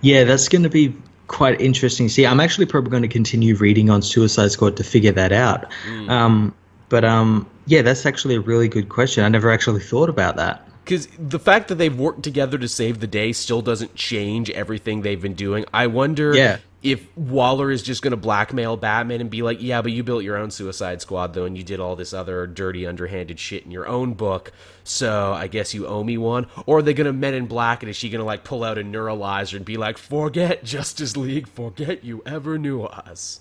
Yeah, 0.00 0.24
that's 0.24 0.48
going 0.48 0.64
to 0.64 0.70
be 0.70 0.92
quite 1.28 1.60
interesting. 1.60 2.08
See, 2.08 2.26
I'm 2.26 2.40
actually 2.40 2.66
probably 2.66 2.90
going 2.90 3.04
to 3.04 3.08
continue 3.08 3.54
reading 3.54 3.90
on 3.90 4.02
Suicide 4.02 4.50
Squad 4.50 4.76
to 4.78 4.82
figure 4.82 5.12
that 5.12 5.30
out. 5.30 5.72
Um, 6.08 6.52
but 6.92 7.06
um, 7.06 7.48
yeah, 7.64 7.80
that's 7.80 8.04
actually 8.04 8.34
a 8.34 8.40
really 8.40 8.68
good 8.68 8.90
question. 8.90 9.24
I 9.24 9.28
never 9.28 9.50
actually 9.50 9.80
thought 9.80 10.10
about 10.10 10.36
that. 10.36 10.68
Because 10.84 11.08
the 11.18 11.38
fact 11.38 11.68
that 11.68 11.76
they've 11.76 11.98
worked 11.98 12.22
together 12.22 12.58
to 12.58 12.68
save 12.68 13.00
the 13.00 13.06
day 13.06 13.32
still 13.32 13.62
doesn't 13.62 13.94
change 13.94 14.50
everything 14.50 15.00
they've 15.00 15.22
been 15.22 15.32
doing. 15.32 15.64
I 15.72 15.86
wonder 15.86 16.34
Yeah. 16.36 16.58
if 16.82 17.06
Waller 17.16 17.70
is 17.70 17.82
just 17.82 18.02
going 18.02 18.10
to 18.10 18.16
blackmail 18.18 18.76
Batman 18.76 19.22
and 19.22 19.30
be 19.30 19.40
like, 19.40 19.62
yeah, 19.62 19.80
but 19.80 19.92
you 19.92 20.02
built 20.02 20.22
your 20.22 20.36
own 20.36 20.50
Suicide 20.50 21.00
Squad, 21.00 21.32
though, 21.32 21.46
and 21.46 21.56
you 21.56 21.64
did 21.64 21.80
all 21.80 21.96
this 21.96 22.12
other 22.12 22.46
dirty, 22.46 22.86
underhanded 22.86 23.38
shit 23.40 23.64
in 23.64 23.70
your 23.70 23.86
own 23.86 24.12
book, 24.12 24.52
so 24.84 25.32
I 25.32 25.46
guess 25.46 25.72
you 25.72 25.86
owe 25.86 26.02
me 26.04 26.18
one. 26.18 26.46
Or 26.66 26.78
are 26.78 26.82
they 26.82 26.92
going 26.92 27.06
to 27.06 27.12
Men 27.14 27.32
in 27.34 27.46
Black, 27.46 27.82
and 27.82 27.88
is 27.88 27.96
she 27.96 28.10
going 28.10 28.18
to, 28.18 28.26
like, 28.26 28.42
pull 28.44 28.64
out 28.64 28.76
a 28.76 28.82
neuralizer 28.82 29.54
and 29.56 29.64
be 29.64 29.76
like, 29.78 29.96
forget 29.96 30.62
Justice 30.64 31.16
League, 31.16 31.46
forget 31.48 32.04
you 32.04 32.22
ever 32.26 32.58
knew 32.58 32.82
us? 32.82 33.40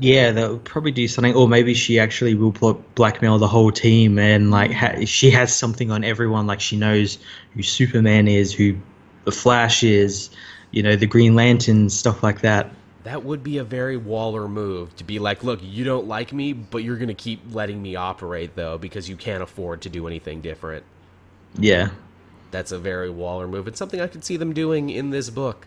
Yeah, 0.00 0.30
they'll 0.30 0.58
probably 0.60 0.92
do 0.92 1.08
something, 1.08 1.34
or 1.34 1.48
maybe 1.48 1.74
she 1.74 1.98
actually 1.98 2.34
will 2.34 2.52
bl- 2.52 2.80
blackmail 2.94 3.38
the 3.38 3.48
whole 3.48 3.72
team, 3.72 4.18
and 4.18 4.50
like 4.50 4.72
ha- 4.72 5.04
she 5.04 5.30
has 5.30 5.54
something 5.54 5.90
on 5.90 6.04
everyone. 6.04 6.46
Like 6.46 6.60
she 6.60 6.76
knows 6.76 7.18
who 7.54 7.62
Superman 7.62 8.28
is, 8.28 8.52
who 8.52 8.76
the 9.24 9.32
Flash 9.32 9.82
is, 9.82 10.30
you 10.70 10.82
know, 10.82 10.96
the 10.96 11.06
Green 11.06 11.34
Lantern 11.34 11.90
stuff 11.90 12.22
like 12.22 12.40
that. 12.42 12.70
That 13.04 13.24
would 13.24 13.42
be 13.42 13.58
a 13.58 13.64
very 13.64 13.96
Waller 13.96 14.48
move 14.48 14.94
to 14.96 15.04
be 15.04 15.18
like, 15.18 15.42
look, 15.42 15.60
you 15.62 15.84
don't 15.84 16.06
like 16.06 16.32
me, 16.32 16.52
but 16.52 16.78
you're 16.78 16.96
going 16.96 17.08
to 17.08 17.14
keep 17.14 17.40
letting 17.52 17.80
me 17.82 17.96
operate 17.96 18.54
though 18.54 18.78
because 18.78 19.08
you 19.08 19.16
can't 19.16 19.42
afford 19.42 19.82
to 19.82 19.88
do 19.88 20.06
anything 20.06 20.40
different. 20.40 20.84
Yeah. 21.58 21.90
That's 22.50 22.72
a 22.72 22.78
very 22.78 23.10
Waller 23.10 23.48
move. 23.48 23.68
It's 23.68 23.78
something 23.78 24.00
I 24.00 24.06
could 24.06 24.24
see 24.24 24.36
them 24.36 24.52
doing 24.52 24.90
in 24.90 25.10
this 25.10 25.30
book. 25.30 25.66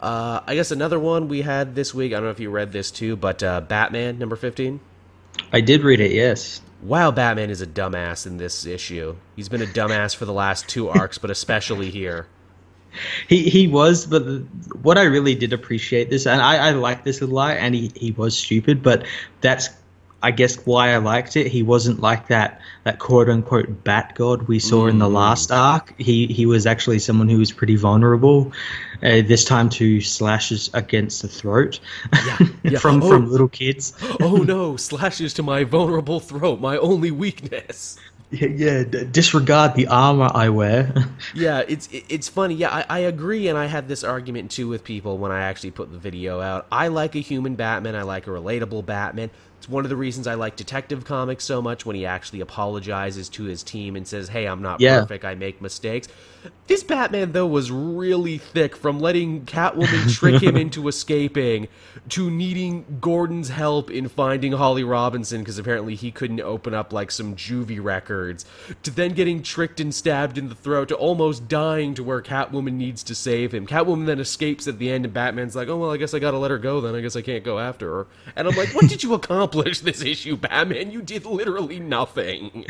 Uh, 0.00 0.40
I 0.46 0.54
guess 0.54 0.70
another 0.70 0.98
one 0.98 1.28
we 1.28 1.42
had 1.42 1.74
this 1.74 1.92
week. 1.92 2.12
I 2.12 2.16
don't 2.16 2.24
know 2.24 2.30
if 2.30 2.40
you 2.40 2.50
read 2.50 2.72
this 2.72 2.90
too, 2.90 3.16
but 3.16 3.42
uh, 3.42 3.60
Batman 3.60 4.18
number 4.18 4.36
fifteen. 4.36 4.80
I 5.52 5.60
did 5.60 5.82
read 5.82 6.00
it. 6.00 6.12
Yes. 6.12 6.60
Wow, 6.82 7.10
Batman 7.10 7.50
is 7.50 7.60
a 7.60 7.66
dumbass 7.66 8.26
in 8.26 8.36
this 8.36 8.64
issue. 8.64 9.16
He's 9.34 9.48
been 9.48 9.62
a 9.62 9.66
dumbass 9.66 10.14
for 10.14 10.24
the 10.24 10.32
last 10.32 10.68
two 10.68 10.88
arcs, 10.88 11.18
but 11.18 11.30
especially 11.30 11.90
here. 11.90 12.26
He 13.28 13.48
he 13.50 13.68
was, 13.68 14.06
but 14.06 14.22
what 14.82 14.96
I 14.96 15.02
really 15.02 15.34
did 15.34 15.52
appreciate 15.52 16.10
this, 16.10 16.26
and 16.26 16.40
I, 16.40 16.68
I 16.68 16.70
like 16.70 17.04
this 17.04 17.20
a 17.20 17.26
lot, 17.26 17.56
and 17.58 17.74
he, 17.74 17.92
he 17.94 18.12
was 18.12 18.36
stupid, 18.36 18.82
but 18.82 19.04
that's 19.40 19.68
I 20.22 20.30
guess 20.30 20.56
why 20.66 20.94
I 20.94 20.96
liked 20.98 21.36
it. 21.36 21.48
He 21.48 21.62
wasn't 21.62 22.00
like 22.00 22.28
that 22.28 22.60
that 22.88 22.98
quote 22.98 23.28
unquote 23.28 23.84
bat 23.84 24.14
god 24.14 24.48
we 24.48 24.58
saw 24.58 24.86
mm. 24.86 24.90
in 24.90 24.98
the 24.98 25.08
mm. 25.08 25.12
last 25.12 25.52
arc. 25.52 25.94
He 25.98 26.26
he 26.28 26.46
was 26.46 26.66
actually 26.66 26.98
someone 27.00 27.28
who 27.28 27.38
was 27.38 27.52
pretty 27.52 27.76
vulnerable. 27.76 28.50
Uh, 29.02 29.20
this 29.20 29.44
time 29.44 29.68
to 29.68 30.00
slashes 30.00 30.70
against 30.72 31.20
the 31.20 31.28
throat 31.28 31.78
yeah, 32.12 32.38
yeah. 32.64 32.78
from 32.78 33.02
oh. 33.02 33.08
from 33.08 33.30
little 33.30 33.48
kids. 33.48 33.92
oh 34.22 34.36
no, 34.38 34.76
slashes 34.76 35.34
to 35.34 35.42
my 35.42 35.64
vulnerable 35.64 36.18
throat, 36.18 36.60
my 36.60 36.78
only 36.78 37.10
weakness. 37.10 37.98
Yeah, 38.30 38.48
yeah 38.48 38.84
d- 38.84 39.04
disregard 39.04 39.74
the 39.74 39.86
armor 39.88 40.30
I 40.32 40.48
wear. 40.48 40.94
yeah, 41.34 41.64
it's 41.68 41.90
it's 41.92 42.28
funny. 42.28 42.54
Yeah, 42.54 42.70
I, 42.70 42.84
I 42.88 42.98
agree, 43.00 43.48
and 43.48 43.58
I 43.58 43.66
had 43.66 43.86
this 43.86 44.02
argument 44.02 44.50
too 44.50 44.66
with 44.66 44.82
people 44.82 45.18
when 45.18 45.30
I 45.30 45.42
actually 45.42 45.72
put 45.72 45.92
the 45.92 45.98
video 45.98 46.40
out. 46.40 46.66
I 46.72 46.88
like 46.88 47.14
a 47.16 47.20
human 47.20 47.54
Batman. 47.54 47.94
I 47.94 48.02
like 48.02 48.26
a 48.26 48.30
relatable 48.30 48.86
Batman. 48.86 49.30
It's 49.68 49.74
one 49.74 49.84
of 49.84 49.90
the 49.90 49.96
reasons 49.96 50.26
I 50.26 50.32
like 50.32 50.56
Detective 50.56 51.04
Comics 51.04 51.44
so 51.44 51.60
much 51.60 51.84
when 51.84 51.94
he 51.94 52.06
actually 52.06 52.40
apologizes 52.40 53.28
to 53.30 53.44
his 53.44 53.62
team 53.62 53.96
and 53.96 54.08
says, 54.08 54.28
"Hey, 54.30 54.46
I'm 54.46 54.62
not 54.62 54.80
yeah. 54.80 55.00
perfect. 55.00 55.26
I 55.26 55.34
make 55.34 55.60
mistakes." 55.60 56.08
This 56.68 56.82
Batman 56.82 57.32
though 57.32 57.46
was 57.46 57.70
really 57.70 58.38
thick 58.38 58.76
from 58.76 59.00
letting 59.00 59.44
Catwoman 59.44 60.10
trick 60.14 60.42
him 60.42 60.56
into 60.56 60.88
escaping 60.88 61.68
to 62.10 62.30
needing 62.30 62.98
Gordon's 63.00 63.48
help 63.48 63.90
in 63.90 64.08
finding 64.08 64.52
Holly 64.52 64.84
Robinson 64.84 65.40
because 65.40 65.58
apparently 65.58 65.94
he 65.94 66.10
couldn't 66.10 66.40
open 66.40 66.72
up 66.72 66.92
like 66.92 67.10
some 67.10 67.36
juvie 67.36 67.82
records 67.82 68.46
to 68.82 68.90
then 68.90 69.12
getting 69.12 69.42
tricked 69.42 69.80
and 69.80 69.94
stabbed 69.94 70.38
in 70.38 70.48
the 70.48 70.54
throat 70.54 70.88
to 70.88 70.94
almost 70.94 71.48
dying 71.48 71.94
to 71.94 72.04
where 72.04 72.22
Catwoman 72.22 72.74
needs 72.74 73.02
to 73.02 73.14
save 73.14 73.52
him. 73.52 73.66
Catwoman 73.66 74.06
then 74.06 74.20
escapes 74.20 74.66
at 74.68 74.78
the 74.78 74.90
end 74.90 75.04
and 75.04 75.12
Batman's 75.12 75.56
like, 75.56 75.68
"Oh 75.68 75.76
well, 75.76 75.90
I 75.90 75.98
guess 75.98 76.14
I 76.14 76.18
got 76.20 76.30
to 76.30 76.38
let 76.38 76.50
her 76.50 76.58
go 76.58 76.80
then. 76.80 76.94
I 76.94 77.00
guess 77.00 77.16
I 77.16 77.22
can't 77.22 77.44
go 77.44 77.58
after 77.58 77.90
her." 77.90 78.06
And 78.36 78.48
I'm 78.48 78.56
like, 78.56 78.74
"What 78.74 78.88
did 78.88 79.02
you 79.02 79.12
accomplish?" 79.14 79.57
Accomplish 79.58 79.80
this 79.80 80.02
issue, 80.02 80.36
Batman. 80.36 80.90
You 80.90 81.02
did 81.02 81.24
literally 81.26 81.80
nothing. 81.80 82.66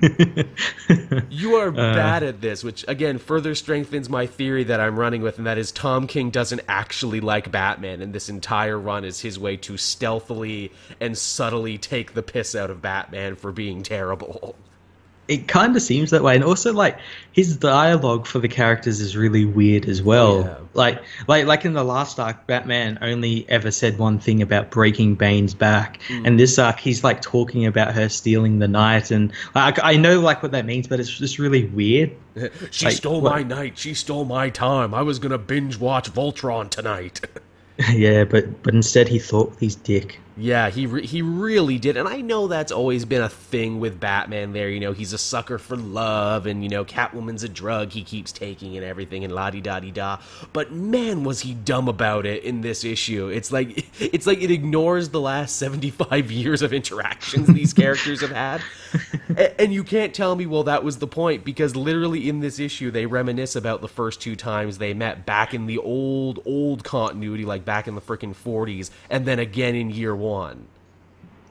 you 1.30 1.54
are 1.56 1.68
uh, 1.68 1.72
bad 1.72 2.22
at 2.22 2.40
this, 2.40 2.62
which 2.62 2.84
again 2.88 3.18
further 3.18 3.54
strengthens 3.54 4.08
my 4.08 4.26
theory 4.26 4.64
that 4.64 4.80
I'm 4.80 4.98
running 4.98 5.22
with, 5.22 5.38
and 5.38 5.46
that 5.46 5.58
is 5.58 5.72
Tom 5.72 6.06
King 6.06 6.30
doesn't 6.30 6.62
actually 6.68 7.20
like 7.20 7.50
Batman, 7.50 8.00
and 8.00 8.14
this 8.14 8.28
entire 8.28 8.78
run 8.78 9.04
is 9.04 9.20
his 9.20 9.38
way 9.38 9.56
to 9.58 9.76
stealthily 9.76 10.72
and 11.00 11.16
subtly 11.16 11.78
take 11.78 12.14
the 12.14 12.22
piss 12.22 12.54
out 12.54 12.70
of 12.70 12.82
Batman 12.82 13.36
for 13.36 13.52
being 13.52 13.82
terrible 13.82 14.56
it 15.32 15.48
kind 15.48 15.74
of 15.74 15.82
seems 15.82 16.10
that 16.10 16.22
way. 16.22 16.34
And 16.34 16.44
also 16.44 16.72
like 16.72 16.98
his 17.32 17.56
dialogue 17.56 18.26
for 18.26 18.38
the 18.38 18.48
characters 18.48 19.00
is 19.00 19.16
really 19.16 19.44
weird 19.44 19.86
as 19.88 20.02
well. 20.02 20.42
Yeah. 20.42 20.56
like 20.74 21.02
like 21.28 21.46
like 21.46 21.64
in 21.64 21.72
the 21.72 21.84
last 21.84 22.18
arc 22.20 22.46
batman 22.46 22.98
only 23.00 23.48
ever 23.48 23.70
said 23.70 23.98
one 23.98 24.18
thing 24.18 24.42
about 24.42 24.70
breaking 24.70 25.14
bane's 25.14 25.54
back. 25.54 26.00
Mm. 26.08 26.26
and 26.26 26.40
this 26.40 26.58
arc 26.58 26.78
he's 26.78 27.02
like 27.02 27.22
talking 27.22 27.66
about 27.66 27.94
her 27.94 28.08
stealing 28.08 28.58
the 28.58 28.68
night 28.68 29.10
and 29.10 29.32
like 29.54 29.78
i 29.82 29.96
know 29.96 30.20
like 30.20 30.42
what 30.42 30.52
that 30.52 30.66
means 30.66 30.86
but 30.86 31.00
it's 31.00 31.10
just 31.10 31.38
really 31.38 31.66
weird. 31.68 32.12
She 32.70 32.86
like, 32.86 32.96
stole 32.96 33.20
my 33.20 33.42
night 33.42 33.76
she 33.76 33.92
stole 33.94 34.24
my 34.24 34.48
time. 34.48 34.94
I 34.94 35.02
was 35.02 35.18
gonna 35.18 35.38
binge 35.38 35.78
watch 35.78 36.12
voltron 36.12 36.70
tonight. 36.70 37.20
Yeah 37.92 38.24
but 38.24 38.62
but 38.62 38.74
instead 38.74 39.08
he 39.08 39.18
thought 39.18 39.54
he's 39.58 39.74
dick 39.74 40.20
yeah, 40.36 40.70
he 40.70 40.86
re- 40.86 41.06
he 41.06 41.20
really 41.20 41.78
did, 41.78 41.98
and 41.98 42.08
I 42.08 42.22
know 42.22 42.48
that's 42.48 42.72
always 42.72 43.04
been 43.04 43.20
a 43.20 43.28
thing 43.28 43.80
with 43.80 44.00
Batman. 44.00 44.52
There, 44.52 44.70
you 44.70 44.80
know, 44.80 44.92
he's 44.92 45.12
a 45.12 45.18
sucker 45.18 45.58
for 45.58 45.76
love, 45.76 46.46
and 46.46 46.62
you 46.62 46.70
know, 46.70 46.86
Catwoman's 46.86 47.42
a 47.42 47.50
drug 47.50 47.90
he 47.90 48.02
keeps 48.02 48.32
taking 48.32 48.76
and 48.76 48.84
everything, 48.84 49.24
and 49.24 49.34
la 49.34 49.50
di 49.50 49.60
da 49.60 49.80
di 49.80 49.90
da. 49.90 50.18
But 50.54 50.72
man, 50.72 51.24
was 51.24 51.40
he 51.40 51.52
dumb 51.52 51.86
about 51.86 52.24
it 52.24 52.44
in 52.44 52.62
this 52.62 52.82
issue? 52.82 53.28
It's 53.28 53.52
like 53.52 53.86
it's 54.00 54.26
like 54.26 54.40
it 54.40 54.50
ignores 54.50 55.10
the 55.10 55.20
last 55.20 55.56
seventy 55.56 55.90
five 55.90 56.30
years 56.30 56.62
of 56.62 56.72
interactions 56.72 57.46
these 57.48 57.74
characters 57.74 58.22
have 58.22 58.30
had, 58.32 58.62
and, 59.28 59.54
and 59.58 59.74
you 59.74 59.84
can't 59.84 60.14
tell 60.14 60.34
me, 60.34 60.46
well, 60.46 60.64
that 60.64 60.82
was 60.82 60.98
the 60.98 61.06
point 61.06 61.44
because 61.44 61.76
literally 61.76 62.28
in 62.30 62.40
this 62.40 62.58
issue 62.58 62.90
they 62.90 63.04
reminisce 63.04 63.54
about 63.54 63.82
the 63.82 63.88
first 63.88 64.22
two 64.22 64.34
times 64.34 64.78
they 64.78 64.94
met 64.94 65.26
back 65.26 65.52
in 65.52 65.66
the 65.66 65.76
old 65.76 66.40
old 66.46 66.84
continuity, 66.84 67.44
like 67.44 67.66
back 67.66 67.86
in 67.86 67.94
the 67.94 68.00
freaking 68.00 68.34
forties, 68.34 68.90
and 69.10 69.26
then 69.26 69.38
again 69.38 69.74
in 69.74 69.90
year 69.90 70.21
one. 70.22 70.66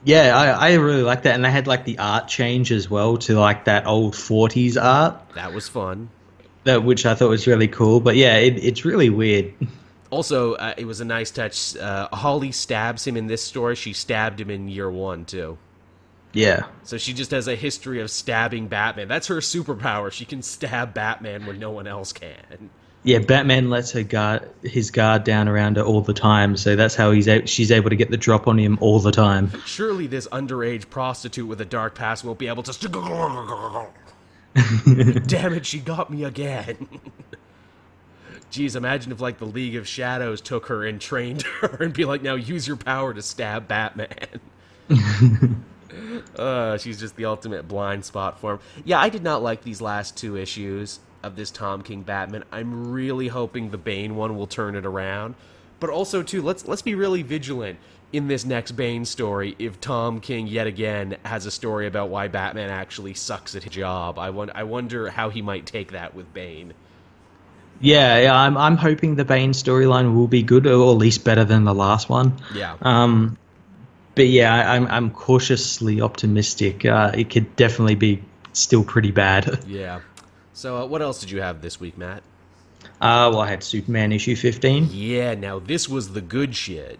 Yeah, 0.03 0.35
I, 0.35 0.69
I 0.69 0.73
really 0.73 1.03
like 1.03 1.23
that, 1.23 1.35
and 1.35 1.45
they 1.45 1.51
had 1.51 1.67
like 1.67 1.85
the 1.85 1.99
art 1.99 2.27
change 2.27 2.71
as 2.71 2.89
well 2.89 3.17
to 3.17 3.39
like 3.39 3.65
that 3.65 3.85
old 3.85 4.13
'40s 4.15 4.81
art. 4.81 5.15
That 5.35 5.53
was 5.53 5.67
fun. 5.67 6.09
That 6.63 6.83
which 6.83 7.05
I 7.05 7.13
thought 7.13 7.29
was 7.29 7.45
really 7.45 7.67
cool, 7.67 7.99
but 7.99 8.15
yeah, 8.15 8.37
it, 8.37 8.63
it's 8.63 8.85
really 8.85 9.09
weird. 9.09 9.53
Also, 10.11 10.55
uh, 10.55 10.73
it 10.75 10.83
was 10.83 10.99
a 10.99 11.05
nice 11.05 11.31
touch. 11.31 11.77
Uh, 11.77 12.09
Holly 12.11 12.51
stabs 12.51 13.07
him 13.07 13.15
in 13.15 13.27
this 13.27 13.41
story. 13.41 13.77
She 13.77 13.93
stabbed 13.93 14.41
him 14.41 14.49
in 14.49 14.67
year 14.67 14.91
one 14.91 15.23
too. 15.23 15.57
Yeah. 16.33 16.65
So 16.83 16.97
she 16.97 17.13
just 17.13 17.31
has 17.31 17.47
a 17.47 17.55
history 17.55 18.01
of 18.01 18.11
stabbing 18.11 18.67
Batman. 18.67 19.07
That's 19.07 19.27
her 19.27 19.37
superpower. 19.37 20.11
She 20.11 20.25
can 20.25 20.41
stab 20.41 20.93
Batman 20.93 21.45
when 21.45 21.59
no 21.59 21.71
one 21.71 21.87
else 21.87 22.11
can. 22.11 22.69
Yeah, 23.03 23.17
Batman 23.19 23.69
lets 23.71 23.91
her 23.91 24.03
guard 24.03 24.47
his 24.61 24.91
guard 24.91 25.23
down 25.23 25.47
around 25.47 25.77
her 25.77 25.83
all 25.83 26.01
the 26.01 26.13
time, 26.13 26.55
so 26.55 26.75
that's 26.75 26.93
how 26.93 27.09
he's 27.11 27.27
a- 27.27 27.47
she's 27.47 27.71
able 27.71 27.89
to 27.89 27.95
get 27.95 28.11
the 28.11 28.17
drop 28.17 28.47
on 28.47 28.59
him 28.59 28.77
all 28.79 28.99
the 28.99 29.11
time. 29.11 29.51
Surely 29.65 30.05
this 30.05 30.27
underage 30.27 30.87
prostitute 30.89 31.47
with 31.47 31.59
a 31.61 31.65
dark 31.65 31.95
past 31.95 32.23
won't 32.23 32.37
be 32.37 32.47
able 32.47 32.61
to. 32.63 32.73
St- 32.73 32.91
Damn 35.27 35.53
it, 35.53 35.65
she 35.65 35.79
got 35.79 36.11
me 36.11 36.23
again. 36.23 36.87
Jeez, 38.51 38.75
imagine 38.75 39.11
if 39.11 39.19
like 39.21 39.39
the 39.39 39.45
League 39.45 39.75
of 39.77 39.87
Shadows 39.87 40.39
took 40.41 40.67
her 40.67 40.85
and 40.85 41.01
trained 41.01 41.41
her 41.61 41.77
and 41.79 41.93
be 41.93 42.05
like, 42.05 42.21
now 42.21 42.35
use 42.35 42.67
your 42.67 42.77
power 42.77 43.13
to 43.15 43.21
stab 43.23 43.67
Batman. 43.67 44.39
uh, 46.35 46.77
she's 46.77 46.99
just 46.99 47.15
the 47.15 47.25
ultimate 47.25 47.67
blind 47.67 48.05
spot 48.05 48.39
for 48.39 48.53
him. 48.53 48.59
Yeah, 48.83 48.99
I 48.99 49.09
did 49.09 49.23
not 49.23 49.41
like 49.41 49.63
these 49.63 49.81
last 49.81 50.17
two 50.17 50.37
issues 50.37 50.99
of 51.23 51.35
this 51.35 51.51
Tom 51.51 51.81
King 51.81 52.01
Batman. 52.01 52.43
I'm 52.51 52.91
really 52.91 53.27
hoping 53.27 53.71
the 53.71 53.77
Bane 53.77 54.15
one 54.15 54.35
will 54.37 54.47
turn 54.47 54.75
it 54.75 54.85
around. 54.85 55.35
But 55.79 55.89
also 55.89 56.23
too, 56.23 56.41
let's 56.41 56.67
let's 56.67 56.81
be 56.81 56.95
really 56.95 57.23
vigilant 57.23 57.79
in 58.13 58.27
this 58.27 58.45
next 58.45 58.71
Bane 58.73 59.05
story 59.05 59.55
if 59.57 59.79
Tom 59.79 60.19
King 60.19 60.47
yet 60.47 60.67
again 60.67 61.17
has 61.23 61.45
a 61.45 61.51
story 61.51 61.87
about 61.87 62.09
why 62.09 62.27
Batman 62.27 62.69
actually 62.69 63.13
sucks 63.13 63.55
at 63.55 63.63
his 63.63 63.71
job. 63.73 64.19
I, 64.19 64.29
won- 64.31 64.51
I 64.53 64.63
wonder 64.63 65.09
how 65.09 65.29
he 65.29 65.41
might 65.41 65.65
take 65.65 65.91
that 65.91 66.13
with 66.13 66.33
Bane. 66.33 66.73
Yeah, 67.79 68.19
yeah, 68.19 68.35
I'm 68.35 68.57
I'm 68.57 68.77
hoping 68.77 69.15
the 69.15 69.25
Bane 69.25 69.53
storyline 69.53 70.13
will 70.13 70.27
be 70.27 70.43
good 70.43 70.67
or 70.67 70.91
at 70.91 70.97
least 70.97 71.23
better 71.23 71.43
than 71.43 71.63
the 71.63 71.73
last 71.73 72.09
one. 72.09 72.33
Yeah. 72.53 72.75
Um, 72.81 73.37
but 74.13 74.27
yeah, 74.27 74.53
I, 74.53 74.75
am 74.75 74.87
I'm 74.87 75.09
cautiously 75.09 75.99
optimistic. 75.99 76.85
Uh, 76.85 77.11
it 77.15 77.31
could 77.31 77.55
definitely 77.55 77.95
be 77.95 78.21
still 78.53 78.83
pretty 78.83 79.11
bad. 79.11 79.63
Yeah. 79.67 80.01
So, 80.61 80.77
uh, 80.77 80.85
what 80.85 81.01
else 81.01 81.19
did 81.19 81.31
you 81.31 81.41
have 81.41 81.63
this 81.63 81.79
week, 81.79 81.97
Matt? 81.97 82.21
Uh, 83.01 83.33
well, 83.33 83.39
I 83.39 83.49
had 83.49 83.63
Superman 83.63 84.11
issue 84.11 84.35
15. 84.35 84.89
Yeah, 84.91 85.33
now 85.33 85.57
this 85.57 85.89
was 85.89 86.13
the 86.13 86.21
good 86.21 86.55
shit. 86.55 86.99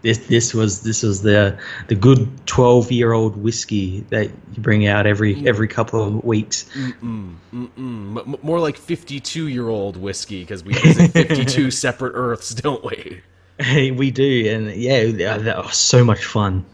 This 0.00 0.16
this 0.28 0.54
was 0.54 0.80
this 0.80 1.02
was 1.02 1.20
the 1.20 1.58
the 1.88 1.94
good 1.94 2.46
12 2.46 2.90
year 2.90 3.12
old 3.12 3.36
whiskey 3.36 4.00
that 4.08 4.30
you 4.30 4.62
bring 4.62 4.86
out 4.86 5.06
every 5.06 5.34
mm. 5.34 5.46
every 5.46 5.68
couple 5.68 6.02
of 6.02 6.24
weeks. 6.24 6.70
Mm-mm, 6.72 7.34
mm-mm. 7.52 8.16
M- 8.16 8.36
more 8.40 8.60
like 8.60 8.78
52 8.78 9.48
year 9.48 9.68
old 9.68 9.98
whiskey 9.98 10.40
because 10.40 10.64
we 10.64 10.72
visit 10.72 11.10
52 11.12 11.70
separate 11.70 12.12
Earths, 12.14 12.54
don't 12.54 12.82
we? 12.82 13.20
Hey, 13.58 13.90
we 13.90 14.10
do, 14.10 14.48
and 14.48 14.74
yeah, 14.74 15.04
that 15.36 15.58
was 15.58 15.76
so 15.76 16.02
much 16.02 16.24
fun. 16.24 16.64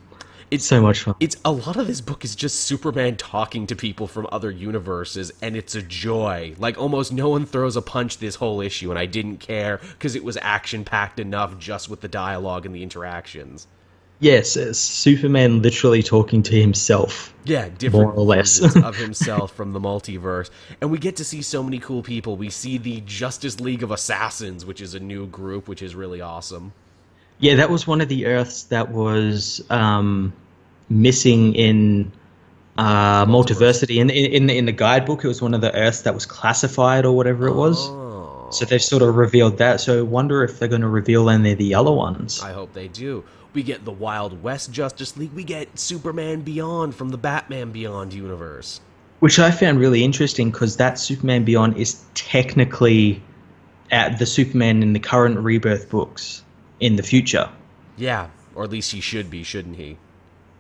It's 0.51 0.65
so 0.65 0.81
much 0.81 1.03
fun. 1.03 1.17
It's 1.19 1.37
a 1.45 1.51
lot 1.51 1.77
of 1.77 1.87
this 1.89 2.01
book 2.01 2.25
is 2.25 2.37
just 2.37 2.61
Superman 2.61 3.17
talking 3.17 3.67
to 3.67 3.75
people 3.75 4.07
from 4.07 4.29
other 4.31 4.51
universes, 4.51 5.33
and 5.43 5.57
it's 5.57 5.75
a 5.75 5.83
joy. 5.83 6.55
Like 6.59 6.79
almost 6.79 7.13
no 7.13 7.29
one 7.29 7.47
throws 7.47 7.77
a 7.77 7.83
punch 7.83 8.19
this 8.19 8.37
whole 8.37 8.61
issue, 8.61 8.91
and 8.91 8.99
I 8.99 9.07
didn't 9.07 9.39
care 9.39 9.79
because 9.79 10.15
it 10.15 10.23
was 10.23 10.39
action 10.41 10.85
packed 10.85 11.19
enough 11.19 11.59
just 11.59 11.89
with 11.89 12.01
the 12.01 12.09
dialogue 12.09 12.65
and 12.65 12.75
the 12.75 12.83
interactions. 12.83 13.67
Yes, 14.19 14.53
Superman 14.79 15.61
literally 15.61 16.03
talking 16.03 16.43
to 16.45 16.59
himself. 16.59 17.35
Yeah, 17.45 17.69
different 17.69 18.07
More 18.07 18.13
or 18.15 18.25
less. 18.25 18.61
of 18.77 18.97
himself 19.07 19.53
from 19.53 19.73
the 19.73 19.81
multiverse, 19.81 20.49
and 20.81 20.91
we 20.91 20.99
get 20.99 21.17
to 21.17 21.25
see 21.25 21.43
so 21.43 21.63
many 21.63 21.79
cool 21.79 22.03
people. 22.03 22.37
We 22.37 22.49
see 22.49 22.79
the 22.79 23.03
Justice 23.03 23.61
League 23.61 23.83
of 23.83 23.91
Assassins, 23.91 24.65
which 24.65 24.81
is 24.81 24.95
a 24.95 25.01
new 25.01 25.27
group, 25.27 25.69
which 25.69 25.83
is 25.83 25.95
really 25.95 26.23
awesome. 26.23 26.73
Yeah, 27.39 27.55
that 27.57 27.71
was 27.71 27.87
one 27.87 28.01
of 28.01 28.09
the 28.09 28.27
Earths 28.27 28.65
that 28.65 28.93
was 28.93 29.63
um, 29.71 30.33
missing 30.89 31.55
in 31.55 32.11
uh, 32.79 33.27
Multiversity. 33.27 33.97
In, 33.97 34.11
in 34.11 34.33
in 34.33 34.47
the, 34.47 34.57
in 34.57 34.65
the 34.67 34.73
guidebook, 34.73 35.25
it 35.25 35.29
was 35.29 35.43
one 35.43 35.55
of 35.55 35.61
the 35.61 35.75
Earths 35.75 36.03
that 36.03 36.15
was 36.15 36.25
classified 36.27 37.05
or 37.05 37.13
whatever 37.13 37.47
it 37.47 37.55
was. 37.55 37.89
Oh, 37.89 38.49
So 38.51 38.65
they've 38.65 38.83
sort 38.83 39.03
of 39.03 39.17
revealed 39.17 39.59
that. 39.59 39.81
So 39.81 39.99
I 39.99 40.03
wonder 40.03 40.45
if 40.45 40.59
they're 40.59 40.69
going 40.69 40.83
to 40.83 40.89
reveal 40.89 41.29
any 41.29 41.53
of 41.53 41.59
the 41.59 41.75
other 41.75 41.93
ones. 41.93 42.43
I 42.43 42.53
hope 42.53 42.73
they 42.73 42.89
do. 42.89 43.25
We 43.53 43.63
get 43.63 43.85
the 43.85 43.93
Wild 43.93 44.43
West 44.43 44.71
Justice 44.71 45.17
League. 45.17 45.33
We 45.33 45.45
get 45.45 45.79
Superman 45.79 46.43
Beyond 46.43 46.95
from 46.95 47.09
the 47.09 47.19
Batman 47.19 47.71
Beyond 47.71 48.13
universe. 48.13 48.81
Which 49.21 49.39
I 49.39 49.51
found 49.51 49.79
really 49.79 50.05
interesting 50.05 50.51
because 50.51 50.77
that 50.77 50.99
Superman 50.99 51.45
Beyond 51.45 51.77
is 51.79 52.03
technically 52.15 53.23
at 53.91 54.19
the 54.19 54.27
Superman 54.27 54.83
in 54.83 54.93
the 54.93 54.99
current 55.01 55.39
Rebirth 55.39 55.89
books 55.89 56.43
in 56.81 56.97
the 56.97 57.03
future. 57.03 57.49
Yeah, 57.97 58.29
or 58.55 58.65
at 58.65 58.71
least 58.71 58.93
he 58.93 59.01
should 59.01 59.31
be, 59.31 59.43
shouldn't 59.43 59.77
he? 59.77 59.99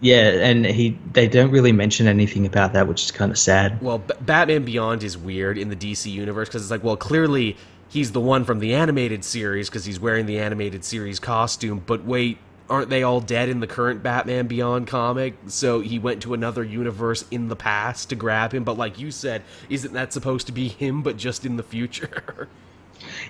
Yeah, 0.01 0.29
and 0.29 0.67
he 0.67 0.99
they 1.12 1.27
don't 1.27 1.51
really 1.51 1.73
mention 1.73 2.07
anything 2.07 2.45
about 2.45 2.75
that, 2.75 2.87
which 2.87 3.05
is 3.05 3.11
kind 3.11 3.31
of 3.31 3.39
sad. 3.39 3.81
Well, 3.81 3.99
B- 3.99 4.14
Batman 4.21 4.64
Beyond 4.64 5.03
is 5.03 5.17
weird 5.17 5.57
in 5.57 5.71
the 5.71 5.77
DC 5.77 6.11
universe 6.11 6.49
because 6.49 6.62
it's 6.62 6.71
like, 6.71 6.85
well, 6.85 6.99
clearly 6.99 7.57
he's 7.89 8.12
the 8.12 8.21
one 8.21 8.45
from 8.45 8.59
the 8.59 8.75
animated 8.75 9.25
series 9.25 9.71
because 9.71 9.87
he's 9.87 9.99
wearing 9.99 10.27
the 10.27 10.39
animated 10.39 10.85
series 10.85 11.19
costume. 11.19 11.83
But 11.87 12.05
wait, 12.05 12.37
aren't 12.69 12.91
they 12.91 13.03
all 13.03 13.21
dead 13.21 13.49
in 13.49 13.61
the 13.61 13.67
current 13.67 14.03
Batman 14.03 14.47
Beyond 14.47 14.87
comic? 14.87 15.35
So 15.47 15.81
he 15.81 15.99
went 15.99 16.23
to 16.23 16.35
another 16.35 16.62
universe 16.62 17.25
in 17.31 17.49
the 17.49 17.57
past 17.57 18.11
to 18.11 18.17
grab 18.17 18.53
him. 18.53 18.64
But 18.64 18.77
like 18.77 18.99
you 18.99 19.11
said, 19.11 19.43
isn't 19.71 19.95
that 19.95 20.12
supposed 20.12 20.47
to 20.49 20.53
be 20.53 20.69
him, 20.69 21.03
but 21.03 21.17
just 21.17 21.47
in 21.47 21.57
the 21.57 21.62
future? 21.62 22.49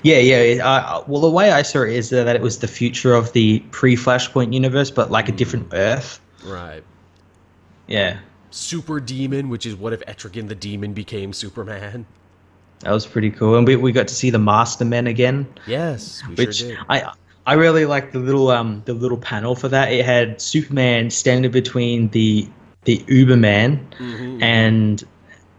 Yeah, 0.06 0.18
yeah. 0.18 0.36
it- 0.36 0.60
Uh, 0.60 1.02
well, 1.08 1.20
the 1.20 1.30
way 1.30 1.50
I 1.50 1.62
saw 1.62 1.82
it 1.82 1.92
is 1.92 2.10
that 2.10 2.34
it 2.36 2.40
was 2.42 2.58
the 2.58 2.68
future 2.68 3.12
of 3.14 3.32
the 3.32 3.58
pre-Flashpoint 3.72 4.52
universe, 4.52 4.90
but 4.90 5.10
like 5.10 5.28
a 5.28 5.32
different 5.32 5.68
Earth. 5.72 6.20
right. 6.44 6.82
Yeah, 7.88 8.18
Super 8.50 9.00
Demon, 9.00 9.48
which 9.48 9.64
is 9.66 9.74
what 9.76 9.92
if 9.92 10.00
Etrigan 10.06 10.48
the 10.48 10.54
Demon 10.54 10.92
became 10.92 11.32
Superman? 11.32 12.06
that 12.80 12.90
was 12.92 13.06
pretty 13.06 13.30
cool, 13.30 13.56
and 13.56 13.66
we, 13.66 13.74
we 13.76 13.90
got 13.90 14.06
to 14.08 14.14
see 14.14 14.28
the 14.30 14.38
Master 14.38 14.84
Men 14.84 15.06
again, 15.06 15.46
Yes, 15.66 16.22
which 16.36 16.56
sure. 16.58 16.76
I 16.88 17.10
I 17.46 17.54
really 17.54 17.86
liked 17.86 18.12
the 18.12 18.18
little 18.18 18.48
um 18.50 18.82
the 18.84 18.92
little 18.94 19.18
panel 19.18 19.54
for 19.56 19.68
that. 19.68 19.90
It 19.92 20.04
had 20.04 20.40
Superman 20.40 21.10
standing 21.10 21.50
between 21.50 22.08
the 22.10 22.48
the 22.84 22.98
Uberman 23.08 23.78
Mhm. 23.98 24.42
and 24.42 25.02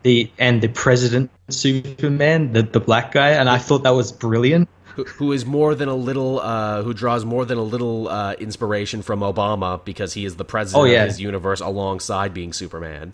the 0.07 0.31
and 0.39 0.61
the 0.61 0.69
President 0.69 1.29
Superman, 1.49 2.53
the 2.53 2.63
the 2.63 2.79
black 2.79 3.11
guy, 3.11 3.31
and 3.39 3.49
I 3.49 3.57
thought 3.57 3.83
that 3.83 3.95
was 4.01 4.11
brilliant. 4.11 4.69
who, 4.95 5.03
who 5.03 5.31
is 5.31 5.45
more 5.45 5.75
than 5.75 5.89
a 5.89 5.95
little 6.09 6.39
uh, 6.39 6.81
who 6.83 6.93
draws 6.93 7.23
more 7.25 7.45
than 7.45 7.57
a 7.57 7.67
little 7.75 8.07
uh, 8.07 8.33
inspiration 8.39 9.01
from 9.03 9.19
Obama 9.19 9.83
because 9.85 10.13
he 10.13 10.25
is 10.25 10.35
the 10.37 10.45
president 10.45 10.81
Oh, 10.81 10.85
yeah. 10.85 11.03
of 11.03 11.09
his 11.09 11.19
universe 11.21 11.61
alongside 11.61 12.33
being 12.33 12.53
Superman. 12.53 13.13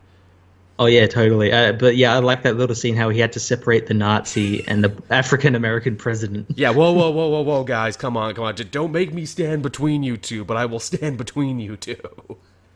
Oh 0.79 0.87
yeah, 0.87 1.05
totally. 1.07 1.51
Uh, 1.51 1.73
but 1.73 1.95
yeah, 1.97 2.15
I 2.15 2.19
like 2.19 2.41
that 2.43 2.55
little 2.57 2.75
scene 2.75 2.95
how 2.95 3.09
he 3.09 3.19
had 3.19 3.33
to 3.33 3.39
separate 3.39 3.85
the 3.87 3.93
Nazi 3.93 4.65
and 4.67 4.83
the 4.83 4.91
African 5.09 5.55
American 5.55 5.95
president. 5.97 6.47
Yeah, 6.55 6.71
whoa, 6.71 6.91
whoa, 6.93 7.11
whoa, 7.11 7.27
whoa, 7.29 7.41
whoa, 7.41 7.63
guys, 7.63 7.95
come 7.97 8.17
on, 8.17 8.33
come 8.33 8.45
on, 8.45 8.55
Just 8.55 8.71
don't 8.71 8.91
make 8.91 9.13
me 9.13 9.25
stand 9.25 9.61
between 9.61 10.01
you 10.03 10.17
two, 10.17 10.43
but 10.45 10.57
I 10.57 10.65
will 10.65 10.79
stand 10.91 11.17
between 11.17 11.59
you 11.59 11.75
two. 11.77 11.97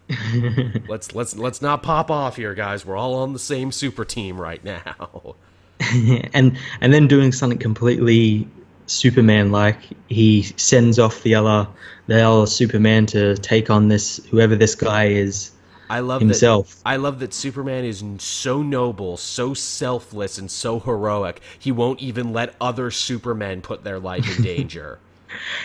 let's 0.88 1.14
let's 1.14 1.36
let's 1.36 1.62
not 1.62 1.84
pop 1.84 2.10
off 2.10 2.36
here, 2.36 2.54
guys. 2.54 2.86
We're 2.86 2.98
all 2.98 3.16
on 3.16 3.34
the 3.34 3.40
same 3.40 3.72
super 3.72 4.06
team 4.06 4.40
right 4.40 4.64
now. 4.64 5.36
and 6.34 6.58
and 6.82 6.94
then 6.94 7.08
doing 7.08 7.32
something 7.32 7.60
completely 7.60 8.48
Superman 8.88 9.52
like, 9.52 9.78
he 10.08 10.44
sends 10.56 10.98
off 10.98 11.24
the 11.24 11.36
other 11.36 11.68
the 12.08 12.22
other 12.22 12.48
Superman 12.48 13.06
to 13.08 13.36
take 13.36 13.70
on 13.70 13.90
this 13.90 14.24
whoever 14.28 14.56
this 14.56 14.76
guy 14.76 15.08
is 15.08 15.52
I 15.90 16.00
love 16.02 16.22
himself. 16.22 16.76
That, 16.78 16.90
I 16.90 16.96
love 16.98 17.20
that 17.20 17.34
Superman 17.34 17.86
is 17.86 18.04
so 18.20 18.62
noble, 18.62 19.18
so 19.18 19.54
selfless, 19.54 20.38
and 20.38 20.52
so 20.52 20.80
heroic. 20.80 21.42
He 21.58 21.72
won't 21.72 22.02
even 22.02 22.34
let 22.34 22.56
other 22.60 22.92
Supermen 22.92 23.62
put 23.62 23.84
their 23.84 24.00
life 24.00 24.38
in 24.38 24.44
danger. 24.44 25.00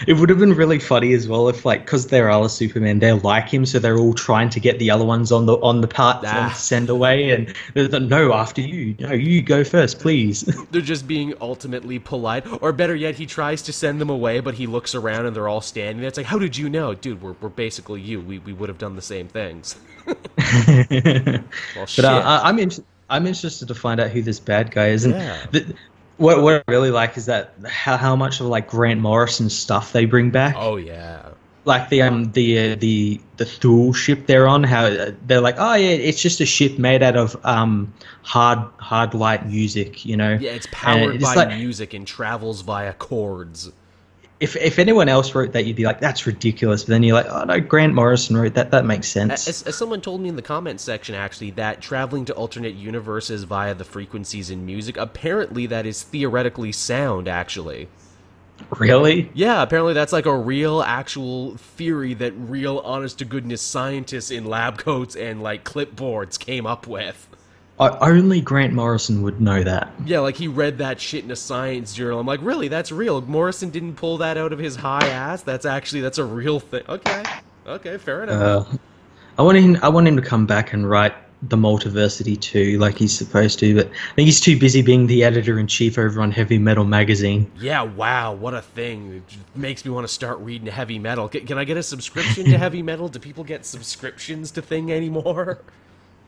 It 0.07 0.15
would 0.15 0.29
have 0.29 0.39
been 0.39 0.55
really 0.55 0.79
funny 0.79 1.13
as 1.15 1.29
well 1.29 1.49
if, 1.49 1.65
like, 1.65 1.85
because 1.85 2.09
they're 2.09 2.31
other 2.31 2.49
Superman, 2.49 2.99
they 2.99 3.13
like 3.13 3.49
him, 3.49 3.65
so 3.65 3.79
they're 3.79 3.99
all 3.99 4.13
trying 4.15 4.51
to 4.51 4.61
get 4.61 4.79
the 4.79 4.91
other 4.91 5.05
ones 5.05 5.31
on 5.33 5.47
the 5.47 5.55
on 5.59 5.81
the 5.81 5.89
platform 5.89 6.33
Ah. 6.35 6.49
to 6.49 6.55
send 6.55 6.91
away, 6.91 7.31
and 7.31 7.55
they're 7.75 7.89
like, 7.89 8.03
no, 8.03 8.33
after 8.33 8.61
you, 8.61 8.95
no, 8.99 9.13
you 9.13 9.41
go 9.43 9.63
first, 9.65 10.01
please. 10.01 10.43
they're 10.73 10.81
just 10.81 11.07
being 11.07 11.35
ultimately 11.41 11.99
polite, 11.99 12.45
or 12.63 12.73
better 12.73 12.95
yet, 12.97 13.15
he 13.15 13.27
tries 13.27 13.63
to 13.63 13.73
send 13.73 14.01
them 14.01 14.11
away, 14.11 14.41
but 14.41 14.55
he 14.55 14.67
looks 14.67 14.95
around 14.95 15.27
and 15.27 15.37
they're 15.37 15.49
all 15.49 15.61
standing 15.61 15.99
there. 16.01 16.09
It's 16.09 16.17
like, 16.17 16.27
how 16.27 16.39
did 16.39 16.57
you 16.57 16.69
know, 16.69 16.95
dude? 16.95 17.23
We're, 17.23 17.35
we're 17.41 17.49
basically 17.49 18.01
you. 18.01 18.21
We, 18.21 18.39
we 18.41 18.53
would 18.53 18.69
have 18.69 18.79
done 18.79 18.97
the 18.97 19.03
same 19.03 19.29
things. 19.29 19.77
Well. 21.77 21.87
But 21.97 22.05
uh, 22.05 22.23
I- 22.25 22.49
I'm 22.49 22.59
in, 22.59 22.71
I'm 23.11 23.27
interested 23.27 23.69
to 23.69 23.75
find 23.75 24.01
out 24.01 24.11
who 24.11 24.23
this 24.23 24.41
bad 24.41 24.71
guy 24.71 24.89
is. 24.89 25.05
And 25.05 25.15
Yeah. 25.15 25.47
the, 25.51 25.75
what 26.23 26.43
what 26.43 26.65
I 26.67 26.71
really 26.71 26.91
like 26.91 27.17
is 27.19 27.27
that 27.27 27.55
how, 27.69 27.97
how 27.97 28.17
much 28.17 28.41
of 28.41 28.47
like 28.47 28.69
Grant 28.69 29.01
Morrison 29.01 29.51
stuff 29.51 29.93
they 29.93 30.07
bring 30.07 30.31
back. 30.31 30.55
oh 30.57 30.77
yeah, 30.77 31.29
Like 31.65 31.89
the 31.91 32.03
um 32.03 32.33
the 32.33 32.73
uh, 32.73 32.77
the 32.77 33.21
the 33.37 33.45
Thule 33.45 33.93
ship 33.93 34.27
they're 34.27 34.49
on. 34.49 34.63
How 34.65 34.85
uh, 34.87 35.11
they're 35.27 35.41
like, 35.41 35.57
oh 35.59 35.75
yeah, 35.75 35.89
it's 35.89 36.21
just 36.23 36.41
a 36.41 36.47
ship 36.47 36.79
made 36.79 37.03
out 37.03 37.17
of 37.17 37.37
um 37.45 37.93
hard 38.23 38.59
hard 38.79 39.15
light 39.15 39.47
music. 39.47 40.05
You 40.07 40.17
know. 40.17 40.39
yeah. 40.41 40.53
It's 40.53 40.67
And 40.67 40.73
powered 40.75 41.15
it's 41.17 41.25
by 41.25 41.35
like- 41.35 41.49
music 41.59 41.93
and 41.95 42.07
travels 42.07 42.63
via 42.63 42.93
chords. 42.95 43.71
If 44.43 44.57
if 44.57 44.81
anyone 44.81 45.09
else 45.09 45.35
wrote 45.37 45.53
that, 45.53 45.67
you'd 45.67 45.77
be 45.77 45.85
like, 45.85 46.01
that's 46.01 46.27
ridiculous. 46.27 46.83
But 46.83 46.91
then 46.91 47.05
you're 47.05 47.15
like, 47.15 47.27
oh 47.31 47.45
no, 47.45 47.61
Grant 47.61 47.95
Morrison 47.95 48.37
wrote 48.37 48.55
that. 48.55 48.73
That 48.73 48.85
makes 48.85 49.07
sense. 49.07 49.47
As, 49.47 49.63
as 49.63 49.77
someone 49.77 50.01
told 50.01 50.21
me 50.21 50.29
in 50.29 50.35
the 50.35 50.43
comments 50.43 50.83
section, 50.83 51.15
actually, 51.15 51.53
that 51.53 51.81
traveling 51.81 52.25
to 52.25 52.35
alternate 52.35 52.75
universes 52.75 53.45
via 53.45 53.73
the 53.73 53.85
frequencies 53.85 54.51
in 54.51 54.67
music, 54.67 54.97
apparently 54.97 55.67
that 55.67 55.87
is 55.87 56.03
theoretically 56.03 56.73
sound, 56.73 57.29
actually. 57.29 57.89
really? 58.79 59.31
Yeah, 59.33 59.63
apparently 59.63 59.93
that's 59.93 60.13
like 60.13 60.27
a 60.27 60.37
real, 60.37 60.83
actual 60.83 61.57
theory 61.57 62.15
that 62.15 62.33
real, 62.33 62.79
honest 62.81 63.19
to 63.21 63.25
goodness 63.25 63.63
scientists 63.63 64.33
in 64.33 64.45
lab 64.45 64.77
coats 64.77 65.15
and 65.15 65.41
like 65.41 65.65
clipboards 65.65 66.39
came 66.39 66.67
up 66.67 66.89
with. 66.89 67.29
Only 68.01 68.41
Grant 68.41 68.73
Morrison 68.73 69.23
would 69.23 69.41
know 69.41 69.63
that. 69.63 69.93
Yeah, 70.05 70.21
like 70.21 70.37
he 70.37 70.49
read 70.49 70.79
that 70.79 71.01
shit 71.01 71.25
in 71.25 71.31
a 71.31 71.37
science 71.37 71.95
journal. 71.95 72.21
I'm 72.21 72.27
like, 72.27 72.41
really? 72.43 72.69
That's 72.69 72.93
real? 72.93 73.21
Morrison 73.21 73.71
didn't 73.71 73.95
pull 73.95 74.19
that 74.19 74.37
out 74.37 74.53
of 74.53 74.59
his 74.59 74.77
high 74.77 75.07
ass? 75.09 75.43
That's 75.43 75.67
actually, 75.67 76.03
that's 76.03 76.19
a 76.19 76.25
real 76.25 76.61
thing. 76.61 76.83
Okay. 76.89 77.23
Okay, 77.67 77.99
fair 77.99 78.25
enough. 78.25 78.69
Uh, 78.73 78.77
I 79.39 79.43
want 79.43 79.59
him. 79.59 79.79
I 79.83 79.89
want 79.89 80.09
him 80.09 80.17
to 80.17 80.23
come 80.23 80.47
back 80.47 80.73
and 80.73 80.89
write 80.89 81.15
the 81.43 81.57
Multiversity 81.57 82.41
too, 82.41 82.79
like 82.79 82.97
he's 82.97 83.17
supposed 83.17 83.59
to. 83.61 83.75
But 83.75 83.87
I 83.89 84.15
think 84.15 84.27
he's 84.27 84.41
too 84.41 84.59
busy 84.59 84.83
being 84.83 85.07
the 85.07 85.25
editor 85.25 85.59
in 85.59 85.67
chief 85.67 85.99
over 85.99 86.21
on 86.21 86.31
Heavy 86.31 86.59
Metal 86.59 86.85
magazine. 86.85 87.51
Yeah, 87.59 87.83
wow, 87.83 88.33
what 88.33 88.55
a 88.55 88.63
thing. 88.63 89.23
It 89.29 89.59
makes 89.59 89.85
me 89.85 89.91
want 89.91 90.07
to 90.07 90.13
start 90.13 90.39
reading 90.39 90.69
heavy 90.69 90.99
metal. 90.99 91.29
Can 91.29 91.59
I 91.59 91.65
get 91.65 91.77
a 91.77 91.83
subscription 91.83 92.45
to 92.47 92.59
heavy 92.59 92.83
metal? 92.83 93.09
Do 93.09 93.19
people 93.19 93.45
get 93.45 93.65
subscriptions 93.67 94.51
to 94.53 94.63
Thing 94.63 94.93
anymore? 94.93 95.61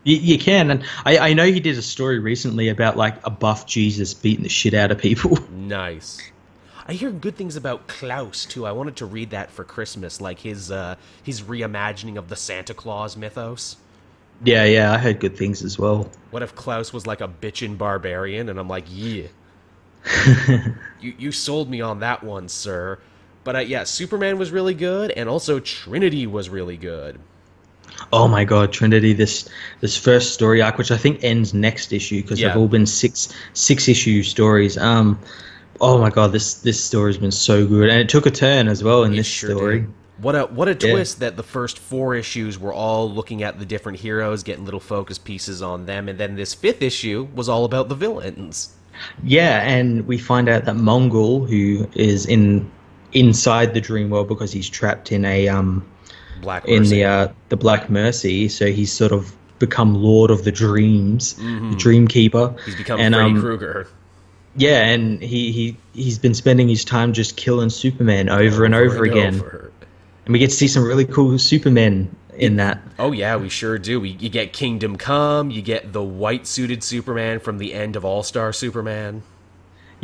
You, 0.05 0.17
you 0.17 0.39
can, 0.39 0.71
and 0.71 0.85
I, 1.05 1.19
I 1.31 1.33
know 1.33 1.45
he 1.47 1.61
did 1.61 1.77
a 1.79 1.83
story 1.83 2.19
recently 2.19 2.69
about 2.69 2.97
like 2.97 3.17
a 3.27 3.31
buff 3.31 3.67
Jesus 3.67 4.15
beating 4.15 4.43
the 4.43 4.49
shit 4.51 4.75
out 4.75 4.91
of 4.91 4.99
people. 4.99 5.39
Nice. 5.51 6.21
I 6.87 6.93
hear 6.93 7.11
good 7.11 7.37
things 7.37 7.57
about 7.57 7.87
Klaus 7.87 8.45
too. 8.45 8.67
I 8.67 8.73
wanted 8.73 8.97
to 8.97 9.07
read 9.07 9.31
that 9.31 9.51
for 9.51 9.65
Christmas, 9.65 10.21
like 10.21 10.39
his 10.41 10.71
uh 10.71 10.97
his 11.23 11.41
reimagining 11.41 12.19
of 12.19 12.29
the 12.29 12.37
Santa 12.37 12.75
Claus 12.75 13.17
mythos. 13.17 13.77
yeah, 14.45 14.65
yeah, 14.65 14.93
I 14.93 14.99
heard 14.99 15.21
good 15.21 15.37
things 15.39 15.63
as 15.65 15.79
well. 15.79 16.11
What 16.31 16.43
if 16.43 16.55
Klaus 16.55 16.93
was 16.93 17.07
like 17.07 17.23
a 17.23 17.29
bitchin' 17.29 17.79
barbarian? 17.79 18.51
And 18.51 18.59
I'm 18.59 18.69
like, 18.69 18.85
yeah. 18.91 19.29
you 21.01 21.15
you 21.19 21.33
sold 21.33 21.71
me 21.71 21.81
on 21.81 22.01
that 22.01 22.23
one, 22.23 22.49
sir. 22.51 22.99
But 23.45 23.57
uh, 23.57 23.61
yeah, 23.61 23.85
Superman 23.85 24.39
was 24.39 24.51
really 24.51 24.75
good, 24.75 25.11
and 25.13 25.29
also 25.29 25.61
Trinity 25.61 26.27
was 26.27 26.51
really 26.51 26.77
good. 26.77 27.19
Oh 28.13 28.29
my 28.29 28.45
god, 28.45 28.73
Trinity! 28.73 29.13
This 29.13 29.49
this 29.81 29.97
first 29.97 30.35
story 30.35 30.63
arc, 30.63 30.79
which 30.79 30.91
I 30.91 30.97
think 30.97 31.23
ends 31.23 31.53
next 31.55 31.93
issue 31.93 32.23
because 32.23 32.41
Yeah. 32.41 32.49
they've 32.49 32.57
all 32.59 32.69
been 32.69 32.87
six 32.87 33.29
six 33.55 33.89
issue 33.89 34.23
stories. 34.23 34.77
Um, 34.79 35.19
oh 35.81 35.99
my 35.99 36.11
god, 36.11 36.33
this 36.33 36.55
this 36.55 36.83
story's 36.83 37.19
been 37.19 37.31
so 37.33 37.67
good, 37.67 37.89
and 37.91 38.01
it 38.01 38.09
took 38.09 38.27
a 38.27 38.31
turn 38.31 38.69
as 38.69 38.83
well 38.85 39.05
in 39.05 39.13
It 39.15 39.17
this 39.17 39.27
sure 39.27 39.51
story. 39.51 39.81
did. 39.81 39.89
What 40.21 40.35
a 40.37 40.43
what 40.43 40.69
a 40.69 40.73
Yeah. 40.81 40.93
twist 40.93 41.21
that 41.21 41.37
the 41.37 41.43
first 41.43 41.79
four 41.79 42.15
issues 42.15 42.59
were 42.59 42.73
all 42.73 43.11
looking 43.13 43.43
at 43.43 43.59
the 43.59 43.65
different 43.65 43.99
heroes, 43.99 44.43
getting 44.45 44.65
little 44.65 44.81
focus 44.81 45.19
pieces 45.19 45.61
on 45.61 45.87
them, 45.87 46.09
and 46.09 46.19
then 46.19 46.37
this 46.37 46.55
fifth 46.55 46.83
issue 46.83 47.27
was 47.35 47.49
all 47.49 47.65
about 47.65 47.89
the 47.89 47.97
villains. 47.97 48.69
Yeah, 49.25 49.61
and 49.63 50.07
we 50.07 50.19
find 50.19 50.49
out 50.49 50.67
that 50.67 50.77
Mongul, 50.77 51.49
who 51.49 51.89
is 51.95 52.27
in 52.27 52.71
inside 53.13 53.75
the 53.75 53.81
dream 53.81 54.11
world 54.11 54.29
because 54.29 54.53
he's 54.53 54.69
trapped 54.69 55.11
in 55.11 55.25
a 55.25 55.49
um 55.49 55.85
Black 56.45 56.65
in 56.67 56.81
Mercy. 56.81 56.97
the 56.97 57.05
uh, 57.05 57.29
the 57.49 57.57
Black 57.57 57.91
Mercy. 57.91 58.49
So 58.49 58.71
he's 58.71 58.93
sort 58.93 59.13
of 59.13 59.35
become 59.59 59.95
Lord 59.95 60.31
of 60.31 60.45
the 60.45 60.53
Dreams, 60.53 61.35
the 61.35 61.75
Dream 61.77 62.07
Keeper. 62.07 62.49
Mm-hmm. 62.49 62.65
He's 62.65 62.77
become 62.77 63.01
and, 63.01 63.15
Freddy 63.15 63.31
um, 63.33 63.41
Krueger. 63.41 63.89
Yeah, 64.57 64.85
and 64.85 65.21
he, 65.21 65.51
he 65.51 65.77
he's 65.95 66.19
been 66.19 66.35
spending 66.35 66.69
his 66.69 66.85
time 66.85 67.13
just 67.13 67.37
killing 67.37 67.71
Superman 67.71 68.29
over, 68.29 68.65
and 68.65 68.75
over, 68.75 69.05
again, 69.05 69.37
over. 69.37 69.73
and 70.27 70.33
we 70.33 70.39
get 70.39 70.51
to 70.51 70.57
see 70.57 70.69
some 70.69 70.85
really 70.85 71.05
cool 71.05 71.39
Supermen 71.39 72.15
in 72.37 72.57
that. 72.57 72.81
Oh 72.99 73.13
yeah, 73.13 73.37
we 73.37 73.49
sure 73.49 73.79
do. 73.79 74.01
We, 74.01 74.11
you 74.11 74.29
get 74.29 74.53
Kingdom 74.53 74.97
Come. 74.97 75.51
You 75.51 75.63
get 75.63 75.93
the 75.93 76.03
white 76.03 76.47
suited 76.47 76.85
Superman 76.85 77.41
from 77.41 77.59
the 77.59 77.75
end 77.75 77.97
of 77.97 78.05
All 78.05 78.23
Star 78.23 78.53
Superman. 78.53 79.23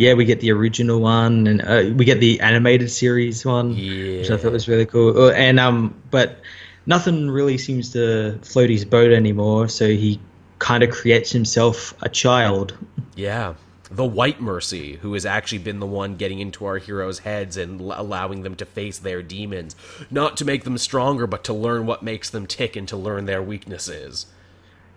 Yeah, 0.01 0.15
we 0.15 0.25
get 0.25 0.41
the 0.41 0.51
original 0.51 0.99
one, 0.99 1.47
and 1.47 1.61
uh, 1.61 1.95
we 1.95 2.07
get 2.07 2.21
the 2.21 2.41
animated 2.41 2.91
series 2.91 3.45
one, 3.45 3.77
which 3.77 4.31
I 4.31 4.39
thought 4.39 4.53
was 4.53 4.67
really 4.67 4.87
cool. 4.87 5.27
Uh, 5.27 5.33
And 5.33 5.61
um, 5.61 5.95
but 6.11 6.41
nothing 6.87 7.29
really 7.31 7.59
seems 7.59 7.93
to 7.93 8.39
float 8.43 8.71
his 8.71 8.87
boat 8.87 9.13
anymore. 9.13 9.69
So 9.69 9.89
he 9.89 10.19
kind 10.59 10.83
of 10.83 10.89
creates 10.91 11.31
himself 11.33 11.93
a 12.01 12.09
child. 12.09 12.77
Yeah. 13.15 13.55
The 13.91 14.07
White 14.07 14.41
Mercy, 14.41 14.97
who 15.03 15.13
has 15.13 15.27
actually 15.27 15.59
been 15.59 15.81
the 15.81 15.87
one 15.87 16.17
getting 16.17 16.39
into 16.39 16.65
our 16.65 16.79
heroes' 16.79 17.19
heads 17.19 17.59
and 17.59 17.81
l- 17.81 17.95
allowing 17.95 18.43
them 18.43 18.55
to 18.55 18.65
face 18.65 18.99
their 18.99 19.21
demons. 19.23 19.77
Not 20.11 20.37
to 20.39 20.45
make 20.47 20.65
them 20.65 20.79
stronger, 20.79 21.27
but 21.27 21.45
to 21.45 21.53
learn 21.53 21.85
what 21.85 22.03
makes 22.03 22.31
them 22.31 22.47
tick 22.47 22.75
and 22.75 22.89
to 22.89 22.97
learn 22.97 23.27
their 23.27 23.43
weaknesses. 23.43 24.27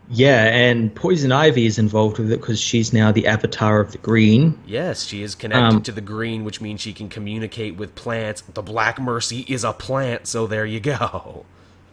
Yeah, 0.10 0.46
and 0.46 0.94
Poison 0.94 1.32
Ivy 1.32 1.66
is 1.66 1.80
involved 1.80 2.20
with 2.20 2.32
it 2.32 2.40
because 2.42 2.60
she's 2.60 2.92
now 2.94 3.12
the 3.12 3.26
avatar 3.26 3.80
of 3.80 3.94
the 3.94 3.98
Green. 4.00 4.60
Yes, 4.68 5.06
she 5.06 5.24
is 5.24 5.34
connected 5.34 5.76
Um, 5.78 5.82
to 5.84 5.92
the 5.92 6.02
green, 6.02 6.44
which 6.44 6.60
means 6.62 6.82
she 6.82 6.94
can 6.94 7.10
communicate 7.10 7.78
with 7.78 7.96
plants. 7.96 8.42
The 8.54 8.62
Black 8.62 9.00
Mercy 9.00 9.46
is 9.48 9.64
a 9.64 9.72
plant, 9.74 10.28
so 10.28 10.46
there 10.46 10.66
you 10.66 10.80
go. 10.80 11.46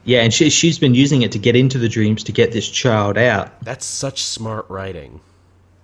Yeah, 0.04 0.22
and 0.22 0.32
she, 0.34 0.50
she's 0.50 0.78
been 0.78 0.94
using 0.94 1.22
it 1.22 1.32
to 1.32 1.38
get 1.38 1.54
into 1.54 1.78
the 1.78 1.88
dreams 1.88 2.24
to 2.24 2.32
get 2.32 2.52
this 2.52 2.68
child 2.68 3.16
out. 3.18 3.62
That's 3.62 3.84
such 3.86 4.22
smart 4.22 4.66
writing. 4.68 5.20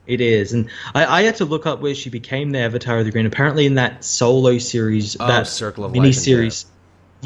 It 0.07 0.21
is, 0.21 0.53
and 0.53 0.69
I, 0.95 1.21
I 1.21 1.23
had 1.25 1.37
to 1.37 1.45
look 1.45 1.67
up 1.67 1.81
where 1.81 1.95
she 1.95 2.11
became 2.11 2.51
the 2.51 2.61
Avatar 2.61 2.99
of 2.99 3.05
the 3.05 3.11
Green. 3.11 3.27
Apparently, 3.27 3.67
in 3.67 3.75
that 3.75 4.05
solo 4.05 4.59
series, 4.59 5.17
Oh, 5.21 5.27
that 5.27 5.47
Circle 5.47 5.85
of 5.85 5.93
mini 5.93 6.13
series, 6.13 6.67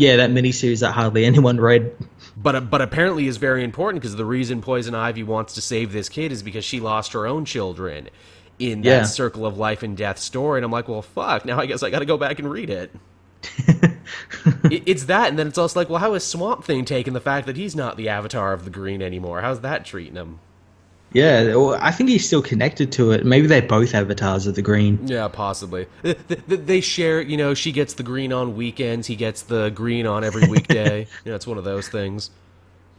yeah, 0.00 0.16
that 0.16 0.30
mini 0.30 0.50
series 0.52 0.80
that 0.80 0.92
hardly 0.92 1.24
anyone 1.24 1.60
read. 1.60 1.94
But 2.36 2.56
uh, 2.56 2.60
but 2.62 2.80
apparently 2.80 3.26
is 3.26 3.36
very 3.36 3.62
important 3.62 4.00
because 4.02 4.16
the 4.16 4.24
reason 4.24 4.62
Poison 4.62 4.94
Ivy 4.94 5.22
wants 5.22 5.54
to 5.54 5.60
save 5.60 5.92
this 5.92 6.08
kid 6.08 6.32
is 6.32 6.42
because 6.42 6.64
she 6.64 6.80
lost 6.80 7.12
her 7.12 7.26
own 7.26 7.44
children 7.44 8.08
in 8.58 8.80
that 8.82 8.86
Yeah. 8.88 9.02
circle 9.04 9.44
of 9.46 9.58
life 9.58 9.82
and 9.82 9.96
death 9.96 10.18
story. 10.18 10.58
And 10.58 10.64
I'm 10.64 10.70
like, 10.70 10.88
well, 10.88 11.02
fuck. 11.02 11.44
Now 11.44 11.60
I 11.60 11.66
guess 11.66 11.82
I 11.82 11.90
got 11.90 11.98
to 12.00 12.06
go 12.06 12.16
back 12.16 12.38
and 12.38 12.50
read 12.50 12.70
it. 12.70 12.90
It- 14.64 14.82
it's 14.86 15.04
that, 15.04 15.28
and 15.28 15.38
then 15.38 15.46
it's 15.46 15.58
also 15.58 15.78
like, 15.78 15.88
well, 15.88 15.98
how 16.00 16.14
is 16.14 16.24
Swamp 16.24 16.64
Thing 16.64 16.84
taking 16.84 17.12
the 17.12 17.20
fact 17.20 17.46
that 17.46 17.56
he's 17.56 17.76
not 17.76 17.96
the 17.96 18.08
avatar 18.08 18.52
of 18.52 18.64
the 18.64 18.70
green 18.70 19.02
anymore? 19.02 19.40
How's 19.40 19.60
that 19.60 19.84
treating 19.84 20.14
him? 20.16 20.40
Yeah, 21.12 21.56
well, 21.56 21.76
I 21.80 21.90
think 21.90 22.08
he's 22.08 22.24
still 22.26 22.42
connected 22.42 22.92
to 22.92 23.10
it. 23.10 23.24
Maybe 23.26 23.48
they're 23.48 23.62
both 23.62 23.94
avatars 23.94 24.46
of 24.46 24.54
the 24.54 24.62
Green. 24.62 24.98
Yeah, 25.08 25.26
possibly. 25.28 25.86
Th- 26.04 26.16
th- 26.28 26.40
th- 26.48 26.60
They 26.66 26.80
share, 26.80 27.20
you 27.20 27.36
know, 27.36 27.52
she 27.54 27.72
gets 27.72 27.94
the 27.94 28.04
green 28.04 28.32
on 28.32 28.54
weekends, 28.54 29.08
he 29.08 29.16
gets 29.16 29.42
the 29.42 29.70
green 29.70 30.06
on 30.06 30.22
every 30.22 30.46
weekday. 30.54 31.00
you 31.24 31.30
know, 31.30 31.34
it's 31.34 31.46
one 31.48 31.58
of 31.58 31.64
those 31.64 31.88
things. 31.88 32.30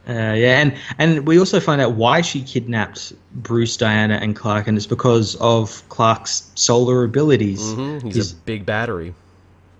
Uh, 0.06 0.12
yeah, 0.12 0.60
and 0.60 0.74
and 0.98 1.26
we 1.28 1.38
also 1.38 1.60
find 1.60 1.80
out 1.80 1.92
why 1.92 2.20
she 2.22 2.42
kidnapped 2.42 3.12
Bruce, 3.34 3.76
Diana, 3.76 4.14
and 4.14 4.34
Clark, 4.34 4.66
and 4.66 4.76
it's 4.76 4.86
because 4.86 5.36
of 5.36 5.88
Clark's 5.88 6.50
solar 6.56 7.04
abilities. 7.04 7.72
hmm 7.72 7.98
He's, 8.00 8.14
He's- 8.14 8.32
a 8.32 8.36
big 8.36 8.66
battery. 8.66 9.14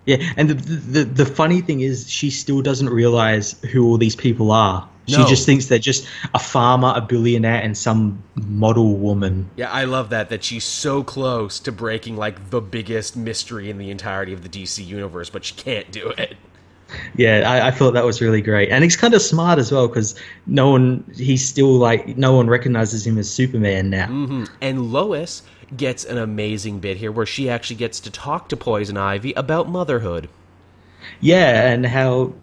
Yeah, 0.07 0.17
and 0.37 0.49
the, 0.49 0.55
the 0.55 1.05
the 1.05 1.27
funny 1.27 1.61
thing 1.61 1.81
is, 1.81 2.09
she 2.11 2.31
still 2.31 2.63
doesn't 2.63 2.89
realize 2.91 3.53
who 3.73 3.85
all 3.87 3.99
these 3.99 4.17
people 4.17 4.51
are. 4.53 4.89
She 5.09 5.17
No. 5.19 5.27
just 5.27 5.45
thinks 5.47 5.67
they're 5.67 5.79
just 5.81 6.07
a 6.33 6.39
farmer, 6.39 6.93
a 6.95 7.01
billionaire, 7.01 7.61
and 7.61 7.77
some 7.77 8.23
model 8.37 8.97
woman. 8.97 9.51
Yeah, 9.57 9.71
I 9.71 9.85
love 9.85 10.11
that 10.11 10.29
that 10.31 10.45
she's 10.45 10.65
so 10.65 11.03
close 11.03 11.59
to 11.61 11.73
breaking 11.73 12.17
like 12.17 12.51
the 12.51 12.61
biggest 12.61 13.17
mystery 13.17 13.69
in 13.69 13.79
the 13.79 13.91
entirety 13.91 14.33
of 14.33 14.43
the 14.43 14.49
DC 14.49 14.85
universe, 14.87 15.29
but 15.29 15.45
she 15.45 15.55
can't 15.55 15.91
do 15.91 16.11
it. 16.17 16.37
Yeah, 17.17 17.43
I, 17.51 17.69
I 17.69 17.71
thought 17.71 17.93
that 17.95 18.05
was 18.05 18.21
really 18.21 18.43
great, 18.43 18.69
and 18.69 18.85
he's 18.85 18.97
kind 18.97 19.15
of 19.15 19.23
smart 19.23 19.59
as 19.59 19.73
well 19.73 19.89
because 19.89 20.15
no 20.47 20.71
one, 20.71 21.03
he's 21.17 21.45
still 21.45 21.73
like 21.79 22.17
no 22.19 22.35
one 22.37 22.49
recognizes 22.49 23.07
him 23.07 23.17
as 23.19 23.31
Superman 23.31 23.91
now. 23.91 24.07
hmm 24.07 24.45
And 24.61 24.93
Lois 24.93 25.43
gets 25.75 26.05
an 26.05 26.19
amazing 26.19 26.81
bit 26.81 26.99
here 26.99 27.11
where 27.11 27.25
she 27.27 27.49
actually 27.49 27.77
gets 27.77 27.99
to 28.01 28.11
talk 28.11 28.49
to 28.51 28.57
Poison 28.59 28.99
Ivy 28.99 29.33
about 29.33 29.71
motherhood. 29.71 30.29
Yeah, 31.21 31.71
and 31.73 31.87
how 31.87 32.35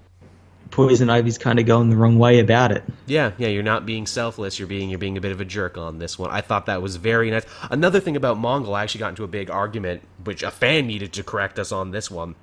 Poison 0.71 1.09
Ivy's 1.09 1.37
kind 1.37 1.59
of 1.59 1.65
going 1.65 1.89
the 1.89 1.95
wrong 1.95 2.19
way 2.19 2.39
about 2.39 2.71
it. 2.71 2.83
Yeah, 3.07 3.31
yeah, 3.37 3.47
you're 3.47 3.63
not 3.63 3.85
being 3.85 4.05
selfless. 4.05 4.59
You're 4.59 4.67
being 4.67 4.89
you're 4.89 4.99
being 4.99 5.17
a 5.17 5.21
bit 5.21 5.31
of 5.31 5.41
a 5.41 5.45
jerk 5.45 5.77
on 5.77 5.99
this 5.99 6.19
one. 6.19 6.29
I 6.29 6.41
thought 6.41 6.67
that 6.67 6.81
was 6.81 6.97
very 6.97 7.31
nice. 7.31 7.45
Another 7.71 7.99
thing 7.99 8.15
about 8.15 8.37
Mongul, 8.37 8.73
I 8.75 8.83
actually 8.83 8.99
got 8.99 9.09
into 9.09 9.23
a 9.23 9.27
big 9.27 9.49
argument, 9.49 10.03
which 10.23 10.43
a 10.43 10.51
fan 10.51 10.87
needed 10.87 11.11
to 11.13 11.23
correct 11.23 11.57
us 11.57 11.71
on 11.71 11.91
this 11.91 12.11
one. 12.11 12.35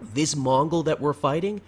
This 0.00 0.34
Mongul 0.34 0.84
that 0.84 1.00
we're 1.00 1.12
fighting 1.12 1.60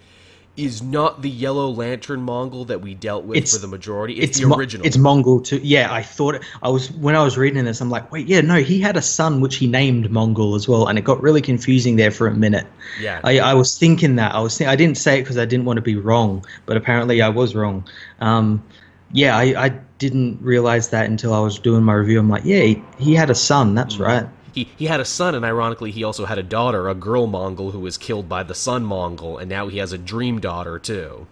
is 0.57 0.81
not 0.81 1.21
the 1.21 1.29
Yellow 1.29 1.69
Lantern 1.69 2.25
Mongul 2.25 2.67
that 2.67 2.79
we 2.81 2.93
dealt 2.93 3.25
with 3.25 3.37
It's- 3.37 3.53
for 3.53 3.59
the 3.59 3.67
majority. 3.67 4.13
It's, 4.15 4.39
the 4.39 4.47
Mo- 4.47 4.55
original. 4.55 4.85
it's 4.85 4.95
Mongul 4.97 5.43
too. 5.43 5.59
Yeah, 5.61 5.93
I 5.93 6.01
thought 6.01 6.35
it, 6.35 6.43
I 6.63 6.69
was 6.69 6.91
when 6.91 7.15
I 7.15 7.23
was 7.23 7.37
reading 7.37 7.65
this. 7.65 7.81
I'm 7.81 7.89
like, 7.89 8.11
wait, 8.11 8.27
yeah, 8.27 8.41
no, 8.41 8.55
he 8.61 8.79
had 8.79 8.95
a 8.95 9.01
son 9.01 9.41
which 9.41 9.57
he 9.57 9.67
named 9.67 10.05
Mongul 10.09 10.55
as 10.55 10.67
well, 10.67 10.87
and 10.87 10.97
it 10.97 11.03
got 11.03 11.21
really 11.21 11.41
confusing 11.41 11.97
there 11.97 12.11
for 12.11 12.27
a 12.27 12.33
minute. 12.33 12.67
Yeah. 13.01 13.19
I, 13.23 13.39
I 13.39 13.53
was 13.53 13.77
thinking 13.77 14.15
that 14.15 14.33
I 14.33 14.39
was 14.39 14.57
think, 14.57 14.69
I 14.69 14.75
didn't 14.77 14.97
say 14.97 15.19
it 15.19 15.23
because 15.23 15.37
I 15.37 15.45
didn't 15.45 15.65
want 15.65 15.77
to 15.77 15.81
be 15.81 15.95
wrong, 15.97 16.45
but 16.65 16.77
apparently 16.77 17.21
I 17.21 17.29
was 17.29 17.53
wrong. 17.53 17.85
Um, 18.21 18.63
yeah, 19.11 19.37
I, 19.37 19.65
I 19.65 19.69
didn't 19.99 20.39
realize 20.41 20.89
that 20.89 21.05
until 21.09 21.33
I 21.33 21.39
was 21.39 21.59
doing 21.59 21.83
my 21.83 21.93
review. 21.93 22.19
I'm 22.19 22.29
like, 22.29 22.43
yeah, 22.45 22.61
he, 22.61 22.83
he 22.97 23.13
had 23.13 23.29
a 23.29 23.35
son. 23.35 23.75
That's 23.75 23.97
right. 23.97 24.27
He, 24.55 24.71
he 24.77 24.85
had 24.87 24.99
a 25.01 25.05
son, 25.05 25.35
and 25.35 25.45
ironically, 25.45 25.91
he 25.91 26.03
also 26.03 26.25
had 26.25 26.39
a 26.39 26.43
daughter, 26.43 26.89
a 26.89 26.95
girl 26.95 27.27
Mongul 27.27 27.71
who 27.73 27.79
was 27.81 27.97
killed 27.99 28.29
by 28.29 28.43
the 28.43 28.55
son 28.55 28.85
Mongul, 28.85 29.39
and 29.39 29.49
now 29.49 29.67
he 29.67 29.77
has 29.79 29.91
a 29.93 29.99
dream 29.99 30.39
daughter, 30.41 30.79
too. 30.79 31.27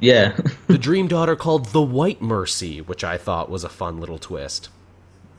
Yeah. 0.00 0.36
The 0.68 0.78
dream 0.78 1.08
daughter 1.10 1.36
called 1.36 1.66
the 1.66 1.82
White 1.82 2.22
Mercy, 2.22 2.80
which 2.80 3.04
I 3.04 3.18
thought 3.18 3.50
was 3.50 3.64
a 3.64 3.68
fun 3.68 4.00
little 4.00 4.18
twist. 4.18 4.70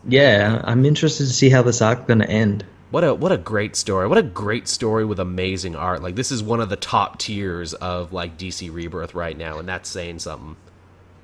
yeah, 0.04 0.62
I'm 0.64 0.86
interested 0.86 1.26
to 1.26 1.34
see 1.34 1.50
how 1.50 1.62
this 1.64 1.82
arc's 1.82 2.06
going 2.08 2.20
to 2.20 2.30
end. 2.30 2.66
What 2.90 3.04
a 3.04 3.14
what 3.16 3.32
a 3.34 3.38
great 3.38 3.76
story. 3.76 4.08
What 4.08 4.18
a 4.18 4.24
great 4.24 4.68
story 4.68 5.04
with 5.06 5.20
amazing 5.20 5.76
art. 5.76 6.02
Like 6.02 6.16
this 6.16 6.32
is 6.32 6.42
one 6.44 6.62
of 6.62 6.70
the 6.70 6.78
top 6.78 7.20
tiers 7.20 7.74
of 7.76 8.14
like 8.14 8.38
DC 8.38 8.74
Rebirth 8.74 9.14
right 9.14 9.38
now, 9.38 9.60
and 9.60 9.68
that's 9.68 9.90
saying 9.90 10.20
something. 10.20 10.56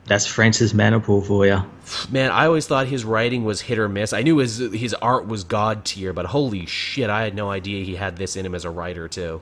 That's 0.06 0.26
Francis 0.28 0.74
Manapul 0.74 1.26
for 1.26 1.46
you. 1.46 1.64
Man, 2.12 2.32
I 2.32 2.46
always 2.46 2.68
thought 2.68 2.88
his 2.88 3.06
writing 3.06 3.46
was 3.46 3.62
hit 3.62 3.80
or 3.80 3.88
miss. 3.90 4.14
I 4.14 4.22
knew 4.22 4.38
his 4.38 4.58
his 4.58 4.94
art 4.96 5.28
was 5.28 5.44
god 5.46 5.86
tier, 5.86 6.14
but 6.14 6.26
holy 6.28 6.66
shit, 6.66 7.10
I 7.10 7.24
had 7.24 7.36
no 7.36 7.50
idea 7.52 7.86
he 7.86 7.96
had 7.96 8.18
this 8.18 8.36
in 8.36 8.46
him 8.46 8.56
as 8.56 8.66
a 8.66 8.70
writer 8.70 9.08
too. 9.08 9.42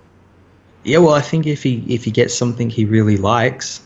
Yeah, 0.84 1.00
well, 1.00 1.14
I 1.14 1.22
think 1.22 1.48
if 1.48 1.64
he 1.64 1.84
if 1.88 2.06
he 2.06 2.12
gets 2.12 2.36
something 2.36 2.70
he 2.70 2.86
really 2.86 3.18
likes, 3.18 3.82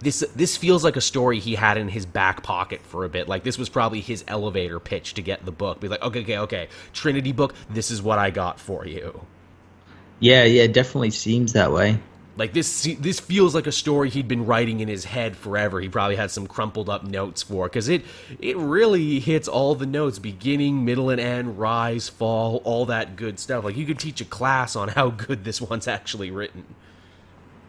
This 0.00 0.24
this 0.34 0.56
feels 0.56 0.84
like 0.84 0.96
a 0.96 1.00
story 1.00 1.40
he 1.40 1.54
had 1.54 1.78
in 1.78 1.88
his 1.88 2.06
back 2.06 2.42
pocket 2.42 2.82
for 2.82 3.04
a 3.04 3.08
bit. 3.08 3.28
Like 3.28 3.42
this 3.44 3.58
was 3.58 3.68
probably 3.68 4.00
his 4.00 4.24
elevator 4.28 4.78
pitch 4.80 5.14
to 5.14 5.22
get 5.22 5.44
the 5.44 5.52
book. 5.52 5.80
Be 5.80 5.88
like, 5.88 6.02
okay, 6.02 6.20
okay, 6.22 6.38
okay, 6.38 6.68
Trinity 6.92 7.32
book. 7.32 7.54
This 7.70 7.90
is 7.90 8.02
what 8.02 8.18
I 8.18 8.30
got 8.30 8.60
for 8.60 8.86
you. 8.86 9.26
yeah, 10.20 10.44
yeah, 10.44 10.62
it 10.64 10.72
definitely 10.72 11.10
seems 11.10 11.52
that 11.54 11.72
way. 11.72 11.98
Like 12.36 12.52
this 12.52 12.82
this 12.98 13.20
feels 13.20 13.54
like 13.54 13.66
a 13.68 13.72
story 13.72 14.10
he'd 14.10 14.26
been 14.26 14.44
writing 14.44 14.80
in 14.80 14.88
his 14.88 15.04
head 15.04 15.36
forever. 15.36 15.80
He 15.80 15.88
probably 15.88 16.16
had 16.16 16.32
some 16.32 16.46
crumpled 16.48 16.88
up 16.88 17.04
notes 17.04 17.42
for 17.44 17.68
cuz 17.68 17.88
it 17.88 18.04
it 18.40 18.56
really 18.56 19.20
hits 19.20 19.46
all 19.46 19.74
the 19.76 19.86
notes 19.86 20.18
beginning, 20.18 20.84
middle 20.84 21.10
and 21.10 21.20
end, 21.20 21.58
rise, 21.58 22.08
fall, 22.08 22.60
all 22.64 22.86
that 22.86 23.14
good 23.14 23.38
stuff. 23.38 23.62
Like 23.64 23.76
you 23.76 23.86
could 23.86 24.00
teach 24.00 24.20
a 24.20 24.24
class 24.24 24.74
on 24.74 24.88
how 24.88 25.10
good 25.10 25.44
this 25.44 25.60
one's 25.60 25.86
actually 25.86 26.30
written. 26.32 26.64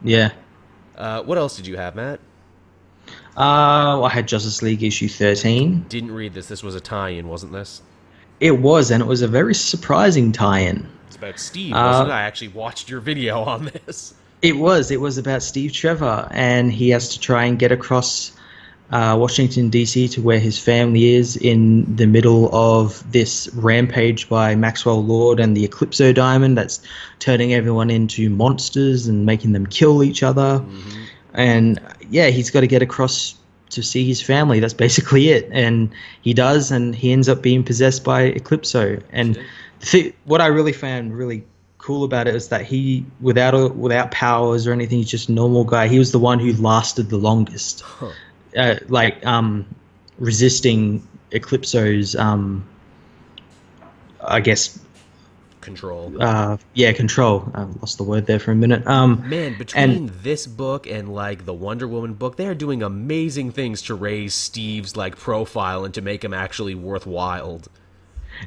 Yeah. 0.03 0.31
Uh, 0.97 1.21
what 1.23 1.37
else 1.37 1.55
did 1.57 1.67
you 1.67 1.77
have, 1.77 1.95
Matt? 1.95 2.19
Uh, 3.37 4.01
I 4.01 4.09
had 4.09 4.27
Justice 4.27 4.61
League 4.61 4.81
issue 4.81 5.07
13. 5.09 5.85
Didn't 5.89 6.11
read 6.11 6.33
this. 6.33 6.47
This 6.47 6.63
was 6.63 6.73
a 6.73 6.79
tie-in, 6.79 7.27
wasn't 7.27 7.51
this? 7.51 7.81
It 8.39 8.59
was, 8.59 8.91
and 8.91 9.01
it 9.01 9.05
was 9.05 9.21
a 9.21 9.27
very 9.27 9.53
surprising 9.53 10.31
tie-in. 10.31 10.87
It's 11.07 11.17
about 11.17 11.39
Steve, 11.39 11.73
Uh, 11.73 11.83
wasn't 11.85 12.09
it? 12.09 12.13
I 12.13 12.21
actually 12.23 12.47
watched 12.49 12.89
your 12.89 12.99
video 13.01 13.41
on 13.41 13.71
this. 13.85 14.13
It 14.45 14.57
was. 14.57 14.91
It 14.91 15.01
was 15.01 15.17
about 15.17 15.41
Steve 15.41 15.73
Trevor, 15.73 16.27
and 16.29 16.71
he 16.71 16.91
has 16.91 17.09
to 17.09 17.19
try 17.19 17.45
and 17.45 17.57
get 17.57 17.71
across 17.71 18.31
uh, 18.91 19.17
Washington 19.19 19.71
D.C. 19.71 20.07
to 20.09 20.21
where 20.21 20.37
his 20.37 20.59
family 20.59 21.15
is 21.15 21.35
in 21.35 21.95
the 21.95 22.05
middle 22.05 22.53
of 22.53 23.11
this 23.11 23.49
rampage 23.55 24.29
by 24.29 24.53
Maxwell 24.53 25.03
Lord 25.03 25.39
and 25.39 25.57
the 25.57 25.67
Eclipso 25.67 26.13
Diamond 26.13 26.59
that's 26.59 26.79
turning 27.17 27.55
everyone 27.55 27.89
into 27.89 28.29
monsters 28.29 29.07
and 29.07 29.25
making 29.25 29.53
them 29.53 29.65
kill 29.65 30.03
each 30.03 30.21
other. 30.21 30.63
And 31.33 31.79
yeah, 32.11 32.27
he's 32.27 32.51
got 32.51 32.59
to 32.59 32.67
get 32.67 32.83
across 32.83 33.33
to 33.71 33.81
see 33.81 34.05
his 34.05 34.21
family. 34.21 34.59
That's 34.59 34.75
basically 34.75 35.29
it. 35.29 35.49
And 35.51 35.89
he 36.21 36.35
does, 36.35 36.69
and 36.69 36.95
he 36.95 37.11
ends 37.11 37.27
up 37.27 37.41
being 37.41 37.63
possessed 37.63 38.03
by 38.03 38.29
Eclipso. 38.29 39.01
And 39.11 39.39
th- 39.81 40.13
what 40.25 40.39
I 40.39 40.45
really 40.45 40.71
found 40.71 41.17
really 41.17 41.43
cool 41.85 42.03
about 42.03 42.27
it 42.27 42.33
is 42.33 42.47
that 42.49 42.65
he, 42.65 43.05
without 43.21 43.53
a, 43.53 43.67
without 43.67 44.09
powers 44.09 44.65
or 44.65 44.73
anything, 44.73 44.97
he's 44.97 45.09
just 45.09 45.29
a 45.29 45.31
normal 45.31 45.63
guy. 45.63 45.87
He 45.87 45.99
was 45.99 46.11
the 46.11 46.17
one 46.19 46.39
who 46.39 46.51
lasted 46.53 47.09
the 47.11 47.17
longest, 47.17 47.81
Huh. 47.81 48.09
uh, 48.57 48.75
like 48.87 49.23
um, 49.23 49.67
resisting 50.17 51.07
Eclipso's, 51.31 52.15
um, 52.15 52.65
I 54.19 54.39
guess, 54.39 54.79
Control. 55.61 56.11
uh, 56.21 56.57
yeah, 56.73 56.91
control. 56.93 57.51
I 57.55 57.63
lost 57.63 57.97
the 57.97 58.03
word 58.03 58.25
there 58.27 58.37
for 58.39 58.51
a 58.51 58.55
minute. 58.55 58.85
Um, 58.87 59.27
Man, 59.27 59.55
between 59.57 60.11
this 60.21 60.45
book 60.47 60.85
and 60.87 61.13
like 61.13 61.45
the 61.45 61.53
Wonder 61.53 61.87
Woman 61.87 62.13
book, 62.13 62.35
they 62.37 62.47
are 62.47 62.53
doing 62.55 62.81
amazing 62.83 63.51
things 63.51 63.81
to 63.83 63.95
raise 63.95 64.33
Steve's 64.35 64.95
like 64.95 65.17
profile 65.17 65.83
and 65.85 65.93
to 65.95 66.01
make 66.01 66.23
him 66.23 66.33
actually 66.35 66.75
worthwhile. 66.75 67.61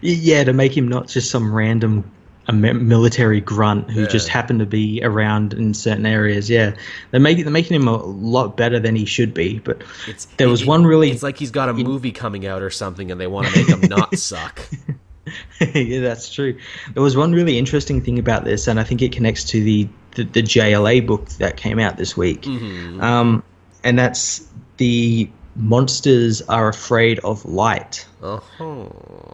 Yeah, 0.01 0.44
to 0.44 0.52
make 0.52 0.77
him 0.77 0.86
not 0.89 1.09
just 1.09 1.31
some 1.31 1.52
random 1.52 2.09
a 2.48 2.52
military 2.52 3.40
grunt 3.42 3.90
who 3.90 4.00
Yeah. 4.02 4.06
just 4.08 4.28
happened 4.28 4.60
to 4.60 4.66
be 4.66 5.00
around 5.02 5.52
in 5.52 5.74
certain 5.74 6.06
areas. 6.06 6.48
Yeah, 6.48 6.74
they're 7.10 7.20
making 7.20 7.44
they're 7.44 7.52
making 7.52 7.74
him 7.76 7.86
a 7.88 7.96
lot 8.02 8.56
better 8.56 8.80
than 8.80 8.96
he 8.96 9.04
should 9.04 9.34
be. 9.34 9.58
But 9.58 9.82
It's 10.06 10.26
there 10.38 10.48
was 10.48 10.62
it- 10.62 10.68
one 10.68 10.84
really 10.86 11.10
It's 11.10 11.22
like 11.22 11.36
he's 11.38 11.50
got 11.50 11.68
a 11.68 11.74
movie 11.74 12.10
coming 12.12 12.46
out 12.46 12.62
or 12.62 12.70
something, 12.70 13.10
and 13.10 13.20
they 13.20 13.26
want 13.26 13.48
to 13.48 13.56
make 13.58 13.68
him 13.68 13.80
not 13.90 14.16
suck. 14.18 14.60
yeah, 15.74 16.00
that's 16.00 16.32
true. 16.32 16.56
There 16.94 17.02
was 17.02 17.16
one 17.16 17.32
really 17.32 17.58
interesting 17.58 18.00
thing 18.00 18.18
about 18.18 18.44
this, 18.44 18.66
and 18.66 18.80
I 18.80 18.84
think 18.84 19.02
it 19.02 19.12
connects 19.12 19.44
to 19.44 19.62
the 19.62 19.88
the, 20.14 20.24
the 20.24 20.42
JLA 20.42 21.06
book 21.06 21.28
that 21.38 21.56
came 21.58 21.78
out 21.78 21.96
this 21.98 22.16
week. 22.16 22.42
Mhm. 22.42 23.00
Um, 23.02 23.42
and 23.84 23.98
that's 23.98 24.42
the 24.78 25.28
monsters 25.59 26.40
are 26.43 26.68
afraid 26.68 27.18
of 27.20 27.44
light, 27.44 28.06
Uh-huh. 28.22 28.85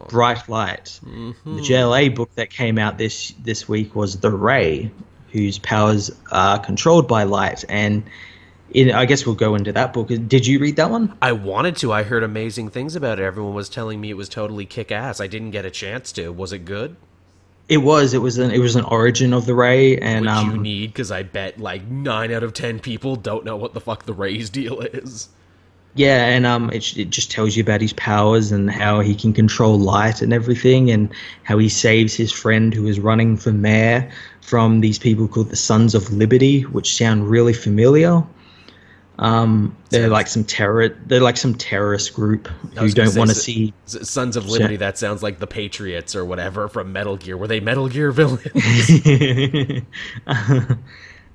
bright 0.09 0.49
light. 0.49 0.99
Mhm. 1.07 1.35
The 1.45 1.61
JLA 1.63 2.09
book 2.09 2.31
that 2.37 2.51
came 2.51 2.79
out 2.79 2.99
this 2.99 3.33
this 3.45 3.69
week 3.69 3.95
was 3.95 4.17
The 4.17 4.31
Ray, 4.31 4.91
whose 5.33 5.59
powers 5.59 6.11
are 6.33 6.59
controlled 6.59 7.07
by 7.07 7.25
light. 7.25 7.65
And 7.69 8.03
in, 8.73 8.91
I 8.91 9.05
guess 9.05 9.25
we'll 9.27 9.35
go 9.37 9.55
into 9.55 9.73
that 9.73 9.93
book. 9.93 10.09
Did 10.09 10.47
you 10.47 10.59
read 10.59 10.77
that 10.77 10.91
one? 10.91 11.13
I 11.23 11.33
wanted 11.33 11.77
to. 11.77 11.93
I 11.93 12.03
heard 12.03 12.23
amazing 12.23 12.71
things 12.71 12.97
about 12.97 13.21
it. 13.21 13.23
Everyone 13.23 13.55
was 13.55 13.69
telling 13.69 14.01
me 14.01 14.11
it 14.11 14.17
was 14.17 14.29
totally 14.29 14.67
kick 14.67 14.91
ass. 14.91 15.21
I 15.21 15.27
didn't 15.27 15.51
get 15.51 15.65
a 15.65 15.71
chance 15.71 16.11
to. 16.13 16.33
Was 16.33 16.53
it 16.53 16.65
good? 16.65 16.97
It 17.69 17.79
was. 17.79 18.13
It 18.15 18.19
was 18.19 18.37
an. 18.39 18.51
It 18.51 18.59
was 18.59 18.77
an 18.77 18.85
origin 18.85 19.33
of 19.33 19.47
the 19.47 19.55
Ray, 19.55 19.97
and 19.99 20.23
Which 20.27 20.31
um, 20.35 20.51
you 20.51 20.57
need, 20.59 20.87
because 20.89 21.11
I 21.11 21.23
bet 21.23 21.61
like 21.61 21.87
nine 21.87 22.33
out 22.33 22.43
of 22.43 22.53
ten 22.53 22.79
people 22.79 23.17
don't 23.17 23.45
know 23.45 23.57
what 23.57 23.75
the 23.75 23.81
fuck 23.81 24.05
the 24.05 24.13
Ray's 24.13 24.51
deal 24.51 24.81
is. 24.81 25.29
Yeah, 25.97 26.25
and 26.25 26.45
um, 26.45 26.71
it, 26.71 26.97
it 26.97 27.11
just 27.11 27.31
tells 27.31 27.57
you 27.57 27.63
about 27.63 27.81
his 27.81 27.93
powers 27.93 28.51
and 28.51 28.69
how 28.69 28.99
he 29.01 29.15
can 29.15 29.33
control 29.33 29.79
light 29.79 30.23
and 30.23 30.33
everything, 30.33 30.91
and 30.91 31.09
how 31.45 31.59
he 31.59 31.69
saves 31.69 32.15
his 32.15 32.33
friend 32.33 32.75
who 32.75 32.87
is 32.89 32.99
running 32.99 33.37
for 33.37 33.53
mayor 33.53 34.11
from 34.41 34.81
these 34.81 34.99
people 34.99 35.29
called 35.29 35.51
the 35.51 35.57
Sons 35.57 35.95
of 35.95 36.13
Liberty, 36.13 36.63
which 36.63 36.97
sound 36.97 37.31
really 37.31 37.53
familiar. 37.53 38.25
Um, 39.21 39.77
they're 39.91 40.09
like 40.09 40.27
some 40.27 40.43
terror. 40.43 40.89
They're 40.89 41.21
like 41.21 41.37
some 41.37 41.55
terrorist 41.55 42.15
group 42.15 42.49
who 42.49 42.89
don't 42.91 43.17
want 43.17 43.31
to 43.31 43.37
see. 43.37 43.73
Sons 43.87 44.37
of 44.37 44.49
Liberty. 44.49 44.77
That 44.77 44.99
sounds 44.99 45.23
like 45.23 45.39
the 45.39 45.47
Patriots 45.47 46.17
or 46.17 46.25
whatever 46.25 46.69
from 46.69 46.93
Metal 46.93 47.17
Gear. 47.17 47.37
Were 47.37 47.47
they 47.47 47.61
Metal 47.61 47.89
Gear 47.89 48.11
villains? 48.11 48.43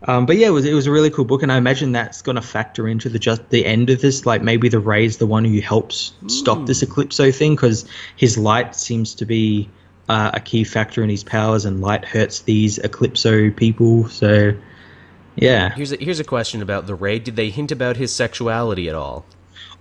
um, 0.04 0.26
but 0.26 0.38
yeah, 0.38 0.48
it 0.48 0.52
was 0.52 0.66
it 0.66 0.74
was 0.74 0.88
a 0.88 0.92
really 0.92 1.10
cool 1.10 1.26
book, 1.26 1.44
and 1.44 1.52
I 1.52 1.58
imagine 1.58 1.92
that's 1.92 2.22
going 2.22 2.36
to 2.38 2.42
factor 2.42 2.88
into 2.88 3.10
the 3.10 3.20
just 3.20 3.50
the 3.50 3.66
end 3.66 3.90
of 3.90 4.02
this. 4.02 4.26
Like 4.26 4.42
maybe 4.42 4.70
the 4.70 4.80
Ray's 4.80 5.18
the 5.18 5.28
one 5.28 5.44
who 5.46 5.60
helps 5.62 6.14
stop 6.28 6.66
this 6.66 6.82
Eclipso 6.84 7.34
thing 7.36 7.56
because 7.56 7.86
his 8.16 8.38
light 8.38 8.76
seems 8.76 9.14
to 9.16 9.26
be 9.26 9.70
uh, 10.08 10.32
a 10.34 10.40
key 10.40 10.64
factor 10.64 11.04
in 11.04 11.10
his 11.10 11.24
powers, 11.24 11.66
and 11.66 11.82
light 11.82 12.06
hurts 12.06 12.42
these 12.42 12.80
Eclipso 12.80 13.56
people. 13.56 14.08
So 14.08 14.54
yeah. 15.36 15.74
here's 15.76 15.92
a, 15.92 15.98
here's 15.98 16.20
a 16.20 16.24
question 16.26 16.62
about 16.62 16.88
the 16.88 16.96
Ray. 16.96 17.20
Did 17.20 17.36
they 17.36 17.50
hint 17.50 17.72
about 17.72 17.98
his 17.98 18.14
sexuality 18.14 18.90
at 18.90 18.96
all? 18.96 19.26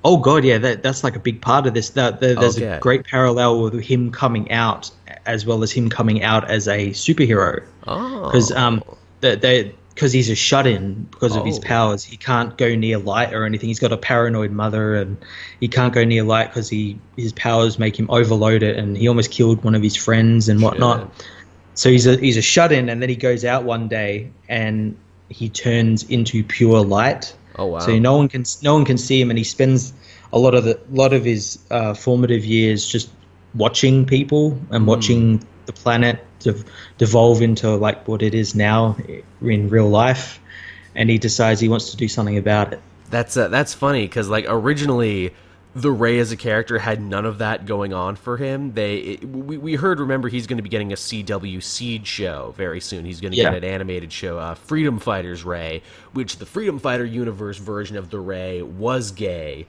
Oh 0.05 0.17
god, 0.17 0.45
yeah, 0.45 0.59
that 0.59 0.83
that's 0.83 1.03
like 1.03 1.17
a 1.17 1.21
big 1.21 1.41
part 1.41 1.67
of 1.67 1.75
this. 1.75 1.91
That 1.91 2.21
there- 2.21 2.35
there's 2.37 2.57
Okay. 2.57 2.67
a 2.67 2.81
great 2.81 3.05
parallel 3.05 3.63
with 3.63 3.81
him 3.83 4.11
coming 4.13 4.51
out 4.53 4.91
as 5.27 5.45
well 5.45 5.63
as 5.63 5.73
him 5.73 5.89
coming 5.91 6.23
out 6.23 6.49
as 6.49 6.69
a 6.69 6.91
superhero. 6.91 7.63
Oh, 7.87 8.27
because 8.27 8.53
um 8.53 8.83
that 9.21 9.41
they 9.41 9.75
because 9.99 10.13
he's 10.13 10.31
a 10.31 10.37
shut-in 10.37 11.09
because 11.11 11.35
of 11.35 11.45
his 11.45 11.59
Oh. 11.59 11.63
powers. 11.63 12.05
He 12.05 12.17
can't 12.17 12.57
go 12.57 12.77
near 12.77 12.99
light 12.99 13.35
or 13.35 13.45
anything. 13.45 13.67
He's 13.69 13.81
got 13.81 13.91
a 13.91 13.97
paranoid 13.97 14.53
mother 14.53 14.95
and 14.95 15.17
he 15.59 15.67
can't 15.67 15.93
go 15.93 16.05
near 16.05 16.23
light 16.23 16.51
because 16.51 16.69
he 16.69 17.01
his 17.17 17.33
powers 17.33 17.81
make 17.81 17.99
him 17.99 18.07
overload 18.09 18.63
it 18.63 18.77
and 18.77 18.97
he 18.97 19.09
almost 19.09 19.33
killed 19.33 19.65
one 19.65 19.75
of 19.75 19.83
his 19.83 19.97
friends 19.97 20.49
and 20.49 20.63
whatnot. 20.63 21.11
So 21.75 21.91
he's 21.91 22.07
a 22.07 22.17
he's 22.17 22.37
a 22.37 22.43
shut-in 22.43 22.89
and 22.89 23.03
then 23.03 23.09
he 23.09 23.17
goes 23.17 23.45
out 23.45 23.65
one 23.65 23.89
day 23.89 24.31
and 24.49 24.97
he 25.31 25.49
turns 25.49 26.05
into 26.05 26.45
pure 26.45 26.81
light. 26.85 27.35
Oh 27.57 27.67
wow. 27.67 27.79
so 27.81 27.99
no 27.99 28.17
one 28.17 28.29
can 28.29 28.45
no 28.63 28.75
one 28.75 28.85
can 28.85 28.99
see 28.99 29.21
him, 29.21 29.31
and 29.31 29.39
he 29.39 29.43
spends 29.43 29.93
a 30.33 30.39
lot 30.39 30.55
of 30.55 30.63
the 30.63 30.79
lot 30.93 31.13
of 31.13 31.25
his 31.25 31.59
uh, 31.73 31.93
formative 31.95 32.45
years 32.45 32.87
just 32.87 33.11
watching 33.53 34.07
people 34.07 34.61
and 34.71 34.87
watching 34.87 35.43
the 35.69 35.73
planet 35.73 36.25
to 36.41 36.65
devolve 36.99 37.41
into 37.43 37.77
like 37.77 38.09
what 38.09 38.23
it 38.23 38.35
is 38.35 38.57
now 38.57 38.97
in 39.41 39.69
real 39.69 39.89
life. 39.89 40.41
And 40.97 41.09
he 41.09 41.19
decides 41.19 41.61
he 41.61 41.69
wants 41.69 41.91
to 41.93 41.97
do 41.97 42.09
something 42.09 42.37
about 42.37 42.73
it. 42.73 42.81
That's 43.11 43.37
uh, 43.37 43.47
that's 43.49 43.73
funny 43.75 44.03
because 44.03 44.29
like 44.29 44.47
originally, 44.49 45.33
the 45.75 45.93
Ray 45.93 46.19
as 46.19 46.33
a 46.33 46.37
character 46.37 46.79
had 46.79 47.01
none 47.01 47.25
of 47.25 47.39
that 47.39 47.67
going 47.67 47.93
on 47.93 48.17
for 48.17 48.37
him. 48.39 48.73
They 48.73 48.97
it, 48.97 49.25
we 49.29 49.59
we 49.59 49.75
heard 49.77 50.01
remember 50.01 50.29
he's 50.29 50.47
going 50.47 50.57
to 50.57 50.63
be 50.63 50.69
getting 50.71 50.93
a 50.93 50.97
CW 50.97 51.63
Seed 51.63 52.07
show 52.07 52.53
very 52.57 52.81
soon. 52.81 53.05
He's 53.05 53.21
going 53.21 53.33
to 53.33 53.39
Yeah. 53.39 53.51
get 53.53 53.63
an 53.63 53.65
animated 53.65 54.13
show, 54.13 54.39
uh, 54.39 54.55
Freedom 54.55 54.99
Fighters 54.99 55.45
Ray, 55.45 55.83
which 56.15 56.39
the 56.39 56.47
Freedom 56.47 56.79
Fighter 56.79 57.05
universe 57.05 57.59
version 57.59 57.97
of 57.97 58.11
the 58.11 58.19
Ray 58.19 58.63
was 58.63 59.11
gay. 59.13 59.67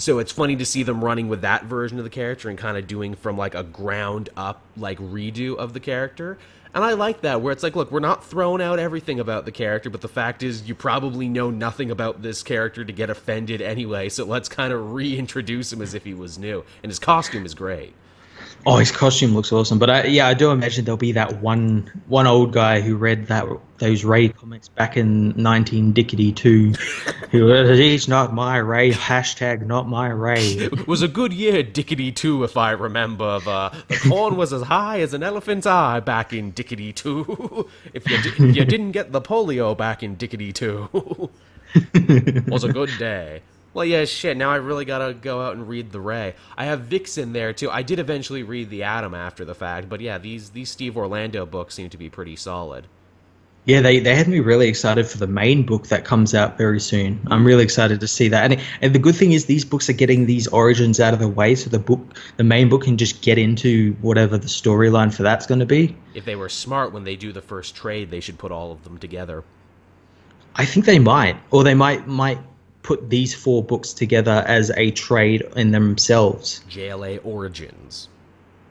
So 0.00 0.18
it's 0.18 0.32
funny 0.32 0.56
to 0.56 0.64
see 0.64 0.82
them 0.82 1.04
running 1.04 1.28
with 1.28 1.42
that 1.42 1.64
version 1.64 1.98
of 1.98 2.04
the 2.04 2.10
character 2.10 2.48
and 2.48 2.56
kind 2.56 2.78
of 2.78 2.86
doing 2.86 3.14
from 3.14 3.36
like 3.36 3.54
a 3.54 3.62
ground 3.62 4.30
up 4.34 4.62
like 4.74 4.98
redo 4.98 5.56
of 5.56 5.74
the 5.74 5.80
character. 5.80 6.38
And 6.72 6.82
I 6.82 6.94
like 6.94 7.20
that 7.20 7.42
where 7.42 7.52
it's 7.52 7.62
like, 7.62 7.76
look, 7.76 7.92
we're 7.92 8.00
not 8.00 8.24
throwing 8.24 8.62
out 8.62 8.78
everything 8.78 9.20
about 9.20 9.44
the 9.44 9.52
character, 9.52 9.90
but 9.90 10.00
the 10.00 10.08
fact 10.08 10.42
is 10.42 10.66
you 10.66 10.74
probably 10.74 11.28
know 11.28 11.50
nothing 11.50 11.90
about 11.90 12.22
this 12.22 12.42
character 12.42 12.82
to 12.82 12.92
get 12.94 13.10
offended 13.10 13.60
anyway. 13.60 14.08
So 14.08 14.24
let's 14.24 14.48
kind 14.48 14.72
of 14.72 14.94
reintroduce 14.94 15.70
him 15.70 15.82
as 15.82 15.92
if 15.92 16.04
he 16.04 16.14
was 16.14 16.38
new. 16.38 16.64
And 16.82 16.88
his 16.88 16.98
costume 16.98 17.44
is 17.44 17.54
great. 17.54 17.92
Oh, 18.66 18.76
his 18.76 18.92
costume 18.92 19.34
looks 19.34 19.52
awesome. 19.52 19.78
But 19.78 19.90
I, 19.90 20.04
yeah, 20.04 20.28
I 20.28 20.34
do 20.34 20.50
imagine 20.50 20.84
there'll 20.84 20.98
be 20.98 21.12
that 21.12 21.40
one 21.40 21.90
one 22.08 22.26
old 22.26 22.52
guy 22.52 22.80
who 22.80 22.96
read 22.96 23.28
that 23.28 23.46
those 23.78 24.04
Ray 24.04 24.28
comics 24.28 24.68
back 24.68 24.96
in 24.96 25.30
19 25.30 25.94
Dickety 25.94 26.36
2 26.36 26.72
who 27.30 27.52
uh, 27.52 27.72
he's 27.72 28.06
not 28.06 28.34
my 28.34 28.58
Ray 28.58 28.92
hashtag 28.92 29.66
not 29.66 29.88
my 29.88 30.08
Ray. 30.08 30.42
It 30.42 30.86
was 30.88 31.00
a 31.00 31.08
good 31.08 31.32
year, 31.32 31.62
Dickety 31.62 32.14
2, 32.14 32.44
if 32.44 32.56
I 32.56 32.72
remember. 32.72 33.40
The, 33.40 33.72
the 33.88 33.96
corn 34.08 34.36
was 34.36 34.52
as 34.52 34.62
high 34.62 35.00
as 35.00 35.14
an 35.14 35.22
elephant's 35.22 35.66
eye 35.66 36.00
back 36.00 36.32
in 36.32 36.52
Dickety 36.52 36.94
2. 36.94 37.68
if, 37.94 38.08
you 38.08 38.22
di- 38.22 38.48
if 38.50 38.56
you 38.56 38.64
didn't 38.66 38.92
get 38.92 39.12
the 39.12 39.22
polio 39.22 39.76
back 39.76 40.02
in 40.02 40.16
Dickety 40.16 40.52
2, 40.52 41.30
was 42.50 42.64
a 42.64 42.72
good 42.72 42.90
day. 42.98 43.42
Well, 43.72 43.84
yeah, 43.84 44.04
shit. 44.04 44.36
Now 44.36 44.50
I 44.50 44.56
really 44.56 44.84
gotta 44.84 45.14
go 45.14 45.40
out 45.42 45.54
and 45.54 45.68
read 45.68 45.92
the 45.92 46.00
Ray. 46.00 46.34
I 46.56 46.64
have 46.64 46.80
Vixen 46.80 47.32
there 47.32 47.52
too. 47.52 47.70
I 47.70 47.82
did 47.82 47.98
eventually 47.98 48.42
read 48.42 48.68
the 48.70 48.82
Atom 48.82 49.14
after 49.14 49.44
the 49.44 49.54
fact, 49.54 49.88
but 49.88 50.00
yeah, 50.00 50.18
these 50.18 50.50
these 50.50 50.70
Steve 50.70 50.96
Orlando 50.96 51.46
books 51.46 51.74
seem 51.74 51.88
to 51.90 51.98
be 51.98 52.10
pretty 52.10 52.36
solid. 52.36 52.86
Yeah, 53.66 53.82
they, 53.82 54.00
they 54.00 54.14
had 54.14 54.26
me 54.26 54.40
really 54.40 54.68
excited 54.68 55.06
for 55.06 55.18
the 55.18 55.26
main 55.26 55.64
book 55.64 55.88
that 55.88 56.04
comes 56.04 56.34
out 56.34 56.56
very 56.56 56.80
soon. 56.80 57.20
I'm 57.30 57.46
really 57.46 57.62
excited 57.62 58.00
to 58.00 58.08
see 58.08 58.28
that. 58.28 58.50
And, 58.50 58.60
and 58.80 58.94
the 58.94 58.98
good 58.98 59.14
thing 59.14 59.32
is 59.32 59.44
these 59.44 59.66
books 59.66 59.88
are 59.90 59.92
getting 59.92 60.24
these 60.24 60.48
origins 60.48 60.98
out 60.98 61.12
of 61.12 61.20
the 61.20 61.28
way, 61.28 61.54
so 61.54 61.68
the 61.68 61.78
book, 61.78 62.00
the 62.38 62.42
main 62.42 62.70
book, 62.70 62.84
can 62.84 62.96
just 62.96 63.20
get 63.20 63.36
into 63.36 63.92
whatever 64.00 64.38
the 64.38 64.46
storyline 64.48 65.14
for 65.14 65.22
that's 65.22 65.46
going 65.46 65.60
to 65.60 65.66
be. 65.66 65.94
If 66.14 66.24
they 66.24 66.36
were 66.36 66.48
smart 66.48 66.92
when 66.92 67.04
they 67.04 67.16
do 67.16 67.32
the 67.32 67.42
first 67.42 67.76
trade, 67.76 68.10
they 68.10 68.20
should 68.20 68.38
put 68.38 68.50
all 68.50 68.72
of 68.72 68.82
them 68.82 68.96
together. 68.96 69.44
I 70.56 70.64
think 70.64 70.86
they 70.86 70.98
might, 70.98 71.36
or 71.50 71.62
they 71.62 71.74
might 71.74 72.08
might 72.08 72.38
put 72.82 73.10
these 73.10 73.34
four 73.34 73.62
books 73.62 73.92
together 73.92 74.44
as 74.46 74.70
a 74.76 74.90
trade 74.90 75.42
in 75.56 75.70
themselves. 75.70 76.62
JLA 76.70 77.20
Origins. 77.24 78.08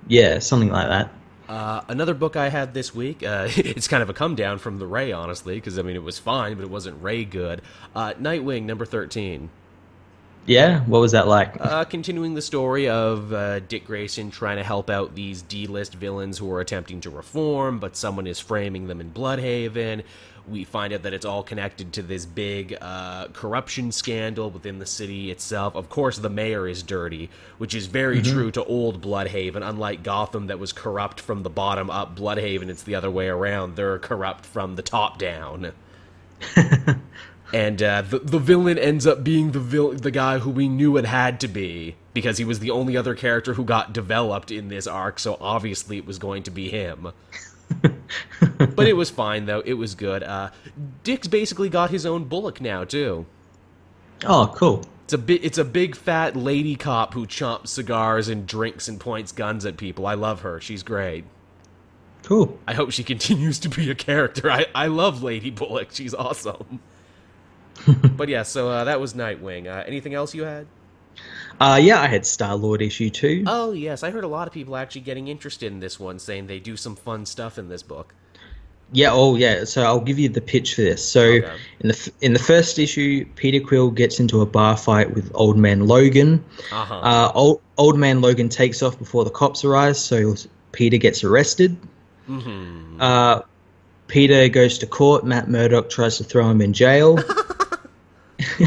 Yeah, 0.08 0.40
something 0.40 0.70
like 0.70 0.88
that. 0.88 1.12
Uh, 1.48 1.82
another 1.88 2.14
book 2.14 2.36
I 2.36 2.50
had 2.50 2.76
this 2.76 2.94
week, 2.94 3.24
uh, 3.24 3.48
it's 3.56 3.88
kind 3.88 4.04
of 4.04 4.10
a 4.10 4.14
come 4.14 4.36
down 4.36 4.60
from 4.60 4.78
the 4.78 4.86
Ray, 4.86 5.12
honestly, 5.12 5.56
because 5.56 5.80
I 5.80 5.82
mean, 5.82 5.96
it 5.96 6.04
was 6.04 6.20
fine, 6.20 6.56
but 6.56 6.64
it 6.64 6.70
wasn't 6.70 7.02
Ray 7.02 7.26
good. 7.26 7.62
Uh, 7.96 8.14
Nightwing, 8.14 8.64
number 8.64 8.86
13. 8.86 9.50
Yeah, 10.46 10.82
what 10.82 11.00
was 11.00 11.12
that 11.12 11.28
like? 11.28 11.56
Uh, 11.60 11.84
continuing 11.86 12.34
the 12.34 12.42
story 12.42 12.90
of 12.90 13.32
uh, 13.34 13.60
Dick 13.60 13.86
Grayson 13.86 14.32
trying 14.32 14.58
to 14.58 14.64
help 14.64 14.90
out 14.90 15.14
these 15.14 15.42
D-list 15.44 15.94
villains 15.94 16.38
who 16.38 16.52
are 16.52 16.60
attempting 16.60 17.02
to 17.02 17.10
reform, 17.10 17.80
but 17.80 17.96
someone 17.96 18.26
is 18.26 18.40
framing 18.40 18.88
them 18.88 19.00
in 19.02 19.12
Blüdhaven. 19.12 20.04
We 20.50 20.64
find 20.64 20.94
out 20.94 21.04
that 21.04 21.14
it's 21.14 21.26
all 21.26 21.44
connected 21.44 21.94
to 21.94 22.02
this 22.02 22.26
big 22.26 22.76
uh, 22.82 23.28
corruption 23.34 23.92
scandal 23.92 24.50
within 24.50 24.80
the 24.80 24.86
city 24.86 25.30
itself. 25.32 25.76
Of 25.76 25.90
course, 25.90 26.18
the 26.18 26.30
mayor 26.30 26.68
is 26.68 26.82
dirty, 26.84 27.30
which 27.58 27.76
is 27.76 27.86
very 27.88 28.22
Mm-hmm. 28.22 28.32
true 28.34 28.52
to 28.52 28.64
old 28.66 29.02
Blüdhaven. 29.02 29.68
Unlike 29.68 30.04
Gotham, 30.04 30.48
that 30.48 30.60
was 30.60 30.74
corrupt 30.74 31.20
from 31.20 31.44
the 31.44 31.50
bottom 31.50 31.90
up, 31.90 32.16
Blüdhaven, 32.18 32.70
it's 32.70 32.84
the 32.84 32.96
other 32.96 33.12
way 33.12 33.28
around. 33.28 33.76
They're 33.76 34.00
corrupt 34.00 34.46
from 34.46 34.76
the 34.76 34.82
top 34.82 35.18
down. 35.20 35.74
and 37.54 37.82
uh, 37.84 38.02
the 38.04 38.20
the 38.20 38.40
villain 38.40 38.78
ends 38.78 39.06
up 39.08 39.24
being 39.24 39.52
the 39.52 39.60
vil- 39.60 39.94
the 39.94 40.12
guy 40.12 40.40
who 40.40 40.50
we 40.50 40.70
knew 40.70 40.96
it 40.98 41.06
had 41.06 41.40
to 41.42 41.48
be 41.48 41.96
because 42.14 42.38
he 42.38 42.46
was 42.46 42.60
the 42.60 42.72
only 42.72 42.96
other 42.96 43.16
character 43.16 43.54
who 43.56 43.64
got 43.64 43.92
developed 43.94 44.52
in 44.52 44.68
this 44.70 44.88
arc. 44.88 45.20
So 45.20 45.38
obviously 45.42 45.98
it 45.98 46.06
was 46.06 46.18
going 46.20 46.44
to 46.44 46.52
be 46.52 46.70
him. 46.70 47.10
but 48.80 48.88
it 48.88 48.94
was 48.96 49.10
fine 49.10 49.46
though. 49.46 49.62
It 49.66 49.74
was 49.74 49.96
good. 49.96 50.24
Uh, 50.24 50.52
Dick's 51.04 51.28
basically 51.28 51.70
got 51.70 51.90
his 51.90 52.06
own 52.06 52.26
Bullock 52.26 52.62
now 52.62 52.84
too. 52.84 53.26
Oh, 54.26 54.54
cool. 54.56 54.84
It's 55.04 55.14
a 55.14 55.18
bit. 55.18 55.44
It's 55.44 55.58
a 55.58 55.66
big 55.66 55.96
fat 55.96 56.36
lady 56.36 56.76
cop 56.76 57.14
who 57.14 57.26
chomps 57.26 57.68
cigars 57.68 58.30
and 58.30 58.48
drinks 58.48 58.88
and 58.88 59.00
points 59.00 59.32
guns 59.32 59.66
at 59.66 59.78
people. 59.78 60.06
I 60.06 60.14
love 60.14 60.42
her. 60.42 60.62
She's 60.62 60.84
great. 60.84 61.26
Cool. 62.24 62.60
I 62.68 62.74
hope 62.74 62.92
she 62.92 63.04
continues 63.16 63.60
to 63.60 63.70
be 63.70 63.90
a 63.90 63.96
character. 63.96 64.52
I, 64.52 64.68
I 64.76 64.88
love 64.88 65.24
Lady 65.24 65.50
Bullock. 65.50 65.90
She's 65.92 66.14
awesome. 66.14 66.80
but 68.16 68.30
yeah, 68.30 68.44
so 68.44 68.70
uh, 68.70 68.84
that 68.86 69.00
was 69.00 69.14
Nightwing. 69.14 69.68
Uh, 69.68 69.84
anything 69.86 70.14
else 70.14 70.34
you 70.34 70.44
had? 70.44 70.68
Uh, 71.60 71.80
yeah, 71.82 72.00
I 72.00 72.08
had 72.08 72.26
Star 72.26 72.56
Lord 72.56 72.82
issue 72.82 73.10
two. 73.10 73.44
Oh 73.46 73.74
yes, 73.74 74.04
I 74.04 74.12
heard 74.12 74.24
a 74.24 74.28
lot 74.28 74.48
of 74.48 74.54
people 74.54 74.76
actually 74.78 75.02
getting 75.02 75.28
interested 75.28 75.72
in 75.72 75.80
this 75.80 76.00
one, 76.00 76.20
saying 76.20 76.48
they 76.48 76.60
do 76.60 76.78
some 76.78 76.96
fun 76.96 77.26
stuff 77.26 77.58
in 77.58 77.68
this 77.68 77.84
book. 77.84 78.14
Yeah, 78.92 79.10
oh 79.12 79.36
yeah. 79.36 79.66
So 79.66 79.84
I'll 79.84 80.00
give 80.00 80.18
you 80.18 80.30
the 80.30 80.42
pitch 80.42 80.76
for 80.76 80.82
this. 80.82 81.08
So 81.08 81.22
Okay. 81.22 81.52
in 81.82 81.90
the 81.90 82.12
in 82.22 82.34
the 82.34 82.40
first 82.40 82.80
issue, 82.80 83.26
Peter 83.36 83.60
Quill 83.66 83.92
gets 83.92 84.20
into 84.20 84.42
a 84.42 84.46
bar 84.46 84.76
fight 84.78 85.14
with 85.14 85.30
Old 85.36 85.58
Man 85.58 85.88
Logan. 85.88 86.44
Uh-huh. 86.72 86.96
Uh, 86.96 87.32
old 87.36 87.62
Old 87.78 87.98
Man 88.00 88.22
Logan 88.22 88.50
takes 88.50 88.82
off 88.82 88.98
before 88.98 89.24
the 89.26 89.30
cops 89.30 89.64
arrive, 89.64 89.96
so 89.96 90.34
Peter 90.72 90.98
gets 90.98 91.24
arrested. 91.24 91.78
hmm 92.26 92.98
Uh, 93.00 93.42
Peter 94.08 94.50
goes 94.50 94.80
to 94.80 94.88
court. 94.88 95.24
Matt 95.24 95.48
Murdock 95.50 95.90
tries 95.92 96.18
to 96.18 96.24
throw 96.24 96.50
him 96.50 96.62
in 96.62 96.74
jail. 96.74 97.20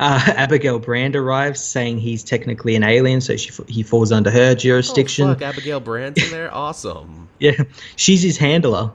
uh, 0.00 0.20
Abigail 0.36 0.78
Brand 0.80 1.14
arrives, 1.16 1.60
saying 1.62 1.98
he's 1.98 2.24
technically 2.24 2.74
an 2.74 2.82
alien, 2.82 3.20
so 3.20 3.36
she, 3.36 3.50
he 3.68 3.82
falls 3.82 4.10
under 4.12 4.30
her 4.30 4.54
jurisdiction. 4.54 5.28
Oh, 5.30 5.34
fuck, 5.34 5.42
Abigail 5.42 5.80
Brand's 5.80 6.22
in 6.22 6.30
there. 6.30 6.52
Awesome. 6.54 7.28
Yeah, 7.40 7.52
she's 7.96 8.22
his 8.22 8.36
handler. 8.36 8.92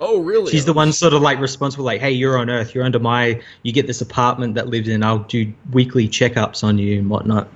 Oh 0.00 0.20
really? 0.20 0.50
She's 0.50 0.64
the 0.64 0.72
one 0.72 0.92
sort 0.92 1.12
of 1.12 1.20
like 1.20 1.38
responsible, 1.38 1.84
like, 1.84 2.00
hey, 2.00 2.10
you're 2.10 2.38
on 2.38 2.48
Earth, 2.48 2.74
you're 2.74 2.84
under 2.84 2.98
my, 2.98 3.40
you 3.62 3.72
get 3.72 3.86
this 3.86 4.00
apartment 4.00 4.54
that 4.54 4.68
lives 4.68 4.88
in, 4.88 5.02
I'll 5.02 5.18
do 5.18 5.52
weekly 5.72 6.08
checkups 6.08 6.64
on 6.64 6.78
you 6.78 6.98
and 6.98 7.10
whatnot. 7.10 7.48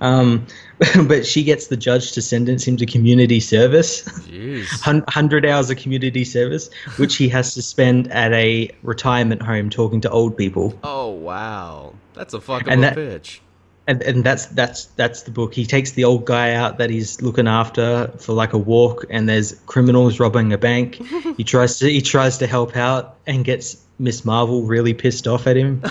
Um, 0.00 0.46
but 1.08 1.26
she 1.26 1.42
gets 1.42 1.66
the 1.66 1.76
judge 1.76 2.12
to 2.12 2.22
sentence 2.22 2.66
him 2.68 2.76
to 2.76 2.86
community 2.86 3.40
service, 3.40 4.02
Jeez. 4.28 4.86
100 4.86 5.44
hours 5.44 5.70
of 5.70 5.76
community 5.76 6.24
service, 6.24 6.70
which 6.98 7.16
he 7.16 7.28
has 7.30 7.54
to 7.54 7.62
spend 7.62 8.10
at 8.12 8.32
a 8.32 8.70
retirement 8.82 9.42
home 9.42 9.68
talking 9.70 10.00
to 10.02 10.10
old 10.10 10.36
people. 10.36 10.78
Oh 10.84 11.08
wow, 11.10 11.94
that's 12.14 12.32
a 12.32 12.40
fuck 12.40 12.68
of 12.68 12.78
a 12.78 12.80
that- 12.80 12.96
bitch. 12.96 13.40
And, 13.88 14.02
and 14.02 14.22
that's 14.22 14.46
that's 14.46 14.84
that's 14.84 15.22
the 15.22 15.30
book. 15.30 15.54
He 15.54 15.64
takes 15.64 15.92
the 15.92 16.04
old 16.04 16.26
guy 16.26 16.52
out 16.52 16.76
that 16.76 16.90
he's 16.90 17.22
looking 17.22 17.48
after 17.48 18.12
for 18.18 18.34
like 18.34 18.52
a 18.52 18.58
walk, 18.58 19.06
and 19.08 19.26
there's 19.28 19.54
criminals 19.64 20.20
robbing 20.20 20.52
a 20.52 20.58
bank. 20.58 20.96
he 21.38 21.42
tries 21.42 21.78
to 21.78 21.90
he 21.90 22.02
tries 22.02 22.36
to 22.38 22.46
help 22.46 22.76
out 22.76 23.16
and 23.26 23.46
gets 23.46 23.82
Miss 23.98 24.26
Marvel 24.26 24.62
really 24.62 24.94
pissed 24.94 25.26
off 25.26 25.46
at 25.46 25.56
him. 25.56 25.82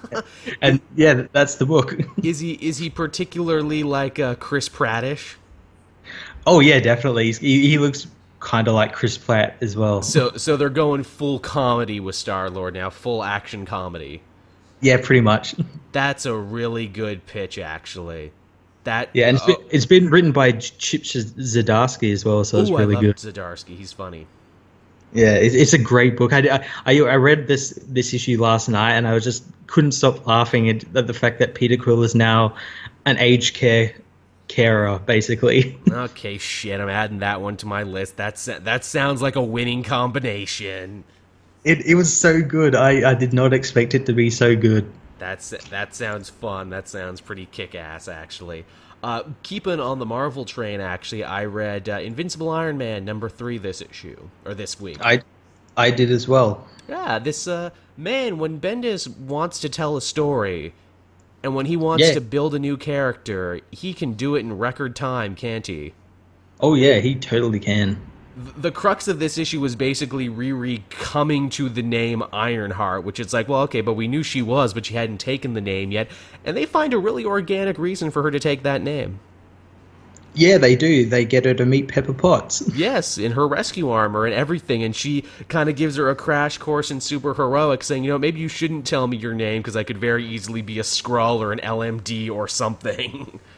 and 0.60 0.80
yeah, 0.96 1.26
that's 1.32 1.54
the 1.54 1.66
book. 1.66 1.94
Is 2.22 2.40
he 2.40 2.54
is 2.54 2.78
he 2.78 2.90
particularly 2.90 3.82
like 3.82 4.18
uh, 4.18 4.34
Chris 4.34 4.68
Prattish? 4.68 5.36
Oh 6.46 6.60
yeah, 6.60 6.80
definitely. 6.80 7.26
He's, 7.26 7.38
he, 7.38 7.68
he 7.68 7.78
looks 7.78 8.06
kind 8.40 8.68
of 8.68 8.74
like 8.74 8.92
Chris 8.92 9.18
Pratt 9.18 9.56
as 9.60 9.76
well. 9.76 10.02
So 10.02 10.32
so 10.36 10.56
they're 10.56 10.68
going 10.68 11.02
full 11.02 11.38
comedy 11.38 12.00
with 12.00 12.14
Star 12.14 12.50
Lord 12.50 12.74
now, 12.74 12.90
full 12.90 13.22
action 13.22 13.66
comedy. 13.66 14.22
Yeah, 14.80 14.98
pretty 15.02 15.20
much. 15.20 15.54
That's 15.92 16.26
a 16.26 16.34
really 16.34 16.86
good 16.86 17.26
pitch, 17.26 17.58
actually. 17.58 18.32
That 18.84 19.10
Yeah, 19.14 19.28
and 19.28 19.36
it's 19.36 19.44
oh, 19.48 19.56
been, 19.56 19.66
it's 19.70 19.86
been 19.86 20.10
written 20.10 20.32
by 20.32 20.52
Chip 20.52 21.02
Zdarsky 21.02 22.12
as 22.12 22.24
well, 22.24 22.44
so 22.44 22.60
it's 22.60 22.70
really 22.70 22.94
I 22.94 23.00
love 23.00 23.02
good. 23.02 23.16
Zdarsky. 23.16 23.76
He's 23.76 23.92
funny. 23.92 24.26
Yeah, 25.12 25.34
it, 25.34 25.54
it's 25.54 25.72
a 25.72 25.78
great 25.78 26.16
book. 26.16 26.32
I, 26.32 26.64
I, 26.84 27.00
I 27.00 27.16
read 27.16 27.48
this 27.48 27.70
this 27.88 28.12
issue 28.14 28.40
last 28.40 28.68
night, 28.68 28.92
and 28.92 29.08
I 29.08 29.14
was 29.14 29.24
just 29.24 29.44
couldn't 29.66 29.92
stop 29.92 30.26
laughing 30.26 30.68
at, 30.68 30.96
at 30.96 31.06
the 31.06 31.14
fact 31.14 31.38
that 31.38 31.54
Peter 31.54 31.76
Quill 31.76 32.02
is 32.02 32.14
now 32.14 32.54
an 33.06 33.18
aged 33.18 33.54
care 33.54 33.94
carer, 34.48 34.98
basically. 34.98 35.78
Okay, 35.90 36.36
shit. 36.38 36.78
I'm 36.78 36.88
adding 36.88 37.20
that 37.20 37.40
one 37.40 37.56
to 37.58 37.66
my 37.66 37.82
list. 37.82 38.16
That's 38.16 38.44
that 38.44 38.84
sounds 38.84 39.22
like 39.22 39.36
a 39.36 39.42
winning 39.42 39.82
combination. 39.82 41.04
It 41.66 41.84
it 41.84 41.96
was 41.96 42.16
so 42.16 42.40
good. 42.40 42.76
I, 42.76 43.10
I 43.10 43.14
did 43.14 43.32
not 43.32 43.52
expect 43.52 43.92
it 43.94 44.06
to 44.06 44.12
be 44.12 44.30
so 44.30 44.54
good. 44.54 44.88
That's 45.18 45.50
that 45.70 45.96
sounds 45.96 46.30
fun. 46.30 46.70
That 46.70 46.88
sounds 46.88 47.20
pretty 47.20 47.46
kick-ass, 47.46 48.06
actually. 48.06 48.64
Uh, 49.02 49.24
keeping 49.42 49.80
on 49.80 49.98
the 49.98 50.06
Marvel 50.06 50.44
train, 50.44 50.80
actually, 50.80 51.24
I 51.24 51.44
read 51.46 51.88
uh, 51.88 51.94
Invincible 51.98 52.50
Iron 52.50 52.78
Man 52.78 53.04
number 53.04 53.28
three 53.28 53.58
this 53.58 53.82
issue 53.82 54.28
or 54.44 54.54
this 54.54 54.80
week. 54.80 54.98
I 55.04 55.22
I 55.76 55.90
did 55.90 56.10
as 56.12 56.28
well. 56.28 56.66
Yeah, 56.88 57.18
this 57.18 57.48
uh 57.48 57.70
man, 57.96 58.38
when 58.38 58.60
Bendis 58.60 59.08
wants 59.18 59.58
to 59.60 59.68
tell 59.68 59.96
a 59.96 60.00
story 60.00 60.72
and 61.42 61.54
when 61.56 61.66
he 61.66 61.76
wants 61.76 62.06
Yeah. 62.06 62.14
to 62.14 62.20
build 62.20 62.54
a 62.54 62.60
new 62.60 62.76
character, 62.76 63.60
he 63.72 63.92
can 63.92 64.12
do 64.12 64.36
it 64.36 64.40
in 64.40 64.56
record 64.56 64.94
time, 64.94 65.34
can't 65.34 65.66
he? 65.66 65.94
Oh 66.60 66.74
yeah, 66.74 67.00
he 67.00 67.16
totally 67.16 67.58
can. 67.60 68.00
Th- 68.36 68.54
The 68.56 68.70
crux 68.70 69.08
of 69.08 69.18
this 69.18 69.36
issue 69.38 69.60
was 69.60 69.74
basically 69.76 70.28
Riri 70.28 70.88
coming 70.90 71.50
to 71.50 71.68
the 71.68 71.82
name 71.82 72.22
Ironheart, 72.32 73.02
which 73.04 73.18
it's 73.18 73.32
like, 73.32 73.48
well, 73.48 73.62
okay, 73.62 73.80
but 73.80 73.94
we 73.94 74.06
knew 74.08 74.22
she 74.22 74.42
was, 74.42 74.72
but 74.74 74.86
she 74.86 74.94
hadn't 74.94 75.18
taken 75.18 75.54
the 75.54 75.60
name 75.60 75.90
yet, 75.90 76.08
and 76.44 76.56
they 76.56 76.66
find 76.66 76.94
a 76.94 76.98
really 76.98 77.24
organic 77.24 77.78
reason 77.78 78.10
for 78.12 78.22
her 78.22 78.30
to 78.30 78.38
take 78.40 78.62
that 78.62 78.80
name. 78.82 79.22
Yeah, 80.34 80.58
they 80.58 80.76
do. 80.76 81.06
They 81.06 81.24
get 81.24 81.46
her 81.46 81.54
to 81.54 81.64
meet 81.66 81.88
Pepper 81.88 82.12
Potts. 82.12 82.62
Yes, 82.72 83.16
in 83.18 83.32
her 83.32 83.48
rescue 83.48 83.90
armor 83.90 84.24
and 84.26 84.34
everything, 84.34 84.82
and 84.84 84.94
she 84.94 85.24
kind 85.48 85.68
of 85.68 85.76
gives 85.76 85.96
her 85.96 86.10
a 86.10 86.14
crash 86.14 86.58
course 86.58 86.90
in 86.90 87.00
super 87.00 87.34
heroics, 87.34 87.86
saying, 87.86 88.04
you 88.04 88.10
know, 88.10 88.18
maybe 88.18 88.40
you 88.40 88.48
shouldn't 88.48 88.86
tell 88.86 89.06
me 89.08 89.16
your 89.16 89.34
name 89.34 89.62
because 89.62 89.76
I 89.76 89.82
could 89.84 89.98
very 89.98 90.24
easily 90.26 90.62
be 90.62 90.78
a 90.78 90.82
Skrull 90.82 91.38
or 91.40 91.52
an 91.52 91.60
LMD 91.60 92.30
or 92.30 92.46
something. 92.48 93.40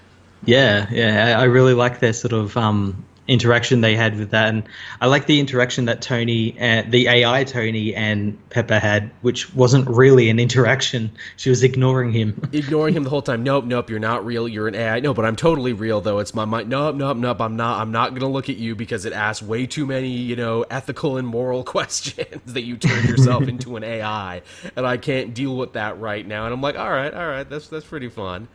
Yeah, 0.45 0.87
yeah, 0.91 1.37
I 1.39 1.43
I 1.43 1.45
really 1.45 1.75
like 1.75 2.01
their 2.01 2.13
sort 2.13 2.33
of 2.33 2.57
um, 2.57 3.05
interaction 3.29 3.83
they 3.83 3.95
had 3.95 4.19
with 4.19 4.31
that, 4.31 4.49
and 4.49 4.65
I 5.01 5.07
like 5.07 5.27
the 5.27 5.39
interaction 5.39 5.85
that 5.85 6.01
Tony, 6.03 6.57
and 6.59 6.91
the 6.91 7.07
AI 7.09 7.45
Tony 7.45 7.95
and 7.95 8.37
Pepper 8.51 8.79
had, 8.79 9.11
which 9.21 9.55
wasn't 9.55 9.87
really 9.87 10.31
an 10.31 10.41
interaction. 10.41 11.11
She 11.37 11.51
was 11.51 11.63
ignoring 11.63 12.11
him. 12.11 12.49
Ignoring 12.53 12.95
him 12.95 13.05
the 13.05 13.11
whole 13.11 13.23
time. 13.23 13.43
Nope, 13.43 13.67
nope, 13.67 13.91
you're 13.91 13.99
not 13.99 14.25
real. 14.25 14.49
You're 14.49 14.67
an 14.67 14.75
AI. 14.75 15.01
No, 15.01 15.13
but 15.15 15.25
I'm 15.25 15.37
totally 15.37 15.75
real 15.75 16.01
though. 16.01 16.19
It's 16.19 16.35
my 16.35 16.47
mind. 16.47 16.69
Nope, 16.69 16.97
nope, 16.97 17.19
nope. 17.19 17.41
I'm 17.41 17.57
not. 17.57 17.81
I'm 17.81 17.93
not 17.93 18.15
gonna 18.15 18.33
look 18.33 18.49
at 18.49 18.57
you 18.57 18.75
because 18.75 19.05
it 19.05 19.13
asks 19.13 19.43
way 19.43 19.67
too 19.67 19.87
many, 19.87 20.09
you 20.09 20.35
know, 20.35 20.65
ethical 20.71 21.19
and 21.19 21.29
moral 21.29 21.63
questions 21.79 22.55
that 22.55 22.63
you 22.63 22.77
turn 22.77 23.05
yourself 23.07 23.47
into 23.47 23.77
an 23.77 23.85
AI, 23.85 24.43
and 24.75 24.87
I 24.87 24.97
can't 24.97 25.35
deal 25.35 25.57
with 25.57 25.75
that 25.75 26.01
right 26.01 26.27
now. 26.27 26.47
And 26.47 26.55
I'm 26.55 26.63
like, 26.63 26.79
all 26.79 26.91
right, 26.91 27.13
all 27.13 27.29
right, 27.29 27.49
that's 27.49 27.69
that's 27.69 27.87
pretty 27.87 28.09
fun. 28.09 28.49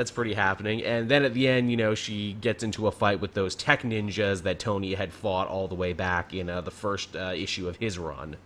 That's 0.00 0.10
pretty 0.10 0.32
happening. 0.32 0.82
And 0.82 1.10
then 1.10 1.24
at 1.24 1.34
the 1.34 1.46
end, 1.46 1.70
you 1.70 1.76
know, 1.76 1.94
she 1.94 2.32
gets 2.32 2.62
into 2.62 2.86
a 2.86 2.90
fight 2.90 3.20
with 3.20 3.34
those 3.34 3.54
tech 3.54 3.82
ninjas 3.82 4.44
that 4.44 4.58
Tony 4.58 4.94
had 4.94 5.12
fought 5.12 5.46
all 5.48 5.68
the 5.68 5.74
way 5.74 5.92
back 5.92 6.32
in 6.32 6.48
uh, 6.48 6.62
the 6.62 6.70
first 6.70 7.14
uh, 7.14 7.34
issue 7.36 7.68
of 7.68 7.76
his 7.76 7.98
run. 7.98 8.36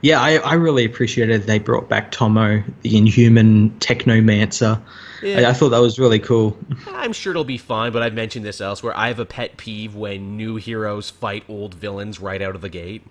yeah, 0.00 0.18
I, 0.18 0.36
I 0.36 0.54
really 0.54 0.86
appreciated 0.86 1.42
they 1.42 1.58
brought 1.58 1.90
back 1.90 2.10
Tomo, 2.10 2.64
the 2.80 2.96
Inhuman 2.96 3.68
Technomancer. 3.80 4.80
Yeah. 5.22 5.40
I, 5.40 5.50
I 5.50 5.52
thought 5.52 5.68
that 5.68 5.78
was 5.82 5.98
really 5.98 6.20
cool. 6.20 6.56
I'm 6.86 7.12
sure 7.12 7.32
it'll 7.32 7.44
be 7.44 7.58
fine, 7.58 7.92
but 7.92 8.02
I've 8.02 8.14
mentioned 8.14 8.46
this 8.46 8.62
elsewhere. 8.62 8.96
I 8.96 9.08
have 9.08 9.18
a 9.18 9.26
pet 9.26 9.58
peeve 9.58 9.94
when 9.94 10.38
new 10.38 10.56
heroes 10.56 11.10
fight 11.10 11.44
old 11.50 11.74
villains 11.74 12.18
right 12.18 12.40
out 12.40 12.54
of 12.54 12.62
the 12.62 12.70
gate. 12.70 13.04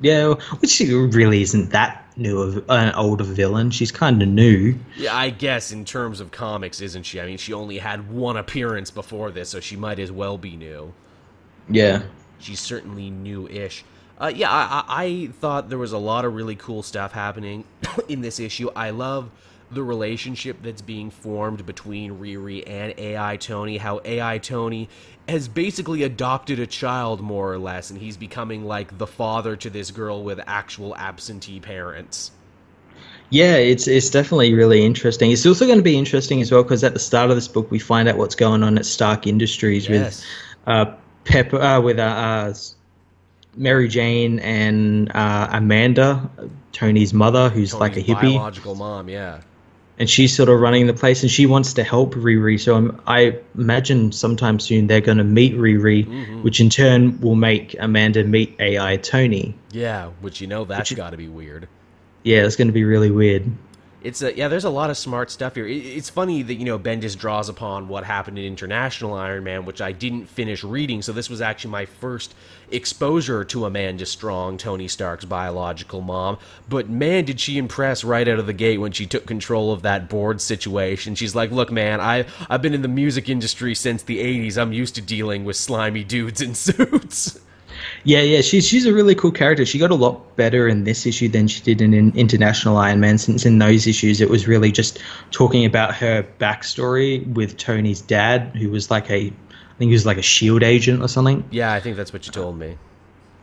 Yeah, 0.00 0.34
which 0.58 0.80
really 0.80 1.42
isn't 1.42 1.70
that 1.70 2.03
new 2.16 2.40
of 2.40 2.68
an 2.70 2.94
older 2.94 3.24
villain. 3.24 3.70
She's 3.70 3.90
kind 3.92 4.22
of 4.22 4.28
new. 4.28 4.78
Yeah, 4.96 5.16
I 5.16 5.30
guess 5.30 5.72
in 5.72 5.84
terms 5.84 6.20
of 6.20 6.30
comics, 6.30 6.80
isn't 6.80 7.04
she? 7.04 7.20
I 7.20 7.26
mean, 7.26 7.38
she 7.38 7.52
only 7.52 7.78
had 7.78 8.10
one 8.10 8.36
appearance 8.36 8.90
before 8.90 9.30
this, 9.30 9.50
so 9.50 9.60
she 9.60 9.76
might 9.76 9.98
as 9.98 10.12
well 10.12 10.38
be 10.38 10.56
new. 10.56 10.92
Yeah. 11.68 12.02
She's 12.38 12.60
certainly 12.60 13.10
new-ish. 13.10 13.84
Uh, 14.18 14.32
yeah, 14.34 14.50
I, 14.50 14.84
I, 14.86 15.04
I 15.04 15.26
thought 15.40 15.68
there 15.68 15.78
was 15.78 15.92
a 15.92 15.98
lot 15.98 16.24
of 16.24 16.34
really 16.34 16.56
cool 16.56 16.82
stuff 16.82 17.12
happening 17.12 17.64
in 18.08 18.20
this 18.20 18.38
issue. 18.38 18.70
I 18.76 18.90
love 18.90 19.30
the 19.70 19.82
relationship 19.82 20.58
that's 20.62 20.82
being 20.82 21.10
formed 21.10 21.66
between 21.66 22.18
Riri 22.18 22.62
and 22.66 22.94
AI 22.98 23.36
Tony, 23.36 23.78
how 23.78 24.00
AI 24.04 24.38
Tony 24.38 24.88
has 25.28 25.48
basically 25.48 26.02
adopted 26.02 26.58
a 26.58 26.66
child 26.66 27.20
more 27.20 27.52
or 27.52 27.58
less 27.58 27.90
and 27.90 27.98
he's 28.00 28.16
becoming 28.16 28.64
like 28.64 28.98
the 28.98 29.06
father 29.06 29.56
to 29.56 29.70
this 29.70 29.90
girl 29.90 30.22
with 30.22 30.40
actual 30.46 30.94
absentee 30.96 31.60
parents. 31.60 32.30
Yeah, 33.30 33.56
it's 33.56 33.88
it's 33.88 34.10
definitely 34.10 34.54
really 34.54 34.84
interesting. 34.84 35.30
It's 35.30 35.46
also 35.46 35.66
going 35.66 35.78
to 35.78 35.82
be 35.82 35.98
interesting 35.98 36.40
as 36.42 36.52
well 36.52 36.62
because 36.62 36.84
at 36.84 36.92
the 36.92 37.00
start 37.00 37.30
of 37.30 37.36
this 37.36 37.48
book 37.48 37.70
we 37.70 37.78
find 37.78 38.08
out 38.08 38.16
what's 38.16 38.34
going 38.34 38.62
on 38.62 38.76
at 38.78 38.84
Stark 38.86 39.26
Industries 39.26 39.88
Yes. 39.88 40.20
with 40.20 40.26
uh, 40.66 40.94
Pepper, 41.24 41.60
uh, 41.60 41.80
with 41.80 41.98
uh, 41.98 42.02
uh, 42.02 42.54
Mary 43.56 43.88
Jane 43.88 44.38
and 44.40 45.10
uh, 45.14 45.48
Amanda, 45.50 46.30
Tony's 46.72 47.14
mother, 47.14 47.48
who's 47.48 47.74
like 47.74 47.96
a 47.96 48.02
hippie, 48.02 48.34
biological 48.34 48.74
mom, 48.74 49.08
yeah. 49.08 49.40
And 49.98 50.10
she's 50.10 50.34
sort 50.36 50.48
of 50.48 50.58
running 50.58 50.88
the 50.88 50.92
place, 50.92 51.22
and 51.22 51.30
she 51.30 51.46
wants 51.46 51.72
to 51.74 51.84
help 51.84 52.14
Riri. 52.14 52.58
So 52.60 52.74
I'm, 52.74 53.00
I 53.06 53.38
imagine 53.56 54.10
sometime 54.10 54.58
soon 54.58 54.88
they're 54.88 55.00
going 55.00 55.18
to 55.18 55.24
meet 55.24 55.54
Riri, 55.54 56.04
Mm-hmm. 56.04 56.42
which 56.42 56.60
in 56.60 56.68
turn 56.68 57.20
will 57.20 57.36
make 57.36 57.76
Amanda 57.78 58.24
meet 58.24 58.56
AI 58.58 58.96
Tony. 58.96 59.54
Yeah, 59.70 60.10
which 60.20 60.40
you 60.40 60.48
know 60.48 60.64
that's 60.64 60.92
got 60.92 61.10
to 61.10 61.16
be 61.16 61.28
weird. 61.28 61.68
Yeah, 62.24 62.44
it's 62.44 62.56
going 62.56 62.68
to 62.68 62.72
be 62.72 62.84
really 62.84 63.10
weird. 63.12 63.44
It's 64.02 64.20
a, 64.20 64.36
yeah, 64.36 64.48
there's 64.48 64.64
a 64.64 64.70
lot 64.70 64.90
of 64.90 64.98
smart 64.98 65.30
stuff 65.30 65.54
here. 65.54 65.66
It, 65.66 65.76
it's 65.78 66.10
funny 66.10 66.42
that 66.42 66.54
you 66.54 66.64
know 66.64 66.78
Bendis 66.78 67.16
draws 67.16 67.48
upon 67.48 67.88
what 67.88 68.04
happened 68.04 68.38
in 68.38 68.44
International 68.44 69.14
Iron 69.14 69.44
Man, 69.44 69.64
which 69.64 69.80
I 69.80 69.92
didn't 69.92 70.26
finish 70.26 70.62
reading. 70.64 71.02
So 71.02 71.12
this 71.12 71.30
was 71.30 71.40
actually 71.40 71.70
my 71.70 71.86
first 71.86 72.34
exposure 72.74 73.44
to 73.44 73.64
Amanda 73.64 74.06
Strong, 74.06 74.58
Tony 74.58 74.88
Stark's 74.88 75.24
biological 75.24 76.00
mom. 76.00 76.38
But 76.68 76.88
man, 76.88 77.24
did 77.24 77.40
she 77.40 77.58
impress 77.58 78.04
right 78.04 78.26
out 78.26 78.38
of 78.38 78.46
the 78.46 78.52
gate 78.52 78.78
when 78.78 78.92
she 78.92 79.06
took 79.06 79.26
control 79.26 79.72
of 79.72 79.82
that 79.82 80.08
board 80.08 80.40
situation. 80.40 81.14
She's 81.14 81.34
like, 81.34 81.50
"Look, 81.50 81.70
man, 81.70 82.00
I 82.00 82.26
I've 82.48 82.62
been 82.62 82.74
in 82.74 82.82
the 82.82 82.88
music 82.88 83.28
industry 83.28 83.74
since 83.74 84.02
the 84.02 84.18
'80s. 84.18 84.56
I'm 84.58 84.72
used 84.72 84.94
to 84.96 85.02
dealing 85.02 85.44
with 85.44 85.56
slimy 85.56 86.04
dudes 86.04 86.40
in 86.40 86.54
suits." 86.66 87.40
Yeah, 88.04 88.20
yeah, 88.20 88.40
she's 88.40 88.66
she's 88.66 88.86
a 88.86 88.92
really 88.92 89.14
cool 89.14 89.32
character. 89.32 89.64
She 89.64 89.78
got 89.78 89.90
a 89.90 89.94
lot 89.94 90.36
better 90.36 90.68
in 90.68 90.84
this 90.84 91.06
issue 91.06 91.28
than 91.28 91.48
she 91.48 91.62
did 91.62 91.80
in, 91.80 91.94
in 91.94 92.16
International 92.16 92.76
Iron 92.76 93.00
Man. 93.00 93.18
Since 93.18 93.46
in 93.46 93.58
those 93.58 93.86
issues, 93.86 94.20
it 94.20 94.28
was 94.28 94.46
really 94.46 94.70
just 94.72 94.98
talking 95.30 95.64
about 95.64 95.94
her 95.94 96.22
backstory 96.38 97.26
with 97.34 97.56
Tony's 97.56 98.00
dad, 98.00 98.54
who 98.56 98.70
was 98.70 98.90
like 98.90 99.10
a, 99.10 99.32
I 99.74 99.78
think 99.78 99.88
he 99.88 99.94
was 99.94 100.06
like 100.06 100.18
a 100.18 100.22
Shield 100.22 100.62
agent 100.62 101.02
or 101.02 101.08
something. 101.08 101.44
yeah, 101.50 101.72
I 101.72 101.80
think 101.80 101.96
that's 101.96 102.12
what 102.12 102.26
you 102.26 102.32
told 102.32 102.58
me. 102.58 102.78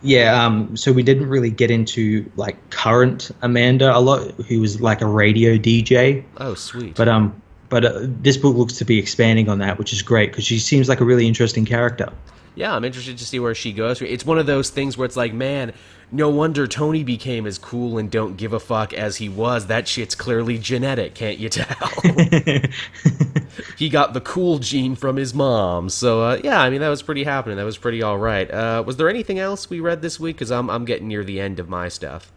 Yeah, 0.03 0.44
um, 0.44 0.76
so 0.76 0.91
we 0.91 1.03
didn't 1.03 1.30
really 1.30 1.52
get 1.52 1.70
into 1.70 2.30
like 2.36 2.70
current 2.72 3.30
Amanda 3.41 3.95
a 3.95 3.99
lot, 3.99 4.32
who 4.48 4.60
was 4.60 4.82
like 4.82 5.02
a 5.02 5.06
radio 5.06 5.58
DJ. 5.58 6.24
Oh, 6.38 6.56
sweet. 6.56 6.95
But 6.95 7.08
um, 7.08 7.40
but 7.70 7.86
uh, 7.86 7.99
this 8.02 8.38
book 8.38 8.56
looks 8.56 8.74
to 8.78 8.86
be 8.86 8.98
expanding 8.98 9.48
on 9.48 9.60
that, 9.60 9.78
which 9.78 9.94
is 9.94 10.02
great 10.02 10.32
because 10.32 10.44
she 10.44 10.58
seems 10.58 10.90
like 10.90 11.02
a 11.02 11.06
really 11.06 11.28
interesting 11.28 11.66
character. 11.66 12.12
Yeah, 12.56 12.76
I'm 12.76 12.84
interested 12.84 13.18
to 13.18 13.26
see 13.26 13.40
where 13.40 13.56
she 13.56 13.72
goes. 13.72 14.02
It's 14.02 14.26
one 14.26 14.38
of 14.38 14.45
those 14.45 14.70
things 14.70 14.98
where 14.98 15.06
it's 15.06 15.16
like, 15.16 15.34
man, 15.34 15.74
no 16.12 16.30
wonder 16.30 16.68
Tony 16.68 17.03
became 17.03 17.48
as 17.48 17.58
cool 17.58 17.98
and 17.98 18.12
don't 18.12 18.36
give 18.36 18.52
a 18.52 18.60
fuck 18.60 18.94
as 18.94 19.18
he 19.18 19.30
was. 19.30 19.68
That 19.68 19.88
shit's 19.88 20.16
clearly 20.16 20.58
genetic, 20.58 21.16
can't 21.16 21.38
you 21.38 21.48
tell? 21.48 21.68
he 23.78 23.90
got 23.90 24.14
the 24.14 24.22
cool 24.22 24.60
gene 24.60 24.96
from 24.96 25.16
his 25.16 25.34
mom. 25.34 25.90
So, 25.90 26.22
uh, 26.22 26.40
yeah, 26.44 26.62
I 26.62 26.70
mean, 26.70 26.82
that 26.82 26.90
was 26.90 27.02
pretty 27.02 27.24
happening. 27.24 27.58
That 27.58 27.66
was 27.66 27.78
pretty 27.78 28.02
all 28.02 28.18
right. 28.18 28.50
Uh, 28.50 28.84
was 28.86 28.98
there 28.98 29.10
anything 29.10 29.40
else 29.40 29.70
we 29.70 29.80
read 29.80 30.02
this 30.02 30.20
week? 30.20 30.36
Because 30.36 30.52
I'm, 30.52 30.70
I'm 30.70 30.86
getting 30.86 31.08
near 31.08 31.24
the 31.24 31.40
end 31.40 31.60
of 31.60 31.70
my 31.70 31.88
stuff. 31.88 32.32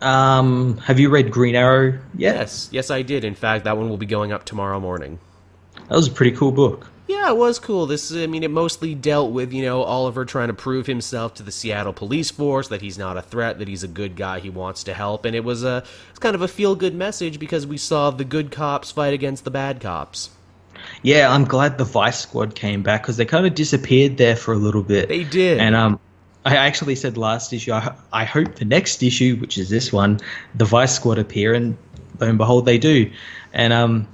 Um, 0.00 0.78
have 0.78 0.98
you 0.98 1.10
read 1.10 1.30
Green 1.30 1.54
Arrow 1.54 1.98
yet? 2.16 2.36
Yes, 2.36 2.68
yes, 2.72 2.90
I 2.90 3.02
did. 3.02 3.24
In 3.24 3.34
fact, 3.34 3.64
that 3.64 3.76
one 3.76 3.90
will 3.90 3.98
be 3.98 4.06
going 4.06 4.32
up 4.32 4.44
tomorrow 4.44 4.80
morning. 4.80 5.18
That 5.74 5.96
was 5.96 6.08
a 6.08 6.12
pretty 6.12 6.36
cool 6.36 6.52
book. 6.52 6.86
Yeah, 7.06 7.28
it 7.30 7.36
was 7.36 7.58
cool. 7.58 7.86
This, 7.86 8.12
I 8.12 8.28
mean, 8.28 8.44
it 8.44 8.52
mostly 8.52 8.94
dealt 8.94 9.32
with, 9.32 9.52
you 9.52 9.62
know, 9.62 9.82
Oliver 9.82 10.24
trying 10.24 10.46
to 10.46 10.54
prove 10.54 10.86
himself 10.86 11.34
to 11.34 11.42
the 11.42 11.50
Seattle 11.50 11.92
police 11.92 12.30
force 12.30 12.68
that 12.68 12.82
he's 12.82 12.98
not 12.98 13.16
a 13.16 13.22
threat, 13.22 13.58
that 13.58 13.66
he's 13.66 13.82
a 13.82 13.88
good 13.88 14.14
guy, 14.14 14.38
he 14.38 14.48
wants 14.48 14.84
to 14.84 14.94
help, 14.94 15.24
and 15.24 15.34
it 15.34 15.42
was 15.42 15.64
a, 15.64 15.82
it's 16.10 16.20
kind 16.20 16.36
of 16.36 16.42
a 16.42 16.46
feel-good 16.46 16.94
message 16.94 17.40
because 17.40 17.66
we 17.66 17.78
saw 17.78 18.10
the 18.12 18.24
good 18.24 18.52
cops 18.52 18.92
fight 18.92 19.12
against 19.12 19.42
the 19.42 19.50
bad 19.50 19.80
cops. 19.80 20.30
Yeah, 21.02 21.32
I'm 21.32 21.44
glad 21.44 21.78
the 21.78 21.84
Vice 21.84 22.20
Squad 22.20 22.54
came 22.54 22.82
back 22.82 23.02
because 23.02 23.16
they 23.16 23.24
kind 23.24 23.46
of 23.46 23.54
disappeared 23.54 24.16
there 24.16 24.36
for 24.36 24.52
a 24.52 24.56
little 24.58 24.82
bit. 24.82 25.08
They 25.08 25.24
did. 25.24 25.58
And 25.58 25.74
um, 25.74 25.98
I 26.44 26.56
actually 26.56 26.94
said 26.94 27.16
last 27.16 27.52
issue, 27.52 27.72
I, 27.72 27.94
I 28.12 28.24
hope 28.24 28.56
the 28.56 28.64
next 28.64 29.02
issue, 29.02 29.36
which 29.36 29.58
is 29.58 29.68
this 29.70 29.92
one, 29.92 30.20
the 30.54 30.64
Vice 30.64 30.94
Squad 30.94 31.18
appear, 31.18 31.54
and 31.54 31.76
lo 32.20 32.28
and 32.28 32.38
behold, 32.38 32.66
they 32.66 32.78
do. 32.78 33.10
And 33.52 33.72
um, 33.72 34.06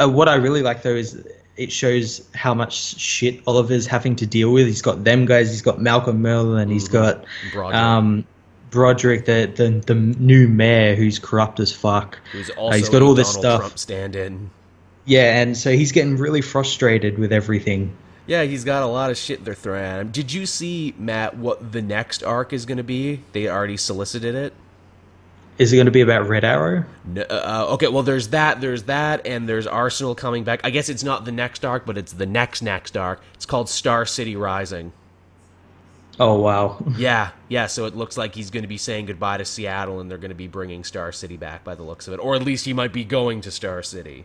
uh, 0.00 0.08
what 0.08 0.28
I 0.28 0.34
really 0.36 0.62
like 0.62 0.82
though 0.82 0.94
is 0.94 1.24
it 1.56 1.70
shows 1.70 2.26
how 2.34 2.54
much 2.54 2.96
shit 2.98 3.40
Oliver's 3.46 3.86
having 3.86 4.16
to 4.16 4.26
deal 4.26 4.52
with. 4.52 4.66
He's 4.66 4.82
got 4.82 5.04
them 5.04 5.26
guys, 5.26 5.50
he's 5.50 5.62
got 5.62 5.80
Malcolm 5.80 6.22
Merlyn, 6.22 6.70
he's 6.72 6.88
got 6.88 7.24
Broderick. 7.52 7.74
um, 7.76 8.24
Broderick, 8.70 9.26
the, 9.26 9.52
the 9.54 9.68
the 9.86 9.94
new 9.94 10.48
mayor 10.48 10.94
who's 10.94 11.18
corrupt 11.18 11.60
as 11.60 11.70
fuck. 11.72 12.18
Who's 12.32 12.48
Uh, 12.50 12.54
also 12.54 12.78
he's 12.78 12.88
got 12.88 13.02
all 13.02 13.12
this 13.14 13.28
Donald 13.34 13.42
stuff. 13.42 13.60
Trump 13.60 13.78
stand-in. 13.78 14.50
Yeah, 15.04 15.40
and 15.40 15.56
so 15.56 15.72
he's 15.72 15.92
getting 15.92 16.16
really 16.16 16.40
frustrated 16.40 17.18
with 17.18 17.32
everything. 17.32 17.96
Yeah, 18.26 18.44
he's 18.44 18.64
got 18.64 18.82
a 18.82 18.86
lot 18.86 19.10
of 19.10 19.16
shit 19.16 19.44
they're 19.44 19.54
throwing 19.54 19.82
at 19.84 20.00
him. 20.00 20.10
Did 20.10 20.32
you 20.32 20.46
see, 20.46 20.94
Matt, 20.96 21.36
what 21.36 21.72
the 21.72 21.82
next 21.82 22.22
arc 22.22 22.52
is 22.52 22.66
going 22.66 22.78
to 22.78 22.84
be? 22.84 23.20
They 23.32 23.48
already 23.48 23.76
solicited 23.76 24.34
it. 24.34 24.54
Is 25.58 25.72
it 25.72 25.76
going 25.76 25.86
to 25.86 25.92
be 25.92 26.00
about 26.00 26.28
Red 26.28 26.44
Arrow? 26.44 26.84
No, 27.04 27.22
uh, 27.22 27.66
okay, 27.70 27.88
well, 27.88 28.02
there's 28.02 28.28
that, 28.28 28.60
there's 28.60 28.84
that, 28.84 29.26
and 29.26 29.48
there's 29.48 29.66
Arsenal 29.66 30.14
coming 30.14 30.44
back. 30.44 30.60
I 30.64 30.70
guess 30.70 30.88
it's 30.88 31.04
not 31.04 31.24
the 31.24 31.32
next 31.32 31.64
arc, 31.64 31.84
but 31.84 31.98
it's 31.98 32.12
the 32.12 32.26
next 32.26 32.62
next 32.62 32.96
arc. 32.96 33.20
It's 33.34 33.44
called 33.44 33.68
Star 33.68 34.06
City 34.06 34.34
Rising. 34.34 34.92
Oh 36.18 36.38
wow. 36.40 36.82
Yeah, 36.96 37.30
yeah. 37.48 37.66
So 37.66 37.86
it 37.86 37.96
looks 37.96 38.16
like 38.16 38.34
he's 38.34 38.50
going 38.50 38.62
to 38.62 38.68
be 38.68 38.78
saying 38.78 39.06
goodbye 39.06 39.38
to 39.38 39.44
Seattle, 39.44 40.00
and 40.00 40.10
they're 40.10 40.18
going 40.18 40.30
to 40.30 40.34
be 40.34 40.48
bringing 40.48 40.84
Star 40.84 41.12
City 41.12 41.36
back 41.36 41.64
by 41.64 41.74
the 41.74 41.82
looks 41.82 42.06
of 42.08 42.14
it, 42.14 42.18
or 42.18 42.34
at 42.34 42.42
least 42.42 42.64
he 42.64 42.72
might 42.72 42.92
be 42.92 43.04
going 43.04 43.40
to 43.42 43.50
Star 43.50 43.82
City. 43.82 44.24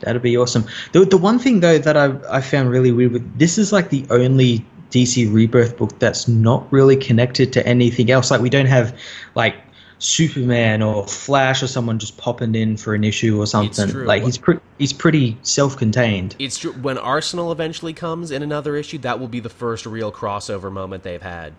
That'd 0.00 0.22
be 0.22 0.36
awesome. 0.36 0.66
The, 0.92 1.04
the 1.04 1.18
one 1.18 1.38
thing 1.38 1.60
though 1.60 1.78
that 1.78 1.96
I 1.96 2.16
I 2.30 2.40
found 2.40 2.70
really 2.70 2.92
weird 2.92 3.12
with 3.12 3.38
this 3.38 3.58
is 3.58 3.72
like 3.72 3.90
the 3.90 4.06
only 4.10 4.64
DC 4.90 5.32
Rebirth 5.32 5.76
book 5.76 5.98
that's 5.98 6.28
not 6.28 6.70
really 6.72 6.96
connected 6.96 7.52
to 7.54 7.66
anything 7.66 8.10
else. 8.10 8.30
Like 8.30 8.40
we 8.40 8.50
don't 8.50 8.66
have 8.66 8.96
like 9.34 9.56
Superman 9.98 10.82
or 10.82 11.06
Flash 11.06 11.62
or 11.62 11.66
someone 11.66 11.98
just 11.98 12.16
popping 12.16 12.54
in 12.54 12.76
for 12.76 12.94
an 12.94 13.04
issue 13.04 13.40
or 13.40 13.46
something. 13.46 14.04
Like 14.04 14.22
he's 14.22 14.38
pretty 14.38 14.60
he's 14.78 14.92
pretty 14.92 15.36
self-contained. 15.42 16.36
It's 16.38 16.58
true. 16.58 16.72
When 16.72 16.98
Arsenal 16.98 17.52
eventually 17.52 17.92
comes 17.92 18.30
in 18.30 18.42
another 18.42 18.76
issue, 18.76 18.98
that 18.98 19.20
will 19.20 19.28
be 19.28 19.40
the 19.40 19.50
first 19.50 19.86
real 19.86 20.10
crossover 20.10 20.72
moment 20.72 21.02
they've 21.02 21.22
had. 21.22 21.52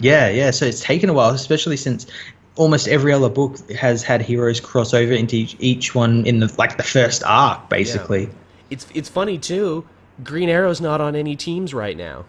Yeah, 0.00 0.28
yeah. 0.28 0.50
So 0.50 0.66
it's 0.66 0.80
taken 0.80 1.10
a 1.10 1.12
while, 1.12 1.30
especially 1.30 1.76
since 1.76 2.06
almost 2.56 2.88
every 2.88 3.12
other 3.12 3.28
book 3.28 3.70
has 3.70 4.02
had 4.02 4.22
heroes 4.22 4.60
cross 4.60 4.92
over 4.94 5.12
into 5.12 5.36
each, 5.36 5.56
each 5.58 5.94
one 5.94 6.26
in 6.26 6.40
the 6.40 6.52
like 6.58 6.76
the 6.76 6.82
first 6.82 7.22
arc, 7.24 7.68
basically. 7.68 8.30
It's 8.70 8.86
it's 8.94 9.08
funny 9.08 9.38
too. 9.38 9.86
Green 10.22 10.48
Arrow's 10.48 10.80
not 10.80 11.00
on 11.00 11.16
any 11.16 11.36
teams 11.36 11.72
right 11.72 11.96
now. 11.96 12.24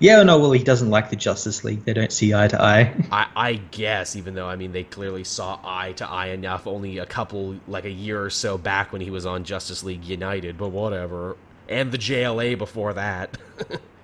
Yeah, 0.00 0.22
no, 0.24 0.38
well, 0.38 0.50
he 0.50 0.62
doesn't 0.62 0.90
like 0.90 1.10
the 1.10 1.16
Justice 1.16 1.62
League. 1.62 1.84
They 1.84 1.92
don't 1.92 2.12
see 2.12 2.34
eye 2.34 2.48
to 2.48 2.60
eye. 2.60 2.94
I, 3.12 3.26
I 3.36 3.52
guess, 3.54 4.16
even 4.16 4.34
though 4.34 4.48
I 4.48 4.56
mean 4.56 4.72
they 4.72 4.84
clearly 4.84 5.24
saw 5.24 5.60
eye 5.62 5.92
to 5.92 6.08
eye 6.08 6.28
enough 6.28 6.66
only 6.66 6.98
a 6.98 7.06
couple 7.06 7.56
like 7.68 7.84
a 7.84 7.90
year 7.90 8.22
or 8.22 8.30
so 8.30 8.58
back 8.58 8.92
when 8.92 9.00
he 9.00 9.10
was 9.10 9.24
on 9.24 9.44
Justice 9.44 9.84
League 9.84 10.04
United, 10.04 10.58
but 10.58 10.68
whatever. 10.68 11.36
And 11.68 11.92
the 11.92 11.98
JLA 11.98 12.58
before 12.58 12.92
that. 12.94 13.36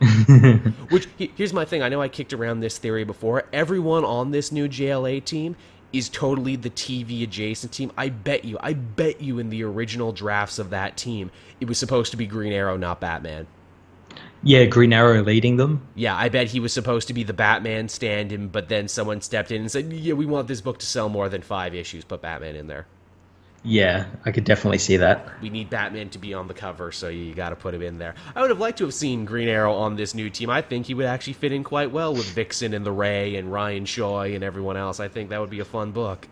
Which 0.91 1.09
here's 1.19 1.53
my 1.53 1.65
thing. 1.65 1.83
I 1.83 1.89
know 1.89 2.01
I 2.01 2.09
kicked 2.09 2.33
around 2.33 2.61
this 2.61 2.79
theory 2.79 3.05
before. 3.05 3.45
Everyone 3.53 4.05
on 4.05 4.31
this 4.31 4.51
new 4.51 4.69
JLA 4.69 5.23
team 5.25 5.57
is 5.93 6.09
totally 6.09 6.57
the 6.57 6.71
TV 6.71 7.23
adjacent 7.23 7.73
team. 7.73 7.93
I 7.99 8.09
bet 8.09 8.45
you. 8.45 8.57
I 8.61 8.73
bet 8.75 9.21
you 9.21 9.39
in 9.39 9.51
the 9.51 9.63
original 9.65 10.13
drafts 10.13 10.59
of 10.59 10.71
that 10.71 10.97
team, 10.97 11.31
it 11.61 11.69
was 11.69 11.79
supposed 11.79 12.13
to 12.13 12.17
be 12.17 12.27
Green 12.27 12.53
Arrow, 12.53 12.77
not 12.77 13.01
Batman. 13.01 13.47
yeah, 14.43 14.65
Green 14.65 14.93
Arrow 14.93 15.23
leading 15.23 15.57
them. 15.57 15.87
Yeah, 15.95 16.17
I 16.17 16.29
bet 16.31 16.47
he 16.49 16.61
was 16.61 16.73
supposed 16.73 17.09
to 17.09 17.15
be 17.15 17.25
the 17.25 17.35
Batman 17.35 17.89
stand-in, 17.89 18.49
but 18.49 18.69
then 18.69 18.89
someone 18.89 19.21
stepped 19.21 19.51
in 19.51 19.61
and 19.61 19.71
said, 19.71 19.93
"Yeah, 19.93 20.15
we 20.15 20.27
want 20.27 20.49
this 20.49 20.61
book 20.63 20.79
to 20.79 20.87
sell 20.87 21.09
more 21.09 21.29
than 21.29 21.43
five 21.43 21.75
issues. 21.75 22.05
Put 22.05 22.23
Batman 22.23 22.57
in 22.57 22.67
there. 22.69 22.87
Yeah, 23.63 24.07
I 24.25 24.33
could 24.33 24.45
definitely 24.45 24.79
see 24.79 24.97
that. 24.97 25.29
We 25.43 25.51
need 25.51 25.69
Batman 25.69 26.09
to 26.11 26.19
be 26.19 26.33
on 26.33 26.49
the 26.49 26.55
cover, 26.55 26.93
so 26.93 27.09
you 27.09 27.35
got 27.35 27.51
to 27.51 27.57
put 27.57 27.75
him 27.75 27.83
in 27.83 27.99
there." 27.99 28.15
I 28.35 28.41
would 28.41 28.49
have 28.49 28.59
liked 28.59 28.79
to 28.79 28.85
have 28.85 28.95
seen 28.95 29.27
Green 29.27 29.49
Arrow 29.49 29.75
on 29.75 29.97
this 29.97 30.15
new 30.15 30.31
team. 30.31 30.49
I 30.49 30.63
think 30.63 30.87
he 30.87 30.95
would 30.95 31.05
actually 31.05 31.35
fit 31.35 31.53
in 31.53 31.63
quite 31.63 31.91
well 31.91 32.15
with 32.15 32.25
Vixen 32.25 32.73
and 32.73 32.87
the 32.87 32.93
Ray 32.93 33.37
and 33.37 33.53
Ryan 33.53 33.85
Choi 33.85 34.35
and 34.35 34.43
everyone 34.43 34.79
else. 34.79 34.99
I 34.99 35.09
think 35.09 35.29
that 35.29 35.41
would 35.41 35.51
be 35.51 35.61
a 35.61 35.65
fun 35.67 35.93
book. 35.93 36.27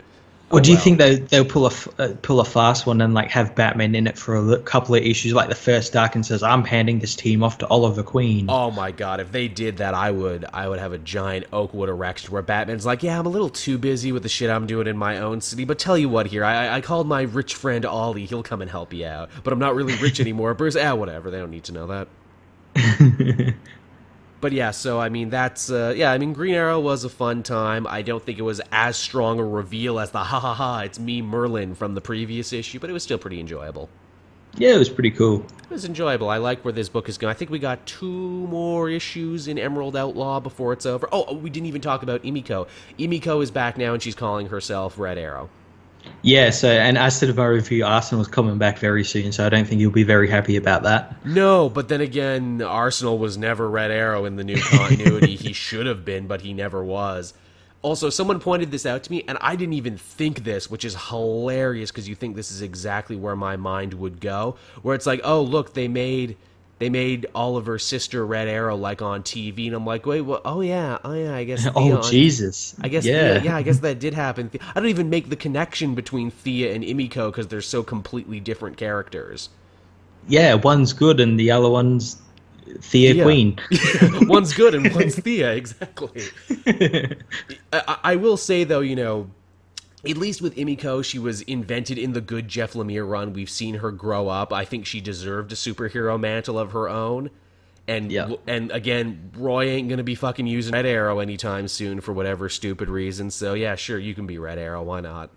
Or 0.50 0.60
Oh, 0.60 0.62
do 0.62 0.70
you 0.70 0.76
well. 0.76 0.84
think 0.84 0.98
they 0.98 1.16
they'll 1.16 1.44
pull 1.44 1.66
a 1.66 1.72
uh, 1.98 2.14
pull 2.22 2.40
a 2.40 2.44
fast 2.44 2.86
one 2.86 3.02
and 3.02 3.12
like 3.12 3.30
have 3.32 3.54
Batman 3.54 3.94
in 3.94 4.06
it 4.06 4.16
for 4.16 4.34
a 4.54 4.58
couple 4.60 4.94
of 4.94 5.02
issues, 5.02 5.34
like 5.34 5.50
the 5.50 5.54
first 5.54 5.94
arc, 5.94 6.14
and 6.14 6.24
says, 6.24 6.42
"I'm 6.42 6.64
handing 6.64 7.00
this 7.00 7.14
team 7.14 7.42
off 7.42 7.58
to 7.58 7.66
Oliver 7.68 8.02
Queen." 8.02 8.46
Oh 8.48 8.70
my 8.70 8.90
god, 8.90 9.20
if 9.20 9.30
they 9.30 9.46
did 9.48 9.76
that, 9.76 9.92
I 9.92 10.10
would 10.10 10.46
I 10.50 10.66
would 10.66 10.78
have 10.78 10.94
a 10.94 10.98
giant 10.98 11.44
Oakwood 11.52 11.90
erection 11.90 12.32
where 12.32 12.40
Batman's 12.40 12.86
like, 12.86 13.02
Yeah, 13.02 13.18
I'm 13.18 13.26
a 13.26 13.28
little 13.28 13.50
too 13.50 13.76
busy 13.76 14.10
with 14.10 14.22
the 14.22 14.30
shit 14.30 14.48
I'm 14.48 14.66
doing 14.66 14.86
in 14.86 14.96
my 14.96 15.18
own 15.18 15.42
city, 15.42 15.66
but 15.66 15.78
tell 15.78 15.98
you 15.98 16.08
what 16.08 16.26
here, 16.28 16.44
I 16.44 16.76
I 16.76 16.80
called 16.80 17.06
my 17.06 17.22
rich 17.22 17.54
friend 17.54 17.84
Ollie, 17.84 18.24
he'll 18.24 18.42
come 18.42 18.62
and 18.62 18.70
help 18.70 18.94
you 18.94 19.04
out. 19.04 19.28
But 19.44 19.52
I'm 19.52 19.58
not 19.58 19.74
really 19.74 19.96
rich 19.96 20.18
anymore. 20.26 20.54
Bruce 20.54 20.76
ah 20.76 20.94
whatever, 20.94 21.30
they 21.30 21.38
don't 21.38 21.50
need 21.50 21.64
to 21.64 21.72
know 21.72 21.86
that. 21.88 22.08
But 24.40 24.52
yeah, 24.52 24.70
so 24.70 25.00
I 25.00 25.08
mean 25.08 25.30
that's 25.30 25.68
uh, 25.70 25.92
yeah, 25.96 26.12
I 26.12 26.18
mean 26.18 26.32
Green 26.32 26.54
Arrow 26.54 26.78
was 26.78 27.02
a 27.04 27.08
fun 27.08 27.42
time. 27.42 27.86
I 27.88 28.02
don't 28.02 28.22
think 28.24 28.38
it 28.38 28.42
was 28.42 28.60
as 28.70 28.96
strong 28.96 29.40
a 29.40 29.44
reveal 29.44 29.98
as 29.98 30.12
the 30.12 30.18
ha 30.22 30.38
ha 30.40 30.54
ha, 30.54 30.80
it's 30.80 30.98
me 31.00 31.22
Merlyn 31.22 31.76
from 31.76 31.94
the 31.94 32.00
previous 32.00 32.52
issue, 32.52 32.78
but 32.78 32.88
it 32.88 32.92
was 32.92 33.02
still 33.02 33.18
pretty 33.18 33.40
enjoyable. 33.40 33.88
yeah, 34.56 34.74
it 34.74 34.78
was 34.78 34.88
pretty 34.88 35.10
cool. 35.10 35.44
It 35.64 35.70
was 35.70 35.84
enjoyable. 35.84 36.30
I 36.30 36.38
like 36.38 36.64
where 36.64 36.72
this 36.72 36.88
book 36.88 37.08
is 37.08 37.18
going. 37.18 37.30
I 37.30 37.34
think 37.34 37.50
we 37.50 37.58
got 37.58 37.84
two 37.84 38.06
more 38.46 38.88
issues 38.88 39.48
in 39.48 39.58
Emerald 39.58 39.96
Outlaw 39.96 40.40
before 40.40 40.72
it's 40.72 40.86
over. 40.86 41.08
Oh, 41.12 41.34
we 41.34 41.50
didn't 41.50 41.66
even 41.66 41.80
talk 41.80 42.02
about 42.02 42.22
Emiko. 42.22 42.66
Emiko 42.98 43.42
is 43.42 43.50
back 43.50 43.76
now, 43.76 43.92
and 43.92 44.02
she's 44.02 44.14
calling 44.14 44.46
herself 44.48 44.98
Red 44.98 45.18
Arrow. 45.18 45.50
Yeah, 46.22 46.50
so 46.50 46.68
and 46.68 46.98
as 46.98 47.20
to 47.20 47.26
the 47.26 47.34
my 47.34 47.46
review, 47.46 47.84
Arsenal's 47.84 48.28
coming 48.28 48.58
back 48.58 48.78
very 48.78 49.04
soon, 49.04 49.32
so 49.32 49.46
I 49.46 49.48
don't 49.48 49.66
think 49.66 49.80
you'll 49.80 49.92
be 49.92 50.02
very 50.02 50.28
happy 50.28 50.56
about 50.56 50.82
that. 50.82 51.24
No, 51.24 51.68
but 51.68 51.88
then 51.88 52.00
again, 52.00 52.60
Arsenal 52.62 53.18
was 53.18 53.38
never 53.38 53.68
Red 53.70 53.90
Arrow 53.90 54.24
in 54.24 54.36
the 54.36 54.44
new 54.44 54.60
continuity. 54.60 55.36
he 55.36 55.52
should 55.52 55.86
have 55.86 56.04
been, 56.04 56.26
but 56.26 56.40
he 56.40 56.52
never 56.52 56.84
was. 56.84 57.34
Also, 57.80 58.10
someone 58.10 58.40
pointed 58.40 58.72
this 58.72 58.84
out 58.84 59.04
to 59.04 59.10
me, 59.10 59.22
and 59.28 59.38
I 59.40 59.54
didn't 59.54 59.74
even 59.74 59.96
think 59.96 60.42
this, 60.42 60.68
which 60.68 60.84
is 60.84 60.96
hilarious 60.96 61.92
because 61.92 62.08
you 62.08 62.16
think 62.16 62.34
this 62.34 62.50
is 62.50 62.60
exactly 62.60 63.14
where 63.14 63.36
my 63.36 63.56
mind 63.56 63.94
would 63.94 64.20
go. 64.20 64.56
Where 64.82 64.96
it's 64.96 65.06
like, 65.06 65.20
oh, 65.22 65.42
look, 65.42 65.74
they 65.74 65.86
made 65.86 66.36
they 66.78 66.88
made 66.90 67.26
Oliver's 67.34 67.84
sister 67.84 68.24
Red 68.26 68.48
Arrow 68.48 68.76
like 68.76 69.02
on 69.02 69.22
TV, 69.22 69.66
and 69.66 69.74
I'm 69.74 69.86
like, 69.86 70.06
wait, 70.06 70.22
what? 70.22 70.42
Oh 70.44 70.60
yeah, 70.60 70.98
oh 71.04 71.12
yeah, 71.14 71.34
I 71.34 71.44
guess. 71.44 71.66
Oh, 71.74 71.82
Thea 71.84 71.98
Oh 71.98 72.02
Jesus! 72.02 72.74
I 72.82 72.88
guess 72.88 73.04
yeah, 73.04 73.34
yeah. 73.34 73.42
yeah, 73.42 73.56
I 73.56 73.62
guess 73.62 73.78
that 73.80 73.98
did 73.98 74.14
happen. 74.14 74.50
I 74.74 74.80
don't 74.80 74.88
even 74.88 75.10
make 75.10 75.28
the 75.28 75.36
connection 75.36 75.94
between 75.94 76.30
Thea 76.30 76.74
and 76.74 76.84
Emiko 76.84 77.30
because 77.30 77.48
they're 77.48 77.60
so 77.62 77.82
completely 77.82 78.40
different 78.40 78.76
characters. 78.76 79.50
yeah. 80.26 80.54
One's 80.54 80.92
good 80.92 81.20
and 81.20 81.38
the 81.38 81.50
other 81.50 81.68
one's 81.70 82.16
Thea 82.82 83.14
Thea. 83.14 83.24
Queen. 83.24 83.58
one's 84.28 84.52
good 84.52 84.74
and 84.74 84.94
one's 84.94 85.16
Thea, 85.18 85.52
exactly. 85.54 86.32
I, 87.72 87.98
I 88.04 88.16
will 88.16 88.36
say 88.36 88.64
though, 88.64 88.80
you 88.80 88.96
know, 88.96 89.30
at 90.08 90.16
least 90.16 90.40
with 90.42 90.56
Emiko, 90.56 91.04
she 91.04 91.18
was 91.18 91.42
invented 91.42 91.98
in 91.98 92.12
the 92.12 92.20
good 92.20 92.48
Jeff 92.48 92.72
Lemire 92.74 93.08
run. 93.08 93.32
We've 93.32 93.50
seen 93.50 93.76
her 93.76 93.90
grow 93.90 94.28
up. 94.28 94.52
I 94.52 94.64
think 94.64 94.86
she 94.86 95.00
deserved 95.00 95.52
a 95.52 95.54
superhero 95.54 96.18
mantle 96.18 96.58
of 96.58 96.72
her 96.72 96.88
own. 96.88 97.30
And 97.86 98.12
Yeah. 98.12 98.28
and 98.46 98.70
again, 98.70 99.30
Roy 99.36 99.66
ain't 99.70 99.88
gonna 99.88 100.02
be 100.02 100.14
fucking 100.14 100.46
using 100.46 100.74
Red 100.74 100.84
Arrow 100.86 101.20
anytime 101.20 101.68
soon 101.68 102.00
for 102.02 102.12
whatever 102.12 102.48
stupid 102.48 102.88
reason. 102.90 103.30
So 103.30 103.54
yeah, 103.54 103.76
sure, 103.76 103.98
you 103.98 104.14
can 104.14 104.26
be 104.26 104.38
Red 104.38 104.58
Arrow. 104.58 104.82
Why 104.82 105.00
not? 105.00 105.30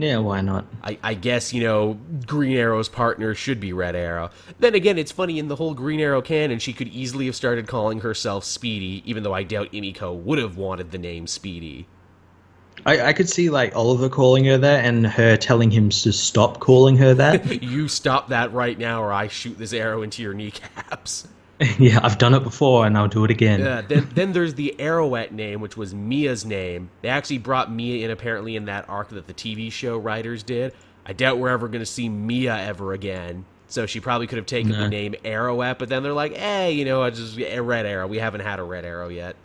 yeah, 0.00 0.16
why 0.18 0.40
not? 0.40 0.64
I, 0.84 0.96
I 1.02 1.14
guess 1.14 1.52
you 1.52 1.62
know 1.62 1.98
Green 2.26 2.56
Arrow's 2.56 2.88
partner 2.88 3.34
should 3.34 3.58
be 3.60 3.72
Red 3.72 3.96
Arrow. 3.96 4.30
Then 4.60 4.74
again, 4.74 4.96
it's 4.96 5.10
funny 5.12 5.38
in 5.38 5.48
the 5.48 5.56
whole 5.56 5.74
Green 5.74 6.00
Arrow 6.00 6.22
canon, 6.22 6.58
she 6.60 6.72
could 6.72 6.88
easily 6.88 7.26
have 7.26 7.36
started 7.36 7.66
calling 7.66 8.00
herself 8.00 8.44
Speedy, 8.44 9.02
even 9.04 9.22
though 9.22 9.34
I 9.34 9.42
doubt 9.42 9.72
Emiko 9.72 10.14
would 10.16 10.38
have 10.38 10.56
wanted 10.56 10.90
the 10.92 10.98
name 10.98 11.26
Speedy. 11.26 11.86
I, 12.86 13.00
I 13.08 13.12
could 13.12 13.28
see 13.28 13.50
like 13.50 13.74
Oliver 13.76 14.08
calling 14.08 14.44
her 14.44 14.58
that 14.58 14.84
and 14.84 15.06
her 15.06 15.36
telling 15.36 15.70
him 15.70 15.90
to 15.90 16.12
stop 16.12 16.60
calling 16.60 16.96
her 16.96 17.14
that. 17.14 17.46
You 17.68 17.88
stop 17.88 18.28
that 18.28 18.52
right 18.52 18.78
now, 18.78 19.02
or 19.02 19.12
I 19.12 19.28
shoot 19.28 19.58
this 19.58 19.72
arrow 19.72 20.02
into 20.02 20.22
your 20.22 20.32
kneecaps. 20.34 21.28
yeah, 21.78 21.98
I've 22.02 22.18
done 22.18 22.34
it 22.34 22.44
before 22.44 22.86
and 22.86 22.96
I'll 22.96 23.08
do 23.08 23.24
it 23.24 23.30
again. 23.30 23.66
Uh, 23.66 23.82
then, 23.86 24.08
then 24.14 24.32
there's 24.32 24.54
the 24.54 24.76
Arrowette 24.78 25.32
name, 25.32 25.60
which 25.60 25.76
was 25.76 25.92
Mia's 25.92 26.44
name. 26.44 26.90
They 27.02 27.08
actually 27.08 27.38
brought 27.38 27.72
Mia 27.72 28.04
in 28.04 28.10
apparently 28.12 28.54
in 28.54 28.66
that 28.66 28.88
arc 28.88 29.08
that 29.08 29.26
the 29.26 29.34
TV 29.34 29.70
show 29.72 29.98
writers 29.98 30.42
did. 30.42 30.72
I 31.04 31.14
doubt 31.14 31.38
we're 31.38 31.48
ever 31.48 31.66
going 31.68 31.80
to 31.80 31.86
see 31.86 32.08
Mia 32.08 32.56
ever 32.56 32.92
again. 32.92 33.44
So 33.66 33.86
she 33.86 34.00
probably 34.00 34.26
could 34.26 34.38
have 34.38 34.46
taken 34.46 34.70
the 34.72 34.88
name 34.88 35.14
Arrowette, 35.24 35.78
but 35.78 35.88
then 35.90 36.02
they're 36.02 36.14
like, 36.14 36.34
hey, 36.34 36.72
you 36.72 36.84
know, 36.86 37.02
it's 37.04 37.18
just 37.18 37.36
a 37.38 37.60
Red 37.60 37.84
Arrow. 37.86 38.06
We 38.06 38.18
haven't 38.18 38.40
had 38.40 38.60
a 38.60 38.62
Red 38.62 38.84
Arrow 38.86 39.08
yet. 39.08 39.36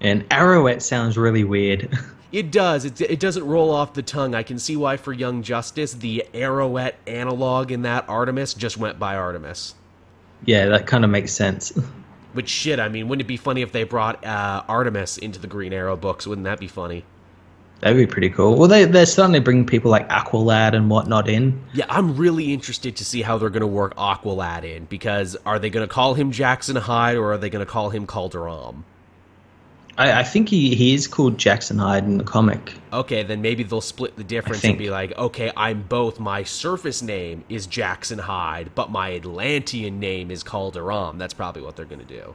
And 0.00 0.28
Arrowette 0.28 0.82
sounds 0.82 1.16
really 1.16 1.44
weird. 1.44 1.96
It 2.32 2.50
does. 2.50 2.84
It, 2.84 3.00
it 3.00 3.20
doesn't 3.20 3.46
roll 3.46 3.70
off 3.70 3.94
the 3.94 4.02
tongue. 4.02 4.34
I 4.34 4.42
can 4.42 4.58
see 4.58 4.74
why 4.74 4.96
for 4.96 5.12
Young 5.12 5.44
Justice, 5.44 5.92
the 5.92 6.24
Arrowette 6.34 6.94
analog 7.06 7.70
in 7.70 7.82
that 7.82 8.08
Artemis 8.08 8.54
just 8.54 8.76
went 8.76 8.98
by 8.98 9.14
Artemis. 9.14 9.76
yeah, 10.44 10.66
that 10.66 10.88
kind 10.88 11.04
of 11.04 11.10
makes 11.12 11.30
sense. 11.30 11.72
Which 12.32 12.48
shit, 12.48 12.80
I 12.80 12.88
mean, 12.88 13.06
wouldn't 13.06 13.24
it 13.24 13.28
be 13.28 13.36
funny 13.36 13.62
if 13.62 13.70
they 13.70 13.84
brought 13.84 14.24
uh, 14.24 14.64
Artemis 14.66 15.16
into 15.18 15.38
the 15.38 15.46
Green 15.46 15.72
Arrow 15.72 15.96
books? 15.96 16.26
Wouldn't 16.26 16.46
that 16.46 16.58
be 16.58 16.66
funny? 16.66 17.04
That'd 17.78 17.96
be 17.96 18.06
pretty 18.06 18.30
cool. 18.30 18.56
Well, 18.58 18.66
they, 18.66 18.84
they're 18.84 19.06
starting 19.06 19.34
to 19.34 19.40
bring 19.40 19.64
people 19.64 19.92
like 19.92 20.08
Aqualad 20.08 20.74
and 20.74 20.90
whatnot 20.90 21.28
in. 21.28 21.62
Yeah, 21.72 21.86
I'm 21.88 22.16
really 22.16 22.52
interested 22.52 22.96
to 22.96 23.04
see 23.04 23.22
how 23.22 23.38
they're 23.38 23.48
going 23.48 23.60
to 23.60 23.66
work 23.68 23.94
Aqualad 23.94 24.64
in 24.64 24.86
because 24.86 25.36
are 25.46 25.60
they 25.60 25.70
going 25.70 25.86
to 25.86 25.92
call 25.94 26.14
him 26.14 26.32
Jackson 26.32 26.74
Hyde 26.74 27.16
or 27.16 27.34
are 27.34 27.38
they 27.38 27.48
going 27.48 27.64
to 27.64 27.70
call 27.70 27.90
him 27.90 28.08
Kaldur'ahm? 28.08 28.82
I, 29.96 30.20
I 30.20 30.22
think 30.24 30.48
he, 30.48 30.74
he 30.74 30.94
is 30.94 31.06
called 31.06 31.38
Jackson 31.38 31.78
Hyde 31.78 32.04
in 32.04 32.18
the 32.18 32.24
comic. 32.24 32.74
Okay, 32.92 33.22
then 33.22 33.42
maybe 33.42 33.62
they'll 33.62 33.80
split 33.80 34.16
the 34.16 34.24
difference 34.24 34.64
and 34.64 34.76
be 34.76 34.90
like, 34.90 35.16
okay, 35.16 35.52
I'm 35.56 35.82
both. 35.82 36.18
My 36.18 36.42
surface 36.42 37.02
name 37.02 37.44
is 37.48 37.66
Jackson 37.66 38.18
Hyde, 38.18 38.70
but 38.74 38.90
my 38.90 39.14
Atlantean 39.14 40.00
name 40.00 40.30
is 40.30 40.42
Kaldur'ahm. 40.42 41.18
That's 41.18 41.34
probably 41.34 41.62
what 41.62 41.76
they're 41.76 41.84
going 41.84 42.04
to 42.04 42.06
do. 42.06 42.34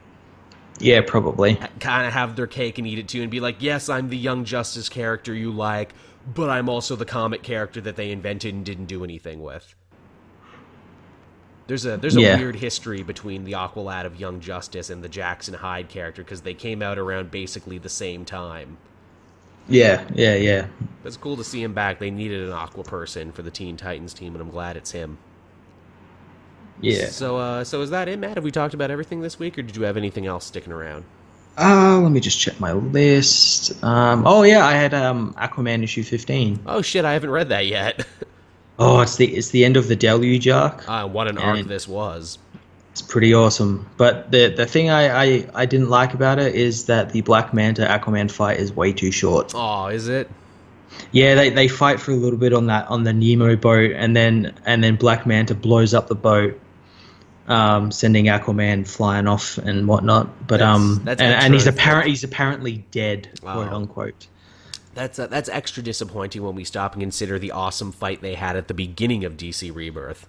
Yeah, 0.80 1.02
probably. 1.06 1.56
Kind 1.80 2.08
of 2.08 2.14
have 2.14 2.38
their 2.38 2.48
cake 2.48 2.78
and 2.78 2.88
eat 2.88 3.00
it 3.00 3.10
too 3.10 3.22
and 3.22 3.30
be 3.30 3.42
like, 3.42 3.58
yes, 3.60 3.90
I'm 3.90 4.10
the 4.10 4.18
Young 4.18 4.46
Justice 4.46 4.88
character 4.88 5.34
you 5.34 5.52
like, 5.52 5.94
but 6.34 6.50
I'm 6.50 6.70
also 6.70 6.96
the 6.96 7.06
comic 7.06 7.44
character 7.44 7.82
that 7.82 7.98
they 7.98 8.12
invented 8.12 8.54
and 8.54 8.66
didn't 8.66 8.86
do 8.86 9.04
anything 9.04 9.42
with. 9.42 9.76
There's 11.70 11.86
a 11.86 11.98
there's 11.98 12.16
a 12.18 12.22
Yeah. 12.22 12.38
weird 12.38 12.56
history 12.56 13.04
between 13.04 13.44
the 13.46 13.52
Aqualad 13.52 14.06
of 14.06 14.20
Young 14.20 14.40
Justice 14.40 14.90
and 14.90 15.04
the 15.04 15.08
Jackson 15.08 15.54
Hyde 15.54 15.88
character 15.88 16.24
because 16.24 16.42
they 16.42 16.56
came 16.56 16.82
out 16.82 16.98
around 16.98 17.30
basically 17.30 17.78
the 17.78 17.90
same 17.90 18.26
time. 18.26 18.78
Yeah, 19.68 20.04
yeah, 20.16 20.34
yeah. 20.34 20.66
It's 21.06 21.16
cool 21.16 21.38
to 21.38 21.44
see 21.44 21.62
him 21.62 21.74
back. 21.76 22.00
They 22.00 22.10
needed 22.10 22.48
an 22.48 22.54
Aqua 22.54 22.84
person 22.84 23.32
for 23.32 23.44
the 23.44 23.52
Teen 23.52 23.78
Titans 23.78 24.16
team, 24.16 24.34
and 24.34 24.42
I'm 24.42 24.50
glad 24.50 24.78
it's 24.78 24.90
him. 24.90 25.20
Yeah. 26.82 27.06
So, 27.10 27.38
uh, 27.38 27.64
so 27.64 27.82
is 27.84 27.92
that 27.92 28.08
it, 28.08 28.18
Matt? 28.18 28.38
Have 28.38 28.44
we 28.44 28.50
talked 28.50 28.74
about 28.74 28.90
everything 28.90 29.22
this 29.22 29.38
week, 29.38 29.60
or 29.60 29.62
did 29.62 29.76
you 29.76 29.84
have 29.84 29.96
anything 29.96 30.26
else 30.26 30.46
sticking 30.46 30.74
around? 30.74 31.04
Uh, 31.56 32.00
let 32.02 32.12
me 32.12 32.20
just 32.20 32.40
check 32.40 32.60
my 32.60 32.72
list. 32.72 33.84
Um, 33.84 34.26
oh 34.26 34.42
yeah, 34.42 34.66
I 34.66 34.74
had 34.74 34.96
um, 34.96 35.36
Aquaman 35.36 35.84
issue 35.84 36.02
fifteen. 36.02 36.60
Oh 36.66 36.82
shit, 36.82 37.06
I 37.06 37.14
haven't 37.14 37.30
read 37.30 37.50
that 37.50 37.68
yet. 37.68 38.08
Oh, 38.80 39.02
it's 39.02 39.18
the 39.18 39.26
it's 39.36 39.50
the 39.50 39.66
end 39.66 39.76
of 39.78 39.88
the 39.88 39.96
Deluge 39.96 40.48
arc. 40.48 40.88
uh, 40.90 41.08
what 41.08 41.28
an 41.28 41.38
arc 41.38 41.66
this 41.68 41.88
was. 41.88 42.40
It's 42.92 43.02
pretty 43.02 43.34
awesome. 43.34 43.88
But 43.98 44.32
the 44.32 44.48
the 44.48 44.66
thing 44.66 44.90
I, 44.90 45.10
I, 45.24 45.50
I 45.54 45.66
didn't 45.66 45.90
like 45.90 46.14
about 46.14 46.40
it 46.40 46.56
is 46.56 46.86
that 46.86 47.12
the 47.12 47.22
Black 47.22 47.54
Manta 47.54 47.82
Aquaman 47.86 48.32
fight 48.32 48.60
is 48.60 48.74
way 48.74 48.94
too 48.94 49.12
short. 49.12 49.52
Oh, 49.56 49.88
is 49.88 50.08
it? 50.08 50.30
Yeah, 51.12 51.36
they, 51.36 51.50
they 51.50 51.68
fight 51.68 52.00
for 52.00 52.12
a 52.12 52.16
little 52.16 52.40
bit 52.40 52.52
on 52.54 52.66
that 52.68 52.88
on 52.88 53.04
the 53.04 53.14
Nemo 53.14 53.56
boat, 53.56 53.92
and 53.92 54.16
then 54.16 54.54
and 54.66 54.84
then 54.84 54.96
Black 54.96 55.26
Manta 55.26 55.56
blows 55.56 55.94
up 55.94 56.08
the 56.08 56.16
boat, 56.16 56.60
um, 57.48 57.92
sending 57.92 58.26
Aquaman 58.26 58.88
flying 58.88 59.28
off 59.28 59.58
and 59.60 59.88
whatnot. 59.88 60.48
But 60.48 60.58
That's- 60.60 60.76
um, 60.76 61.02
that's 61.04 61.22
and, 61.22 61.34
and 61.34 61.54
he's 61.54 61.68
apparent 61.68 62.08
he's 62.10 62.24
apparently 62.24 62.86
dead, 62.92 63.30
Wow. 63.44 63.54
quote 63.54 63.74
unquote. 63.74 64.28
That's 64.94 65.20
uh, 65.20 65.28
that's 65.28 65.50
extra 65.50 65.84
disappointing 65.84 66.44
when 66.44 66.56
we 66.56 66.64
stop 66.64 66.94
and 66.94 67.02
consider 67.02 67.40
the 67.40 67.52
awesome 67.52 67.92
fight 67.92 68.22
they 68.22 68.36
had 68.36 68.56
at 68.56 68.68
the 68.68 68.74
beginning 68.74 69.24
of 69.24 69.38
DC 69.38 69.74
Rebirth. 69.74 70.28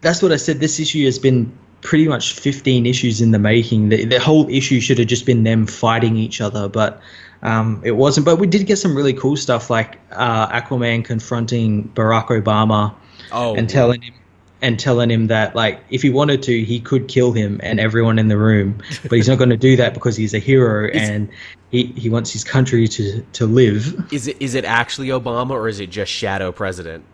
That's 0.00 0.22
what 0.22 0.32
I 0.32 0.36
said. 0.36 0.60
This 0.60 0.78
issue 0.78 1.04
has 1.04 1.18
been 1.18 1.52
pretty 1.80 2.08
much 2.08 2.32
15 2.32 2.86
issues 2.86 3.20
in 3.20 3.30
the 3.32 3.38
making. 3.38 3.88
The, 3.88 4.04
the 4.04 4.20
whole 4.20 4.48
issue 4.48 4.80
should 4.80 4.98
have 4.98 5.08
just 5.08 5.26
been 5.26 5.42
them 5.44 5.66
fighting 5.66 6.16
each 6.16 6.40
other, 6.40 6.68
but 6.68 7.00
um, 7.42 7.80
it 7.84 7.92
wasn't. 7.92 8.24
But 8.24 8.36
we 8.36 8.46
did 8.46 8.66
get 8.66 8.76
some 8.76 8.96
really 8.96 9.12
cool 9.12 9.36
stuff, 9.36 9.70
like 9.70 9.98
uh, 10.12 10.48
Aquaman 10.48 11.04
confronting 11.04 11.88
Barack 11.94 12.28
Obama 12.28 12.94
Oh, 13.32 13.54
and 13.54 13.68
telling 13.68 14.02
him 14.02 14.14
and 14.60 14.78
telling 14.78 15.10
him 15.10 15.28
that 15.28 15.54
like 15.54 15.80
if 15.90 16.02
he 16.02 16.10
wanted 16.10 16.42
to, 16.44 16.64
he 16.64 16.80
could 16.80 17.08
kill 17.08 17.32
him 17.32 17.60
and 17.62 17.78
everyone 17.78 18.18
in 18.18 18.28
the 18.28 18.38
room, 18.38 18.82
but 19.02 19.12
he's 19.12 19.28
not 19.28 19.38
going 19.38 19.50
to 19.50 19.56
do 19.56 19.76
that 19.76 19.94
because 19.94 20.16
he's 20.16 20.34
a 20.34 20.38
hero 20.38 20.88
and 20.94 21.28
he, 21.70 21.84
he 21.84 22.08
wants 22.08 22.32
his 22.32 22.44
country 22.44 22.88
to 22.88 23.22
to 23.34 23.46
live. 23.46 24.12
is 24.12 24.26
it 24.26 24.40
is 24.40 24.54
it 24.54 24.64
actually 24.64 25.08
Obama 25.08 25.50
or 25.50 25.68
is 25.68 25.80
it 25.80 25.90
just 25.90 26.10
Shadow 26.10 26.52
President? 26.52 27.04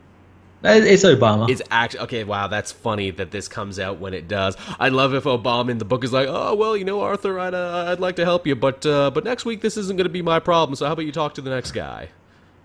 It's 0.67 1.05
Obama. 1.05 1.51
It's 1.51 1.61
actually 1.71 2.01
okay. 2.01 2.25
Wow, 2.25 2.49
that's 2.49 2.73
funny 2.73 3.11
that 3.11 3.31
this 3.31 3.49
comes 3.49 3.79
out 3.79 4.01
when 4.01 4.15
it 4.15 4.29
does. 4.29 4.57
I 4.81 4.89
love 4.89 5.13
if 5.13 5.25
Obama 5.25 5.71
in 5.71 5.77
the 5.77 5.85
book 5.85 6.05
is 6.05 6.13
like, 6.13 6.27
"Oh 6.27 6.55
well, 6.55 6.75
you 6.75 6.87
know, 6.87 7.03
Arthur, 7.03 7.39
I'd 7.39 7.53
uh, 7.53 7.89
I'd 7.89 8.01
like 8.01 8.17
to 8.17 8.25
help 8.25 8.47
you, 8.47 8.57
but 8.57 8.87
uh, 8.87 9.11
but 9.11 9.25
next 9.25 9.45
week 9.45 9.61
this 9.61 9.77
isn't 9.77 9.97
going 9.99 10.07
to 10.07 10.13
be 10.13 10.23
my 10.23 10.39
problem. 10.39 10.75
So 10.75 10.87
how 10.87 10.93
about 10.93 11.05
you 11.05 11.13
talk 11.13 11.35
to 11.35 11.43
the 11.43 11.51
next 11.51 11.73
guy?" 11.73 12.09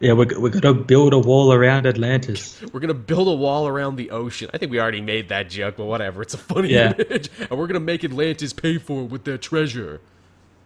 Yeah, 0.02 0.14
we're, 0.14 0.40
we're 0.40 0.50
going 0.50 0.62
to 0.62 0.74
build 0.74 1.14
a 1.14 1.20
wall 1.20 1.52
around 1.52 1.86
Atlantis. 1.86 2.62
We're 2.72 2.80
gonna 2.80 2.94
build 2.94 3.28
a 3.28 3.34
wall 3.34 3.68
around 3.68 3.98
the 3.98 4.12
ocean. 4.12 4.50
I 4.54 4.58
think 4.58 4.72
we 4.72 4.80
already 4.80 5.02
made 5.02 5.28
that 5.30 5.50
joke, 5.50 5.76
but 5.78 5.86
whatever. 5.86 6.22
It's 6.22 6.34
a 6.34 6.38
funny 6.38 6.70
Yeah. 6.70 6.94
image, 6.98 7.30
and 7.50 7.60
we're 7.60 7.68
gonna 7.68 7.80
make 7.82 8.04
Atlantis 8.06 8.54
pay 8.54 8.78
for 8.78 9.02
it 9.04 9.06
with 9.12 9.26
their 9.26 9.38
treasure. 9.38 10.00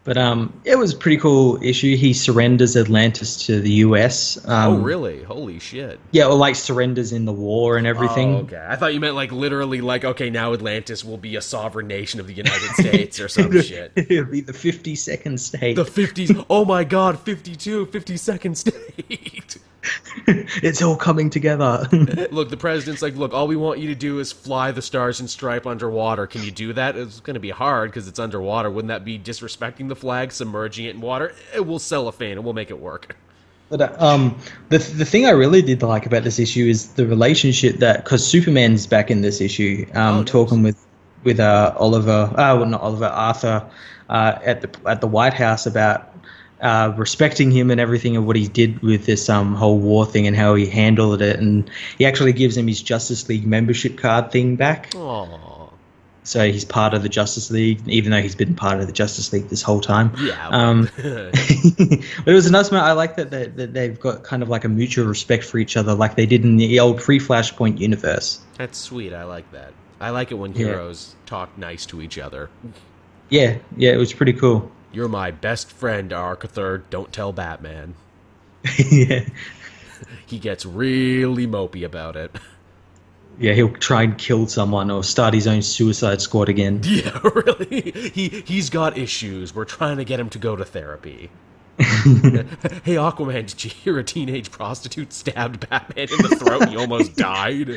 But 0.04 0.18
um, 0.18 0.54
it 0.66 0.78
was 0.78 0.94
a 0.94 0.98
pretty 0.98 1.18
cool 1.18 1.62
issue. 1.64 1.96
He 1.96 2.14
surrenders 2.14 2.76
Atlantis 2.76 3.46
to 3.46 3.62
the 3.62 3.72
U.S. 3.72 4.38
Um, 4.46 4.74
oh, 4.74 4.78
really? 4.80 5.24
Holy 5.24 5.60
shit! 5.60 5.98
Yeah, 6.12 6.26
or 6.26 6.36
like 6.36 6.56
surrenders 6.56 7.14
in 7.14 7.24
the 7.24 7.32
war 7.32 7.78
and 7.78 7.88
everything. 7.88 8.36
Oh, 8.36 8.40
okay. 8.40 8.66
I 8.68 8.76
thought 8.76 8.94
you 8.94 9.00
meant 9.00 9.16
like 9.16 9.32
literally, 9.32 9.80
like 9.80 10.04
okay, 10.04 10.30
now 10.30 10.54
Atlantis 10.54 11.06
will 11.06 11.18
be 11.18 11.38
a 11.38 11.42
sovereign 11.42 11.88
nation 11.88 12.20
of 12.20 12.28
the 12.28 12.34
United 12.34 12.70
States 12.74 13.20
or 13.20 13.30
some 13.30 13.52
shit. 13.62 13.94
It'll 13.96 14.26
be 14.26 14.42
the 14.42 14.52
52nd 14.52 15.40
state. 15.40 15.76
The 15.76 15.86
50s. 15.86 16.46
Oh 16.50 16.66
my 16.66 16.84
god, 16.84 17.20
52, 17.20 17.86
52nd 17.86 18.58
state. 18.58 19.58
it's 20.28 20.82
all 20.82 20.96
coming 20.96 21.30
together. 21.30 21.88
look, 22.32 22.50
the 22.50 22.58
president's 22.58 23.02
like, 23.02 23.16
look, 23.16 23.34
all 23.34 23.48
we 23.48 23.56
want 23.56 23.80
you 23.80 23.88
to 23.90 23.96
do 23.96 24.20
is 24.20 24.32
fly 24.32 24.72
the 24.72 24.82
stars 24.82 25.20
and 25.20 25.30
stripe 25.30 25.66
underwater. 25.68 26.28
Can 26.28 26.44
you 26.44 26.52
do 26.52 26.74
that? 26.74 26.96
It's 26.96 27.20
going 27.20 27.34
to 27.36 27.40
be 27.40 27.50
hard 27.50 27.92
because 27.92 28.08
it's 28.08 28.20
underwater. 28.20 28.70
Wouldn't 28.70 28.90
that 28.90 29.06
be 29.06 29.20
disrespecting 29.20 29.90
the 29.90 29.96
flag, 29.96 30.32
submerging 30.32 30.86
it 30.86 30.96
in 30.96 31.02
water? 31.02 31.34
It 31.54 31.66
will 31.66 31.80
cellophane 31.80 32.34
and 32.34 32.44
we'll 32.44 32.54
make 32.54 32.70
it 32.70 32.80
work. 32.80 33.16
But 33.70 33.82
uh, 33.82 33.96
um, 33.98 34.38
the 34.70 34.78
the 34.78 35.06
thing 35.06 35.26
I 35.26 35.32
really 35.32 35.62
did 35.62 35.82
like 35.82 36.06
about 36.06 36.24
this 36.24 36.38
issue 36.38 36.66
is 36.66 36.94
the 36.94 37.08
relationship 37.08 37.78
that 37.78 38.04
because 38.04 38.26
Superman's 38.26 38.86
back 38.86 39.10
in 39.10 39.22
this 39.22 39.42
issue, 39.42 39.88
um, 39.94 40.16
Oh, 40.16 40.20
nice. 40.20 40.30
talking 40.30 40.64
with 40.64 40.86
with 41.24 41.40
uh, 41.40 41.74
Oliver, 41.78 42.30
uh, 42.34 42.36
well, 42.36 42.66
not 42.66 42.82
Oliver, 42.82 43.06
Arthur, 43.06 43.66
uh, 44.10 44.38
at 44.44 44.62
the 44.62 44.90
at 44.90 45.02
the 45.02 45.08
White 45.08 45.34
House 45.34 45.66
about 45.66 46.13
uh, 46.64 46.92
respecting 46.98 47.52
him 47.52 47.70
and 47.70 47.80
everything 47.80 48.16
and 48.16 48.26
what 48.26 48.36
he 48.36 48.48
did 48.48 48.80
with 48.82 49.06
this 49.06 49.30
um 49.30 49.54
whole 49.54 49.78
war 49.78 50.06
thing 50.06 50.26
and 50.26 50.36
how 50.36 50.56
he 50.56 50.66
handled 50.66 51.22
it, 51.22 51.40
and 51.40 51.70
he 52.00 52.06
actually 52.06 52.34
gives 52.34 52.58
him 52.58 52.68
his 52.68 52.82
Justice 52.82 53.30
League 53.30 53.46
membership 53.46 53.98
card 53.98 54.32
thing 54.32 54.56
back, 54.56 54.90
Aww. 54.92 55.70
so 56.24 56.50
he's 56.50 56.64
part 56.66 56.94
of 56.94 57.04
the 57.04 57.10
Justice 57.10 57.52
League, 57.52 57.82
even 57.88 58.12
though 58.12 58.22
he's 58.22 58.34
been 58.36 58.56
part 58.56 58.80
of 58.80 58.88
the 58.88 58.94
Justice 58.94 59.32
League 59.34 59.50
this 59.50 59.62
whole 59.62 59.82
time. 59.82 60.12
Yeah. 60.22 60.48
Um, 60.50 60.90
but- 60.98 61.06
it 62.26 62.34
was 62.34 62.46
a 62.48 62.52
nice 62.52 62.72
moment. 62.72 62.88
I 62.88 62.94
like 62.94 63.18
that, 63.18 63.30
they, 63.30 63.48
that 63.48 63.74
they've 63.74 64.00
got 64.00 64.24
kind 64.24 64.42
of 64.42 64.50
like 64.50 64.64
a 64.64 64.70
mutual 64.70 65.06
respect 65.06 65.44
for 65.44 65.58
each 65.58 65.76
other, 65.78 65.94
like 65.94 66.16
they 66.16 66.26
did 66.26 66.44
in 66.46 66.56
the 66.58 66.80
old 66.80 67.00
pre-Flashpoint 67.02 67.78
universe. 67.80 68.40
That's 68.58 68.78
sweet. 68.78 69.14
I 69.14 69.24
like 69.26 69.52
that. 69.52 69.74
I 70.00 70.10
like 70.12 70.32
it 70.32 70.36
when 70.36 70.52
Yeah. 70.54 70.68
heroes 70.68 71.16
talk 71.26 71.58
nice 71.58 71.86
to 71.88 72.02
each 72.02 72.18
other. 72.18 72.50
Yeah, 73.30 73.58
yeah, 73.78 73.92
it 73.92 73.98
was 73.98 74.14
pretty 74.14 74.34
cool. 74.34 74.72
You're 74.94 75.10
my 75.10 75.32
best 75.32 75.72
friend, 75.72 76.14
Arthur. 76.14 76.84
Don't 76.90 77.12
tell 77.12 77.34
Batman. 77.34 77.96
yeah, 78.90 79.26
He 80.26 80.40
gets 80.40 80.66
really 80.66 81.48
mopey 81.48 81.84
about 81.84 82.16
it. 82.16 82.36
yeah, 83.40 83.54
he'll 83.54 83.74
try 83.74 84.04
and 84.04 84.18
kill 84.18 84.48
someone 84.48 84.92
or 84.92 85.04
start 85.04 85.34
his 85.34 85.48
own 85.48 85.62
Suicide 85.62 86.22
Squad 86.22 86.48
again. 86.50 86.82
Yeah, 86.84 87.20
really. 87.24 87.92
He 88.14 88.44
he's 88.46 88.70
got 88.70 88.98
issues. 88.98 89.54
We're 89.56 89.66
trying 89.66 89.98
to 89.98 90.06
get 90.06 90.20
him 90.20 90.30
to 90.30 90.38
go 90.40 90.56
to 90.56 90.64
therapy. 90.64 91.30
hey 91.80 92.96
Aquaman, 92.96 93.48
did 93.48 93.64
you 93.64 93.70
hear 93.72 93.98
a 93.98 94.04
teenage 94.04 94.52
prostitute 94.52 95.12
stabbed 95.12 95.68
Batman 95.68 96.08
in 96.12 96.18
the 96.22 96.36
throat 96.36 96.62
and 96.62 96.72
he 96.72 96.78
almost 96.78 97.16
died? 97.16 97.68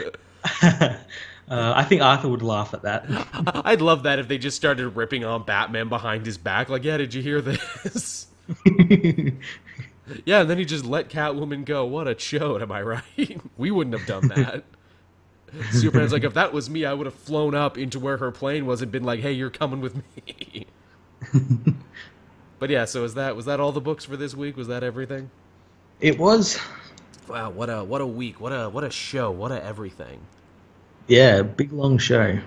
Uh, 1.49 1.73
I 1.77 1.85
think 1.85 2.03
Arthur 2.03 2.29
would 2.29 2.43
laugh 2.43 2.75
at 2.75 2.83
that. 2.83 3.07
I'd 3.65 3.81
love 3.81 4.03
that 4.03 4.19
if 4.19 4.29
they 4.29 4.39
just 4.39 4.57
started 4.57 4.89
ripping 4.91 5.25
on 5.25 5.45
Batman 5.45 5.89
behind 5.89 6.27
his 6.27 6.39
back. 6.39 6.69
Like, 6.69 6.85
yeah, 6.85 6.97
did 6.97 7.15
you 7.15 7.23
hear 7.23 7.41
this? 7.41 8.27
yeah, 10.25 10.41
and 10.41 10.51
then 10.51 10.59
he 10.59 10.65
just 10.65 10.85
let 10.85 11.09
Catwoman 11.09 11.65
go. 11.65 11.85
What 11.85 12.09
a 12.09 12.15
chode, 12.15 12.63
am 12.63 12.73
I 12.73 12.83
right? 12.83 13.41
we 13.57 13.71
wouldn't 13.71 13.97
have 13.97 14.07
done 14.07 14.29
that. 14.29 14.65
Superman's 15.71 16.13
like, 16.13 16.25
if 16.25 16.35
that 16.35 16.53
was 16.53 16.69
me, 16.69 16.85
I 16.85 16.93
would 16.93 17.07
have 17.07 17.15
flown 17.15 17.55
up 17.55 17.79
into 17.79 18.01
where 18.01 18.17
her 18.17 18.33
plane 18.33 18.67
was 18.67 18.83
and 18.83 18.91
been 18.91 19.05
like, 19.05 19.21
hey, 19.21 19.33
you're 19.33 19.51
coming 19.51 19.81
with 19.81 20.03
me. 20.17 20.67
but 22.59 22.69
yeah, 22.71 22.85
so 22.85 23.05
is 23.05 23.15
that 23.15 23.37
was 23.37 23.47
that 23.47 23.61
all 23.61 23.73
the 23.73 23.81
books 23.81 24.05
for 24.05 24.17
this 24.17 24.35
week? 24.35 24.57
Was 24.57 24.67
that 24.69 24.83
everything? 24.83 25.31
It 26.01 26.19
was, 26.19 26.59
Wow, 27.29 27.51
what 27.51 27.69
a 27.71 27.83
what 27.83 28.01
a 28.01 28.07
week. 28.07 28.41
What 28.41 28.53
a 28.53 28.69
what 28.69 28.85
a 28.85 28.91
show. 28.91 29.31
What 29.31 29.51
a 29.51 29.63
everything. 29.65 30.21
Yeah, 31.07 31.43
big 31.43 31.73
long 31.73 31.99
show. 31.99 32.39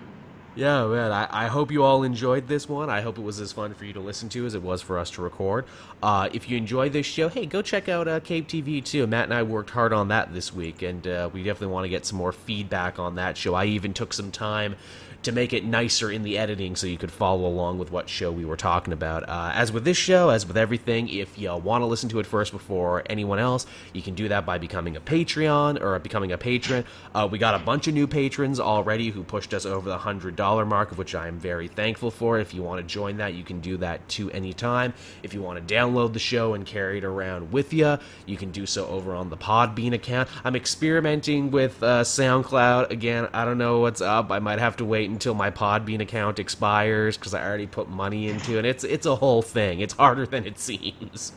Yeah, 0.55 0.87
man. 0.87 1.11
I, 1.13 1.45
I 1.45 1.47
hope 1.47 1.71
you 1.71 1.83
all 1.83 2.03
enjoyed 2.03 2.47
this 2.47 2.67
one. 2.67 2.89
I 2.89 2.99
hope 2.99 3.17
it 3.17 3.21
was 3.21 3.39
as 3.39 3.53
fun 3.53 3.73
for 3.73 3.85
you 3.85 3.93
to 3.93 4.01
listen 4.01 4.27
to 4.29 4.45
as 4.45 4.55
it 4.55 4.61
was 4.61 4.81
for 4.81 4.99
us 4.99 5.09
to 5.11 5.21
record. 5.21 5.65
Uh, 6.03 6.27
if 6.33 6.49
you 6.49 6.57
enjoyed 6.57 6.91
this 6.91 7.05
show, 7.05 7.29
hey, 7.29 7.45
go 7.45 7.61
check 7.61 7.87
out 7.87 8.09
uh, 8.09 8.19
Cape 8.19 8.47
TV 8.49 8.83
too. 8.83 9.07
Matt 9.07 9.25
and 9.25 9.33
I 9.33 9.43
worked 9.43 9.69
hard 9.69 9.93
on 9.93 10.09
that 10.09 10.33
this 10.33 10.53
week, 10.53 10.81
and 10.81 11.07
uh, 11.07 11.29
we 11.31 11.43
definitely 11.43 11.73
want 11.73 11.85
to 11.85 11.89
get 11.89 12.05
some 12.05 12.17
more 12.17 12.33
feedback 12.33 12.99
on 12.99 13.15
that 13.15 13.37
show. 13.37 13.53
I 13.53 13.65
even 13.65 13.93
took 13.93 14.11
some 14.11 14.31
time 14.31 14.75
to 15.23 15.31
make 15.31 15.53
it 15.53 15.65
nicer 15.65 16.11
in 16.11 16.23
the 16.23 16.37
editing 16.37 16.75
so 16.75 16.87
you 16.87 16.97
could 16.97 17.11
follow 17.11 17.45
along 17.45 17.77
with 17.77 17.91
what 17.91 18.09
show 18.09 18.31
we 18.31 18.45
were 18.45 18.57
talking 18.57 18.93
about. 18.93 19.27
Uh, 19.27 19.51
as 19.53 19.71
with 19.71 19.83
this 19.83 19.97
show, 19.97 20.29
as 20.29 20.45
with 20.45 20.57
everything, 20.57 21.09
if 21.09 21.37
you 21.37 21.53
want 21.55 21.81
to 21.81 21.85
listen 21.85 22.09
to 22.09 22.19
it 22.19 22.25
first 22.25 22.51
before 22.51 23.03
anyone 23.09 23.39
else, 23.39 23.65
you 23.93 24.01
can 24.01 24.15
do 24.15 24.27
that 24.29 24.45
by 24.45 24.57
becoming 24.57 24.95
a 24.95 25.01
Patreon 25.01 25.81
or 25.81 25.99
becoming 25.99 26.31
a 26.31 26.37
patron. 26.37 26.85
Uh, 27.13 27.27
we 27.29 27.37
got 27.37 27.55
a 27.55 27.59
bunch 27.59 27.87
of 27.87 27.93
new 27.93 28.07
patrons 28.07 28.59
already 28.59 29.09
who 29.09 29.23
pushed 29.23 29.53
us 29.53 29.65
over 29.65 29.89
the 29.89 29.97
$100 29.97 30.67
mark, 30.67 30.91
of 30.91 30.97
which 30.97 31.15
I 31.15 31.27
am 31.27 31.39
very 31.39 31.67
thankful 31.67 32.11
for. 32.11 32.39
If 32.39 32.53
you 32.53 32.63
want 32.63 32.81
to 32.81 32.87
join 32.87 33.17
that, 33.17 33.33
you 33.33 33.43
can 33.43 33.59
do 33.59 33.77
that 33.77 34.07
too 34.07 34.31
anytime. 34.31 34.93
If 35.23 35.33
you 35.33 35.41
want 35.41 35.65
to 35.65 35.73
download 35.73 36.13
the 36.13 36.19
show 36.19 36.53
and 36.53 36.65
carry 36.65 36.99
it 36.99 37.03
around 37.03 37.51
with 37.51 37.73
you, 37.73 37.97
you 38.25 38.37
can 38.37 38.51
do 38.51 38.65
so 38.65 38.87
over 38.87 39.13
on 39.13 39.29
the 39.29 39.37
Podbean 39.37 39.93
account. 39.93 40.29
I'm 40.43 40.55
experimenting 40.55 41.51
with 41.51 41.81
uh, 41.83 42.03
SoundCloud. 42.03 42.89
Again, 42.89 43.27
I 43.33 43.45
don't 43.45 43.57
know 43.57 43.79
what's 43.79 44.01
up. 44.01 44.31
I 44.31 44.39
might 44.39 44.59
have 44.59 44.77
to 44.77 44.85
wait 44.85 45.08
until 45.11 45.33
my 45.33 45.51
Podbean 45.51 46.01
account 46.01 46.39
expires 46.39 47.17
because 47.17 47.33
I 47.33 47.45
already 47.45 47.67
put 47.67 47.89
money 47.89 48.29
into 48.29 48.57
it. 48.57 48.65
It's, 48.65 48.83
it's 48.83 49.05
a 49.05 49.15
whole 49.15 49.41
thing. 49.41 49.79
It's 49.79 49.93
harder 49.93 50.25
than 50.25 50.45
it 50.45 50.59
seems. 50.59 51.33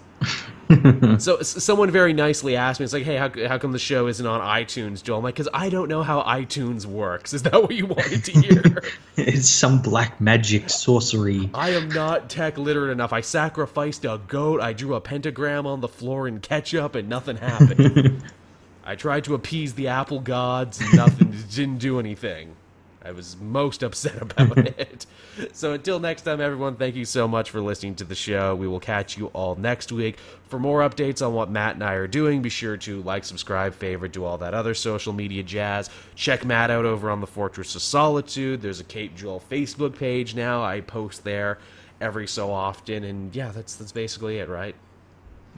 so 1.18 1.36
s- 1.36 1.62
someone 1.64 1.90
very 1.90 2.12
nicely 2.12 2.56
asked 2.56 2.78
me, 2.80 2.84
it's 2.84 2.92
like, 2.92 3.02
hey, 3.02 3.16
how, 3.16 3.30
how 3.48 3.58
come 3.58 3.72
the 3.72 3.78
show 3.78 4.06
isn't 4.06 4.24
on 4.24 4.40
iTunes, 4.40 5.02
Joel? 5.02 5.18
I'm 5.18 5.24
like, 5.24 5.34
because 5.34 5.48
I 5.52 5.68
don't 5.68 5.88
know 5.88 6.02
how 6.02 6.22
iTunes 6.22 6.86
works. 6.86 7.34
Is 7.34 7.42
that 7.42 7.60
what 7.60 7.72
you 7.72 7.86
wanted 7.86 8.24
to 8.24 8.32
hear? 8.40 8.82
It's 9.16 9.48
some 9.48 9.82
black 9.82 10.20
magic 10.22 10.70
sorcery. 10.70 11.50
I 11.52 11.70
am 11.70 11.88
not 11.88 12.30
tech 12.30 12.56
literate 12.56 12.90
enough. 12.92 13.12
I 13.12 13.20
sacrificed 13.20 14.04
a 14.06 14.20
goat, 14.26 14.60
I 14.60 14.72
drew 14.72 14.94
a 14.94 15.00
pentagram 15.02 15.66
on 15.66 15.80
the 15.80 15.88
floor 15.88 16.26
in 16.26 16.40
ketchup, 16.40 16.94
and 16.94 17.08
nothing 17.10 17.36
happened. 17.36 18.22
I 18.84 18.96
tried 18.96 19.24
to 19.24 19.34
appease 19.34 19.74
the 19.74 19.88
apple 19.88 20.20
gods, 20.20 20.80
and 20.80 20.94
nothing 20.94 21.34
didn't 21.50 21.78
do 21.78 21.98
anything. 22.00 22.56
I 23.04 23.12
was 23.12 23.36
most 23.40 23.82
upset 23.84 24.20
about 24.20 24.58
it. 24.78 25.06
So 25.52 25.72
until 25.72 25.98
next 25.98 26.22
time, 26.22 26.40
everyone, 26.40 26.76
thank 26.76 26.94
you 26.94 27.04
so 27.04 27.26
much 27.26 27.50
for 27.50 27.60
listening 27.60 27.94
to 27.96 28.04
the 28.04 28.14
show. 28.14 28.54
We 28.54 28.68
will 28.68 28.80
catch 28.80 29.16
you 29.16 29.26
all 29.28 29.54
next 29.54 29.92
week. 29.92 30.18
For 30.48 30.58
more 30.58 30.80
updates 30.80 31.26
on 31.26 31.34
what 31.34 31.50
Matt 31.50 31.74
and 31.74 31.82
I 31.82 31.94
are 31.94 32.06
doing, 32.06 32.42
be 32.42 32.50
sure 32.50 32.76
to 32.78 33.02
like, 33.02 33.24
subscribe, 33.24 33.74
favorite, 33.74 34.12
do 34.12 34.24
all 34.24 34.38
that 34.38 34.54
other 34.54 34.74
social 34.74 35.12
media 35.12 35.42
jazz. 35.42 35.90
Check 36.14 36.44
Matt 36.44 36.70
out 36.70 36.84
over 36.84 37.10
on 37.10 37.20
the 37.20 37.26
Fortress 37.26 37.74
of 37.74 37.82
Solitude. 37.82 38.60
There's 38.60 38.80
a 38.80 38.84
Caped-Joel 38.84 39.42
Facebook 39.50 39.96
page 39.96 40.34
now. 40.34 40.62
I 40.62 40.80
post 40.80 41.24
there 41.24 41.58
every 42.00 42.26
so 42.26 42.52
often, 42.52 43.04
and 43.04 43.34
yeah, 43.34 43.50
that's 43.52 43.76
that's 43.76 43.92
basically 43.92 44.38
it, 44.38 44.48
right? 44.48 44.74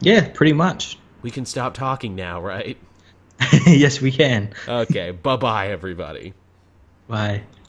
Yeah, 0.00 0.28
pretty 0.28 0.52
much. 0.52 0.98
We 1.22 1.30
can 1.30 1.46
stop 1.46 1.74
talking 1.74 2.14
now, 2.14 2.40
right? 2.40 2.76
yes, 3.66 4.00
we 4.00 4.12
can. 4.12 4.54
Okay, 4.68 5.10
bye 5.10 5.36
bye, 5.36 5.68
everybody. 5.68 6.34
Bye. 7.08 7.44